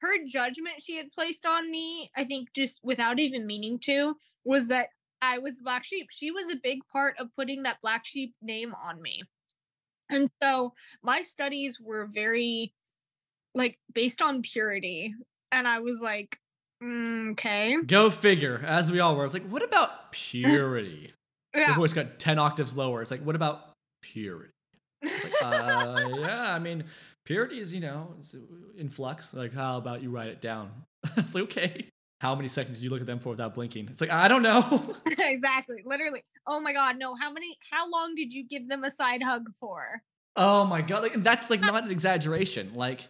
her 0.00 0.24
judgment 0.28 0.80
she 0.80 0.96
had 0.96 1.10
placed 1.10 1.44
on 1.44 1.68
me, 1.68 2.10
I 2.16 2.22
think 2.24 2.52
just 2.54 2.80
without 2.84 3.18
even 3.18 3.46
meaning 3.46 3.80
to, 3.80 4.14
was 4.44 4.68
that 4.68 4.90
I 5.20 5.38
was 5.38 5.56
the 5.56 5.64
black 5.64 5.84
sheep. 5.84 6.06
She 6.10 6.30
was 6.30 6.50
a 6.50 6.60
big 6.62 6.80
part 6.92 7.16
of 7.18 7.34
putting 7.36 7.64
that 7.64 7.80
black 7.82 8.06
sheep 8.06 8.34
name 8.40 8.74
on 8.84 9.02
me. 9.02 9.22
And 10.08 10.30
so 10.42 10.72
my 11.02 11.22
studies 11.22 11.80
were 11.80 12.08
very 12.10 12.72
like 13.54 13.78
based 13.92 14.22
on 14.22 14.42
purity. 14.42 15.14
And 15.52 15.66
I 15.66 15.80
was 15.80 16.00
like, 16.00 16.38
mm, 16.82 17.32
okay. 17.32 17.76
Go 17.86 18.10
figure, 18.10 18.62
as 18.64 18.90
we 18.90 19.00
all 19.00 19.16
were. 19.16 19.24
It's 19.24 19.34
like, 19.34 19.46
what 19.48 19.62
about 19.62 20.12
purity? 20.12 21.10
The 21.52 21.74
voice 21.74 21.92
got 21.92 22.20
10 22.20 22.38
octaves 22.38 22.76
lower. 22.76 23.02
It's 23.02 23.10
like, 23.10 23.22
what 23.22 23.34
about 23.34 23.72
purity? 24.02 24.52
Like, 25.02 25.32
uh, 25.42 26.08
yeah, 26.20 26.54
I 26.54 26.60
mean, 26.60 26.84
purity 27.24 27.58
is, 27.58 27.74
you 27.74 27.80
know, 27.80 28.14
it's 28.20 28.36
in 28.78 28.88
flux. 28.88 29.34
Like, 29.34 29.52
how 29.52 29.76
about 29.76 30.00
you 30.00 30.10
write 30.10 30.28
it 30.28 30.40
down? 30.40 30.70
it's 31.16 31.34
like, 31.34 31.44
okay. 31.44 31.86
How 32.20 32.36
many 32.36 32.46
seconds 32.46 32.78
do 32.78 32.84
you 32.84 32.90
look 32.90 33.00
at 33.00 33.06
them 33.08 33.18
for 33.18 33.30
without 33.30 33.54
blinking? 33.54 33.88
It's 33.90 34.00
like, 34.00 34.10
I 34.10 34.28
don't 34.28 34.42
know. 34.42 34.94
exactly. 35.18 35.82
Literally. 35.84 36.22
Oh 36.46 36.60
my 36.60 36.72
god, 36.72 36.98
no. 36.98 37.16
How 37.16 37.32
many 37.32 37.56
how 37.72 37.90
long 37.90 38.14
did 38.14 38.32
you 38.32 38.46
give 38.46 38.68
them 38.68 38.84
a 38.84 38.90
side 38.90 39.22
hug 39.22 39.48
for? 39.58 40.02
oh 40.36 40.64
my 40.64 40.82
God. 40.82 41.02
Like, 41.02 41.22
that's 41.22 41.50
like 41.50 41.60
not 41.60 41.82
an 41.84 41.90
exaggeration. 41.90 42.72
Like, 42.74 43.08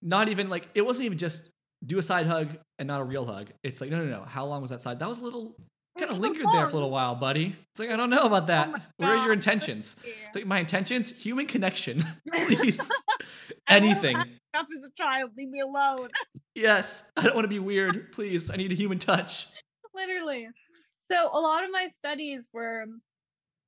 not 0.00 0.28
even 0.28 0.48
like 0.48 0.68
it 0.74 0.86
wasn't 0.86 1.06
even 1.06 1.18
just 1.18 1.50
do 1.84 1.98
a 1.98 2.02
side 2.02 2.26
hug 2.26 2.56
and 2.78 2.86
not 2.88 3.00
a 3.00 3.04
real 3.04 3.26
hug. 3.26 3.50
It's 3.62 3.80
like 3.80 3.90
no, 3.90 4.04
no, 4.04 4.18
no. 4.18 4.24
How 4.24 4.44
long 4.46 4.62
was 4.62 4.70
that 4.70 4.80
side? 4.80 4.98
That 4.98 5.08
was 5.08 5.20
a 5.20 5.24
little 5.24 5.56
kind 5.98 6.10
of 6.10 6.18
lingered 6.18 6.46
there 6.52 6.66
for 6.66 6.70
a 6.70 6.74
little 6.74 6.90
while, 6.90 7.14
buddy. 7.14 7.54
It's 7.70 7.80
like 7.80 7.90
I 7.90 7.96
don't 7.96 8.10
know 8.10 8.24
about 8.24 8.46
that. 8.48 8.70
Oh 8.74 8.78
Where 8.96 9.16
are 9.16 9.24
your 9.24 9.32
intentions? 9.40 9.96
Like 10.34 10.46
my 10.46 10.58
intentions, 10.58 11.22
human 11.22 11.46
connection, 11.46 12.04
please. 12.46 12.90
Anything. 13.68 14.16
Enough 14.16 14.66
as 14.74 14.84
a 14.84 14.90
child, 14.96 15.30
leave 15.36 15.48
me 15.48 15.60
alone. 15.60 16.08
Yes, 16.54 17.10
I 17.16 17.22
don't 17.22 17.34
want 17.34 17.44
to 17.44 17.48
be 17.48 17.58
weird. 17.58 18.12
Please, 18.12 18.50
I 18.50 18.56
need 18.56 18.72
a 18.72 18.74
human 18.74 18.98
touch. 18.98 19.46
Literally. 19.94 20.48
So 21.10 21.30
a 21.32 21.40
lot 21.40 21.64
of 21.64 21.70
my 21.70 21.88
studies 21.88 22.48
were 22.52 22.84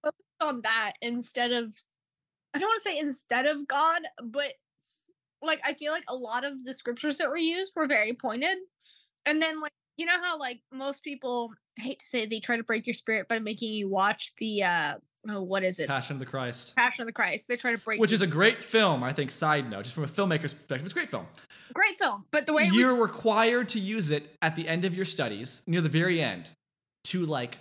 focused 0.02 0.22
on 0.40 0.60
that 0.62 0.92
instead 1.02 1.52
of 1.52 1.74
I 2.54 2.58
don't 2.58 2.68
want 2.68 2.82
to 2.84 2.88
say 2.88 2.98
instead 2.98 3.46
of 3.46 3.66
God, 3.66 4.02
but 4.22 4.52
like 5.44 5.60
I 5.64 5.74
feel 5.74 5.92
like 5.92 6.04
a 6.08 6.14
lot 6.14 6.44
of 6.44 6.64
the 6.64 6.74
scriptures 6.74 7.18
that 7.18 7.28
were 7.28 7.36
used 7.36 7.72
were 7.74 7.86
very 7.86 8.12
pointed. 8.12 8.56
And 9.26 9.40
then 9.40 9.60
like 9.60 9.72
you 9.96 10.06
know 10.06 10.20
how 10.22 10.38
like 10.38 10.60
most 10.72 11.02
people 11.04 11.52
I 11.78 11.82
hate 11.82 12.00
to 12.00 12.04
say 12.04 12.26
they 12.26 12.40
try 12.40 12.56
to 12.56 12.64
break 12.64 12.86
your 12.86 12.94
spirit 12.94 13.28
by 13.28 13.38
making 13.38 13.72
you 13.72 13.88
watch 13.88 14.32
the 14.38 14.62
uh 14.62 14.94
oh 15.28 15.42
what 15.42 15.64
is 15.64 15.78
it? 15.78 15.88
Passion 15.88 16.14
of 16.14 16.20
the 16.20 16.26
Christ. 16.26 16.74
Passion 16.76 17.02
of 17.02 17.06
the 17.06 17.12
Christ. 17.12 17.48
They 17.48 17.56
try 17.56 17.72
to 17.72 17.78
break 17.78 18.00
Which 18.00 18.12
is 18.12 18.22
a 18.22 18.26
great 18.26 18.62
film, 18.62 19.02
I 19.02 19.12
think, 19.12 19.30
side 19.30 19.70
note, 19.70 19.84
just 19.84 19.94
from 19.94 20.04
a 20.04 20.08
filmmaker's 20.08 20.54
perspective. 20.54 20.84
It's 20.84 20.92
a 20.92 20.96
great 20.96 21.10
film. 21.10 21.26
great 21.72 21.98
film. 21.98 22.24
But 22.30 22.46
the 22.46 22.52
way 22.52 22.68
You're 22.72 22.96
required 22.96 23.68
to 23.68 23.80
use 23.80 24.10
it 24.10 24.34
at 24.42 24.56
the 24.56 24.68
end 24.68 24.84
of 24.84 24.94
your 24.94 25.04
studies, 25.04 25.62
near 25.66 25.80
the 25.80 25.88
very 25.88 26.20
end, 26.20 26.50
to 27.04 27.26
like 27.26 27.58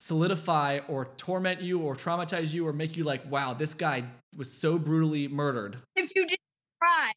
solidify 0.00 0.80
or 0.88 1.06
torment 1.16 1.60
you 1.60 1.80
or 1.80 1.94
traumatize 1.94 2.52
you 2.52 2.66
or 2.66 2.72
make 2.72 2.96
you 2.96 3.04
like, 3.04 3.30
wow, 3.30 3.52
this 3.52 3.74
guy 3.74 4.04
was 4.36 4.50
so 4.50 4.78
brutally 4.78 5.28
murdered. 5.28 5.76
if 5.96 6.14
you 6.16 6.26
didn't 6.26 6.40
try, 6.82 7.12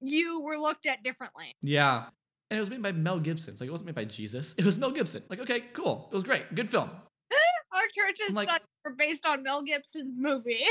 you 0.00 0.40
were 0.42 0.56
looked 0.58 0.86
at 0.86 1.02
differently. 1.02 1.54
Yeah. 1.62 2.06
And 2.50 2.56
it 2.56 2.60
was 2.60 2.70
made 2.70 2.82
by 2.82 2.92
Mel 2.92 3.18
Gibson. 3.18 3.52
It's 3.54 3.60
like 3.60 3.68
it 3.68 3.72
wasn't 3.72 3.86
made 3.86 3.94
by 3.94 4.04
Jesus. 4.04 4.54
It 4.54 4.64
was 4.64 4.78
Mel 4.78 4.90
Gibson. 4.92 5.22
Like, 5.28 5.40
okay, 5.40 5.60
cool. 5.72 6.08
It 6.12 6.14
was 6.14 6.24
great. 6.24 6.54
Good 6.54 6.68
film. 6.68 6.90
Our 7.72 7.82
church's 7.94 8.28
I'm 8.30 8.34
like- 8.34 8.48
were 8.84 8.94
based 8.96 9.26
on 9.26 9.42
Mel 9.42 9.62
Gibson's 9.62 10.16
movie. 10.18 10.64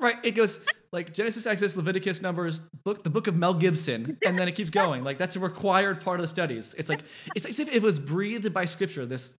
Right. 0.00 0.14
It 0.22 0.36
goes 0.36 0.64
like 0.92 1.12
Genesis, 1.12 1.44
Exodus, 1.44 1.76
Leviticus, 1.76 2.22
Numbers, 2.22 2.60
book 2.84 3.02
the 3.02 3.10
book 3.10 3.26
of 3.26 3.34
Mel 3.34 3.52
Gibson, 3.52 4.16
and 4.24 4.38
then 4.38 4.46
it 4.46 4.54
keeps 4.54 4.70
going. 4.70 5.02
Like 5.02 5.18
that's 5.18 5.34
a 5.34 5.40
required 5.40 6.00
part 6.00 6.20
of 6.20 6.22
the 6.22 6.28
studies. 6.28 6.72
It's 6.78 6.88
like 6.88 7.02
it's 7.34 7.44
as 7.44 7.58
if 7.58 7.68
it 7.68 7.82
was 7.82 7.98
breathed 7.98 8.52
by 8.52 8.64
scripture. 8.64 9.06
This 9.06 9.34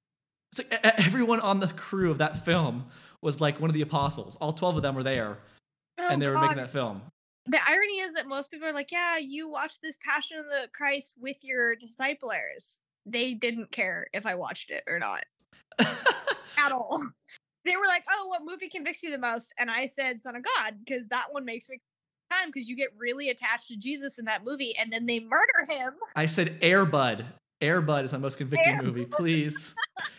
it's 0.52 0.70
like 0.70 0.84
everyone 1.00 1.40
on 1.40 1.62
the 1.62 1.68
crew 1.68 2.12
of 2.12 2.18
that 2.18 2.44
film 2.44 2.88
was 3.22 3.40
like 3.40 3.62
one 3.62 3.70
of 3.70 3.74
the 3.74 3.82
apostles. 3.82 4.36
All 4.42 4.52
twelve 4.52 4.76
of 4.76 4.82
them 4.84 4.96
were 4.96 5.04
there, 5.04 5.38
oh, 5.98 6.08
and 6.10 6.22
they 6.22 6.28
were 6.28 6.34
making 6.38 6.58
that 6.58 6.72
film. 6.72 7.04
The 7.50 7.60
irony 7.68 8.00
is 8.00 8.14
that 8.14 8.28
most 8.28 8.52
people 8.52 8.68
are 8.68 8.74
like, 8.74 8.92
yeah, 8.92 9.18
you 9.18 9.50
watched 9.50 9.82
this 9.82 9.98
Passion 10.06 10.38
of 10.38 10.46
the 10.46 10.70
Christ 10.74 11.16
with 11.20 11.38
your 11.44 11.76
disciplers. 11.76 12.80
They 13.06 13.34
didn't 13.34 13.72
care 13.72 14.08
if 14.14 14.26
I 14.26 14.36
watched 14.36 14.70
it 14.70 14.84
or 14.88 15.00
not 15.00 15.24
at 15.80 16.72
all. 16.72 17.04
They 17.66 17.76
were 17.76 17.86
like, 17.88 18.06
oh, 18.10 18.28
what 18.28 18.42
movie 18.46 18.70
convicts 18.70 19.04
you 19.04 19.12
the 19.12 19.20
most? 19.20 19.54
And 19.60 19.70
I 19.70 19.86
said 19.86 20.22
Son 20.22 20.38
of 20.38 20.44
God, 20.44 20.76
because 20.84 21.10
that 21.10 21.26
one 21.32 21.44
makes 21.44 21.68
me 21.68 21.82
time 22.32 22.48
because 22.52 22.70
you 22.70 22.76
get 22.76 22.88
really 22.98 23.30
attached 23.30 23.68
to 23.68 23.78
Jesus 23.78 24.18
in 24.18 24.26
that 24.26 24.46
movie 24.46 24.74
and 24.80 24.92
then 24.92 25.06
they 25.06 25.20
murder 25.20 25.68
him. 25.68 25.94
I 26.16 26.26
said 26.26 26.58
Air 26.62 26.86
Bud. 26.86 27.26
Air 27.60 27.82
Bud 27.82 28.06
is 28.06 28.14
my 28.14 28.18
most 28.18 28.38
convicting 28.38 28.74
Air 28.76 28.82
movie. 28.82 29.06
Please. 29.12 29.76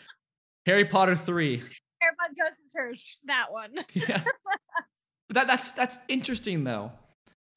Harry 0.66 0.84
Potter 0.84 1.16
three. 1.16 1.62
Everybody 2.02 2.34
goes 2.44 2.58
to 2.58 2.78
church. 2.78 3.16
That 3.24 3.46
one. 3.50 3.74
Yeah. 3.94 4.22
But 5.28 5.34
that, 5.34 5.46
that's 5.46 5.72
that's 5.72 5.98
interesting 6.08 6.64
though. 6.64 6.92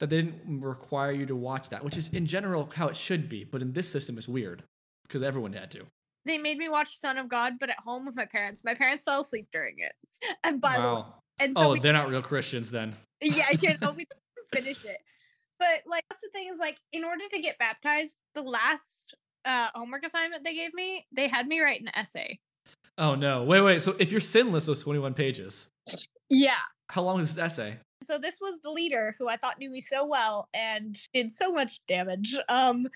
That 0.00 0.10
they 0.10 0.16
didn't 0.16 0.60
require 0.60 1.12
you 1.12 1.24
to 1.26 1.36
watch 1.36 1.68
that, 1.70 1.84
which 1.84 1.96
is 1.96 2.08
in 2.08 2.26
general 2.26 2.68
how 2.74 2.88
it 2.88 2.96
should 2.96 3.28
be. 3.28 3.44
But 3.44 3.62
in 3.62 3.72
this 3.72 3.88
system, 3.90 4.18
it's 4.18 4.28
weird 4.28 4.64
because 5.06 5.22
everyone 5.22 5.52
had 5.52 5.70
to. 5.72 5.86
They 6.26 6.38
made 6.38 6.58
me 6.58 6.68
watch 6.68 6.98
Son 6.98 7.18
of 7.18 7.28
God, 7.28 7.54
but 7.60 7.70
at 7.70 7.78
home 7.84 8.06
with 8.06 8.16
my 8.16 8.24
parents. 8.24 8.62
My 8.64 8.74
parents 8.74 9.04
fell 9.04 9.20
asleep 9.20 9.48
during 9.52 9.76
it. 9.78 9.92
And 10.42 10.60
by 10.60 10.76
the 10.76 10.82
way, 10.82 10.86
wow. 10.86 11.14
and 11.38 11.56
so 11.56 11.72
Oh, 11.72 11.76
they're 11.76 11.92
not 11.92 12.08
real 12.08 12.22
Christians 12.22 12.70
then. 12.70 12.96
yeah, 13.20 13.50
you 13.60 13.76
know, 13.80 13.92
we 13.92 14.06
didn't 14.52 14.64
finish 14.64 14.84
it. 14.84 14.98
But 15.58 15.82
like 15.86 16.04
that's 16.10 16.22
the 16.22 16.28
thing 16.30 16.48
is 16.52 16.58
like 16.58 16.78
in 16.92 17.04
order 17.04 17.24
to 17.30 17.40
get 17.40 17.58
baptized, 17.58 18.20
the 18.34 18.42
last 18.42 19.14
uh 19.44 19.68
homework 19.74 20.04
assignment 20.04 20.44
they 20.44 20.54
gave 20.54 20.72
me, 20.74 21.06
they 21.12 21.28
had 21.28 21.46
me 21.46 21.60
write 21.60 21.80
an 21.80 21.90
essay. 21.94 22.38
Oh 22.98 23.14
no. 23.14 23.44
Wait, 23.44 23.60
wait. 23.60 23.82
So 23.82 23.94
if 23.98 24.10
you're 24.10 24.20
sinless, 24.20 24.66
those 24.66 24.82
21 24.82 25.14
pages. 25.14 25.68
Yeah. 26.28 26.52
How 26.90 27.02
long 27.02 27.20
is 27.20 27.34
this 27.34 27.44
essay? 27.44 27.78
So 28.04 28.18
this 28.18 28.38
was 28.40 28.60
the 28.62 28.70
leader 28.70 29.16
who 29.18 29.28
I 29.28 29.36
thought 29.36 29.58
knew 29.58 29.70
me 29.70 29.80
so 29.80 30.04
well 30.06 30.48
and 30.54 30.96
did 31.12 31.32
so 31.32 31.52
much 31.52 31.84
damage. 31.86 32.36
Um 32.48 32.86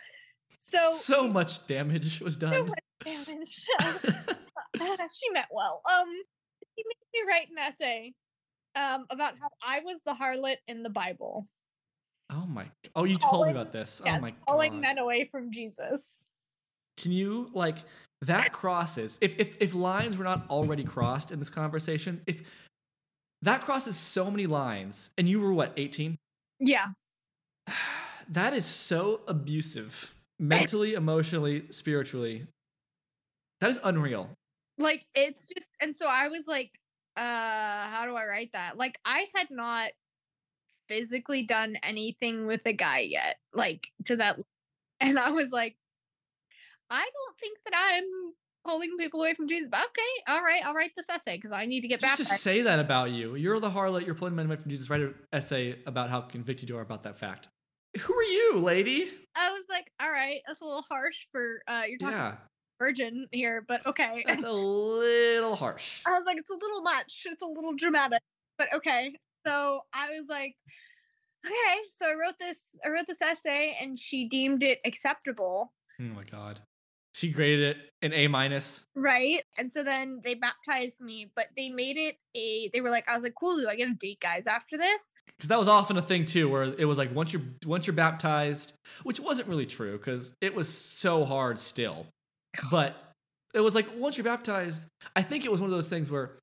so 0.59 0.91
So 0.93 1.29
much 1.29 1.67
damage 1.67 2.21
was 2.21 2.35
so 2.35 2.41
done. 2.49 2.67
much 2.69 2.79
damage. 3.05 3.67
she 5.13 5.31
meant 5.33 5.47
well. 5.51 5.83
Um 5.91 6.09
he 6.77 6.85
made 6.87 7.25
me 7.25 7.31
write 7.33 7.49
an 7.51 7.59
essay 7.59 8.15
um 8.77 9.07
about 9.11 9.35
how 9.41 9.49
I 9.63 9.81
was 9.81 10.01
the 10.07 10.15
harlot 10.15 10.57
in 10.69 10.83
the 10.83 10.91
Bible. 10.91 11.47
oh 12.33 12.47
my. 12.47 12.67
Oh, 12.95 13.05
you 13.05 13.17
told 13.17 13.47
me 13.47 13.53
about 13.53 13.73
this. 13.73 14.03
Yes, 14.05 14.17
oh 14.19 14.21
my 14.23 14.35
calling 14.47 14.73
god. 14.73 14.81
men 14.81 14.99
away 14.99 15.29
from 15.31 15.51
Jesus. 15.53 16.27
Can 16.97 17.13
you 17.13 17.51
like 17.55 17.79
that 18.23 18.53
crosses 18.53 19.19
if 19.23 19.39
if 19.39 19.57
if 19.61 19.75
lines 19.75 20.17
were 20.17 20.25
not 20.25 20.49
already 20.51 20.83
crossed 20.85 21.31
in 21.31 21.39
this 21.39 21.51
conversation, 21.51 22.21
if 22.27 22.68
that 23.43 23.61
crosses 23.63 23.97
so 23.97 24.31
many 24.31 24.47
lines 24.47 25.11
and 25.19 25.29
you 25.29 25.41
were 25.41 25.53
what, 25.53 25.73
18? 25.77 26.17
Yeah. 26.61 26.87
That 28.31 28.53
is 28.53 28.67
so 28.67 29.23
abusive. 29.27 30.15
Mentally, 30.39 30.93
emotionally, 30.93 31.65
spiritually. 31.71 32.47
That 33.63 33.71
is 33.71 33.81
unreal. 33.83 34.29
like 34.79 35.07
it's 35.15 35.49
just 35.49 35.71
and 35.81 35.97
so 35.97 36.07
i 36.07 36.29
was 36.29 36.47
like 36.47 36.71
uh 37.17 37.89
how 37.91 38.05
do 38.07 38.15
i 38.15 38.25
write 38.27 38.53
that 38.53 38.77
like 38.77 38.97
i 39.05 39.27
had 39.35 39.49
not 39.51 39.91
physically 40.89 41.43
done 41.43 41.75
anything 41.83 42.47
with 42.47 42.61
a 42.67 42.73
guy 42.73 43.01
yet 43.01 43.37
like 43.53 43.89
to 44.05 44.17
that 44.17 44.39
and 45.01 45.19
i 45.19 45.31
was 45.31 45.51
like 45.51 45.75
i 46.91 47.01
don't 47.01 47.39
think 47.41 47.59
that 47.65 47.75
i'm 47.77 48.05
pulling 48.69 48.91
people 48.99 49.21
away 49.21 49.33
from 49.35 49.49
jesus 49.49 49.69
but 49.71 49.81
okay 49.81 50.33
all 50.33 50.43
right 50.43 50.63
i'll 50.65 50.75
write 50.75 50.93
this 50.97 51.09
essay 51.09 51.37
because 51.37 51.53
i 51.53 51.65
need 51.65 51.81
to 51.81 51.89
get 51.89 52.01
back 52.01 52.15
to 52.17 52.23
you. 52.23 52.25
Just 52.25 52.37
to 52.37 52.43
say 52.43 52.63
that 52.63 52.79
about 52.79 53.11
you. 53.11 53.35
You're 53.35 53.61
the 53.61 53.71
harlot, 53.71 54.05
you're 54.05 54.15
pulling 54.15 54.35
men 54.37 54.47
away 54.47 54.57
from 54.57 54.71
Jesus. 54.71 54.91
Write 54.91 55.01
an 55.01 55.15
essay 55.33 55.79
about 55.87 56.11
how 56.11 56.21
convicted 56.21 56.69
you 56.69 56.77
are 56.77 56.83
about 56.83 57.05
that 57.05 57.17
fact. 57.17 57.49
Who 58.01 58.15
are 58.15 58.23
you, 58.23 58.59
lady? 58.59 59.11
i 59.37 59.51
was 59.53 59.65
like 59.71 59.91
all 60.03 60.11
right 60.11 60.41
that's 60.47 60.61
a 60.61 60.65
little 60.65 60.83
harsh 60.83 61.27
for 61.31 61.63
uh 61.69 61.85
you're 61.89 61.99
talking 61.99 62.17
Yeah, 62.17 62.35
virgin 62.81 63.27
here 63.31 63.65
but 63.69 63.87
okay 63.87 64.25
that's 64.27 64.43
a 64.45 64.51
little 64.53 65.55
harsh. 65.57 66.03
I 66.07 66.11
was 66.11 66.25
like, 66.27 66.37
it's 66.39 66.51
a 66.51 66.55
little 66.61 66.83
much. 66.83 67.23
It's 67.27 67.43
a 67.43 67.47
little 67.47 67.75
dramatic, 67.75 68.21
but 68.59 68.69
okay. 68.75 69.15
So 69.47 69.81
I 69.93 70.09
was 70.11 70.27
like, 70.29 70.57
okay. 71.47 71.77
So 71.97 72.07
I 72.07 72.15
wrote 72.15 72.39
this. 72.39 72.79
I 72.85 72.89
wrote 72.91 73.07
this 73.07 73.23
essay, 73.23 73.77
and 73.81 73.99
she 73.99 74.29
deemed 74.29 74.63
it 74.63 74.81
acceptable, 74.85 75.73
Oh 76.01 76.05
my 76.15 76.25
god. 76.25 76.61
She 77.19 77.31
graded 77.33 77.77
it 77.77 77.77
an 78.01 78.13
A 78.13 78.29
minus. 78.29 78.85
right? 78.95 79.43
And 79.59 79.69
so 79.71 79.83
then 79.83 80.21
they 80.23 80.35
baptized 80.35 81.01
me, 81.01 81.33
but 81.35 81.47
they 81.57 81.69
made 81.69 81.97
it 81.97 82.17
a. 82.37 82.71
They 82.73 82.81
were 82.81 82.91
like, 82.91 83.11
I 83.11 83.17
was 83.17 83.25
like, 83.25 83.35
cool. 83.35 83.57
Do 83.57 83.69
I 83.69 83.75
get 83.75 83.89
a 83.89 83.95
date, 83.95 84.21
guys? 84.21 84.47
After 84.47 84.79
this? 84.79 85.13
because 85.39 85.49
that 85.49 85.59
was 85.59 85.69
often 85.69 85.97
a 85.97 86.03
thing 86.03 86.25
too 86.25 86.49
where 86.49 86.65
it 86.65 86.85
was 86.85 86.99
like 86.99 87.15
once 87.15 87.33
you're 87.33 87.43
once 87.65 87.87
you're 87.87 87.95
baptized 87.95 88.75
which 89.05 89.21
wasn't 89.21 89.47
really 89.47 89.67
true 89.67 89.97
because 89.97 90.33
it 90.41 90.53
was 90.55 90.69
so 90.69 91.25
hard 91.25 91.59
still 91.59 92.07
but 92.71 92.97
it 93.55 93.61
was 93.61 93.75
like 93.75 93.87
once 93.97 94.17
you're 94.17 94.25
baptized 94.25 94.89
i 95.15 95.23
think 95.23 95.45
it 95.45 95.51
was 95.51 95.61
one 95.61 95.71
of 95.71 95.77
those 95.77 95.89
things 95.89 96.11
where 96.11 96.39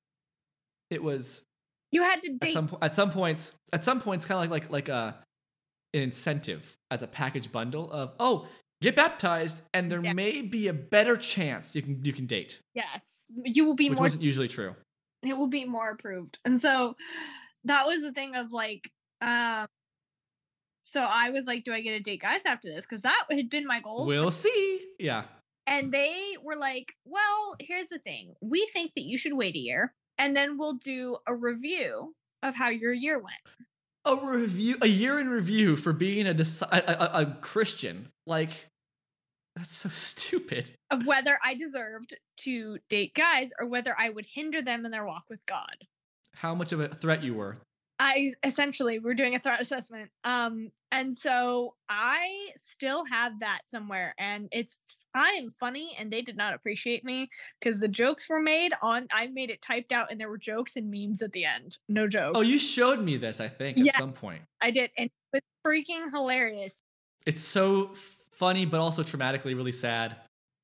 it 0.90 1.04
was 1.04 1.44
You 1.92 2.04
had 2.04 2.22
to 2.24 2.38
at 2.42 2.52
some 2.52 2.78
at 2.82 2.94
some 2.94 3.12
points 3.12 3.54
at 3.74 3.84
some 3.84 4.00
points 4.00 4.26
kind 4.26 4.44
of 4.44 4.50
like 4.50 4.70
like 4.70 4.72
like 4.72 4.90
a 4.90 5.18
an 5.94 6.02
incentive 6.02 6.74
as 6.90 7.04
a 7.04 7.08
package 7.08 7.52
bundle 7.52 7.92
of 7.92 8.14
oh 8.20 8.48
get 8.88 8.96
baptized 8.96 9.58
and 9.74 9.84
there 9.92 10.04
Yeah. 10.04 10.14
may 10.14 10.42
be 10.42 10.68
a 10.68 10.74
better 10.96 11.16
chance 11.18 11.74
you 11.76 11.82
can 11.86 11.94
you 12.08 12.14
can 12.20 12.26
date 12.26 12.60
yes, 12.74 13.26
you 13.56 13.66
will 13.66 13.76
be 13.76 13.90
which 13.90 13.98
more. 14.00 14.06
wasn't 14.06 14.24
usually 14.30 14.48
true 14.58 14.74
It 15.32 15.36
will 15.40 15.48
be 15.60 15.66
more 15.66 15.90
approved, 15.96 16.38
and 16.46 16.56
so 16.66 16.74
that 17.72 17.84
was 17.90 18.00
the 18.08 18.14
thing 18.20 18.36
of 18.42 18.52
like. 18.64 18.84
um 19.22 19.66
so 20.84 21.00
I 21.02 21.32
was 21.32 21.48
like, 21.48 21.64
"Do 21.64 21.74
I 21.74 21.82
get 21.82 22.00
a 22.00 22.00
date, 22.00 22.22
guys, 22.22 22.42
after 22.46 22.68
this?" 22.70 22.86
Because 22.86 23.02
that 23.02 23.26
had 23.32 23.50
been 23.50 23.66
my 23.66 23.80
goal. 23.80 24.06
we'll 24.06 24.30
see 24.30 24.82
yeah 25.00 25.24
And 25.66 25.92
they 25.92 26.38
were 26.44 26.56
like, 26.56 26.94
well, 27.06 27.56
here's 27.60 27.90
the 27.90 27.98
thing. 27.98 28.36
We 28.42 28.68
think 28.72 28.92
that 28.96 29.02
you 29.12 29.18
should 29.18 29.34
wait 29.34 29.56
a 29.56 29.60
year 29.70 29.94
and 30.20 30.36
then 30.38 30.58
we'll 30.60 30.76
do 30.78 31.18
a 31.26 31.34
review 31.36 32.14
of 32.44 32.54
how 32.56 32.70
your 32.70 32.94
year 32.94 33.18
went. 33.18 33.42
a 34.06 34.16
review 34.24 34.78
a 34.82 34.88
year 34.88 35.20
in 35.20 35.28
review 35.30 35.76
for 35.76 35.92
being 35.92 36.28
a, 36.28 36.36
a, 36.72 36.78
a, 36.78 37.10
a 37.22 37.38
christian 37.42 38.10
like 38.28 38.68
that's 39.56 39.72
so 39.74 39.90
stupid 39.90 40.72
Of 40.92 41.06
whether 41.08 41.40
I 41.44 41.54
deserved 41.54 42.16
to 42.42 42.78
date 42.90 43.14
guys 43.16 43.52
or 43.60 43.68
whether 43.68 43.96
I 43.98 44.10
would 44.10 44.26
hinder 44.26 44.62
them 44.62 44.86
in 44.86 44.92
their 44.92 45.06
walk 45.06 45.26
with 45.30 45.46
God. 45.46 45.76
how 46.36 46.54
much 46.56 46.72
of 46.74 46.80
a 46.80 46.90
threat 46.90 47.24
you 47.24 47.34
were 47.34 47.56
I 47.98 48.34
essentially 48.44 49.00
we're 49.00 49.14
doing 49.14 49.36
a 49.36 49.40
threat 49.40 49.62
assessment. 49.62 50.12
Um, 50.26 50.72
and 50.92 51.16
so 51.16 51.76
I 51.88 52.50
still 52.58 53.06
have 53.06 53.40
that 53.40 53.62
somewhere, 53.68 54.14
and 54.20 54.50
it's 54.52 54.80
I 55.14 55.30
am 55.30 55.50
funny, 55.50 55.96
and 55.98 56.12
they 56.12 56.22
did 56.22 56.36
not 56.36 56.54
appreciate 56.54 57.06
me 57.06 57.30
because 57.58 57.80
the 57.80 57.88
jokes 57.88 58.28
were 58.28 58.42
made 58.42 58.74
on. 58.82 59.08
I 59.14 59.28
made 59.28 59.50
it 59.50 59.62
typed 59.62 59.94
out, 59.94 60.12
and 60.12 60.20
there 60.20 60.28
were 60.28 60.38
jokes 60.38 60.76
and 60.76 60.92
memes 60.92 61.22
at 61.22 61.32
the 61.32 61.46
end. 61.46 61.78
No 61.88 62.06
joke. 62.06 62.34
Oh, 62.36 62.42
you 62.42 62.60
showed 62.60 63.00
me 63.00 63.16
this, 63.16 63.40
I 63.40 63.48
think, 63.48 63.78
at 63.78 63.86
Yeah. 63.86 63.98
some 63.98 64.12
point. 64.12 64.42
I 64.60 64.72
did, 64.72 64.92
and 64.98 65.10
it 65.32 65.42
was 65.42 65.42
freaking 65.66 66.12
hilarious. 66.14 66.80
It's 67.26 67.40
so 67.40 67.94
funny, 68.36 68.66
but 68.66 68.80
also 68.80 69.04
traumatically 69.04 69.56
really 69.56 69.72
sad. 69.72 70.18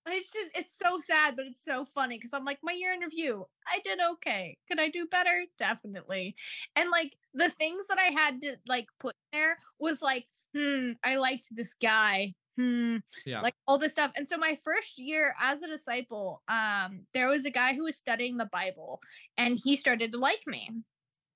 It's 0.08 0.34
just 0.34 0.52
it's 0.56 0.76
so 0.78 1.00
sad, 1.00 1.36
but 1.36 1.46
it's 1.46 1.64
so 1.64 1.86
funny 1.86 2.18
because 2.18 2.34
I'm 2.34 2.44
like 2.44 2.60
my 2.64 2.72
year 2.72 2.92
in 2.92 3.02
review. 3.02 3.46
I 3.68 3.80
did 3.84 4.00
okay. 4.14 4.58
Could 4.68 4.80
I 4.80 4.90
do 4.90 5.06
better? 5.08 5.46
Definitely. 5.60 6.36
And 6.76 6.90
like 6.90 7.16
the 7.34 7.50
things 7.50 7.86
that 7.88 8.00
I 8.00 8.12
had 8.12 8.42
to 8.42 8.58
like 8.68 8.88
put 9.00 9.16
there 9.32 9.58
was 9.80 10.02
like, 10.02 10.28
hmm, 10.56 10.94
I 11.04 11.18
liked 11.18 11.56
this 11.56 11.76
guy. 11.76 12.34
Hmm, 12.58 12.98
Yeah. 13.26 13.42
like 13.42 13.54
all 13.68 13.78
this 13.78 13.94
stuff. 13.94 14.12
And 14.16 14.28
so 14.28 14.38
my 14.38 14.56
first 14.64 14.98
year 14.98 15.34
as 15.40 15.62
a 15.62 15.68
disciple, 15.68 16.42
um, 16.48 17.06
there 17.14 17.30
was 17.30 17.46
a 17.46 17.52
guy 17.52 17.74
who 17.74 17.84
was 17.84 17.96
studying 17.96 18.38
the 18.38 18.50
Bible 18.52 19.00
and 19.38 19.58
he 19.58 19.76
started 19.76 20.12
to 20.12 20.18
like 20.18 20.46
me. 20.48 20.70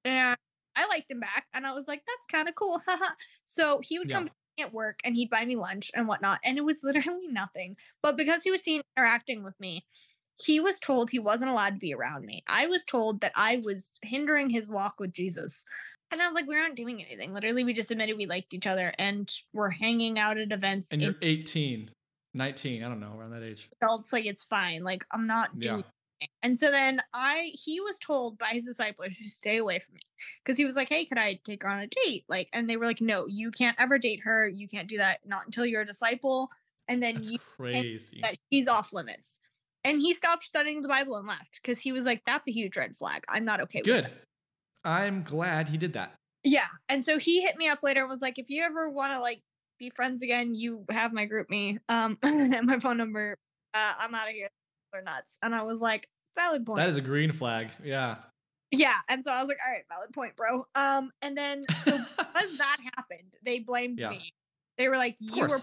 And 0.04 0.38
I 0.76 0.88
liked 0.88 1.10
him 1.10 1.20
back 1.20 1.46
and 1.54 1.66
I 1.66 1.74
was 1.74 1.88
like, 1.88 2.04
that's 2.06 2.28
kind 2.28 2.50
of 2.50 2.56
cool. 2.56 2.82
so 3.46 3.80
he 3.84 4.00
would 4.00 4.10
Yeah. 4.10 4.18
come 4.18 4.30
at 4.60 4.74
work 4.74 5.00
and 5.04 5.16
he'd 5.16 5.30
buy 5.30 5.46
me 5.46 5.56
lunch 5.56 5.92
and 5.94 6.08
whatnot. 6.08 6.40
And 6.44 6.58
it 6.58 6.66
was 6.66 6.84
literally 6.84 7.28
nothing. 7.32 7.76
But 8.02 8.18
because 8.18 8.44
he 8.44 8.52
was 8.52 8.64
seen 8.64 8.82
interacting 8.98 9.44
with 9.44 9.60
me, 9.60 9.86
he 10.44 10.60
was 10.60 10.80
told 10.80 11.10
he 11.10 11.20
wasn't 11.20 11.52
allowed 11.52 11.76
to 11.76 11.80
be 11.80 11.94
around 11.94 12.26
me. 12.26 12.44
I 12.48 12.68
was 12.68 12.84
told 12.84 13.22
that 13.22 13.32
I 13.36 13.62
was 13.64 13.94
hindering 14.02 14.50
his 14.50 14.70
walk 14.70 15.00
with 15.00 15.14
Jesus. 15.14 15.66
And 16.12 16.22
I 16.22 16.28
was 16.28 16.36
like, 16.36 16.48
we 16.48 16.58
aren't 16.58 16.76
doing 16.76 17.04
anything. 17.04 17.34
Literally, 17.34 17.64
we 17.64 17.74
just 17.74 17.92
admitted 17.92 18.18
we 18.18 18.26
liked 18.26 18.54
each 18.54 18.68
other 18.68 18.94
and 19.00 19.32
we're 19.54 19.70
hanging 19.70 20.20
out 20.20 20.38
at 20.38 20.52
events. 20.52 20.92
and 20.92 21.02
in 21.02 21.08
you're 21.08 21.18
18, 21.22 21.90
19, 22.34 22.84
I 22.84 22.88
don't 22.90 23.00
know, 23.00 23.14
around 23.18 23.32
that 23.32 23.44
age. 23.44 23.70
adults 23.82 24.12
like 24.12 24.26
it's 24.26 24.44
fine 24.44 24.84
like 24.84 25.06
i'm 25.12 25.26
not 25.26 25.58
doing 25.58 25.74
anything. 25.76 25.92
And 26.42 26.58
so 26.58 26.72
then 26.72 27.02
i 27.14 27.52
he 27.54 27.80
was 27.82 27.98
told 28.00 28.38
by 28.38 28.50
his 28.54 28.66
disciples 28.66 29.18
to 29.18 29.24
stay 29.26 29.58
away 29.58 29.80
from 29.80 29.96
me 29.96 30.02
because 30.44 30.58
he 30.58 30.66
was 30.66 30.76
like 30.76 30.88
hey 30.90 31.06
could 31.06 31.18
i 31.18 31.40
take 31.44 31.64
her 31.64 31.70
on 31.70 31.80
a 31.80 31.88
date? 31.88 32.24
Like 32.30 32.48
and 32.54 32.70
they 32.70 32.78
were 32.78 32.86
like 32.86 33.02
no 33.02 33.26
you 33.28 33.52
can't 33.52 33.76
ever 33.80 33.98
date 34.00 34.22
her. 34.24 34.48
You 34.48 34.68
can't 34.68 34.88
do 34.88 34.98
that. 34.98 35.20
Not 35.26 35.46
until 35.46 35.66
you're 35.66 35.82
a 35.82 35.86
disciple. 35.86 36.50
And 36.88 37.02
then 37.02 37.16
That's 37.16 37.32
you 37.32 37.40
crazy. 37.40 38.20
that 38.22 38.36
she's 38.52 38.68
off 38.68 38.94
limits. 38.94 39.40
And 39.84 40.00
he 40.00 40.14
stopped 40.14 40.44
studying 40.44 40.82
the 40.82 40.88
bible 40.88 41.16
and 41.18 41.28
left 41.28 41.60
because 41.62 41.80
he 41.80 41.92
was 41.92 42.06
like 42.06 42.22
that's 42.26 42.48
a 42.48 42.52
huge 42.52 42.78
red 42.78 42.96
flag. 42.96 43.24
I'm 43.28 43.46
not 43.46 43.60
okay 43.62 43.80
with 43.80 43.86
Good. 43.86 44.12
I'm 44.84 45.24
glad 45.24 45.68
he 45.70 45.78
did 45.78 45.94
that. 45.94 46.14
yeah. 46.44 46.68
And 46.90 47.04
so 47.04 47.18
he 47.20 47.42
hit 47.42 47.58
me 47.58 47.68
up 47.68 47.80
later 47.84 48.02
and 48.02 48.10
was 48.10 48.22
like 48.22 48.40
if 48.40 48.50
you 48.50 48.64
ever 48.64 48.90
want 48.90 49.12
to 49.14 49.20
like 49.20 49.42
be 49.80 49.90
friends 49.90 50.22
again 50.22 50.56
you 50.56 50.86
have 50.90 51.12
my 51.12 51.28
GroupMe 51.28 51.80
um 51.90 52.18
and 52.24 52.66
my 52.66 52.80
phone 52.80 52.98
number. 52.98 53.36
Uh 53.74 53.94
i'm 54.00 54.16
out 54.16 54.30
of 54.30 54.34
here 54.34 54.48
they're 54.96 55.04
nuts. 55.04 55.38
And 55.42 55.54
i 55.54 55.62
was 55.64 55.80
like 55.80 56.08
valid 56.36 56.66
point. 56.66 56.78
That 56.80 56.90
is 56.90 56.96
a 56.96 57.02
green 57.02 57.32
flag. 57.32 57.70
Yeah. 57.84 58.16
yeah. 58.72 58.96
And 59.10 59.24
so 59.24 59.32
i 59.32 59.40
was 59.40 59.48
like 59.50 59.58
all 59.66 59.72
right 59.72 59.84
valid 59.90 60.12
point 60.14 60.36
bro. 60.36 60.66
Um 60.76 61.12
and 61.22 61.38
then 61.38 61.66
so 61.84 61.98
because 62.18 62.58
that 62.58 62.78
happened 62.96 63.36
they 63.44 63.60
blamed 63.60 64.00
Yeah. 64.00 64.10
me. 64.10 64.34
They 64.78 64.90
were 64.90 64.98
like 64.98 65.16
you 65.20 65.42
were 65.44 65.60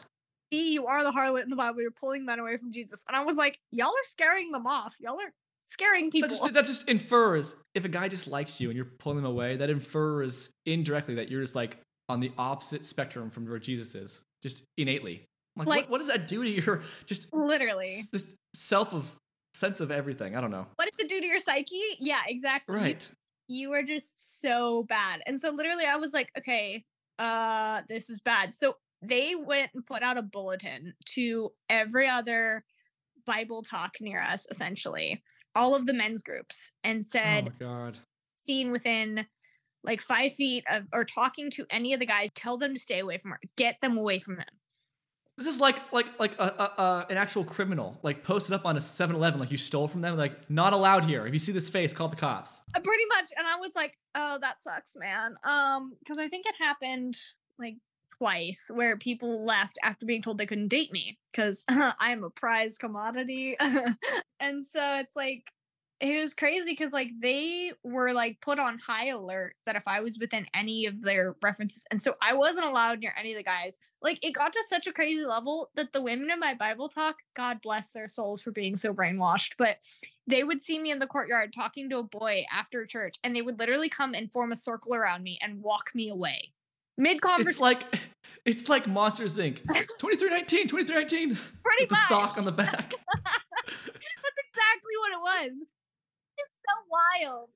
see 0.53 0.73
you 0.75 0.87
are 0.87 1.03
the 1.05 1.11
harlot 1.11 1.43
in 1.43 1.51
the 1.51 1.57
bible. 1.57 1.81
You're 1.83 1.91
pulling 1.91 2.25
men 2.25 2.39
away 2.39 2.57
from 2.59 2.73
jesus. 2.73 3.05
And 3.09 3.17
i 3.17 3.25
was 3.25 3.37
like 3.37 3.59
y'all 3.71 3.89
are 3.89 4.05
scaring 4.05 4.51
them 4.53 4.67
off. 4.67 4.97
Y'all 5.01 5.19
are 5.21 5.33
scaring 5.65 6.11
people 6.11 6.29
That 6.29 6.35
just, 6.37 6.55
that 6.55 6.65
just 6.65 6.89
infers 6.89 7.57
if 7.75 7.85
a 7.85 7.89
guy 7.89 8.09
just 8.09 8.29
likes 8.29 8.61
you 8.61 8.69
and 8.69 8.77
you're 8.77 8.85
pulling 8.99 9.19
him 9.19 9.25
away, 9.25 9.57
that 9.57 9.71
infers 9.71 10.51
indirectly 10.67 11.15
that 11.17 11.31
you're 11.31 11.41
just 11.41 11.55
like 11.57 11.79
on 12.09 12.21
the 12.21 12.33
opposite 12.37 12.85
spectrum 12.85 13.31
from 13.31 13.47
where 13.47 13.59
Jesus 13.61 13.95
is, 13.95 14.23
just 14.43 14.65
innately. 14.77 15.25
I'm 15.57 15.61
like, 15.65 15.69
Like- 15.69 15.81
what, 15.85 15.91
what 15.91 15.99
does 15.99 16.09
that 16.09 16.27
do 16.29 16.43
to 16.43 16.49
your 16.51 16.83
just 17.07 17.33
literally. 17.33 18.01
s- 18.13 18.35
self 18.55 18.93
of 18.93 19.15
sense 19.55 19.81
of 19.81 19.91
everything? 19.91 20.37
I 20.37 20.41
don't 20.41 20.51
know. 20.51 20.67
what 20.77 20.87
does 20.87 20.95
it 20.99 21.09
do 21.09 21.21
to 21.21 21.27
your 21.27 21.39
psyche 21.39 21.81
yeah 22.01 22.21
exactly 22.27 22.75
Right. 22.75 23.11
you 23.49 23.73
are 23.73 23.83
just 23.83 24.13
so 24.41 24.85
bad. 24.85 25.21
And 25.27 25.39
so 25.39 25.51
literally 25.51 25.85
I 25.85 25.97
was 25.97 26.13
like, 26.13 26.31
okay, 26.39 26.85
uh 27.19 27.83
this 27.89 28.09
is 28.11 28.21
bad. 28.21 28.55
So 28.55 28.77
they 29.03 29.35
went 29.35 29.71
and 29.75 29.85
put 29.85 30.03
out 30.03 30.17
a 30.19 30.23
bulletin 30.23 30.95
to 31.15 31.51
every 31.69 32.09
other 32.09 32.65
Bible 33.27 33.63
talk 33.63 33.95
near 34.01 34.21
us 34.21 34.47
essentially, 34.51 35.23
all 35.55 35.75
of 35.75 35.87
the 35.87 35.93
men's 35.93 36.23
groups 36.23 36.73
and 36.85 37.01
Oh 37.01 37.09
said 37.11 37.45
my 37.47 37.51
god. 37.67 37.97
seen 38.35 38.71
within 38.73 39.27
like 39.85 40.01
5 40.01 40.33
feet 40.35 40.65
of 40.71 40.85
or 40.93 41.05
talking 41.05 41.51
to 41.51 41.67
any 41.69 41.93
of 41.93 42.01
the 42.01 42.07
guys, 42.07 42.31
tell 42.35 42.57
them 42.57 42.73
to 42.75 42.81
stay 42.81 43.01
away 43.01 43.19
from 43.19 43.33
her. 43.33 43.41
Get 43.57 43.77
them 43.83 43.97
away 43.99 44.19
from 44.21 44.39
him. 44.39 44.47
This 45.37 45.47
is 45.47 45.61
like 45.61 45.93
like 45.93 46.19
like 46.21 46.39
a, 46.39 46.45
a, 46.45 46.83
a 46.83 47.07
an 47.11 47.17
actual 47.17 47.45
criminal, 47.45 47.99
like 48.03 48.23
posted 48.23 48.55
up 48.55 48.67
on 48.67 48.77
a 48.77 48.81
7-Eleven, 48.81 49.41
like 49.41 49.51
you 49.51 49.57
stole 49.57 49.89
from 49.89 50.01
them, 50.01 50.17
like 50.17 50.51
not 50.51 50.73
allowed 50.73 51.05
here. 51.05 51.27
If 51.27 51.33
you 51.33 51.39
see 51.39 51.53
this 51.53 51.71
face, 51.71 51.95
call 51.95 52.09
the 52.09 52.17
cops. 52.17 52.63
Uh, 52.75 52.81
pretty 52.81 53.05
much 53.09 53.31
and 53.37 53.47
i 53.47 53.57
was 53.57 53.75
like 53.75 53.99
oh 54.15 54.39
that 54.41 54.63
sucks 54.63 54.97
man 54.97 55.37
um 55.45 55.95
because 56.01 56.19
i 56.19 56.29
think 56.29 56.47
it 56.47 56.55
happened 56.59 57.17
like 57.59 57.77
twice 58.19 58.71
where 58.73 58.97
people 58.97 59.45
left 59.45 59.79
after 59.83 60.07
being 60.07 60.23
told 60.23 60.39
they 60.39 60.47
couldn't 60.47 60.69
date 60.69 60.93
me 60.93 61.19
because 61.31 61.65
i'm 61.69 62.25
a 62.25 62.31
prized 62.31 62.79
commodity 62.79 63.57
and 64.41 64.65
so 64.65 64.97
it's 64.97 65.17
like 65.17 65.53
it 66.03 66.21
was 66.21 66.35
crazy 66.35 66.73
because 66.73 66.93
like 66.93 67.11
they 67.21 67.73
were 67.85 68.13
like 68.13 68.41
put 68.41 68.59
on 68.59 68.79
high 68.79 69.09
alert 69.09 69.55
that 69.65 69.77
if 69.77 69.85
i 69.87 70.01
was 70.01 70.19
within 70.19 70.45
any 70.53 70.85
of 70.87 71.01
their 71.01 71.37
references 71.43 71.85
and 71.91 72.03
so 72.03 72.15
i 72.21 72.35
wasn't 72.35 72.67
allowed 72.67 72.99
near 72.99 73.15
any 73.19 73.33
of 73.33 73.39
the 73.39 73.43
guys 73.43 73.79
like 74.03 74.19
it 74.25 74.33
got 74.33 74.53
to 74.53 74.63
such 74.69 74.87
a 74.87 74.93
crazy 74.93 75.25
level 75.25 75.71
that 75.77 75.93
the 75.93 76.03
women 76.03 76.31
in 76.31 76.41
my 76.41 76.55
bible 76.55 76.89
talk 76.89 77.17
god 77.35 77.63
bless 77.63 77.93
their 77.93 78.09
souls 78.09 78.43
for 78.43 78.51
being 78.51 78.75
so 78.75 78.93
brainwashed 78.93 79.55
but 79.57 79.77
they 80.27 80.43
would 80.45 80.61
see 80.61 80.79
me 80.79 80.91
in 80.91 80.99
the 80.99 81.07
courtyard 81.07 81.53
talking 81.53 81.89
to 81.89 81.99
a 81.99 82.03
boy 82.03 82.45
after 82.53 82.85
church 82.85 83.15
and 83.23 83.35
they 83.35 83.43
would 83.43 83.59
literally 83.59 83.89
come 83.89 84.13
and 84.13 84.33
form 84.33 84.51
a 84.51 84.57
circle 84.57 84.95
around 84.95 85.23
me 85.23 85.39
and 85.41 85.63
walk 85.63 85.91
me 85.95 86.09
away 86.11 86.53
mid 86.99 87.17
It's 87.17 87.21
conversation 87.21 87.63
like 87.63 88.01
it's 88.45 88.69
like 88.69 88.87
Monsters 88.89 89.39
Inc. 89.39 89.57
2319, 89.99 90.67
2319 90.69 91.39
pretty 91.63 91.83
with 91.83 91.89
the 91.89 91.95
sock 92.09 92.37
on 92.37 92.45
the 92.45 92.53
back. 92.53 92.95
that's 93.15 93.87
exactly 93.87 94.95
what 94.99 95.13
it 95.13 95.21
was 95.23 95.53
it's 95.61 95.82
so 96.73 97.27
wild 97.29 97.51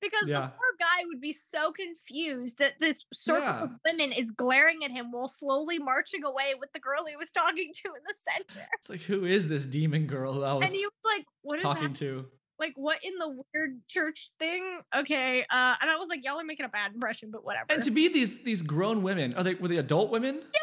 because 0.00 0.28
Yeah. 0.28 0.40
the 0.40 0.48
poor 0.48 0.72
guy 0.78 1.04
would 1.06 1.20
be 1.20 1.32
so 1.32 1.72
confused 1.72 2.58
that 2.58 2.80
this 2.80 3.04
circle 3.12 3.48
of 3.64 3.70
women 3.84 4.12
is 4.12 4.30
glaring 4.30 4.84
at 4.84 4.90
him 4.90 5.12
while 5.12 5.28
slowly 5.28 5.78
marching 5.78 6.24
away 6.24 6.54
with 6.58 6.72
the 6.72 6.80
girl 6.80 7.04
he 7.06 7.16
was 7.16 7.30
talking 7.30 7.70
to 7.82 7.88
in 7.88 8.02
the 8.06 8.14
center 8.14 8.66
It's 8.78 8.88
like 8.88 9.02
who 9.02 9.24
is 9.24 9.48
this 9.48 9.66
demon 9.66 10.06
girl 10.06 10.44
I 10.44 10.54
was 10.54 10.66
and 10.68 10.74
he 10.74 10.84
was 10.86 10.92
like 11.04 11.24
what 11.42 11.56
is 11.58 11.62
talking 11.62 11.88
that 11.88 11.96
to? 11.96 12.26
like 12.58 12.72
what 12.76 12.98
in 13.04 13.14
the 13.16 13.42
weird 13.54 13.80
church 13.88 14.30
thing 14.38 14.80
okay 14.94 15.40
uh 15.50 15.74
and 15.80 15.90
i 15.90 15.96
was 15.96 16.08
like 16.08 16.20
y'all 16.24 16.38
are 16.38 16.44
making 16.44 16.66
a 16.66 16.68
bad 16.68 16.92
impression 16.92 17.30
but 17.32 17.44
whatever 17.44 17.66
And 17.70 17.82
to 17.82 17.90
be 17.90 18.08
these 18.08 18.42
these 18.44 18.62
grown 18.62 19.02
women, 19.02 19.34
are 19.34 19.42
they 19.42 19.54
were 19.54 19.68
they 19.68 19.78
adult 19.78 20.10
women? 20.10 20.36
Yes. 20.36 20.62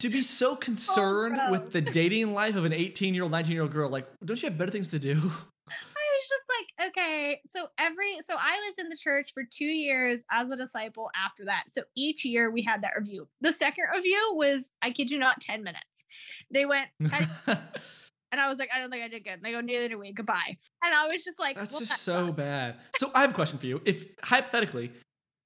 To 0.00 0.08
be 0.10 0.22
so 0.22 0.54
concerned 0.54 1.40
with 1.50 1.72
the 1.72 1.80
dating 1.80 2.32
life 2.32 2.54
of 2.54 2.64
an 2.64 2.72
18 2.72 3.14
year 3.14 3.24
old, 3.24 3.32
19 3.32 3.52
year 3.52 3.62
old 3.62 3.72
girl, 3.72 3.90
like, 3.90 4.06
don't 4.24 4.40
you 4.40 4.48
have 4.48 4.56
better 4.56 4.70
things 4.70 4.88
to 4.88 4.98
do? 5.00 5.10
I 5.68 6.04
was 6.14 6.28
just 6.28 6.46
like, 6.56 6.67
okay. 6.86 7.40
So 7.46 7.68
every 7.78 8.20
so 8.20 8.34
I 8.38 8.58
was 8.66 8.78
in 8.78 8.88
the 8.88 8.96
church 8.96 9.32
for 9.34 9.42
two 9.50 9.64
years 9.64 10.24
as 10.30 10.48
a 10.50 10.56
disciple 10.56 11.10
after 11.14 11.44
that. 11.46 11.64
So 11.68 11.82
each 11.96 12.24
year 12.24 12.50
we 12.50 12.62
had 12.62 12.82
that 12.82 12.92
review. 12.96 13.28
The 13.40 13.52
second 13.52 13.84
review 13.94 14.32
was, 14.34 14.72
I 14.82 14.90
kid 14.90 15.10
you 15.10 15.18
not, 15.18 15.40
10 15.40 15.62
minutes. 15.62 16.04
They 16.50 16.66
went 16.66 16.88
and, 17.00 18.40
I 18.40 18.48
was 18.48 18.58
like, 18.58 18.70
I 18.74 18.78
don't 18.78 18.90
think 18.90 19.04
I 19.04 19.08
did 19.08 19.24
good. 19.24 19.34
And 19.34 19.42
they 19.42 19.52
go, 19.52 19.60
neither 19.60 19.88
do 19.88 19.98
we. 19.98 20.12
Goodbye. 20.12 20.56
And 20.82 20.94
I 20.94 21.08
was 21.08 21.22
just 21.24 21.40
like, 21.40 21.56
That's 21.56 21.72
well, 21.72 21.80
just 21.80 22.02
so 22.02 22.26
sucks. 22.26 22.36
bad. 22.36 22.78
So 22.96 23.10
I 23.14 23.22
have 23.22 23.30
a 23.30 23.34
question 23.34 23.58
for 23.58 23.66
you. 23.66 23.80
If 23.84 24.04
hypothetically, 24.22 24.92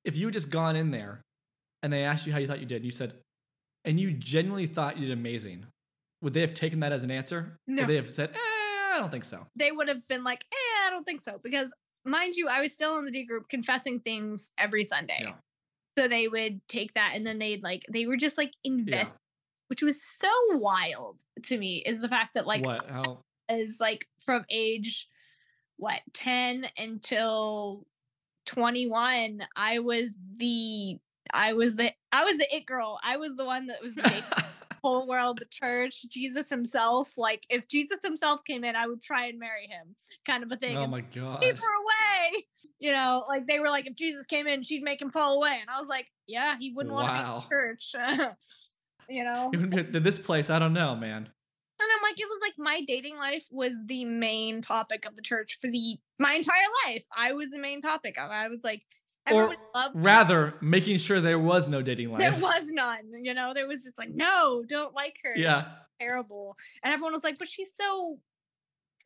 if 0.04 0.16
you 0.16 0.26
had 0.26 0.34
just 0.34 0.50
gone 0.50 0.76
in 0.76 0.90
there 0.90 1.20
and 1.82 1.92
they 1.92 2.04
asked 2.04 2.26
you 2.26 2.32
how 2.32 2.38
you 2.38 2.46
thought 2.46 2.60
you 2.60 2.66
did, 2.66 2.76
and 2.76 2.84
you 2.84 2.90
said, 2.90 3.14
and 3.84 3.98
you 3.98 4.12
genuinely 4.12 4.66
thought 4.66 4.98
you 4.98 5.06
did 5.06 5.12
amazing, 5.12 5.66
would 6.22 6.34
they 6.34 6.40
have 6.40 6.54
taken 6.54 6.80
that 6.80 6.92
as 6.92 7.02
an 7.02 7.10
answer? 7.10 7.56
No. 7.66 7.82
Or 7.82 7.86
they 7.86 7.96
have 7.96 8.10
said, 8.10 8.30
eh, 8.30 8.38
I 8.92 8.98
don't 8.98 9.10
think 9.10 9.24
so. 9.24 9.46
They 9.56 9.72
would 9.72 9.88
have 9.88 10.06
been 10.08 10.24
like, 10.24 10.44
eh, 10.52 10.86
I 10.86 10.90
don't 10.90 11.04
think 11.04 11.20
so. 11.20 11.40
Because 11.42 11.72
mind 12.04 12.34
you, 12.36 12.48
I 12.48 12.60
was 12.60 12.72
still 12.72 12.98
in 12.98 13.04
the 13.04 13.10
D 13.10 13.24
group 13.24 13.48
confessing 13.48 14.00
things 14.00 14.52
every 14.58 14.84
Sunday. 14.84 15.18
Yeah. 15.20 15.34
So 15.98 16.08
they 16.08 16.28
would 16.28 16.66
take 16.68 16.94
that 16.94 17.12
and 17.14 17.26
then 17.26 17.38
they'd 17.38 17.62
like, 17.62 17.84
they 17.90 18.06
were 18.06 18.16
just 18.16 18.38
like 18.38 18.52
invest, 18.64 19.14
which 19.68 19.82
was 19.82 20.02
so 20.02 20.30
wild 20.52 21.20
to 21.44 21.58
me 21.58 21.82
is 21.84 22.00
the 22.00 22.08
fact 22.08 22.34
that 22.34 22.46
like 22.46 22.64
what? 22.64 22.88
How? 22.88 23.18
is 23.48 23.78
like 23.80 24.06
from 24.24 24.44
age 24.50 25.08
what 25.76 26.00
10 26.14 26.66
until 26.78 27.86
21 28.46 29.42
i 29.56 29.78
was 29.78 30.20
the 30.36 30.96
i 31.32 31.52
was 31.52 31.76
the 31.76 31.90
i 32.12 32.24
was 32.24 32.36
the 32.36 32.54
it 32.54 32.66
girl 32.66 32.98
i 33.04 33.16
was 33.16 33.36
the 33.36 33.44
one 33.44 33.66
that 33.66 33.82
was 33.82 33.94
the. 33.94 34.44
whole 34.82 35.06
world, 35.06 35.38
the 35.38 35.46
church, 35.50 36.02
Jesus 36.08 36.50
himself. 36.50 37.10
Like 37.16 37.44
if 37.48 37.68
Jesus 37.68 38.00
himself 38.02 38.40
came 38.46 38.64
in, 38.64 38.74
I 38.76 38.86
would 38.86 39.02
try 39.02 39.26
and 39.26 39.38
marry 39.38 39.66
him, 39.66 39.94
kind 40.26 40.42
of 40.42 40.50
a 40.52 40.56
thing. 40.56 40.76
Oh 40.76 40.86
my 40.86 41.00
god. 41.14 41.40
keep 41.40 41.56
her 41.56 41.62
away. 41.62 42.46
You 42.78 42.92
know, 42.92 43.24
like 43.28 43.46
they 43.46 43.60
were 43.60 43.68
like, 43.68 43.86
if 43.86 43.94
Jesus 43.94 44.26
came 44.26 44.46
in, 44.46 44.62
she'd 44.62 44.82
make 44.82 45.00
him 45.00 45.10
fall 45.10 45.34
away. 45.36 45.58
And 45.60 45.70
I 45.70 45.78
was 45.78 45.88
like, 45.88 46.08
yeah, 46.26 46.56
he 46.58 46.72
wouldn't 46.72 46.94
want 46.94 47.08
to 47.16 47.22
Wow. 47.22 47.44
church. 47.48 47.92
you 49.08 49.24
know? 49.24 49.50
Even 49.54 49.70
this 50.02 50.18
place, 50.18 50.50
I 50.50 50.58
don't 50.58 50.72
know, 50.72 50.94
man. 50.96 51.28
And 51.80 51.90
I'm 51.96 52.02
like, 52.02 52.20
it 52.20 52.28
was 52.28 52.38
like 52.40 52.54
my 52.58 52.80
dating 52.86 53.16
life 53.16 53.46
was 53.50 53.86
the 53.86 54.04
main 54.04 54.62
topic 54.62 55.04
of 55.04 55.16
the 55.16 55.22
church 55.22 55.58
for 55.60 55.68
the 55.68 55.98
my 56.18 56.34
entire 56.34 56.54
life. 56.86 57.04
I 57.16 57.32
was 57.32 57.50
the 57.50 57.58
main 57.58 57.82
topic 57.82 58.14
of. 58.20 58.30
it. 58.30 58.34
I 58.34 58.48
was 58.48 58.60
like, 58.62 58.82
everyone 59.26 59.56
me. 59.94 60.00
Rather, 60.02 60.54
making 60.60 60.98
sure 60.98 61.20
there 61.20 61.38
was 61.38 61.68
no 61.68 61.82
dating 61.82 62.10
life. 62.10 62.18
There 62.20 62.32
was 62.40 62.64
none. 62.70 63.24
You 63.24 63.34
know, 63.34 63.52
there 63.54 63.68
was 63.68 63.84
just 63.84 63.98
like, 63.98 64.10
no, 64.14 64.64
don't 64.68 64.94
like 64.94 65.16
her. 65.24 65.32
Yeah. 65.36 65.64
terrible. 66.00 66.56
And 66.82 66.92
everyone 66.92 67.12
was 67.12 67.24
like, 67.24 67.38
but 67.38 67.48
she's 67.48 67.72
so 67.74 68.18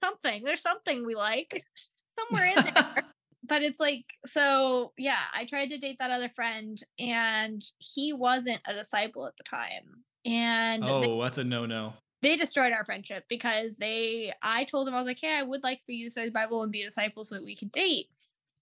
something. 0.03 0.43
There's 0.45 0.63
something 0.63 1.05
we 1.07 1.15
like 1.15 1.65
somewhere 2.19 2.47
in 2.47 2.65
there. 2.65 3.05
but 3.49 3.63
it's 3.63 3.81
like, 3.81 4.05
so 4.25 4.93
yeah, 4.99 5.21
I 5.35 5.45
tried 5.45 5.69
to 5.71 5.79
date 5.79 5.97
that 6.01 6.11
other 6.11 6.29
friend, 6.31 6.81
and 6.99 7.63
he 7.79 8.13
wasn't 8.13 8.61
a 8.67 8.73
disciple 8.75 9.27
at 9.27 9.37
the 9.37 9.45
time. 9.45 10.03
And 10.25 10.83
they 10.83 10.89
Oh, 10.89 11.23
that's 11.23 11.39
a 11.39 11.45
no-no. 11.45 11.95
they 12.23 12.37
destroyed 12.37 12.73
our 12.73 12.85
friendship 12.85 13.25
because 13.29 13.77
they 13.77 14.33
I 14.43 14.65
told 14.65 14.89
him 14.89 14.95
I 14.95 14.99
was 14.99 15.07
like, 15.07 15.21
Hey, 15.21 15.35
I 15.37 15.43
would 15.45 15.63
like 15.63 15.81
for 15.87 15.93
you 15.93 16.07
to 16.07 16.11
study 16.11 16.27
the 16.27 16.33
Bible 16.33 16.63
and 16.63 16.73
be 16.73 16.83
a 16.83 16.87
disciple 16.87 17.25
so 17.25 17.37
that 17.37 17.45
we 17.45 17.55
could 17.55 17.71
date. 17.71 18.09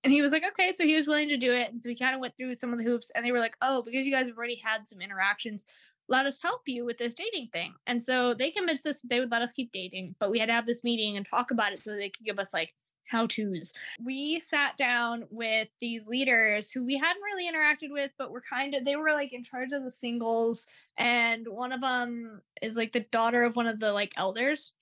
And 0.04 0.12
he 0.12 0.22
was 0.22 0.32
like, 0.32 0.44
Okay, 0.44 0.72
so 0.72 0.84
he 0.84 0.96
was 0.96 1.06
willing 1.08 1.28
to 1.30 1.36
do 1.36 1.52
it. 1.52 1.70
And 1.70 1.80
so 1.80 1.88
we 1.88 1.96
kind 1.96 2.14
of 2.14 2.20
went 2.20 2.36
through 2.36 2.54
some 2.56 2.72
of 2.72 2.78
the 2.78 2.84
hoops 2.84 3.10
and 3.14 3.24
they 3.24 3.32
were 3.32 3.40
like, 3.40 3.56
Oh, 3.62 3.82
because 3.82 4.06
you 4.06 4.12
guys 4.12 4.28
have 4.28 4.38
already 4.38 4.60
had 4.64 4.88
some 4.88 5.00
interactions, 5.00 5.66
let 6.08 6.26
us 6.26 6.40
help 6.42 6.62
you 6.66 6.84
with 6.84 6.98
this 6.98 7.14
dating 7.14 7.48
thing. 7.52 7.74
And 7.86 8.02
so 8.02 8.34
they 8.34 8.50
convinced 8.50 8.86
us 8.86 9.00
that 9.00 9.08
they 9.08 9.20
would 9.20 9.30
let 9.30 9.42
us 9.42 9.52
keep 9.52 9.72
dating, 9.72 10.16
but 10.20 10.30
we 10.30 10.38
had 10.38 10.46
to 10.46 10.52
have 10.52 10.66
this 10.66 10.84
meeting 10.84 11.16
and 11.16 11.24
talk 11.26 11.50
about 11.50 11.72
it 11.72 11.82
so 11.82 11.92
they 11.96 12.10
could 12.10 12.26
give 12.26 12.38
us 12.38 12.52
like 12.52 12.74
how 13.06 13.26
to's. 13.26 13.72
We 14.02 14.40
sat 14.40 14.76
down 14.76 15.24
with 15.30 15.68
these 15.80 16.08
leaders 16.08 16.70
who 16.70 16.84
we 16.84 16.98
hadn't 16.98 17.22
really 17.22 17.50
interacted 17.50 17.90
with, 17.90 18.10
but 18.18 18.30
were 18.30 18.42
kind 18.42 18.74
of, 18.74 18.84
they 18.84 18.96
were 18.96 19.12
like 19.12 19.32
in 19.32 19.44
charge 19.44 19.72
of 19.72 19.84
the 19.84 19.92
singles. 19.92 20.66
And 20.98 21.46
one 21.48 21.72
of 21.72 21.80
them 21.80 22.42
is 22.62 22.76
like 22.76 22.92
the 22.92 23.00
daughter 23.00 23.44
of 23.44 23.56
one 23.56 23.66
of 23.66 23.80
the 23.80 23.92
like 23.92 24.12
elders 24.16 24.72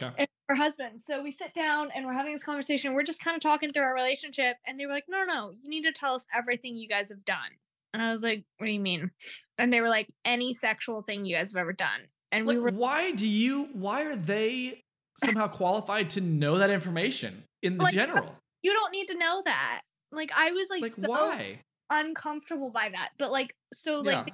Okay. 0.00 0.14
and 0.16 0.28
her 0.54 0.62
husband. 0.62 1.00
So 1.00 1.22
we 1.22 1.32
sit 1.32 1.54
down 1.54 1.90
and 1.94 2.06
we're 2.06 2.12
having 2.12 2.32
this 2.32 2.44
conversation. 2.44 2.94
We're 2.94 3.02
just 3.02 3.22
kind 3.22 3.34
of 3.36 3.42
talking 3.42 3.72
through 3.72 3.84
our 3.84 3.94
relationship. 3.94 4.56
And 4.66 4.78
they 4.78 4.86
were 4.86 4.92
like, 4.92 5.04
no, 5.08 5.24
no, 5.24 5.24
no, 5.24 5.54
you 5.62 5.70
need 5.70 5.84
to 5.84 5.92
tell 5.92 6.14
us 6.14 6.26
everything 6.36 6.76
you 6.76 6.88
guys 6.88 7.08
have 7.10 7.24
done. 7.24 7.38
And 7.94 8.02
I 8.02 8.12
was 8.12 8.22
like, 8.22 8.44
what 8.58 8.66
do 8.66 8.72
you 8.72 8.80
mean? 8.80 9.10
And 9.58 9.72
they 9.72 9.80
were 9.80 9.88
like, 9.88 10.08
any 10.24 10.54
sexual 10.54 11.02
thing 11.02 11.24
you 11.24 11.36
guys 11.36 11.52
have 11.52 11.60
ever 11.60 11.72
done. 11.72 12.00
And 12.30 12.46
Like, 12.46 12.56
we 12.56 12.62
were 12.62 12.70
why 12.70 13.12
do 13.12 13.28
you? 13.28 13.68
Why 13.72 14.04
are 14.04 14.16
they 14.16 14.82
somehow 15.18 15.48
qualified 15.48 16.10
to 16.10 16.20
know 16.20 16.58
that 16.58 16.70
information 16.70 17.44
in 17.62 17.76
the 17.78 17.84
Like, 17.84 17.94
general? 18.02 18.34
you 18.62 18.72
don't 18.72 18.92
need 18.92 19.08
to 19.08 19.18
know 19.18 19.42
that. 19.44 19.82
Like 20.10 20.30
I 20.36 20.50
was 20.52 20.68
like, 20.70 20.82
Like, 20.82 20.92
so 20.92 21.08
why? 21.08 21.60
uncomfortable 21.90 22.70
by 22.70 22.88
that. 22.92 23.10
But 23.18 23.32
like 23.32 23.54
so 23.72 24.00
like 24.00 24.14
Yeah. 24.16 24.24
they 24.24 24.32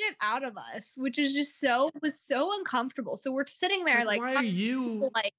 it 0.00 0.16
out 0.20 0.44
of 0.44 0.56
us, 0.74 0.94
which 0.98 1.18
is 1.18 1.32
just 1.32 1.58
so 1.58 1.90
was 2.02 2.20
so 2.20 2.52
uncomfortable. 2.56 3.16
So 3.16 3.32
we're 3.32 3.46
sitting 3.46 3.84
there 3.84 4.04
like, 4.04 4.20
why 4.20 4.34
are 4.36 4.44
you? 4.44 5.10
like 5.14 5.32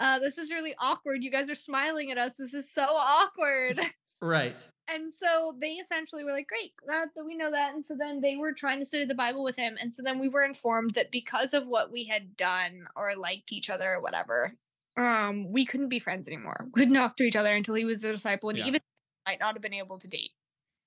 uh 0.00 0.18
this 0.18 0.38
is 0.38 0.50
really 0.50 0.74
awkward. 0.80 1.22
You 1.22 1.30
guys 1.30 1.50
are 1.50 1.54
smiling 1.54 2.10
at 2.10 2.18
us. 2.18 2.34
This 2.38 2.54
is 2.54 2.72
so 2.72 2.82
awkward. 2.82 3.78
Right. 4.22 4.68
and 4.92 5.10
so 5.10 5.54
they 5.62 5.72
essentially 5.76 6.24
were 6.24 6.32
like, 6.32 6.46
Great, 6.48 6.72
glad 6.86 7.08
that 7.16 7.24
we 7.24 7.36
know 7.36 7.50
that. 7.50 7.72
And 7.74 7.86
so 7.86 7.94
then 7.98 8.20
they 8.20 8.36
were 8.36 8.52
trying 8.52 8.78
to 8.80 8.84
study 8.84 9.06
the 9.06 9.14
Bible 9.14 9.42
with 9.42 9.56
him. 9.56 9.78
And 9.80 9.90
so 9.90 10.02
then 10.02 10.18
we 10.18 10.28
were 10.28 10.44
informed 10.44 10.90
that 10.94 11.10
because 11.10 11.54
of 11.54 11.66
what 11.66 11.90
we 11.90 12.04
had 12.04 12.36
done 12.36 12.86
or 12.94 13.14
liked 13.16 13.50
each 13.50 13.70
other 13.70 13.94
or 13.94 14.02
whatever, 14.02 14.52
um, 14.98 15.50
we 15.50 15.64
couldn't 15.64 15.88
be 15.88 16.00
friends 16.00 16.26
anymore. 16.28 16.66
We 16.74 16.82
couldn't 16.82 16.96
talk 16.96 17.16
to 17.16 17.24
each 17.24 17.36
other 17.36 17.48
until 17.54 17.76
he 17.76 17.86
was 17.86 18.04
a 18.04 18.12
disciple 18.12 18.50
and 18.50 18.58
Yeah. 18.58 18.66
even 18.66 18.80
might 19.26 19.40
not 19.40 19.54
have 19.54 19.62
been 19.62 19.72
able 19.72 19.96
to 19.98 20.08
date. 20.08 20.32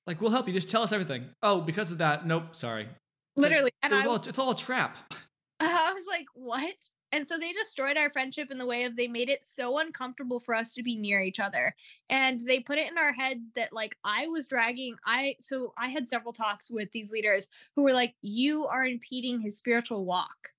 Like, 0.05 0.21
we'll 0.21 0.29
help 0.31 0.47
you. 0.47 0.53
Just 0.53 0.69
tell 0.69 0.83
us 0.83 0.91
everything. 0.91 1.29
Oh, 1.41 1.61
because 1.61 1.91
of 1.91 1.97
that. 1.99 2.27
Nope. 2.27 2.55
Sorry. 2.55 2.83
It's 2.83 2.91
like, 3.37 3.49
Literally. 3.49 3.71
and 3.81 3.93
it 3.93 4.03
I 4.03 4.07
all, 4.07 4.15
it's 4.17 4.37
all 4.37 4.51
a 4.51 4.55
trap. 4.55 4.97
I 5.59 5.91
was 5.91 6.03
like, 6.07 6.25
what? 6.35 6.75
And 7.13 7.27
so 7.27 7.37
they 7.37 7.53
destroyed 7.53 7.95
our 7.95 8.09
friendship 8.09 8.49
in 8.49 8.57
the 8.57 8.65
way 8.65 8.85
of 8.85 8.95
they 8.95 9.07
made 9.07 9.29
it 9.29 9.43
so 9.43 9.77
uncomfortable 9.77 10.39
for 10.39 10.55
us 10.55 10.73
to 10.73 10.81
be 10.81 10.95
near 10.95 11.21
each 11.21 11.39
other. 11.39 11.75
And 12.09 12.39
they 12.39 12.59
put 12.59 12.79
it 12.79 12.89
in 12.91 12.97
our 12.97 13.13
heads 13.13 13.51
that 13.55 13.71
like 13.71 13.95
I 14.03 14.25
was 14.27 14.47
dragging 14.47 14.95
I 15.05 15.35
so 15.39 15.73
I 15.77 15.89
had 15.89 16.07
several 16.09 16.33
talks 16.33 16.71
with 16.71 16.91
these 16.91 17.11
leaders 17.11 17.49
who 17.75 17.83
were 17.83 17.93
like, 17.93 18.15
You 18.21 18.65
are 18.65 18.83
impeding 18.83 19.39
his 19.41 19.55
spiritual 19.57 20.05
walk 20.05 20.49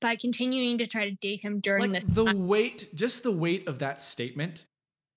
by 0.00 0.16
continuing 0.16 0.78
to 0.78 0.86
try 0.88 1.08
to 1.08 1.14
date 1.16 1.40
him 1.40 1.60
during 1.60 1.92
Like 1.92 2.02
this. 2.04 2.12
the 2.16 2.24
time." 2.24 2.48
weight, 2.48 2.88
just 2.92 3.22
the 3.22 3.30
weight 3.32 3.68
of 3.68 3.78
that 3.78 4.02
statement 4.02 4.66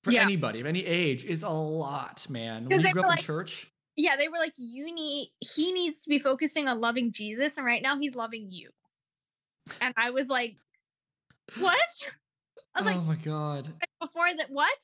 for 0.03 0.11
Yeah. 0.11 0.21
anybody 0.23 0.59
of 0.59 0.67
any 0.67 0.85
age 0.85 1.25
is 1.25 1.41
a 1.41 1.49
lot, 1.49 2.29
man. 2.29 2.67
When 2.69 2.79
you 2.79 2.91
grew 2.93 3.01
up 3.01 3.07
like- 3.07 3.19
in 3.19 3.25
church, 3.25 3.67
yeah, 3.95 4.15
they 4.15 4.27
were 4.29 4.37
like, 4.37 4.53
You 4.57 4.93
need 4.93 5.31
he 5.39 5.73
needs 5.73 6.03
to 6.03 6.09
be 6.09 6.19
focusing 6.19 6.67
on 6.67 6.79
loving 6.79 7.11
Jesus, 7.11 7.57
and 7.57 7.65
right 7.65 7.81
now 7.81 7.97
he's 7.97 8.15
loving 8.15 8.51
you. 8.51 8.69
And 9.81 9.93
I 9.97 10.11
was 10.11 10.27
like, 10.29 10.55
What? 11.57 11.77
I 12.75 12.81
was 12.81 12.85
like, 12.85 12.97
oh 12.97 13.01
my 13.01 13.15
god. 13.15 13.67
before 14.01 14.33
that 14.37 14.49
what 14.49 14.77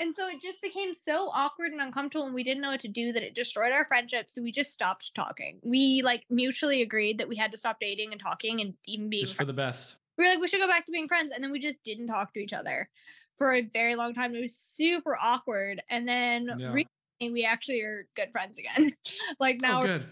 and 0.00 0.14
so 0.14 0.28
it 0.28 0.40
just 0.40 0.62
became 0.62 0.92
so 0.94 1.30
awkward 1.34 1.72
and 1.72 1.80
uncomfortable 1.80 2.26
and 2.26 2.34
we 2.34 2.42
didn't 2.42 2.62
know 2.62 2.70
what 2.70 2.80
to 2.80 2.88
do 2.88 3.12
that 3.12 3.22
it 3.22 3.34
destroyed 3.34 3.72
our 3.72 3.84
friendship 3.84 4.28
so 4.28 4.42
we 4.42 4.50
just 4.50 4.72
stopped 4.72 5.12
talking 5.14 5.58
we 5.62 6.02
like 6.02 6.24
mutually 6.30 6.82
agreed 6.82 7.18
that 7.18 7.28
we 7.28 7.36
had 7.36 7.52
to 7.52 7.56
stop 7.58 7.78
dating 7.80 8.10
and 8.12 8.20
talking 8.20 8.60
and 8.60 8.74
even 8.86 9.08
being 9.08 9.20
Just 9.24 9.36
for 9.36 9.44
the 9.44 9.52
best. 9.52 9.96
we 10.16 10.24
were 10.24 10.30
like 10.30 10.40
we 10.40 10.48
should 10.48 10.60
go 10.60 10.66
back 10.66 10.84
to 10.86 10.92
being 10.92 11.06
friends 11.08 11.30
and 11.34 11.42
then 11.42 11.50
we 11.52 11.58
just 11.60 11.82
didn't 11.84 12.08
talk 12.08 12.32
to 12.34 12.40
each 12.40 12.52
other 12.52 12.88
for 13.36 13.54
a 13.54 13.62
very 13.62 13.94
long 13.94 14.14
time 14.14 14.34
it 14.34 14.40
was 14.40 14.56
super 14.56 15.16
awkward 15.20 15.80
and 15.90 16.08
then 16.08 16.50
Yeah. 16.58 16.72
recently 16.72 17.32
we 17.32 17.44
actually 17.44 17.82
are 17.82 18.06
good 18.16 18.32
friends 18.32 18.58
again 18.58 18.92
like 19.40 19.60
oh, 19.62 19.66
now 19.66 19.82
oh, 19.82 19.86
good. 19.86 20.04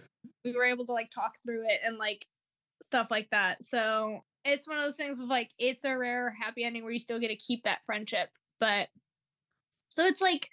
we 0.44 0.52
were 0.52 0.64
able 0.64 0.86
to 0.86 0.92
like 0.92 1.10
talk 1.10 1.32
through 1.44 1.64
it 1.64 1.80
and 1.84 1.98
like 1.98 2.24
stuff 2.82 3.08
like 3.10 3.28
that. 3.30 3.64
So 3.64 4.22
it's 4.46 4.68
one 4.68 4.78
of 4.78 4.84
those 4.84 4.96
things 4.96 5.20
of 5.20 5.28
like 5.28 5.50
it's 5.58 5.84
a 5.84 5.96
rare 5.96 6.36
happy 6.40 6.64
ending 6.64 6.82
where 6.82 6.92
you 6.92 6.98
still 6.98 7.18
get 7.18 7.28
to 7.28 7.36
keep 7.36 7.64
that 7.64 7.84
friendship. 7.86 8.30
But 8.60 8.88
so 9.88 10.04
it's 10.04 10.20
like 10.20 10.48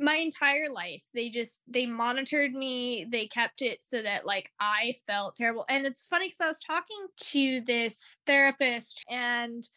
my 0.00 0.16
entire 0.16 0.68
life 0.70 1.04
they 1.12 1.28
just 1.28 1.60
they 1.66 1.84
monitored 1.84 2.52
me 2.52 3.04
they 3.10 3.26
kept 3.26 3.62
it 3.62 3.82
so 3.82 4.00
that 4.00 4.24
like 4.24 4.50
i 4.60 4.94
felt 5.06 5.34
terrible 5.34 5.64
and 5.68 5.86
it's 5.86 6.06
funny 6.06 6.26
because 6.26 6.40
i 6.40 6.46
was 6.46 6.60
talking 6.60 7.06
to 7.16 7.60
this 7.62 8.16
therapist 8.26 9.04
and 9.10 9.68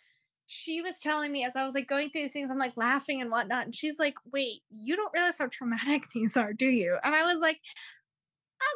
she 0.45 0.81
was 0.81 0.99
telling 0.99 1.31
me 1.31 1.43
as 1.43 1.55
i 1.55 1.63
was 1.63 1.73
like 1.73 1.88
going 1.88 2.09
through 2.09 2.21
these 2.21 2.33
things 2.33 2.51
i'm 2.51 2.59
like 2.59 2.77
laughing 2.77 3.19
and 3.19 3.31
whatnot 3.31 3.65
and 3.65 3.75
she's 3.75 3.97
like 3.97 4.15
wait 4.31 4.61
you 4.69 4.95
don't 4.95 5.13
realize 5.13 5.38
how 5.39 5.47
traumatic 5.47 6.03
these 6.13 6.38
are 6.38 6.53
do 6.53 6.67
you 6.67 6.97
and 7.03 7.15
i 7.15 7.23
was 7.23 7.39
like 7.39 7.59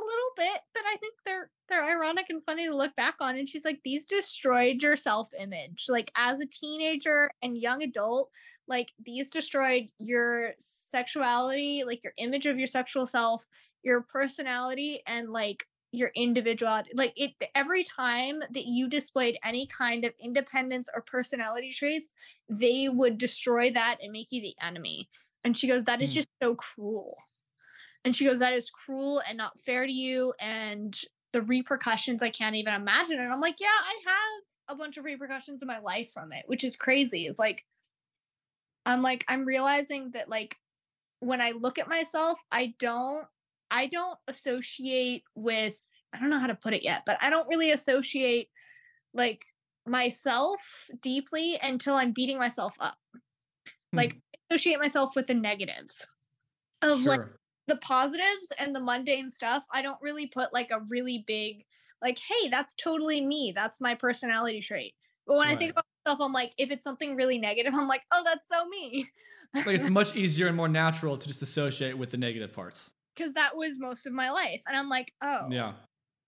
a 0.02 0.06
little 0.06 0.32
bit, 0.38 0.62
but 0.74 0.84
I 0.86 0.98
think 0.98 1.14
they're 1.26 1.52
they're 1.70 1.84
ironic 1.84 2.28
and 2.30 2.44
funny 2.44 2.66
to 2.68 2.76
look 2.76 2.95
back 2.95 3.16
on. 3.20 3.38
And 3.38 3.49
she's 3.49 3.66
like, 3.66 3.82
these 3.84 4.06
destroyed 4.07 4.82
your 4.84 4.95
self 4.95 5.32
image. 5.40 5.86
Like 5.90 6.12
as 6.16 6.40
a 6.40 6.48
teenager 6.48 7.32
and 7.41 7.57
young 7.57 7.82
adult, 7.84 8.30
like 8.68 8.90
these 9.03 9.30
destroyed 9.30 9.90
your 9.99 10.53
sexuality, 10.60 11.84
like 11.86 12.03
your 12.03 12.14
image 12.18 12.45
of 12.45 12.57
your 12.57 12.68
sexual 12.68 13.07
self, 13.07 13.45
your 13.84 14.02
personality, 14.02 15.02
and 15.07 15.30
like 15.32 15.66
your 15.91 16.12
individuality. 16.16 16.91
Like 16.94 17.14
it 17.16 17.34
every 17.56 17.84
time 17.84 18.40
that 18.40 18.66
you 18.66 18.88
displayed 18.90 19.38
any 19.44 19.68
kind 19.68 20.03
of 20.06 20.14
independence 20.20 20.90
or 20.94 21.02
personality 21.02 21.72
traits, 21.74 22.14
they 22.49 22.90
would 22.90 23.18
destroy 23.18 23.72
that 23.72 23.98
and 24.02 24.12
make 24.12 24.28
you 24.32 24.41
the 24.41 24.56
enemy. 24.62 25.10
And 25.44 25.57
she 25.57 25.68
goes, 25.68 25.86
that 25.86 26.02
is 26.02 26.12
Hmm. 26.12 26.16
just 26.16 26.30
so 26.41 26.56
cruel. 26.56 27.18
And 28.06 28.15
she 28.15 28.23
goes, 28.23 28.40
That 28.40 28.53
is 28.53 28.69
cruel 28.69 29.22
and 29.27 29.38
not 29.38 29.60
fair 29.60 29.86
to 29.86 29.91
you. 29.91 30.34
And 30.40 30.98
the 31.34 31.41
repercussions 31.41 32.23
I 32.23 32.30
can't 32.30 32.56
even 32.56 32.73
imagine. 32.73 33.19
And 33.19 33.34
I'm 33.34 33.41
like, 33.41 33.60
Yeah, 33.60 33.68
I 33.68 34.11
have 34.11 34.76
a 34.76 34.77
bunch 34.77 34.98
of 34.98 35.03
repercussions 35.03 35.61
in 35.61 35.68
my 35.68 35.80
life 35.80 36.11
from 36.14 36.32
it, 36.32 36.44
which 36.45 36.64
is 36.64 36.76
crazy. 36.76 37.26
It's 37.26 37.40
like, 37.40 37.65
I'm 38.86 39.02
like, 39.02 39.26
I'm 39.27 39.45
realizing 39.45 40.11
that, 40.11 40.30
like, 40.30 40.56
when 41.19 41.41
I 41.41 41.52
look 41.52 41.80
at 41.80 41.90
myself, 41.90 42.40
I 42.52 42.76
don't, 42.80 43.26
I 43.72 43.88
don't 43.88 44.18
associate 44.27 45.23
with, 45.34 45.76
I 46.14 46.19
don't 46.19 46.30
know 46.30 46.40
how 46.40 46.48
to 46.48 46.56
put 46.56 46.73
it 46.73 46.84
yet, 46.84 47.02
but 47.06 47.18
I 47.22 47.32
don't 47.32 47.48
really 47.48 47.72
associate 47.72 48.49
like 49.14 49.44
myself 49.88 50.60
deeply 51.02 51.57
until 51.61 51.95
I'm 51.95 52.11
beating 52.11 52.38
myself 52.38 52.73
up. 52.80 52.98
Hmm. 53.91 53.98
Like, 53.98 54.15
associate 54.52 54.80
myself 54.80 55.15
with 55.15 55.26
the 55.26 55.34
negatives 55.34 56.06
of 56.84 57.03
like, 57.06 57.22
Sure. 57.22 57.40
The 57.68 57.78
positives 57.78 58.52
and 58.60 58.76
the 58.76 58.80
mundane 58.80 59.30
stuff, 59.30 59.66
I 59.74 59.82
don't 59.82 59.98
really 60.02 60.28
put 60.28 60.54
like 60.54 60.70
a 60.72 60.82
really 60.90 61.24
big, 61.26 61.66
like, 62.02 62.20
hey, 62.20 62.50
that's 62.50 62.76
totally 62.76 63.26
me. 63.26 63.54
That's 63.56 63.82
my 63.82 63.96
personality 63.96 64.62
trait. 64.62 64.94
But 65.28 65.38
when 65.38 65.48
I 65.48 65.56
think 65.56 65.72
about 65.72 65.86
myself, 66.06 66.22
I'm 66.22 66.34
like, 66.34 66.54
if 66.58 66.70
it's 66.70 66.84
something 66.84 67.16
really 67.16 67.40
negative, 67.40 67.74
I'm 67.76 67.88
like, 67.88 68.04
oh, 68.14 68.22
that's 68.24 68.48
so 68.48 68.68
me. 68.68 69.10
like 69.56 69.68
it's 69.80 69.90
much 69.90 70.16
easier 70.16 70.48
and 70.48 70.56
more 70.56 70.68
natural 70.68 71.18
to 71.18 71.28
just 71.28 71.42
associate 71.42 71.98
with 71.98 72.12
the 72.12 72.18
negative 72.18 72.54
parts. 72.54 72.92
Because 73.16 73.34
that 73.34 73.56
was 73.56 73.80
most 73.80 74.06
of 74.06 74.14
my 74.14 74.30
life. 74.30 74.62
And 74.68 74.78
I'm 74.78 74.90
like, 74.90 75.12
oh, 75.24 75.48
Yeah. 75.50 75.74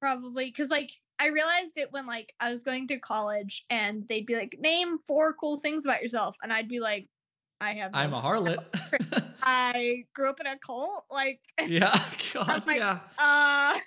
probably. 0.01 0.45
Because 0.45 0.69
like 0.69 0.89
I 1.19 1.27
realized 1.27 1.77
it 1.77 1.91
when 1.91 2.07
like 2.07 2.34
I 2.39 2.49
was 2.49 2.64
going 2.64 2.88
through 2.88 2.99
college 2.99 3.65
and 3.69 4.03
they'd 4.07 4.26
be 4.26 4.35
like, 4.35 4.55
name 4.59 4.97
four 4.99 5.34
cool 5.34 5.59
things 5.59 5.85
about 5.85 6.01
yourself. 6.01 6.35
And 6.41 6.51
I'd 6.53 6.69
be 6.69 6.80
like, 6.80 7.07
I 7.59 7.73
have 7.73 7.91
I'm 7.93 8.13
a 8.13 8.21
harlot. 8.21 8.57
I 9.43 10.05
grew 10.13 10.29
up 10.29 10.39
in 10.39 10.47
a 10.47 10.57
cult. 10.57 11.05
Like 11.11 11.39
yeah, 11.67 11.99
God, 12.34 12.65
like, 12.67 12.77
yeah. 12.77 12.99
uh 13.17 13.77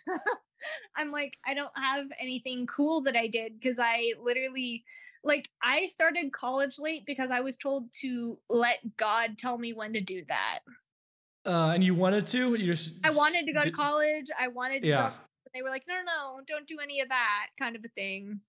I'm 0.97 1.10
like, 1.10 1.34
I 1.47 1.55
don't 1.55 1.72
have 1.76 2.06
anything 2.20 2.66
cool 2.66 3.02
that 3.02 3.16
I 3.16 3.28
did 3.28 3.59
because 3.59 3.78
I 3.78 4.12
literally 4.22 4.84
like 5.24 5.48
I 5.62 5.86
started 5.86 6.32
college 6.32 6.78
late 6.78 7.05
because 7.06 7.30
I 7.30 7.40
was 7.40 7.56
told 7.56 7.84
to 8.01 8.38
let 8.48 8.78
God 8.97 9.38
tell 9.38 9.59
me 9.59 9.72
when 9.72 9.92
to 9.94 10.01
do 10.01 10.22
that. 10.28 10.60
Uh, 11.47 11.72
and 11.74 11.82
you 11.82 11.94
wanted 11.94 12.26
to? 12.28 12.55
You 12.55 12.66
just 12.66 12.92
I 13.05 13.10
wanted 13.10 13.47
to 13.47 13.52
go 13.52 13.60
to 13.60 13.70
college. 13.70 14.26
I 14.38 14.48
wanted 14.48 14.82
to 14.82 14.88
Yeah. 14.88 15.10
but 15.44 15.52
they 15.55 15.62
were 15.62 15.70
like, 15.70 15.84
no, 15.88 15.94
no, 15.94 16.02
no, 16.05 16.40
don't 16.47 16.66
do 16.66 16.78
any 16.82 17.01
of 17.01 17.09
that 17.09 17.47
kind 17.59 17.76
of 17.76 17.84
a 17.84 17.88
thing. 17.88 18.40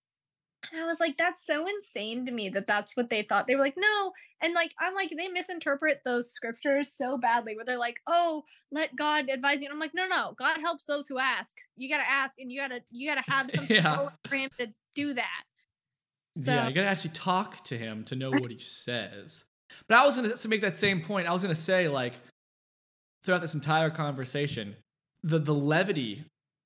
And 0.71 0.81
I 0.81 0.85
was 0.85 0.99
like, 0.99 1.17
that's 1.17 1.45
so 1.45 1.67
insane 1.67 2.25
to 2.25 2.31
me 2.31 2.49
that 2.49 2.67
that's 2.67 2.95
what 2.95 3.09
they 3.09 3.23
thought. 3.23 3.47
They 3.47 3.55
were 3.55 3.61
like, 3.61 3.77
no. 3.77 4.11
And 4.41 4.53
like, 4.53 4.71
I'm 4.79 4.93
like, 4.93 5.11
they 5.17 5.27
misinterpret 5.27 6.01
those 6.05 6.31
scriptures 6.31 6.91
so 6.91 7.17
badly 7.17 7.55
where 7.55 7.65
they're 7.65 7.77
like, 7.77 7.99
oh, 8.07 8.43
let 8.71 8.95
God 8.95 9.29
advise 9.29 9.61
you. 9.61 9.67
And 9.67 9.73
I'm 9.73 9.79
like, 9.79 9.93
no, 9.93 10.07
no, 10.07 10.33
God 10.37 10.59
helps 10.59 10.85
those 10.85 11.07
who 11.07 11.17
ask. 11.19 11.55
You 11.77 11.89
got 11.89 12.03
to 12.03 12.09
ask 12.09 12.39
and 12.39 12.51
you 12.51 12.61
got 12.61 12.69
to, 12.69 12.79
you 12.91 13.09
got 13.09 13.23
to 13.23 13.31
have 13.31 13.51
something 13.55 13.75
Yeah. 13.75 14.09
for 14.27 14.35
him 14.35 14.49
to 14.59 14.73
do 14.95 15.13
that. 15.13 15.43
So, 16.37 16.53
yeah, 16.53 16.67
you 16.69 16.73
gotta 16.73 16.87
actually 16.87 17.11
talk 17.11 17.61
to 17.65 17.77
him 17.77 18.05
to 18.05 18.15
know 18.15 18.31
what 18.31 18.51
he 18.51 18.57
says. 18.57 19.43
But 19.89 19.97
I 19.97 20.05
was 20.05 20.15
gonna 20.15 20.33
to 20.33 20.47
make 20.47 20.61
that 20.61 20.77
same 20.77 21.01
point. 21.01 21.27
I 21.27 21.33
was 21.33 21.41
gonna 21.41 21.53
say 21.55 21.89
like 21.89 22.13
throughout 23.25 23.41
this 23.41 23.53
entire 23.53 23.89
conversation, 23.89 24.77
the 25.23 25.39
the 25.39 25.53
levity 25.53 26.23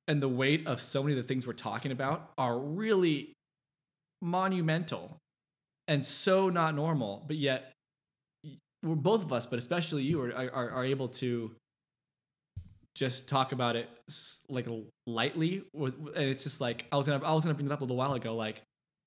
and 0.07 0.21
the 0.21 0.29
weight 0.29 0.67
of 0.67 0.79
so 0.79 1.01
many 1.01 1.17
of 1.17 1.23
the 1.23 1.27
things 1.27 1.47
we're 1.47 1.53
talking 1.53 1.91
about 1.91 2.29
are 2.37 2.59
really 2.59 3.33
monumental 4.21 5.17
and 5.87 6.03
so 6.05 6.49
not 6.49 6.75
normal. 6.75 7.23
But 7.27 7.37
yet, 7.37 7.71
we're 8.83 8.95
both 8.95 9.23
of 9.23 9.33
us, 9.33 9.45
but 9.45 9.59
especially 9.59 10.03
you, 10.03 10.21
are 10.21 10.33
are, 10.33 10.69
are 10.71 10.85
able 10.85 11.07
to 11.07 11.51
just 12.95 13.27
talk 13.27 13.51
about 13.51 13.75
it 13.75 13.89
like 14.49 14.67
lightly, 15.05 15.63
and 15.73 16.13
it's 16.15 16.43
just 16.43 16.61
like 16.61 16.85
I 16.91 16.97
was 16.97 17.07
gonna 17.07 17.23
I 17.25 17.33
was 17.33 17.43
gonna 17.43 17.55
bring 17.55 17.67
it 17.67 17.71
up 17.71 17.81
a 17.81 17.83
little 17.83 17.97
while 17.97 18.13
ago, 18.13 18.35
like 18.35 18.61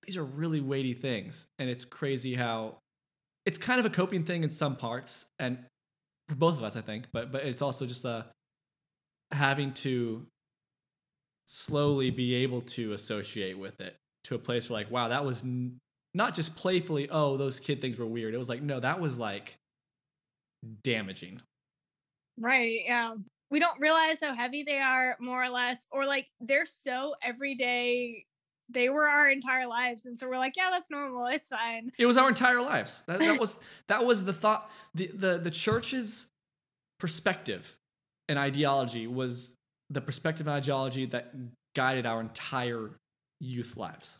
these 0.04 0.16
are 0.16 0.24
really 0.24 0.60
weighty 0.60 0.94
things 0.94 1.48
and 1.58 1.68
it's 1.68 1.84
crazy 1.84 2.34
how 2.34 2.78
it's 3.44 3.58
kind 3.58 3.80
of 3.80 3.86
a 3.86 3.90
coping 3.90 4.24
thing 4.24 4.42
in 4.42 4.50
some 4.50 4.76
parts 4.76 5.26
and 5.38 5.58
for 6.28 6.36
both 6.36 6.56
of 6.56 6.62
us 6.62 6.76
i 6.76 6.80
think 6.80 7.06
but 7.12 7.32
but 7.32 7.44
it's 7.44 7.62
also 7.62 7.86
just 7.86 8.04
uh 8.04 8.22
having 9.32 9.72
to 9.72 10.26
slowly 11.46 12.10
be 12.10 12.34
able 12.34 12.60
to 12.60 12.92
associate 12.92 13.58
with 13.58 13.80
it 13.80 13.96
to 14.28 14.34
a 14.34 14.38
place 14.38 14.70
where 14.70 14.80
like 14.80 14.90
wow 14.90 15.08
that 15.08 15.24
was 15.24 15.42
n- 15.42 15.78
not 16.14 16.34
just 16.34 16.56
playfully 16.56 17.08
oh 17.10 17.36
those 17.36 17.60
kid 17.60 17.80
things 17.80 17.98
were 17.98 18.06
weird 18.06 18.34
it 18.34 18.38
was 18.38 18.48
like 18.48 18.62
no 18.62 18.80
that 18.80 19.00
was 19.00 19.18
like 19.18 19.56
damaging 20.82 21.40
right. 22.40 22.80
Yeah. 22.84 23.14
We 23.50 23.60
don't 23.60 23.80
realize 23.80 24.20
how 24.20 24.34
heavy 24.34 24.62
they 24.62 24.78
are, 24.78 25.16
more 25.20 25.42
or 25.42 25.48
less, 25.48 25.86
or 25.90 26.06
like 26.06 26.26
they're 26.40 26.66
so 26.66 27.14
everyday. 27.22 28.24
They 28.70 28.90
were 28.90 29.08
our 29.08 29.30
entire 29.30 29.66
lives. 29.66 30.04
And 30.04 30.18
so 30.18 30.28
we're 30.28 30.36
like, 30.36 30.54
yeah, 30.54 30.68
that's 30.70 30.90
normal. 30.90 31.26
It's 31.26 31.48
fine. 31.48 31.90
It 31.98 32.04
was 32.04 32.18
our 32.18 32.28
entire 32.28 32.60
lives. 32.60 33.02
That, 33.06 33.20
that 33.20 33.40
was 33.40 33.60
that 33.86 34.04
was 34.04 34.26
the 34.26 34.34
thought. 34.34 34.70
The, 34.94 35.10
the 35.14 35.38
the 35.38 35.50
church's 35.50 36.26
perspective 37.00 37.76
and 38.28 38.38
ideology 38.38 39.06
was 39.06 39.56
the 39.88 40.02
perspective 40.02 40.46
and 40.46 40.54
ideology 40.54 41.06
that 41.06 41.32
guided 41.74 42.04
our 42.04 42.20
entire 42.20 42.90
youth 43.40 43.76
lives 43.76 44.18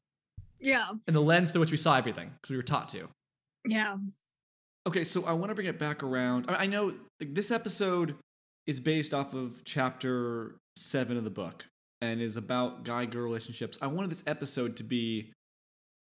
Yeah. 0.60 0.88
and 1.06 1.14
the 1.16 1.20
lens 1.20 1.50
through 1.50 1.60
which 1.60 1.70
we 1.70 1.76
saw 1.76 1.96
everything 1.96 2.30
because 2.34 2.50
we 2.50 2.56
were 2.56 2.62
taught 2.62 2.88
to. 2.90 3.08
Yeah. 3.66 3.96
Okay, 4.86 5.04
so 5.04 5.24
I 5.26 5.32
want 5.32 5.50
to 5.50 5.54
bring 5.54 5.66
it 5.66 5.78
back 5.78 6.02
around. 6.02 6.46
I 6.48 6.64
I 6.64 6.66
know 6.66 6.92
this 7.20 7.50
episode 7.50 8.14
is 8.66 8.80
based 8.80 9.12
off 9.14 9.34
of 9.34 9.64
chapter 9.64 10.56
seven 10.76 11.16
of 11.16 11.24
the 11.24 11.30
book 11.30 11.66
and 12.00 12.20
is 12.20 12.36
about 12.36 12.84
guy 12.84 13.04
girl 13.04 13.24
relationships. 13.24 13.78
I 13.82 13.86
wanted 13.88 14.10
this 14.10 14.22
episode 14.26 14.76
to 14.76 14.84
be 14.84 15.32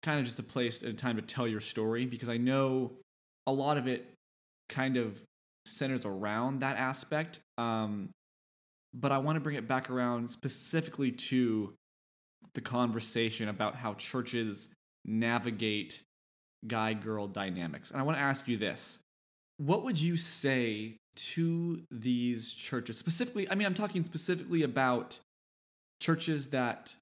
kind 0.03 0.19
of 0.21 0.25
just 0.25 0.39
a 0.39 0.43
place 0.43 0.83
and 0.83 0.93
a 0.93 0.97
time 0.97 1.17
to 1.17 1.23
tell 1.23 1.47
your 1.49 1.61
story 1.61 2.07
because 2.07 2.29
I 2.29 2.37
know 2.37 2.93
a 3.47 3.53
lot 3.53 3.77
of 3.77 3.87
it 3.89 4.13
kind 4.69 4.97
of 4.97 5.23
centers 5.67 6.07
around 6.07 6.61
that 6.61 6.77
aspect. 6.77 7.41
Um, 7.59 8.11
but 8.95 9.13
I 9.13 9.19
want 9.19 9.37
to 9.37 9.41
bring 9.41 9.57
it 9.57 9.67
back 9.69 9.91
around 9.91 10.31
specifically 10.31 11.11
to 11.13 11.75
the 12.55 12.61
conversation 12.61 13.49
about 13.49 13.77
how 13.77 13.95
churches 13.95 14.75
navigate 15.05 16.03
guy 16.67 16.93
girl 16.93 17.27
dynamics. 17.27 17.91
And 17.91 18.01
I 18.01 18.05
want 18.05 18.19
to 18.19 18.23
ask 18.23 18.49
you 18.49 18.57
this 18.57 19.01
What 19.57 19.85
would 19.85 20.01
you 20.01 20.17
say 20.17 20.97
to 21.35 21.83
these 21.91 22.53
churches? 22.53 22.99
Specifically, 22.99 23.49
I 23.51 23.55
mean, 23.55 23.67
I'm 23.67 23.75
talking 23.75 24.05
specifically 24.05 24.63
about 24.63 25.19
churches 26.01 26.49
that 26.49 26.95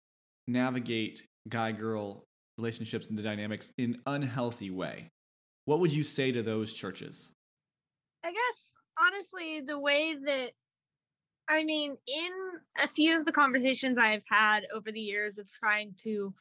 navigate 0.47 1.25
guy 1.49 1.73
girl 1.73 2.25
relationships 2.57 3.09
and 3.09 3.17
the 3.17 3.23
dynamics 3.23 3.73
in 3.79 4.01
unhealthy 4.07 4.71
way. 4.71 5.09
What 5.65 5.81
would 5.81 5.93
you 5.93 6.03
say 6.03 6.33
to 6.33 6.43
those 6.43 6.73
churches? 6.73 7.33
I 8.25 8.33
guess 8.33 8.77
honestly, 9.01 9.61
the 9.61 9.79
way 9.79 10.17
that 10.25 10.51
I 11.49 11.65
mean, 11.65 11.97
in 12.07 12.33
a 12.83 12.87
few 12.87 13.17
of 13.17 13.25
the 13.25 13.33
conversations 13.33 13.97
I've 13.97 14.25
had 14.29 14.67
over 14.73 14.93
the 14.93 15.01
years 15.01 15.39
of 15.39 15.51
trying 15.51 15.95
to 16.03 16.35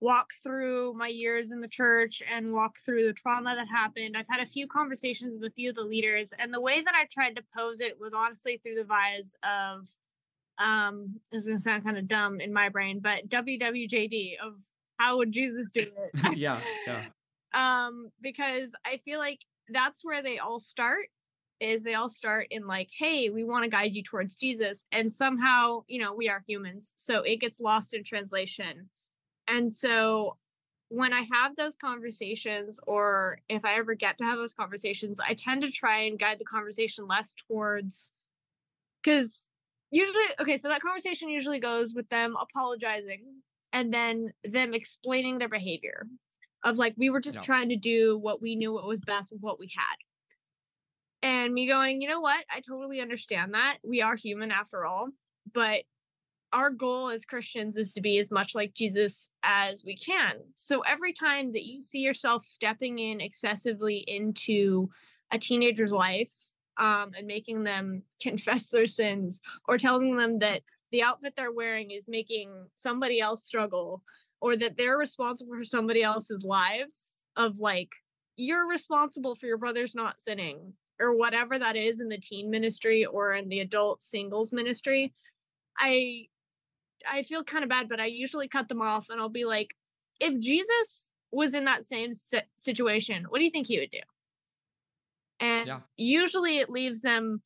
walk 0.00 0.30
through 0.42 0.94
my 0.94 1.08
years 1.08 1.52
in 1.52 1.60
the 1.60 1.68
church 1.68 2.22
and 2.30 2.52
walk 2.52 2.76
through 2.78 3.06
the 3.06 3.12
trauma 3.12 3.54
that 3.54 3.68
happened, 3.68 4.16
I've 4.16 4.28
had 4.28 4.40
a 4.40 4.46
few 4.46 4.66
conversations 4.66 5.34
with 5.34 5.50
a 5.50 5.54
few 5.54 5.70
of 5.70 5.76
the 5.76 5.84
leaders, 5.84 6.32
and 6.38 6.52
the 6.52 6.60
way 6.60 6.80
that 6.80 6.94
I 6.94 7.06
tried 7.10 7.36
to 7.36 7.44
pose 7.56 7.80
it 7.80 8.00
was 8.00 8.14
honestly 8.14 8.58
through 8.62 8.76
the 8.76 8.84
vise 8.84 9.36
of 9.42 9.88
um 10.58 11.20
this 11.32 11.42
is 11.42 11.48
gonna 11.48 11.58
sound 11.58 11.84
kind 11.84 11.98
of 11.98 12.06
dumb 12.08 12.40
in 12.40 12.52
my 12.52 12.68
brain, 12.68 13.00
but 13.00 13.28
WWJD 13.28 14.36
of 14.38 14.54
how 14.98 15.16
would 15.18 15.32
Jesus 15.32 15.70
do 15.70 15.80
it? 16.14 16.38
yeah, 16.38 16.60
yeah. 16.86 17.04
um 17.54 18.10
because 18.20 18.72
i 18.84 18.96
feel 19.04 19.20
like 19.20 19.38
that's 19.68 20.04
where 20.04 20.22
they 20.24 20.38
all 20.38 20.58
start 20.58 21.06
is 21.64 21.82
they 21.82 21.94
all 21.94 22.08
start 22.08 22.46
in 22.50 22.66
like 22.66 22.90
hey 22.96 23.30
we 23.30 23.42
want 23.42 23.64
to 23.64 23.70
guide 23.70 23.92
you 23.92 24.02
towards 24.02 24.36
jesus 24.36 24.86
and 24.92 25.10
somehow 25.10 25.82
you 25.88 25.98
know 25.98 26.12
we 26.12 26.28
are 26.28 26.44
humans 26.46 26.92
so 26.96 27.22
it 27.22 27.40
gets 27.40 27.60
lost 27.60 27.94
in 27.94 28.04
translation 28.04 28.88
and 29.48 29.70
so 29.70 30.36
when 30.90 31.12
i 31.12 31.22
have 31.32 31.56
those 31.56 31.74
conversations 31.76 32.78
or 32.86 33.38
if 33.48 33.64
i 33.64 33.74
ever 33.74 33.94
get 33.94 34.18
to 34.18 34.24
have 34.24 34.36
those 34.36 34.52
conversations 34.52 35.18
i 35.20 35.32
tend 35.34 35.62
to 35.62 35.70
try 35.70 36.00
and 36.00 36.18
guide 36.18 36.38
the 36.38 36.44
conversation 36.44 37.06
less 37.08 37.34
towards 37.34 38.12
because 39.02 39.48
usually 39.90 40.24
okay 40.40 40.56
so 40.56 40.68
that 40.68 40.82
conversation 40.82 41.28
usually 41.28 41.60
goes 41.60 41.94
with 41.94 42.08
them 42.10 42.36
apologizing 42.40 43.22
and 43.72 43.92
then 43.92 44.32
them 44.44 44.74
explaining 44.74 45.38
their 45.38 45.48
behavior 45.48 46.06
of 46.62 46.78
like 46.78 46.94
we 46.96 47.10
were 47.10 47.20
just 47.20 47.38
Yeah. 47.38 47.44
trying 47.44 47.68
to 47.70 47.76
do 47.76 48.18
what 48.18 48.42
we 48.42 48.54
knew 48.54 48.72
what 48.72 48.86
was 48.86 49.00
best 49.00 49.32
with 49.32 49.40
what 49.40 49.58
we 49.58 49.70
had 49.74 49.96
and 51.24 51.52
me 51.52 51.66
going 51.66 52.00
you 52.00 52.08
know 52.08 52.20
what? 52.20 52.44
I 52.54 52.60
totally 52.60 53.00
understand 53.00 53.54
that. 53.54 53.78
We 53.82 54.00
are 54.02 54.14
human 54.14 54.52
after 54.52 54.86
all 54.86 55.08
but 55.52 55.82
our 56.52 56.70
goal 56.70 57.08
as 57.08 57.24
christians 57.24 57.76
is 57.76 57.92
to 57.92 58.00
be 58.00 58.18
as 58.18 58.30
much 58.30 58.54
like 58.54 58.74
jesus 58.74 59.30
as 59.42 59.84
we 59.84 59.96
can. 59.96 60.36
So 60.54 60.80
every 60.80 61.12
time 61.12 61.52
that 61.52 61.64
you 61.64 61.82
see 61.82 62.00
yourself 62.00 62.44
stepping 62.44 62.98
in 62.98 63.20
excessively 63.20 63.96
into 64.06 64.88
a 65.30 65.38
teenager's 65.38 65.92
life 65.92 66.32
um, 66.76 67.12
and 67.16 67.26
making 67.26 67.64
them 67.64 68.02
confess 68.22 68.70
their 68.70 68.86
sins 68.86 69.40
or 69.68 69.78
telling 69.78 70.16
them 70.16 70.38
that 70.40 70.62
the 70.90 71.02
outfit 71.02 71.34
they're 71.36 71.52
wearing 71.52 71.90
is 71.90 72.06
making 72.06 72.52
somebody 72.76 73.20
else 73.20 73.42
struggle 73.42 74.02
or 74.40 74.56
that 74.56 74.76
they're 74.76 74.98
responsible 74.98 75.54
for 75.54 75.64
somebody 75.64 76.02
else's 76.02 76.44
lives 76.44 77.24
of 77.36 77.58
like 77.58 77.90
you're 78.36 78.68
responsible 78.68 79.34
for 79.34 79.46
your 79.46 79.58
brother's 79.58 79.94
not 79.94 80.20
sinning 80.20 80.74
or 81.00 81.16
whatever 81.16 81.58
that 81.58 81.76
is 81.76 82.00
in 82.00 82.08
the 82.08 82.18
teen 82.18 82.50
ministry 82.50 83.04
or 83.04 83.34
in 83.34 83.48
the 83.48 83.60
adult 83.60 84.02
singles 84.02 84.52
ministry 84.52 85.12
i 85.78 86.26
i 87.10 87.22
feel 87.22 87.42
kind 87.42 87.64
of 87.64 87.70
bad 87.70 87.88
but 87.88 88.00
i 88.00 88.06
usually 88.06 88.48
cut 88.48 88.68
them 88.68 88.82
off 88.82 89.08
and 89.10 89.20
i'll 89.20 89.28
be 89.28 89.44
like 89.44 89.74
if 90.20 90.38
jesus 90.40 91.10
was 91.30 91.54
in 91.54 91.64
that 91.64 91.84
same 91.84 92.12
situation 92.54 93.24
what 93.28 93.38
do 93.38 93.44
you 93.44 93.50
think 93.50 93.66
he 93.66 93.80
would 93.80 93.90
do 93.90 93.98
and 95.40 95.66
Yeah. 95.66 95.80
usually 95.96 96.58
it 96.58 96.70
leaves 96.70 97.02
them 97.02 97.42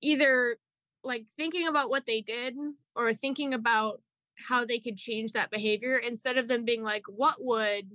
either 0.00 0.56
like 1.04 1.26
thinking 1.36 1.66
about 1.66 1.90
what 1.90 2.06
they 2.06 2.20
did 2.20 2.56
or 2.94 3.12
thinking 3.12 3.54
about 3.54 4.00
how 4.36 4.64
they 4.64 4.78
could 4.78 4.96
change 4.96 5.32
that 5.32 5.50
behavior 5.50 5.96
instead 5.96 6.38
of 6.38 6.48
them 6.48 6.64
being 6.64 6.82
like 6.82 7.04
what 7.06 7.36
would 7.38 7.90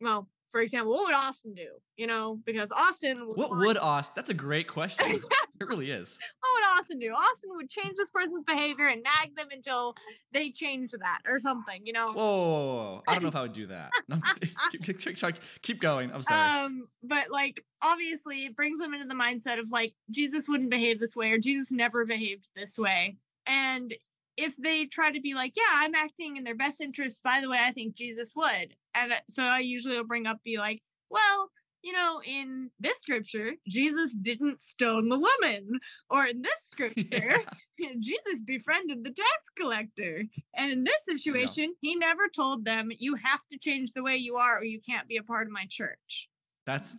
well 0.00 0.28
for 0.50 0.60
example, 0.60 0.92
what 0.92 1.04
would 1.04 1.14
Austin 1.14 1.54
do? 1.54 1.68
You 1.96 2.06
know, 2.06 2.38
because 2.44 2.70
Austin 2.72 3.26
would 3.26 3.36
What 3.36 3.56
would 3.56 3.78
Austin? 3.78 4.12
That's 4.16 4.30
a 4.30 4.34
great 4.34 4.66
question. 4.66 5.06
it 5.60 5.68
really 5.68 5.90
is. 5.90 6.18
what 6.40 6.50
would 6.54 6.78
Austin 6.78 6.98
do? 6.98 7.12
Austin 7.12 7.50
would 7.54 7.70
change 7.70 7.94
this 7.96 8.10
person's 8.10 8.44
behavior 8.44 8.88
and 8.88 9.02
nag 9.02 9.36
them 9.36 9.48
until 9.52 9.94
they 10.32 10.50
change 10.50 10.90
that 10.92 11.20
or 11.26 11.38
something, 11.38 11.82
you 11.84 11.92
know. 11.92 12.12
Whoa, 12.12 12.14
whoa, 12.14 12.74
whoa. 12.74 13.02
I 13.06 13.14
don't 13.14 13.22
know 13.22 13.28
if 13.28 13.36
I 13.36 13.42
would 13.42 13.52
do 13.52 13.66
that. 13.68 13.90
Keep 15.62 15.80
going. 15.80 16.10
I'm 16.12 16.22
sorry. 16.22 16.64
Um, 16.64 16.88
but 17.02 17.30
like 17.30 17.64
obviously 17.82 18.46
it 18.46 18.56
brings 18.56 18.80
them 18.80 18.94
into 18.94 19.06
the 19.06 19.14
mindset 19.14 19.58
of 19.58 19.70
like 19.70 19.94
Jesus 20.10 20.48
wouldn't 20.48 20.70
behave 20.70 21.00
this 21.00 21.14
way 21.16 21.30
or 21.30 21.38
Jesus 21.38 21.70
never 21.70 22.04
behaved 22.04 22.48
this 22.56 22.78
way. 22.78 23.16
And 23.46 23.94
if 24.36 24.56
they 24.56 24.86
try 24.86 25.10
to 25.10 25.20
be 25.20 25.34
like, 25.34 25.52
yeah, 25.56 25.62
I'm 25.72 25.94
acting 25.94 26.36
in 26.36 26.44
their 26.44 26.54
best 26.54 26.80
interest, 26.80 27.22
by 27.22 27.40
the 27.40 27.48
way, 27.48 27.58
I 27.60 27.72
think 27.72 27.94
Jesus 27.94 28.32
would. 28.34 28.74
And 28.94 29.12
uh, 29.12 29.16
so 29.28 29.42
I 29.42 29.58
usually 29.58 29.96
will 29.96 30.06
bring 30.06 30.26
up, 30.26 30.38
be 30.44 30.58
like, 30.58 30.82
well, 31.10 31.50
you 31.82 31.92
know, 31.92 32.20
in 32.24 32.70
this 32.78 33.00
scripture, 33.00 33.52
Jesus 33.66 34.14
didn't 34.14 34.62
stone 34.62 35.08
the 35.08 35.18
woman. 35.18 35.80
Or 36.10 36.26
in 36.26 36.42
this 36.42 36.60
scripture, 36.64 37.34
Yeah. 37.78 37.88
Jesus 37.98 38.42
befriended 38.44 39.04
the 39.04 39.10
tax 39.10 39.50
collector. 39.58 40.24
And 40.54 40.70
in 40.70 40.84
this 40.84 41.04
situation, 41.06 41.74
he 41.80 41.96
never 41.96 42.28
told 42.28 42.64
them, 42.64 42.90
you 42.98 43.14
have 43.14 43.46
to 43.50 43.58
change 43.58 43.92
the 43.92 44.02
way 44.02 44.16
you 44.16 44.36
are 44.36 44.58
or 44.58 44.64
you 44.64 44.80
can't 44.80 45.08
be 45.08 45.16
a 45.16 45.22
part 45.22 45.46
of 45.46 45.52
my 45.52 45.64
church 45.68 46.28
That's 46.66 46.96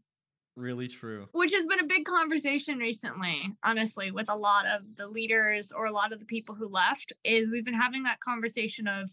really 0.56 0.88
true. 0.88 1.28
which 1.32 1.54
has 1.54 1.66
been 1.66 1.80
a 1.80 1.86
big 1.86 2.06
conversation 2.06 2.78
recently 2.78 3.54
honestly 3.64 4.12
with 4.12 4.30
a 4.30 4.36
lot 4.36 4.66
of 4.66 4.82
the 4.96 5.08
leaders 5.08 5.72
or 5.72 5.86
a 5.86 5.92
lot 5.92 6.12
of 6.12 6.20
the 6.20 6.26
people 6.26 6.54
who 6.56 6.68
left 6.68 7.14
is 7.24 7.50
we've 7.50 7.66
been 7.66 7.74
having 7.74 8.04
that 8.04 8.20
conversation 8.20 8.88
of 8.88 9.10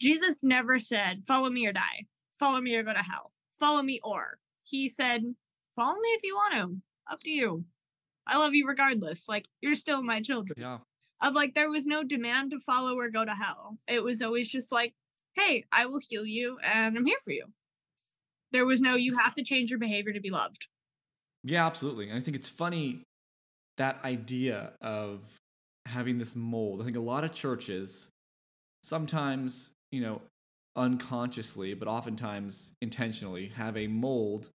jesus 0.00 0.42
never 0.42 0.78
said 0.78 1.22
follow 1.24 1.50
me 1.50 1.66
or 1.66 1.72
die. 1.72 2.06
Follow 2.32 2.60
me 2.62 2.74
or 2.74 2.82
go 2.82 2.94
to 2.94 3.00
hell. 3.02 3.32
Follow 3.52 3.82
me 3.82 4.00
or 4.02 4.38
he 4.62 4.88
said 4.88 5.22
follow 5.76 5.94
me 6.00 6.08
if 6.10 6.22
you 6.24 6.34
want 6.34 6.54
to. 6.54 6.76
Up 7.12 7.22
to 7.24 7.30
you. 7.30 7.64
I 8.26 8.38
love 8.38 8.54
you 8.54 8.66
regardless. 8.66 9.28
Like 9.28 9.46
you're 9.60 9.74
still 9.74 10.02
my 10.02 10.22
children. 10.22 10.54
Yeah. 10.58 10.78
of 11.20 11.34
like 11.34 11.52
there 11.54 11.68
was 11.70 11.86
no 11.86 12.02
demand 12.02 12.52
to 12.52 12.58
follow 12.58 12.96
or 12.96 13.10
go 13.10 13.26
to 13.26 13.34
hell. 13.34 13.76
It 13.86 14.02
was 14.02 14.22
always 14.22 14.48
just 14.50 14.72
like 14.72 14.94
hey 15.34 15.64
i 15.70 15.86
will 15.86 16.00
heal 16.08 16.26
you 16.26 16.58
and 16.64 16.96
i'm 16.96 17.06
here 17.06 17.18
for 17.24 17.30
you 17.32 17.44
there 18.52 18.66
was 18.66 18.80
no 18.80 18.94
you 18.94 19.16
have 19.16 19.34
to 19.34 19.42
change 19.42 19.70
your 19.70 19.78
behavior 19.78 20.12
to 20.12 20.20
be 20.20 20.30
loved 20.30 20.66
Yeah, 21.42 21.66
absolutely. 21.66 22.08
And 22.08 22.18
I 22.18 22.20
think 22.20 22.36
it's 22.36 22.48
funny 22.48 23.02
that 23.78 23.98
idea 24.04 24.72
of 24.82 25.38
having 25.86 26.18
this 26.18 26.36
mold. 26.36 26.82
I 26.82 26.84
think 26.84 26.96
a 26.96 27.00
lot 27.00 27.24
of 27.24 27.32
churches 27.32 28.10
sometimes, 28.82 29.72
you 29.90 30.00
know, 30.02 30.20
unconsciously, 30.76 31.74
but 31.74 31.88
oftentimes 31.88 32.74
intentionally, 32.80 33.48
have 33.56 33.76
a 33.76 33.86
mold 33.86 34.48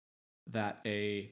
that 0.51 0.79
a 0.85 1.31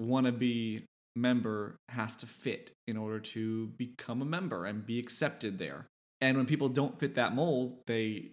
wannabe 0.00 0.84
member 1.16 1.76
has 1.88 2.16
to 2.16 2.26
fit 2.26 2.72
in 2.86 2.96
order 2.96 3.18
to 3.18 3.68
become 3.78 4.22
a 4.22 4.24
member 4.24 4.66
and 4.66 4.86
be 4.86 4.98
accepted 4.98 5.58
there. 5.58 5.86
And 6.20 6.36
when 6.36 6.46
people 6.46 6.68
don't 6.68 6.98
fit 6.98 7.14
that 7.14 7.34
mold, 7.34 7.78
they 7.86 8.32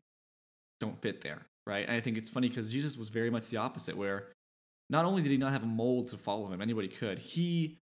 don't 0.80 1.02
fit 1.02 1.22
there, 1.22 1.48
right? 1.68 1.86
And 1.86 1.96
I 1.96 2.00
think 2.00 2.18
it's 2.18 2.30
funny 2.30 2.48
because 2.48 2.72
Jesus 2.72 2.98
was 2.98 3.10
very 3.10 3.30
much 3.30 3.50
the 3.50 3.58
opposite, 3.58 3.98
where 3.98 4.30
not 4.90 5.06
only 5.06 5.22
did 5.22 5.32
he 5.32 5.38
not 5.38 5.52
have 5.52 5.64
a 5.64 5.68
mold 5.68 6.08
to 6.10 6.18
follow 6.18 6.48
him, 6.48 6.62
anybody 6.62 6.88
could, 6.88 7.20
he, 7.20 7.78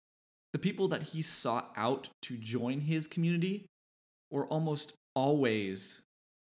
the 0.53 0.59
people 0.59 0.87
that 0.89 1.03
he 1.03 1.21
sought 1.21 1.71
out 1.75 2.09
to 2.23 2.37
join 2.37 2.81
his 2.81 3.07
community 3.07 3.65
were 4.29 4.45
almost 4.45 4.93
always 5.15 6.01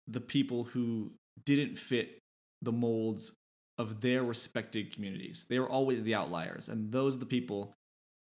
the 0.08 0.22
people 0.22 0.66
who 0.66 1.12
didn't 1.46 1.78
fit 1.78 2.20
the 2.62 2.72
molds 2.72 3.36
of 3.78 4.02
their 4.02 4.24
respected 4.24 4.94
communities. 4.94 5.48
They 5.50 5.60
were 5.60 5.70
always 5.70 6.04
the 6.04 6.16
outliers, 6.16 6.70
and 6.70 6.92
those 6.92 7.18
are 7.18 7.20
the 7.20 7.26
people 7.26 7.74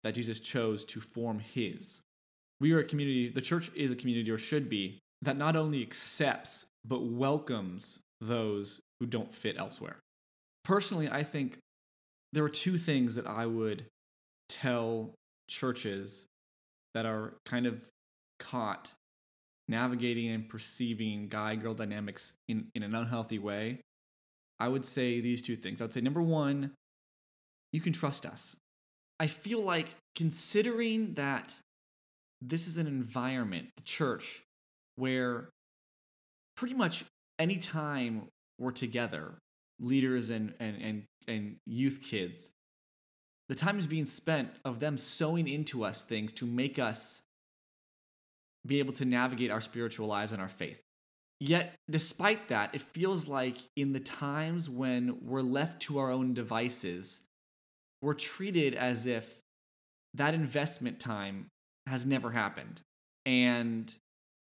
that 0.04 0.16
Jesus 0.16 0.40
chose 0.40 0.86
to 0.86 1.00
form 1.00 1.40
his. 1.40 2.02
We 2.60 2.72
are 2.72 2.80
a 2.80 2.86
community, 2.86 3.30
the 3.30 3.42
church 3.42 3.70
is 3.76 3.92
a 3.92 3.96
community, 3.96 4.32
or 4.32 4.38
should 4.38 4.70
be, 4.70 5.00
that 5.22 5.38
not 5.38 5.56
only 5.56 5.82
accepts, 5.82 6.68
but 6.86 7.04
welcomes 7.04 8.00
those 8.22 8.82
who 9.00 9.06
don't 9.06 9.34
fit 9.34 9.58
elsewhere. 9.58 10.00
Personally, 10.64 11.10
I 11.10 11.24
think 11.24 11.58
there 12.34 12.44
are 12.44 12.50
two 12.50 12.78
things 12.78 13.16
that 13.16 13.28
I 13.28 13.46
would 13.46 13.86
tell 14.50 15.14
churches 15.50 16.26
that 16.94 17.06
are 17.06 17.34
kind 17.46 17.66
of 17.66 17.90
caught 18.40 18.94
navigating 19.68 20.30
and 20.30 20.48
perceiving 20.48 21.28
guy 21.28 21.56
girl 21.56 21.74
dynamics 21.74 22.34
in, 22.48 22.68
in 22.76 22.84
an 22.84 22.96
unhealthy 22.96 23.40
way. 23.40 23.82
I 24.60 24.68
would 24.68 24.86
say 24.86 25.20
these 25.20 25.42
two 25.42 25.56
things. 25.56 25.82
I 25.82 25.86
would 25.86 25.94
say 25.94 26.02
number 26.02 26.22
one, 26.22 26.72
you 27.74 27.82
can 27.82 27.94
trust 27.94 28.26
us. 28.26 28.56
I 29.20 29.28
feel 29.28 29.62
like 29.62 29.90
considering 30.16 31.14
that 31.16 31.60
this 32.42 32.68
is 32.68 32.78
an 32.78 32.88
environment, 32.88 33.70
the 33.76 33.84
church, 33.84 34.44
where 34.96 35.50
pretty 36.56 36.74
much 36.74 37.06
anytime 37.40 38.28
we're 38.58 38.72
together, 38.72 39.36
leaders 39.80 40.30
and, 40.30 40.54
and, 40.60 40.82
and, 40.82 41.04
and 41.28 41.56
youth 41.66 42.02
kids, 42.04 42.52
the 43.48 43.56
time 43.56 43.78
is 43.78 43.88
being 43.88 44.06
spent 44.06 44.50
of 44.64 44.80
them 44.80 44.98
sowing 44.98 45.48
into 45.48 45.84
us 45.84 46.04
things 46.04 46.34
to 46.34 46.46
make 46.46 46.80
us 46.80 47.24
be 48.66 48.80
able 48.80 48.94
to 48.94 49.06
navigate 49.06 49.52
our 49.52 49.62
spiritual 49.62 50.08
lives 50.08 50.32
and 50.32 50.42
our 50.42 50.50
faith. 50.50 50.82
Yet, 51.40 51.76
despite 51.90 52.48
that, 52.48 52.74
it 52.74 52.82
feels 52.82 53.28
like 53.28 53.58
in 53.76 53.94
the 53.94 54.00
times 54.00 54.70
when 54.70 55.20
we're 55.22 55.42
left 55.42 55.82
to 55.84 56.00
our 56.00 56.10
own 56.10 56.34
devices, 56.34 57.24
we're 58.02 58.14
treated 58.14 58.74
as 58.74 59.06
if 59.06 59.42
that 60.14 60.34
investment 60.34 61.00
time 61.00 61.48
has 61.88 62.06
never 62.06 62.32
happened. 62.32 62.82
And 63.26 63.94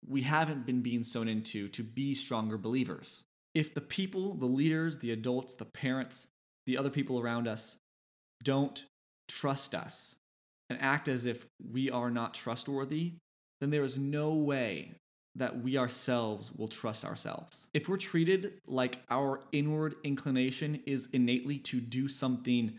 we 0.07 0.23
haven't 0.23 0.67
been 0.67 0.83
being 0.83 1.03
sown 1.03 1.27
into 1.27 1.69
to 1.69 1.83
be 1.83 2.15
stronger 2.15 2.59
believers. 2.59 3.25
If 3.55 3.73
the 3.75 3.81
people, 3.81 4.35
the 4.35 4.47
leaders, 4.47 4.99
the 4.99 5.13
adults, 5.13 5.57
the 5.57 5.65
parents, 5.65 6.29
the 6.67 6.77
other 6.77 6.91
people 6.91 7.21
around 7.21 7.47
us 7.47 7.79
don't 8.43 8.85
trust 9.29 9.75
us 9.75 10.17
and 10.69 10.81
act 10.81 11.09
as 11.09 11.27
if 11.27 11.47
we 11.73 11.91
are 11.91 12.11
not 12.11 12.35
trustworthy, 12.35 13.15
then 13.61 13.71
there 13.71 13.85
is 13.85 13.97
no 13.99 14.35
way 14.35 14.95
that 15.37 15.63
we 15.63 15.77
ourselves 15.77 16.53
will 16.53 16.69
trust 16.69 17.05
ourselves. 17.05 17.69
If 17.75 17.89
we're 17.89 17.97
treated 17.97 18.61
like 18.67 19.03
our 19.11 19.41
inward 19.53 19.97
inclination 20.05 20.81
is 20.87 21.09
innately 21.13 21.59
to 21.59 21.81
do 21.81 22.07
something, 22.07 22.79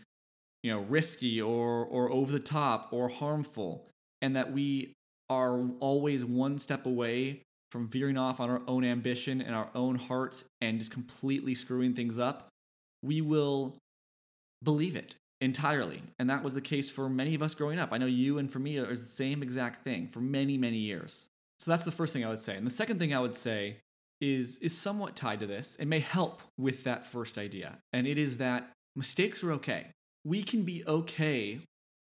you 0.62 0.72
know, 0.72 0.80
risky 0.80 1.40
or 1.40 1.84
or 1.84 2.10
over 2.10 2.32
the 2.32 2.38
top 2.38 2.88
or 2.92 3.08
harmful, 3.08 3.88
and 4.22 4.36
that 4.36 4.52
we 4.52 4.94
are 5.28 5.68
always 5.80 6.24
one 6.24 6.58
step 6.58 6.86
away 6.86 7.42
from 7.76 7.88
veering 7.88 8.16
off 8.16 8.40
on 8.40 8.48
our 8.48 8.62
own 8.66 8.84
ambition 8.84 9.42
and 9.42 9.54
our 9.54 9.68
own 9.74 9.96
hearts 9.96 10.46
and 10.62 10.78
just 10.78 10.90
completely 10.90 11.54
screwing 11.54 11.92
things 11.92 12.18
up, 12.18 12.48
we 13.02 13.20
will 13.20 13.76
believe 14.64 14.96
it 14.96 15.14
entirely. 15.42 16.02
And 16.18 16.30
that 16.30 16.42
was 16.42 16.54
the 16.54 16.62
case 16.62 16.88
for 16.88 17.10
many 17.10 17.34
of 17.34 17.42
us 17.42 17.54
growing 17.54 17.78
up. 17.78 17.92
I 17.92 17.98
know 17.98 18.06
you 18.06 18.38
and 18.38 18.50
for 18.50 18.60
me 18.60 18.80
was 18.80 19.02
the 19.02 19.08
same 19.08 19.42
exact 19.42 19.82
thing 19.82 20.08
for 20.08 20.20
many, 20.20 20.56
many 20.56 20.78
years. 20.78 21.28
So 21.58 21.70
that's 21.70 21.84
the 21.84 21.92
first 21.92 22.14
thing 22.14 22.24
I 22.24 22.30
would 22.30 22.40
say. 22.40 22.56
And 22.56 22.66
the 22.66 22.70
second 22.70 22.98
thing 22.98 23.14
I 23.14 23.20
would 23.20 23.36
say 23.36 23.76
is 24.22 24.58
is 24.60 24.74
somewhat 24.74 25.14
tied 25.14 25.40
to 25.40 25.46
this. 25.46 25.76
It 25.76 25.84
may 25.84 26.00
help 26.00 26.40
with 26.56 26.84
that 26.84 27.04
first 27.04 27.36
idea. 27.36 27.76
And 27.92 28.06
it 28.06 28.16
is 28.16 28.38
that 28.38 28.70
mistakes 28.94 29.44
are 29.44 29.52
okay. 29.52 29.88
We 30.24 30.42
can 30.42 30.62
be 30.62 30.82
okay 30.86 31.60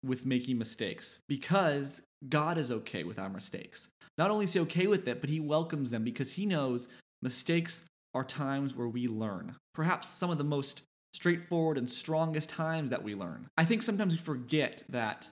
with 0.05 0.27
making 0.27 0.59
mistakes 0.59 1.21
because 1.29 2.03
God 2.29 2.59
is 2.59 2.71
okay 2.71 3.05
with 3.05 3.19
our 3.19 3.29
mistakes. 3.29 3.91
Not 4.17 4.31
only 4.31 4.45
is 4.45 4.53
he 4.53 4.61
okay 4.61 4.87
with 4.87 5.07
it, 5.09 5.21
but 5.21 5.31
he 5.31 5.41
welcomes 5.41 5.91
them 5.91 6.05
because 6.05 6.33
he 6.33 6.47
knows 6.47 6.89
mistakes 7.23 7.87
are 8.15 8.25
times 8.25 8.75
where 8.75 8.89
we 8.89 9.07
learn. 9.07 9.57
Perhaps 9.75 10.09
some 10.09 10.31
of 10.31 10.39
the 10.39 10.45
most 10.45 10.83
straightforward 11.13 11.79
and 11.79 11.89
strongest 11.89 12.51
times 12.51 12.91
that 12.91 13.03
we 13.03 13.15
learn. 13.15 13.49
I 13.57 13.65
think 13.65 13.83
sometimes 13.83 14.15
we 14.15 14.19
forget 14.19 14.83
that 14.89 15.31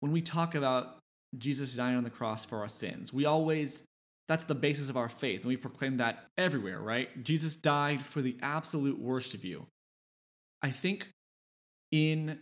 when 0.00 0.12
we 0.12 0.22
talk 0.22 0.54
about 0.54 0.98
Jesus 1.36 1.74
dying 1.74 1.96
on 1.96 2.04
the 2.04 2.10
cross 2.10 2.44
for 2.44 2.60
our 2.60 2.68
sins, 2.68 3.12
we 3.12 3.24
always 3.24 3.84
that's 4.28 4.44
the 4.44 4.54
basis 4.54 4.90
of 4.90 4.96
our 4.96 5.08
faith, 5.08 5.42
and 5.42 5.48
we 5.48 5.56
proclaim 5.56 5.98
that 5.98 6.24
everywhere, 6.36 6.80
right? 6.80 7.22
Jesus 7.22 7.54
died 7.54 8.04
for 8.04 8.20
the 8.20 8.36
absolute 8.42 8.98
worst 8.98 9.34
of 9.34 9.44
you. 9.44 9.66
I 10.62 10.70
think 10.70 11.08
in 11.92 12.40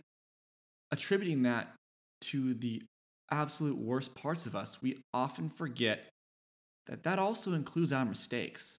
attributing 0.91 1.43
that 1.43 1.73
to 2.21 2.53
the 2.53 2.83
absolute 3.31 3.77
worst 3.77 4.15
parts 4.15 4.45
of 4.45 4.55
us, 4.55 4.81
we 4.81 4.99
often 5.13 5.49
forget 5.49 6.09
that 6.87 7.03
that 7.03 7.19
also 7.19 7.53
includes 7.53 7.91
our 7.91 8.05
mistakes. 8.05 8.77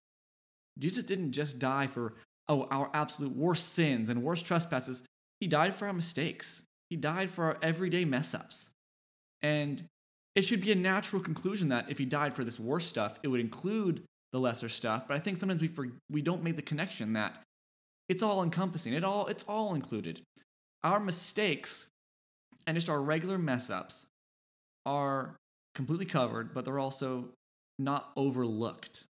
Jesus 0.78 1.04
didn't 1.04 1.32
just 1.32 1.58
die 1.58 1.86
for 1.86 2.14
oh 2.48 2.68
our 2.70 2.90
absolute 2.94 3.34
worst 3.34 3.72
sins 3.72 4.08
and 4.08 4.22
worst 4.22 4.46
trespasses. 4.46 5.02
He 5.40 5.48
died 5.48 5.74
for 5.74 5.86
our 5.86 5.92
mistakes. 5.92 6.62
He 6.88 6.96
died 6.96 7.30
for 7.30 7.44
our 7.44 7.58
everyday 7.62 8.04
mess 8.04 8.34
ups. 8.34 8.70
And 9.42 9.84
it 10.34 10.44
should 10.44 10.60
be 10.60 10.72
a 10.72 10.76
natural 10.76 11.22
conclusion 11.22 11.68
that 11.70 11.90
if 11.90 11.98
he 11.98 12.04
died 12.04 12.34
for 12.34 12.44
this 12.44 12.60
worst 12.60 12.88
stuff, 12.88 13.18
it 13.22 13.28
would 13.28 13.40
include 13.40 14.04
the 14.32 14.38
lesser 14.38 14.68
stuff. 14.68 15.08
But 15.08 15.16
I 15.16 15.20
think 15.20 15.38
sometimes 15.38 15.62
we 15.62 15.68
for, 15.68 15.88
we 16.10 16.22
don't 16.22 16.42
make 16.42 16.56
the 16.56 16.62
connection 16.62 17.14
that 17.14 17.38
It's 18.08 18.22
all 18.22 18.42
encompassing. 18.42 18.92
It 18.92 19.02
all 19.02 19.26
it's 19.26 19.44
all 19.44 19.74
included. 19.74 20.22
Our 20.84 21.00
mistakes 21.00 21.88
and 22.66 22.76
just 22.76 22.88
our 22.88 23.00
regular 23.00 23.38
mess 23.38 23.70
ups 23.70 24.08
are 24.84 25.36
completely 25.74 26.06
covered, 26.06 26.54
but 26.54 26.64
they're 26.64 26.78
also 26.78 27.30
not 27.78 28.10
overlooked 28.16 29.04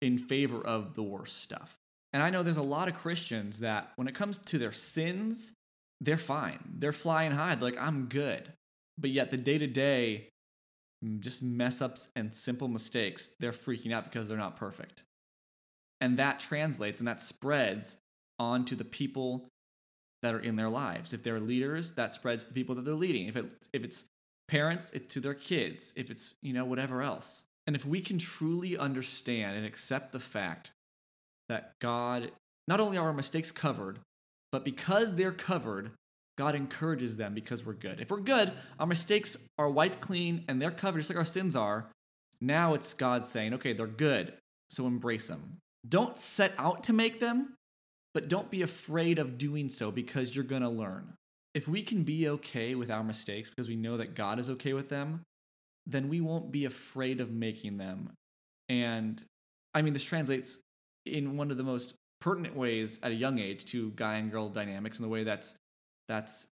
in 0.00 0.18
favor 0.18 0.60
of 0.60 0.94
the 0.94 1.02
worst 1.02 1.42
stuff. 1.42 1.76
And 2.12 2.22
I 2.22 2.30
know 2.30 2.42
there's 2.42 2.56
a 2.56 2.62
lot 2.62 2.88
of 2.88 2.94
Christians 2.94 3.60
that 3.60 3.92
when 3.96 4.08
it 4.08 4.14
comes 4.14 4.38
to 4.38 4.58
their 4.58 4.72
sins, 4.72 5.54
they're 6.00 6.18
fine. 6.18 6.58
They're 6.78 6.92
flying 6.92 7.32
high. 7.32 7.54
They're 7.54 7.70
like, 7.70 7.80
I'm 7.80 8.06
good. 8.06 8.52
But 8.98 9.10
yet 9.10 9.30
the 9.30 9.36
day 9.36 9.56
to 9.58 9.66
day, 9.66 10.28
just 11.20 11.42
mess 11.42 11.80
ups 11.80 12.10
and 12.14 12.34
simple 12.34 12.68
mistakes, 12.68 13.32
they're 13.40 13.52
freaking 13.52 13.92
out 13.92 14.04
because 14.04 14.28
they're 14.28 14.36
not 14.36 14.56
perfect. 14.56 15.04
And 16.00 16.16
that 16.18 16.40
translates 16.40 17.00
and 17.00 17.08
that 17.08 17.20
spreads 17.20 17.98
onto 18.38 18.74
the 18.74 18.84
people 18.84 19.48
that 20.22 20.34
are 20.34 20.40
in 20.40 20.56
their 20.56 20.70
lives. 20.70 21.12
If 21.12 21.22
they're 21.22 21.40
leaders, 21.40 21.92
that 21.92 22.12
spreads 22.12 22.44
to 22.44 22.48
the 22.48 22.54
people 22.54 22.74
that 22.76 22.84
they're 22.84 22.94
leading. 22.94 23.26
If 23.26 23.36
it 23.36 23.46
if 23.72 23.84
it's 23.84 24.06
parents, 24.48 24.90
it's 24.90 25.12
to 25.14 25.20
their 25.20 25.34
kids. 25.34 25.92
If 25.96 26.10
it's, 26.10 26.34
you 26.42 26.52
know, 26.52 26.64
whatever 26.64 27.02
else. 27.02 27.44
And 27.66 27.76
if 27.76 27.86
we 27.86 28.00
can 28.00 28.18
truly 28.18 28.76
understand 28.76 29.56
and 29.56 29.64
accept 29.64 30.12
the 30.12 30.18
fact 30.18 30.72
that 31.48 31.72
God, 31.80 32.32
not 32.66 32.80
only 32.80 32.98
are 32.98 33.06
our 33.06 33.12
mistakes 33.12 33.52
covered, 33.52 34.00
but 34.50 34.64
because 34.64 35.16
they're 35.16 35.32
covered, 35.32 35.92
God 36.36 36.54
encourages 36.54 37.16
them 37.16 37.34
because 37.34 37.64
we're 37.64 37.72
good. 37.74 38.00
If 38.00 38.10
we're 38.10 38.20
good, 38.20 38.52
our 38.78 38.86
mistakes 38.86 39.48
are 39.58 39.68
wiped 39.68 40.00
clean 40.00 40.44
and 40.48 40.60
they're 40.60 40.70
covered 40.70 40.98
just 40.98 41.10
like 41.10 41.18
our 41.18 41.24
sins 41.24 41.56
are. 41.56 41.86
Now 42.40 42.74
it's 42.74 42.94
God 42.94 43.24
saying, 43.24 43.54
okay, 43.54 43.72
they're 43.72 43.86
good, 43.86 44.34
so 44.68 44.86
embrace 44.86 45.28
them. 45.28 45.58
Don't 45.88 46.18
set 46.18 46.52
out 46.58 46.84
to 46.84 46.92
make 46.92 47.20
them, 47.20 47.54
but 48.14 48.28
don't 48.28 48.50
be 48.50 48.62
afraid 48.62 49.18
of 49.18 49.38
doing 49.38 49.68
so 49.68 49.90
because 49.90 50.34
you're 50.34 50.44
going 50.44 50.62
to 50.62 50.68
learn. 50.68 51.14
If 51.54 51.68
we 51.68 51.82
can 51.82 52.02
be 52.02 52.28
okay 52.28 52.74
with 52.74 52.90
our 52.90 53.04
mistakes 53.04 53.50
because 53.50 53.68
we 53.68 53.76
know 53.76 53.96
that 53.96 54.14
God 54.14 54.38
is 54.38 54.48
okay 54.50 54.72
with 54.72 54.88
them, 54.88 55.22
then 55.86 56.08
we 56.08 56.20
won't 56.20 56.52
be 56.52 56.64
afraid 56.64 57.20
of 57.20 57.30
making 57.30 57.78
them. 57.78 58.10
And 58.68 59.22
I 59.74 59.82
mean, 59.82 59.92
this 59.92 60.04
translates 60.04 60.60
in 61.04 61.36
one 61.36 61.50
of 61.50 61.56
the 61.56 61.64
most 61.64 61.94
pertinent 62.20 62.56
ways 62.56 63.00
at 63.02 63.10
a 63.10 63.14
young 63.14 63.38
age 63.38 63.64
to 63.66 63.90
guy 63.90 64.14
and 64.14 64.30
girl 64.30 64.48
dynamics 64.48 64.98
and 64.98 65.04
the 65.04 65.10
way 65.10 65.24
that's 65.24 65.56
that's 66.08 66.46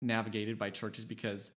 navigated 0.00 0.58
by 0.58 0.70
churches 0.70 1.04
because 1.04 1.52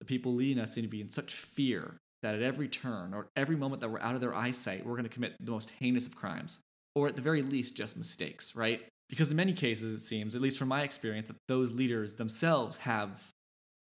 the 0.00 0.06
people 0.06 0.34
leading 0.34 0.60
us 0.60 0.72
seem 0.72 0.82
to 0.82 0.88
be 0.88 1.00
in 1.00 1.08
such 1.08 1.32
fear 1.32 1.98
that 2.22 2.34
at 2.34 2.42
every 2.42 2.68
turn 2.68 3.14
or 3.14 3.28
every 3.36 3.56
moment 3.56 3.80
that 3.80 3.88
we're 3.88 4.00
out 4.00 4.14
of 4.14 4.20
their 4.20 4.34
eyesight, 4.34 4.84
we're 4.84 4.94
going 4.94 5.04
to 5.04 5.10
commit 5.10 5.36
the 5.40 5.52
most 5.52 5.70
heinous 5.78 6.06
of 6.06 6.14
crimes, 6.14 6.60
or 6.94 7.08
at 7.08 7.16
the 7.16 7.22
very 7.22 7.42
least, 7.42 7.76
just 7.76 7.96
mistakes, 7.96 8.56
right? 8.56 8.82
Because 9.12 9.30
in 9.30 9.36
many 9.36 9.52
cases, 9.52 9.92
it 9.92 10.02
seems, 10.02 10.34
at 10.34 10.40
least 10.40 10.58
from 10.58 10.68
my 10.68 10.80
experience, 10.84 11.28
that 11.28 11.36
those 11.46 11.70
leaders 11.70 12.14
themselves 12.14 12.78
have 12.78 13.28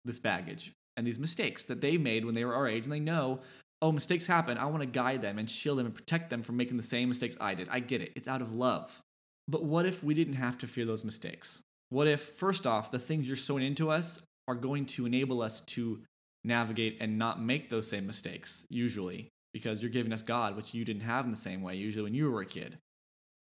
this 0.07 0.19
baggage 0.19 0.73
and 0.97 1.07
these 1.07 1.19
mistakes 1.19 1.67
that 1.67 1.83
they 1.83 1.99
made 1.99 2.25
when 2.25 2.35
they 2.35 2.47
were 2.47 2.55
our 2.55 2.67
age, 2.67 2.85
and 2.85 2.93
they 2.93 2.99
know, 2.99 3.41
oh, 3.83 3.93
mistakes 3.93 4.27
happen. 4.27 4.57
I 4.57 4.65
want 4.65 4.81
to 4.81 4.87
guide 4.87 5.21
them 5.21 5.39
and 5.39 5.51
shield 5.51 5.79
them 5.79 5.85
and 5.85 5.95
protect 5.95 6.31
them 6.31 6.43
from 6.43 6.57
making 6.57 6.79
the 6.79 6.83
same 6.83 7.11
mistakes 7.11 7.37
I 7.39 7.53
did. 7.53 7.69
I 7.71 7.81
get 7.81 8.01
it. 8.01 8.13
It's 8.17 8.27
out 8.27 8.41
of 8.41 8.55
love. 8.55 9.03
But 9.47 9.65
what 9.65 9.85
if 9.85 10.03
we 10.03 10.15
didn't 10.15 10.35
have 10.35 10.57
to 10.59 10.67
fear 10.67 10.87
those 10.87 11.05
mistakes? 11.05 11.61
What 11.91 12.09
if, 12.09 12.23
first 12.23 12.67
off, 12.67 12.91
the 12.91 12.99
things 12.99 13.27
you're 13.27 13.37
sowing 13.37 13.67
into 13.67 13.91
us 13.91 14.23
are 14.49 14.55
going 14.55 14.87
to 14.87 15.05
enable 15.05 15.43
us 15.43 15.61
to 15.61 16.01
navigate 16.43 16.97
and 17.01 17.19
not 17.19 17.39
make 17.39 17.69
those 17.69 17.87
same 17.87 18.07
mistakes, 18.07 18.67
usually, 18.71 19.29
because 19.53 19.83
you're 19.83 19.91
giving 19.91 20.15
us 20.15 20.23
God, 20.23 20.57
which 20.57 20.73
you 20.73 20.87
didn't 20.87 21.03
have 21.03 21.27
in 21.27 21.31
the 21.31 21.37
same 21.37 21.61
way, 21.61 21.75
usually 21.75 22.05
when 22.05 22.15
you 22.15 22.31
were 22.31 22.41
a 22.41 22.47
kid. 22.47 22.79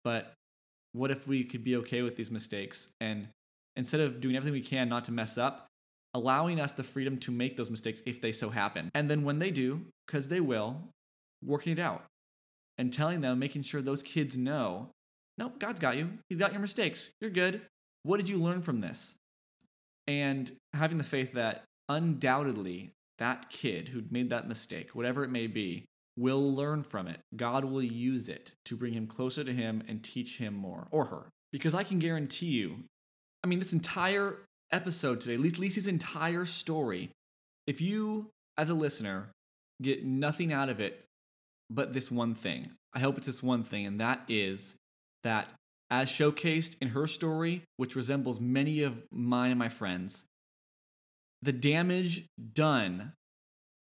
But 0.03 0.33
what 0.93 1.11
if 1.11 1.27
we 1.27 1.43
could 1.43 1.63
be 1.63 1.75
okay 1.77 2.01
with 2.01 2.15
these 2.15 2.31
mistakes 2.31 2.89
and 2.99 3.27
instead 3.75 4.01
of 4.01 4.19
doing 4.19 4.35
everything 4.35 4.53
we 4.53 4.61
can 4.61 4.89
not 4.89 5.05
to 5.05 5.11
mess 5.11 5.37
up, 5.37 5.67
allowing 6.13 6.59
us 6.59 6.73
the 6.73 6.83
freedom 6.83 7.17
to 7.17 7.31
make 7.31 7.55
those 7.55 7.71
mistakes 7.71 8.03
if 8.05 8.19
they 8.19 8.31
so 8.31 8.49
happen. 8.49 8.89
And 8.93 9.09
then 9.09 9.23
when 9.23 9.39
they 9.39 9.51
do, 9.51 9.85
because 10.05 10.29
they 10.29 10.41
will, 10.41 10.89
working 11.43 11.71
it 11.73 11.79
out 11.79 12.03
and 12.77 12.91
telling 12.91 13.21
them, 13.21 13.39
making 13.39 13.61
sure 13.61 13.81
those 13.81 14.03
kids 14.03 14.37
know, 14.37 14.89
nope, 15.37 15.59
God's 15.59 15.79
got 15.79 15.97
you. 15.97 16.19
He's 16.29 16.37
got 16.37 16.51
your 16.51 16.61
mistakes. 16.61 17.11
You're 17.21 17.31
good. 17.31 17.61
What 18.03 18.19
did 18.19 18.27
you 18.27 18.37
learn 18.37 18.61
from 18.61 18.81
this? 18.81 19.15
And 20.07 20.51
having 20.73 20.97
the 20.97 21.03
faith 21.03 21.33
that 21.33 21.63
undoubtedly 21.87 22.91
that 23.21 23.49
kid 23.51 23.89
who 23.89 24.01
made 24.09 24.31
that 24.31 24.47
mistake, 24.47 24.95
whatever 24.95 25.23
it 25.23 25.29
may 25.29 25.45
be, 25.45 25.85
will 26.21 26.53
learn 26.53 26.83
from 26.83 27.07
it. 27.07 27.19
God 27.35 27.65
will 27.65 27.81
use 27.81 28.29
it 28.29 28.53
to 28.65 28.77
bring 28.77 28.93
him 28.93 29.07
closer 29.07 29.43
to 29.43 29.53
him 29.53 29.83
and 29.87 30.03
teach 30.03 30.37
him 30.37 30.53
more, 30.53 30.87
or 30.91 31.05
her. 31.05 31.29
Because 31.51 31.73
I 31.73 31.83
can 31.83 31.99
guarantee 31.99 32.51
you, 32.51 32.83
I 33.43 33.47
mean, 33.47 33.59
this 33.59 33.73
entire 33.73 34.37
episode 34.71 35.19
today, 35.19 35.37
Lisi's 35.37 35.87
entire 35.87 36.45
story, 36.45 37.09
if 37.65 37.81
you, 37.81 38.29
as 38.57 38.69
a 38.69 38.75
listener, 38.75 39.31
get 39.81 40.05
nothing 40.05 40.53
out 40.53 40.69
of 40.69 40.79
it 40.79 41.05
but 41.69 41.93
this 41.93 42.11
one 42.11 42.35
thing, 42.35 42.71
I 42.93 42.99
hope 42.99 43.17
it's 43.17 43.27
this 43.27 43.41
one 43.41 43.63
thing, 43.63 43.85
and 43.85 43.99
that 43.99 44.21
is 44.27 44.75
that 45.23 45.49
as 45.89 46.09
showcased 46.09 46.77
in 46.81 46.89
her 46.89 47.07
story, 47.07 47.63
which 47.77 47.95
resembles 47.95 48.39
many 48.39 48.83
of 48.83 49.03
mine 49.11 49.51
and 49.51 49.59
my 49.59 49.69
friends, 49.69 50.25
the 51.41 51.51
damage 51.51 52.25
done 52.53 53.13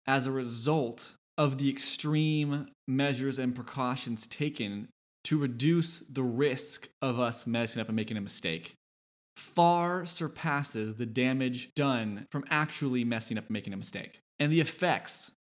as 0.08 0.28
a 0.28 0.32
result 0.32 1.16
of 1.38 1.58
the 1.58 1.70
extreme 1.70 2.68
measures 2.88 3.40
and 3.40 3.56
precautions 3.56 4.28
taken 4.28 4.88
to 5.24 5.38
reduce 5.38 6.00
the 6.00 6.24
risk 6.24 6.90
of 7.02 7.20
us 7.20 7.48
messing 7.48 7.82
up 7.82 7.88
and 7.88 7.96
making 7.96 8.18
a 8.18 8.22
mistake 8.22 8.76
far 9.42 10.06
surpasses 10.06 10.96
the 10.96 11.06
damage 11.06 11.74
done 11.74 12.28
from 12.32 12.46
actually 12.50 13.04
messing 13.04 13.38
up 13.38 13.46
and 13.46 13.52
making 13.52 13.74
a 13.74 13.78
mistake. 13.78 14.20
And 14.40 14.52
the 14.52 14.62
effects, 14.62 15.32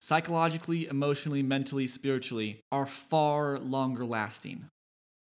psychologically, 0.00 0.86
emotionally, 0.88 1.42
mentally, 1.42 1.86
spiritually, 1.86 2.60
are 2.72 2.86
far 2.86 3.58
longer 3.58 4.04
lasting. 4.04 4.68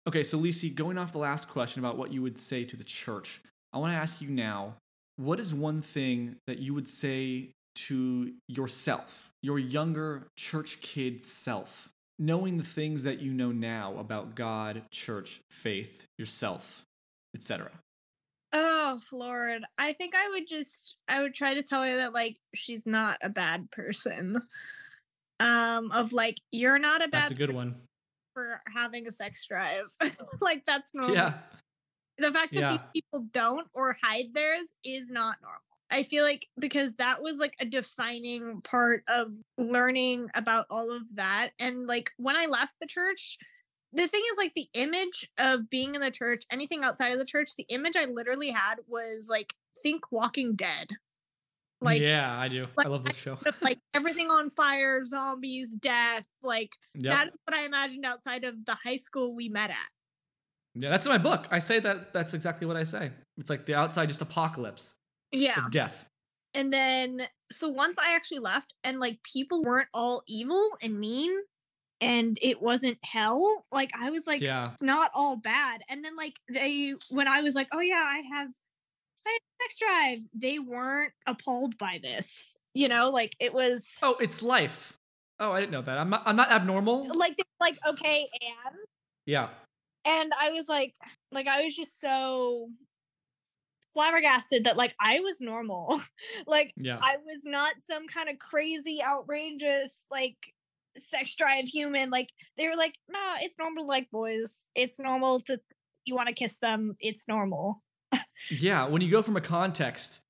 Okay, 0.06 0.22
so 0.22 0.38
Lisi, 0.38 0.74
going 0.74 0.98
off 0.98 1.12
the 1.12 1.18
last 1.18 1.48
question 1.48 1.80
about 1.80 1.96
what 1.96 2.12
you 2.12 2.22
would 2.22 2.38
say 2.38 2.64
to 2.64 2.76
the 2.76 2.84
church, 2.84 3.40
I 3.72 3.78
want 3.78 3.92
to 3.92 3.98
ask 3.98 4.20
you 4.20 4.28
now 4.28 4.76
what 5.16 5.38
is 5.38 5.54
one 5.54 5.80
thing 5.80 6.36
that 6.46 6.58
you 6.58 6.74
would 6.74 6.88
say 6.88 7.50
to 7.74 8.32
yourself, 8.48 9.30
your 9.42 9.58
younger 9.58 10.28
church 10.36 10.80
kid 10.80 11.22
self, 11.22 11.90
knowing 12.18 12.56
the 12.58 12.64
things 12.64 13.02
that 13.04 13.20
you 13.20 13.32
know 13.32 13.52
now 13.52 13.96
about 13.98 14.34
God, 14.34 14.82
church, 14.90 15.40
faith, 15.50 16.06
yourself, 16.18 16.84
etc.? 17.34 17.70
Oh 18.52 19.00
Lord, 19.12 19.64
I 19.78 19.92
think 19.94 20.14
I 20.14 20.28
would 20.30 20.46
just 20.46 20.96
I 21.08 21.22
would 21.22 21.34
try 21.34 21.54
to 21.54 21.62
tell 21.62 21.82
her 21.82 21.96
that 21.96 22.12
like 22.12 22.36
she's 22.54 22.86
not 22.86 23.18
a 23.22 23.28
bad 23.28 23.70
person. 23.70 24.42
Um, 25.40 25.90
of 25.90 26.12
like 26.12 26.38
you're 26.52 26.78
not 26.78 27.02
a 27.02 27.08
bad. 27.08 27.22
That's 27.22 27.32
a 27.32 27.34
good 27.34 27.52
one. 27.52 27.74
For 28.34 28.60
having 28.72 29.06
a 29.08 29.10
sex 29.10 29.44
drive, 29.46 29.86
like 30.40 30.64
that's 30.64 30.94
normal. 30.94 31.14
Yeah. 31.16 31.34
The 32.18 32.30
fact 32.30 32.54
that 32.54 32.60
Yeah. 32.60 32.70
these 32.70 33.02
people 33.02 33.26
don't 33.32 33.66
or 33.74 33.96
hide 34.00 34.32
theirs 34.34 34.72
is 34.84 35.10
not 35.10 35.36
normal. 35.42 35.60
I 35.94 36.02
feel 36.02 36.24
like 36.24 36.46
because 36.58 36.96
that 36.96 37.22
was 37.22 37.38
like 37.38 37.54
a 37.60 37.64
defining 37.64 38.60
part 38.62 39.04
of 39.08 39.28
learning 39.56 40.28
about 40.34 40.66
all 40.70 40.90
of 40.94 41.02
that. 41.14 41.50
And 41.58 41.86
like 41.86 42.10
when 42.16 42.36
I 42.36 42.46
left 42.46 42.74
the 42.80 42.86
church, 42.86 43.38
the 43.92 44.08
thing 44.08 44.22
is 44.32 44.36
like 44.36 44.52
the 44.56 44.66
image 44.74 45.30
of 45.38 45.70
being 45.70 45.94
in 45.94 46.00
the 46.00 46.10
church, 46.10 46.42
anything 46.50 46.82
outside 46.82 47.12
of 47.12 47.18
the 47.20 47.24
church, 47.24 47.50
the 47.56 47.66
image 47.68 47.94
I 47.96 48.06
literally 48.06 48.50
had 48.50 48.76
was 48.88 49.28
like 49.30 49.54
think 49.84 50.10
Walking 50.10 50.56
Dead. 50.56 50.88
Like 51.80 52.00
yeah, 52.00 52.36
I 52.38 52.48
do. 52.48 52.66
like, 52.76 52.86
I 52.86 52.90
love 52.90 53.04
this 53.04 53.16
show. 53.16 53.38
like 53.62 53.78
everything 53.92 54.30
on 54.30 54.50
fire, 54.50 55.04
zombies, 55.04 55.72
death, 55.74 56.26
like 56.42 56.70
Yep. 56.94 57.12
that 57.12 57.26
is 57.28 57.34
what 57.44 57.56
I 57.56 57.66
imagined 57.66 58.04
outside 58.04 58.42
of 58.44 58.64
the 58.64 58.74
high 58.84 58.96
school 58.96 59.34
we 59.34 59.48
met 59.48 59.70
at. 59.70 59.76
yeah, 60.74 60.90
that's 60.90 61.06
in 61.06 61.12
my 61.12 61.18
book. 61.18 61.46
I 61.50 61.58
say 61.60 61.78
that. 61.80 62.12
That's 62.14 62.34
exactly 62.34 62.66
what 62.66 62.76
I 62.76 62.82
say. 62.84 63.12
It's 63.36 63.50
like 63.50 63.66
the 63.66 63.74
outside 63.74 64.06
just 64.08 64.22
apocalypse, 64.22 64.94
Yeah. 65.34 65.66
death. 65.70 66.06
And 66.54 66.72
then 66.72 67.26
so 67.50 67.68
once 67.68 67.98
I 67.98 68.14
actually 68.14 68.38
left 68.38 68.74
and 68.84 69.00
like 69.00 69.18
people 69.22 69.62
weren't 69.62 69.88
all 69.92 70.22
evil 70.26 70.70
and 70.80 70.98
mean 70.98 71.32
and 72.00 72.38
it 72.42 72.60
wasn't 72.62 72.98
hell, 73.04 73.64
like 73.72 73.90
I 73.98 74.10
was 74.10 74.26
like 74.26 74.40
yeah, 74.40 74.72
it's 74.72 74.82
not 74.82 75.10
all 75.14 75.36
bad. 75.36 75.82
And 75.88 76.04
then 76.04 76.16
like 76.16 76.34
they 76.52 76.94
when 77.10 77.26
I 77.28 77.40
was 77.40 77.54
like, 77.54 77.68
"Oh 77.72 77.80
yeah, 77.80 77.94
I 77.96 78.22
have 78.34 78.48
I 79.26 79.38
sex 79.62 79.76
drive." 79.78 80.18
They 80.34 80.58
weren't 80.58 81.12
appalled 81.26 81.78
by 81.78 81.98
this. 82.02 82.56
You 82.74 82.88
know, 82.88 83.10
like 83.10 83.34
it 83.40 83.54
was 83.54 83.96
Oh, 84.02 84.16
it's 84.20 84.42
life. 84.42 84.96
Oh, 85.40 85.52
I 85.52 85.60
didn't 85.60 85.72
know 85.72 85.82
that. 85.82 85.98
I'm 85.98 86.10
not, 86.10 86.22
I'm 86.26 86.36
not 86.36 86.50
abnormal. 86.52 87.08
like 87.16 87.36
like, 87.60 87.78
"Okay, 87.88 88.28
and 88.40 88.76
Yeah. 89.26 89.48
and 90.04 90.32
I 90.38 90.50
was 90.50 90.68
like 90.68 90.94
like 91.32 91.46
I 91.48 91.62
was 91.62 91.74
just 91.74 92.00
so 92.00 92.68
flabbergasted 93.94 94.64
that 94.64 94.76
like 94.76 94.94
I 95.00 95.20
was 95.20 95.40
normal. 95.40 96.00
like 96.46 96.72
Yeah. 96.76 96.98
I 97.00 97.16
was 97.24 97.44
not 97.44 97.74
some 97.80 98.06
kind 98.08 98.28
of 98.28 98.38
crazy, 98.38 99.00
outrageous, 99.02 100.06
like 100.10 100.36
sex 100.96 101.34
drive 101.36 101.66
human. 101.66 102.10
Like 102.10 102.30
they 102.58 102.68
were 102.68 102.76
like, 102.76 102.94
nah, 103.08 103.36
it's 103.40 103.58
normal 103.58 103.84
to 103.84 103.88
like 103.88 104.10
boys. 104.10 104.66
It's 104.74 104.98
normal 104.98 105.40
to 105.40 105.60
you 106.04 106.14
want 106.14 106.28
to 106.28 106.34
kiss 106.34 106.58
them, 106.58 106.96
it's 107.00 107.26
normal. 107.28 107.82
Yeah, 108.50 108.86
when 108.86 109.00
you 109.00 109.10
go 109.10 109.22
from 109.22 109.36
a 109.36 109.40
context 109.40 110.20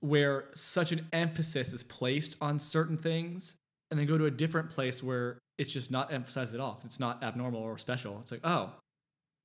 where 0.00 0.50
such 0.54 0.92
an 0.92 1.08
emphasis 1.12 1.72
is 1.72 1.82
placed 1.82 2.36
on 2.40 2.58
certain 2.58 2.96
things, 2.96 3.56
and 3.90 3.98
then 3.98 4.06
go 4.06 4.18
to 4.18 4.26
a 4.26 4.30
different 4.30 4.70
place 4.70 5.02
where 5.02 5.38
it's 5.58 5.72
just 5.72 5.90
not 5.90 6.12
emphasized 6.12 6.54
at 6.54 6.60
all. 6.60 6.80
It's 6.84 6.98
not 6.98 7.22
abnormal 7.22 7.60
or 7.60 7.78
special. 7.78 8.18
It's 8.20 8.32
like, 8.32 8.40
oh, 8.44 8.72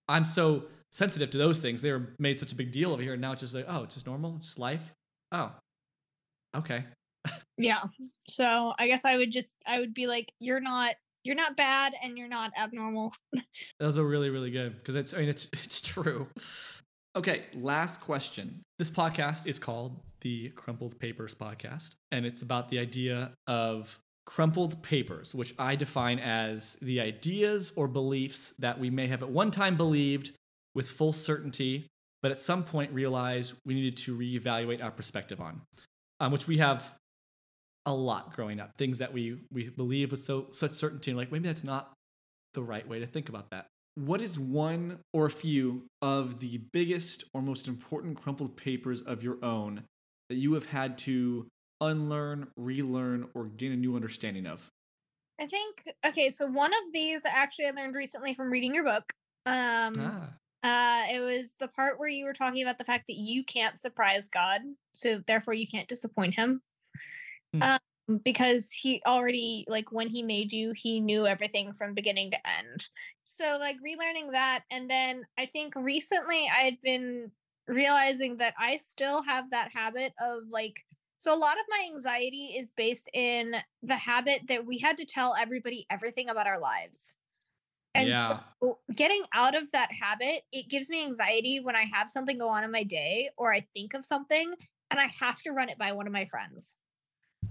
I'm 0.07 0.25
so 0.25 0.63
sensitive 0.91 1.29
to 1.31 1.37
those 1.37 1.59
things. 1.59 1.81
They 1.81 1.91
were 1.91 2.15
made 2.19 2.39
such 2.39 2.51
a 2.51 2.55
big 2.55 2.71
deal 2.71 2.91
over 2.91 3.01
here, 3.01 3.13
and 3.13 3.21
now 3.21 3.31
it's 3.31 3.41
just 3.41 3.55
like, 3.55 3.65
oh, 3.67 3.83
it's 3.83 3.95
just 3.95 4.07
normal. 4.07 4.35
It's 4.35 4.45
just 4.45 4.59
life. 4.59 4.93
Oh, 5.31 5.51
okay. 6.55 6.85
Yeah. 7.57 7.83
So 8.29 8.73
I 8.79 8.87
guess 8.87 9.03
I 9.05 9.17
would 9.17 9.31
just 9.31 9.55
I 9.67 9.79
would 9.79 9.93
be 9.93 10.07
like, 10.07 10.31
you're 10.39 10.61
not 10.61 10.95
you're 11.23 11.35
not 11.35 11.57
bad 11.57 11.93
and 12.01 12.17
you're 12.17 12.29
not 12.29 12.51
abnormal. 12.57 13.13
Those 13.79 13.97
are 13.97 14.03
really, 14.03 14.29
really 14.29 14.51
good 14.51 14.77
because 14.77 14.95
it's. 14.95 15.13
I 15.13 15.19
mean, 15.19 15.29
it's 15.29 15.47
it's 15.53 15.81
true. 15.81 16.27
Okay, 17.15 17.43
last 17.55 18.01
question. 18.01 18.61
This 18.77 18.89
podcast 18.89 19.47
is 19.47 19.59
called 19.59 19.99
the 20.21 20.49
Crumpled 20.51 20.99
Papers 20.99 21.35
Podcast, 21.35 21.95
and 22.11 22.25
it's 22.25 22.41
about 22.41 22.69
the 22.69 22.79
idea 22.79 23.33
of 23.47 23.99
crumpled 24.25 24.83
papers, 24.83 25.33
which 25.33 25.53
I 25.57 25.75
define 25.75 26.19
as 26.19 26.77
the 26.81 27.01
ideas 27.01 27.73
or 27.75 27.87
beliefs 27.87 28.53
that 28.59 28.79
we 28.79 28.91
may 28.91 29.07
have 29.07 29.23
at 29.23 29.29
one 29.29 29.49
time 29.49 29.75
believed 29.75 30.31
with 30.75 30.89
full 30.89 31.13
certainty, 31.13 31.87
but 32.21 32.31
at 32.31 32.39
some 32.39 32.63
point 32.63 32.91
realized 32.93 33.55
we 33.65 33.73
needed 33.73 33.97
to 33.97 34.17
reevaluate 34.17 34.83
our 34.83 34.91
perspective 34.91 35.39
on, 35.39 35.61
um, 36.19 36.31
which 36.31 36.47
we 36.47 36.57
have 36.57 36.95
a 37.85 37.93
lot 37.93 38.35
growing 38.35 38.59
up. 38.59 38.71
Things 38.77 38.97
that 38.99 39.13
we 39.13 39.39
we 39.51 39.69
believe 39.69 40.11
with 40.11 40.19
so 40.19 40.47
such 40.51 40.71
certainty, 40.71 41.11
and 41.11 41.17
like 41.17 41.31
maybe 41.31 41.47
that's 41.47 41.63
not 41.63 41.93
the 42.53 42.61
right 42.61 42.87
way 42.87 42.99
to 42.99 43.05
think 43.05 43.29
about 43.29 43.49
that. 43.51 43.67
What 43.95 44.21
is 44.21 44.39
one 44.39 44.99
or 45.13 45.25
a 45.25 45.31
few 45.31 45.85
of 46.01 46.39
the 46.39 46.61
biggest 46.71 47.23
or 47.33 47.41
most 47.41 47.67
important 47.67 48.21
crumpled 48.21 48.55
papers 48.55 49.01
of 49.01 49.23
your 49.23 49.43
own 49.43 49.83
that 50.29 50.35
you 50.35 50.53
have 50.53 50.67
had 50.67 50.97
to 50.99 51.47
unlearn, 51.81 52.47
relearn, 52.55 53.27
or 53.33 53.45
gain 53.45 53.71
a 53.71 53.75
new 53.75 53.95
understanding 53.95 54.45
of? 54.45 54.69
I 55.39 55.47
think 55.47 55.83
okay, 56.05 56.29
so 56.29 56.45
one 56.47 56.71
of 56.71 56.93
these 56.93 57.23
actually 57.25 57.67
I 57.67 57.71
learned 57.71 57.95
recently 57.95 58.33
from 58.33 58.51
reading 58.51 58.73
your 58.73 58.83
book. 58.83 59.03
Um 59.45 59.93
Ah, 59.97 60.29
uh 60.63 61.03
it 61.11 61.19
was 61.19 61.55
the 61.59 61.67
part 61.67 61.99
where 61.99 62.09
you 62.09 62.25
were 62.25 62.33
talking 62.33 62.61
about 62.61 62.77
the 62.77 62.83
fact 62.83 63.05
that 63.07 63.17
you 63.17 63.43
can't 63.43 63.79
surprise 63.79 64.29
God, 64.29 64.61
so 64.93 65.21
therefore 65.25 65.53
you 65.53 65.67
can't 65.67 65.87
disappoint 65.87 66.35
him. 66.35 66.61
Hmm. 67.53 67.61
Um 67.61 67.79
because 68.23 68.71
he 68.71 69.01
already 69.05 69.65
like 69.67 69.91
when 69.91 70.09
he 70.09 70.23
made 70.23 70.51
you, 70.51 70.73
he 70.75 70.99
knew 70.99 71.27
everything 71.27 71.73
from 71.73 71.93
beginning 71.93 72.31
to 72.31 72.49
end. 72.57 72.89
So 73.25 73.57
like 73.59 73.77
relearning 73.77 74.31
that 74.31 74.63
and 74.71 74.89
then 74.89 75.23
I 75.37 75.45
think 75.45 75.73
recently 75.75 76.47
I 76.51 76.61
had 76.63 76.81
been 76.81 77.31
realizing 77.67 78.37
that 78.37 78.55
I 78.57 78.77
still 78.77 79.21
have 79.23 79.51
that 79.51 79.71
habit 79.73 80.13
of 80.21 80.43
like 80.49 80.83
so 81.19 81.35
a 81.35 81.37
lot 81.37 81.59
of 81.59 81.65
my 81.69 81.85
anxiety 81.93 82.55
is 82.57 82.71
based 82.71 83.09
in 83.13 83.55
the 83.83 83.95
habit 83.95 84.41
that 84.47 84.65
we 84.65 84.77
had 84.79 84.97
to 84.97 85.05
tell 85.05 85.35
everybody 85.37 85.85
everything 85.89 86.29
about 86.29 86.47
our 86.47 86.59
lives. 86.61 87.17
And 87.95 88.09
yeah. 88.09 88.39
so 88.61 88.77
getting 88.95 89.23
out 89.33 89.55
of 89.55 89.71
that 89.71 89.89
habit, 89.91 90.43
it 90.51 90.69
gives 90.69 90.89
me 90.89 91.03
anxiety 91.03 91.59
when 91.59 91.75
I 91.75 91.85
have 91.91 92.09
something 92.09 92.37
go 92.37 92.49
on 92.49 92.63
in 92.63 92.71
my 92.71 92.83
day 92.83 93.29
or 93.35 93.53
I 93.53 93.65
think 93.73 93.93
of 93.93 94.05
something 94.05 94.53
and 94.91 94.99
I 94.99 95.05
have 95.19 95.41
to 95.43 95.51
run 95.51 95.69
it 95.69 95.77
by 95.77 95.91
one 95.91 96.07
of 96.07 96.13
my 96.13 96.25
friends. 96.25 96.77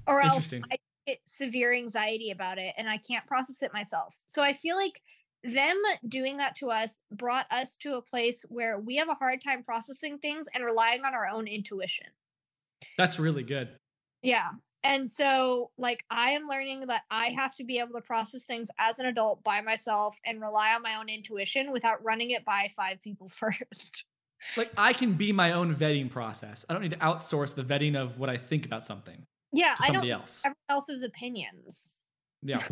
Or 0.06 0.20
else 0.20 0.52
I 0.52 0.78
get 1.06 1.18
severe 1.26 1.74
anxiety 1.74 2.30
about 2.30 2.58
it 2.58 2.74
and 2.76 2.88
I 2.88 2.98
can't 2.98 3.26
process 3.26 3.62
it 3.62 3.72
myself. 3.72 4.16
So 4.26 4.42
I 4.42 4.52
feel 4.52 4.76
like 4.76 5.00
them 5.44 5.76
doing 6.08 6.36
that 6.38 6.54
to 6.56 6.70
us 6.70 7.00
brought 7.12 7.46
us 7.50 7.76
to 7.78 7.94
a 7.94 8.02
place 8.02 8.44
where 8.48 8.78
we 8.78 8.96
have 8.96 9.08
a 9.08 9.14
hard 9.14 9.40
time 9.42 9.62
processing 9.62 10.18
things 10.18 10.48
and 10.54 10.64
relying 10.64 11.04
on 11.04 11.14
our 11.14 11.26
own 11.26 11.46
intuition. 11.46 12.06
That's 12.96 13.18
really 13.18 13.42
good. 13.42 13.70
Yeah. 14.22 14.48
And 14.84 15.10
so, 15.10 15.70
like, 15.76 16.04
I 16.08 16.30
am 16.30 16.46
learning 16.46 16.86
that 16.86 17.02
I 17.10 17.30
have 17.36 17.54
to 17.56 17.64
be 17.64 17.78
able 17.78 17.94
to 17.94 18.00
process 18.00 18.44
things 18.44 18.70
as 18.78 18.98
an 18.98 19.06
adult 19.06 19.42
by 19.42 19.60
myself 19.60 20.18
and 20.24 20.40
rely 20.40 20.72
on 20.74 20.82
my 20.82 20.94
own 20.94 21.08
intuition 21.08 21.72
without 21.72 22.02
running 22.04 22.30
it 22.30 22.44
by 22.44 22.68
five 22.76 23.02
people 23.02 23.28
first. 23.28 24.04
Like 24.56 24.70
I 24.78 24.92
can 24.92 25.14
be 25.14 25.32
my 25.32 25.52
own 25.52 25.74
vetting 25.74 26.08
process. 26.08 26.64
I 26.68 26.72
don't 26.72 26.82
need 26.82 26.92
to 26.92 26.98
outsource 26.98 27.56
the 27.56 27.64
vetting 27.64 27.96
of 27.96 28.20
what 28.20 28.30
I 28.30 28.36
think 28.36 28.64
about 28.64 28.84
something 28.84 29.26
yeah, 29.52 29.74
I 29.80 29.86
don't 29.86 29.94
somebody 29.94 30.10
else. 30.10 30.42
everyone 30.44 30.56
else's 30.68 31.02
opinions. 31.02 32.00
Yeah. 32.42 32.60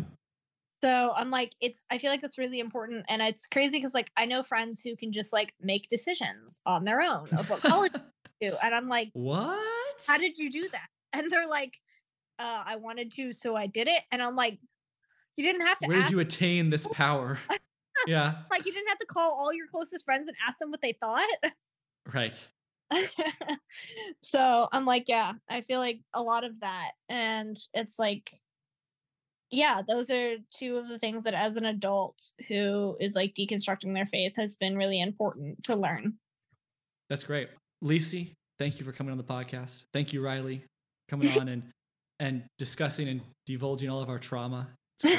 So 0.83 1.11
I'm 1.15 1.31
like, 1.31 1.53
it's 1.59 1.85
I 1.89 1.97
feel 1.97 2.11
like 2.11 2.21
that's 2.21 2.37
really 2.37 2.59
important. 2.59 3.03
And 3.09 3.19
it's 3.19 3.47
crazy 3.47 3.79
because 3.79 3.95
like 3.95 4.11
I 4.15 4.25
know 4.27 4.43
friends 4.43 4.79
who 4.79 4.95
can 4.95 5.11
just 5.11 5.33
like 5.33 5.51
make 5.59 5.87
decisions 5.89 6.61
on 6.67 6.85
their 6.85 7.01
own 7.01 7.25
of 7.35 7.49
what 7.49 7.61
college 7.61 7.93
to 7.93 8.03
do. 8.39 8.55
And 8.61 8.75
I'm 8.75 8.87
like, 8.87 9.09
What? 9.13 9.57
how 10.07 10.19
did 10.19 10.37
you 10.37 10.51
do 10.51 10.69
that? 10.71 10.85
And 11.13 11.31
they're 11.31 11.47
like, 11.47 11.79
uh, 12.39 12.63
I 12.65 12.75
wanted 12.77 13.11
to, 13.13 13.33
so 13.33 13.55
I 13.55 13.67
did 13.67 13.87
it. 13.87 14.03
And 14.11 14.21
I'm 14.21 14.35
like, 14.35 14.59
you 15.35 15.43
didn't 15.43 15.65
have 15.65 15.77
to 15.79 15.87
Where 15.87 16.01
did 16.01 16.11
you 16.11 16.19
attain 16.19 16.69
this 16.69 16.87
power? 16.87 17.39
yeah. 18.07 18.35
like 18.51 18.65
you 18.65 18.73
didn't 18.73 18.89
have 18.89 18.97
to 18.99 19.05
call 19.05 19.37
all 19.39 19.53
your 19.53 19.67
closest 19.67 20.05
friends 20.05 20.27
and 20.27 20.35
ask 20.47 20.59
them 20.59 20.71
what 20.71 20.81
they 20.81 20.93
thought. 20.93 21.27
Right. 22.13 22.47
so 24.21 24.67
I'm 24.71 24.85
like, 24.85 25.05
yeah, 25.07 25.33
I 25.49 25.61
feel 25.61 25.79
like 25.79 25.99
a 26.13 26.21
lot 26.21 26.43
of 26.43 26.59
that. 26.61 26.91
And 27.09 27.57
it's 27.73 27.99
like, 27.99 28.31
yeah, 29.51 29.81
those 29.87 30.09
are 30.09 30.35
two 30.51 30.77
of 30.77 30.89
the 30.89 30.99
things 30.99 31.23
that 31.23 31.33
as 31.33 31.55
an 31.55 31.65
adult 31.65 32.21
who 32.47 32.97
is 32.99 33.15
like 33.15 33.33
deconstructing 33.33 33.93
their 33.93 34.05
faith 34.05 34.35
has 34.35 34.57
been 34.57 34.75
really 34.75 34.99
important 34.99 35.63
to 35.65 35.75
learn. 35.75 36.15
That's 37.09 37.23
great. 37.23 37.49
Lisi, 37.83 38.33
thank 38.59 38.79
you 38.79 38.85
for 38.85 38.91
coming 38.91 39.11
on 39.11 39.17
the 39.17 39.23
podcast. 39.23 39.85
Thank 39.93 40.11
you, 40.11 40.23
Riley, 40.23 40.63
coming 41.07 41.29
on 41.39 41.47
and 41.47 41.63
and 42.19 42.43
discussing 42.57 43.07
and 43.07 43.21
divulging 43.45 43.89
all 43.89 44.01
of 44.01 44.09
our 44.09 44.19
trauma. 44.19 44.69
It's 45.03 45.17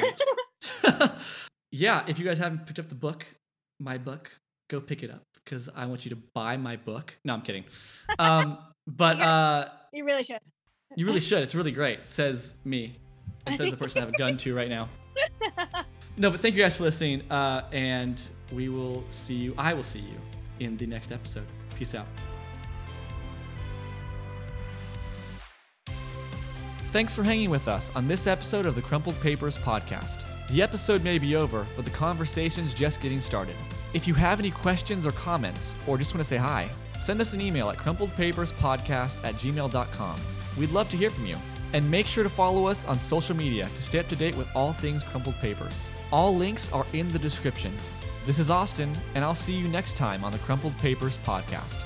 great. 0.85 1.13
yeah, 1.73 2.05
if 2.07 2.19
you 2.19 2.25
guys 2.25 2.39
haven't 2.39 2.67
picked 2.67 2.79
up 2.79 2.89
the 2.89 2.95
book, 2.95 3.27
my 3.81 3.99
book, 3.99 4.31
go 4.69 4.81
pick 4.81 5.03
it 5.03 5.11
up 5.11 5.23
because 5.45 5.69
I 5.75 5.87
want 5.87 6.05
you 6.05 6.11
to 6.11 6.19
buy 6.35 6.57
my 6.57 6.77
book. 6.77 7.19
No, 7.25 7.35
I'm 7.35 7.43
kidding. 7.43 7.65
Um, 8.19 8.59
but 8.87 9.21
uh, 9.21 9.69
you 9.93 10.05
really 10.05 10.25
should. 10.25 10.41
you 10.97 11.07
really 11.07 11.21
should. 11.21 11.43
It's 11.43 11.55
really 11.55 11.73
great. 11.73 12.05
Says 12.07 12.57
me. 12.65 12.97
And 13.47 13.57
says 13.57 13.71
the 13.71 13.77
person 13.77 14.03
I 14.03 14.05
have 14.05 14.15
a 14.15 14.19
gun 14.19 14.37
to 14.39 14.55
right 14.55 14.69
now. 14.69 14.91
No, 16.19 16.31
but 16.31 16.41
thank 16.41 16.55
you 16.55 16.63
guys 16.63 16.77
for 16.77 16.83
listening. 16.83 17.23
Uh, 17.31 17.63
and 17.73 18.21
we 18.53 18.69
will 18.69 19.05
see 19.09 19.35
you. 19.35 19.55
I 19.57 19.73
will 19.73 19.83
see 19.83 20.01
you 20.01 20.21
in 20.61 20.77
the 20.77 20.87
next 20.87 21.13
episode. 21.13 21.47
Peace 21.77 21.95
out. 21.95 22.07
Thanks 26.91 27.15
for 27.15 27.23
hanging 27.23 27.51
with 27.51 27.69
us 27.69 27.95
on 27.95 28.09
this 28.09 28.27
episode 28.27 28.65
of 28.65 28.75
the 28.75 28.81
Crumpled 28.81 29.21
Papers 29.21 29.59
podcast. 29.59 30.25
The 30.49 30.63
episode 30.63 31.05
may 31.05 31.19
be 31.19 31.37
over, 31.37 31.67
but 31.77 31.85
the 31.85 31.91
conversation's 31.91 32.73
just 32.73 33.03
getting 33.03 33.21
started. 33.21 33.57
If 33.93 34.09
you 34.09 34.15
have 34.15 34.41
any 34.41 34.51
questions 34.51 35.07
or 35.07 35.13
comments, 35.13 35.75
or 35.87 35.99
just 35.99 36.15
want 36.15 36.21
to 36.21 36.29
say 36.29 36.39
hi, 36.39 36.71
send 36.99 37.21
us 37.21 37.35
an 37.35 37.43
email 37.43 37.69
at 37.69 37.77
crumpledpaperspodcast 37.77 39.23
at 39.23 39.35
gmail.com. 39.35 40.21
We'd 40.57 40.71
love 40.71 40.89
to 40.89 40.97
hear 40.97 41.11
from 41.11 41.27
you. 41.27 41.37
And 41.75 41.89
make 41.91 42.07
sure 42.07 42.25
to 42.25 42.31
follow 42.31 42.67
us 42.67 42.87
on 42.87 42.99
social 42.99 43.37
media 43.37 43.65
to 43.67 43.83
stay 43.83 43.99
up 43.99 44.09
to 44.09 44.17
date 44.17 44.35
with 44.37 44.49
all 44.57 44.73
things 44.73 45.05
Crumpled 45.05 45.37
Papers. 45.37 45.91
All 46.11 46.35
links 46.35 46.73
are 46.73 46.87
in 46.95 47.09
the 47.09 47.19
description. 47.19 47.75
This 48.25 48.39
is 48.39 48.51
Austin, 48.51 48.91
and 49.15 49.23
I'll 49.23 49.35
see 49.35 49.53
you 49.53 49.69
next 49.69 49.95
time 49.95 50.25
on 50.25 50.33
the 50.33 50.39
Crumpled 50.39 50.79
Papers 50.79 51.19
podcast. 51.19 51.85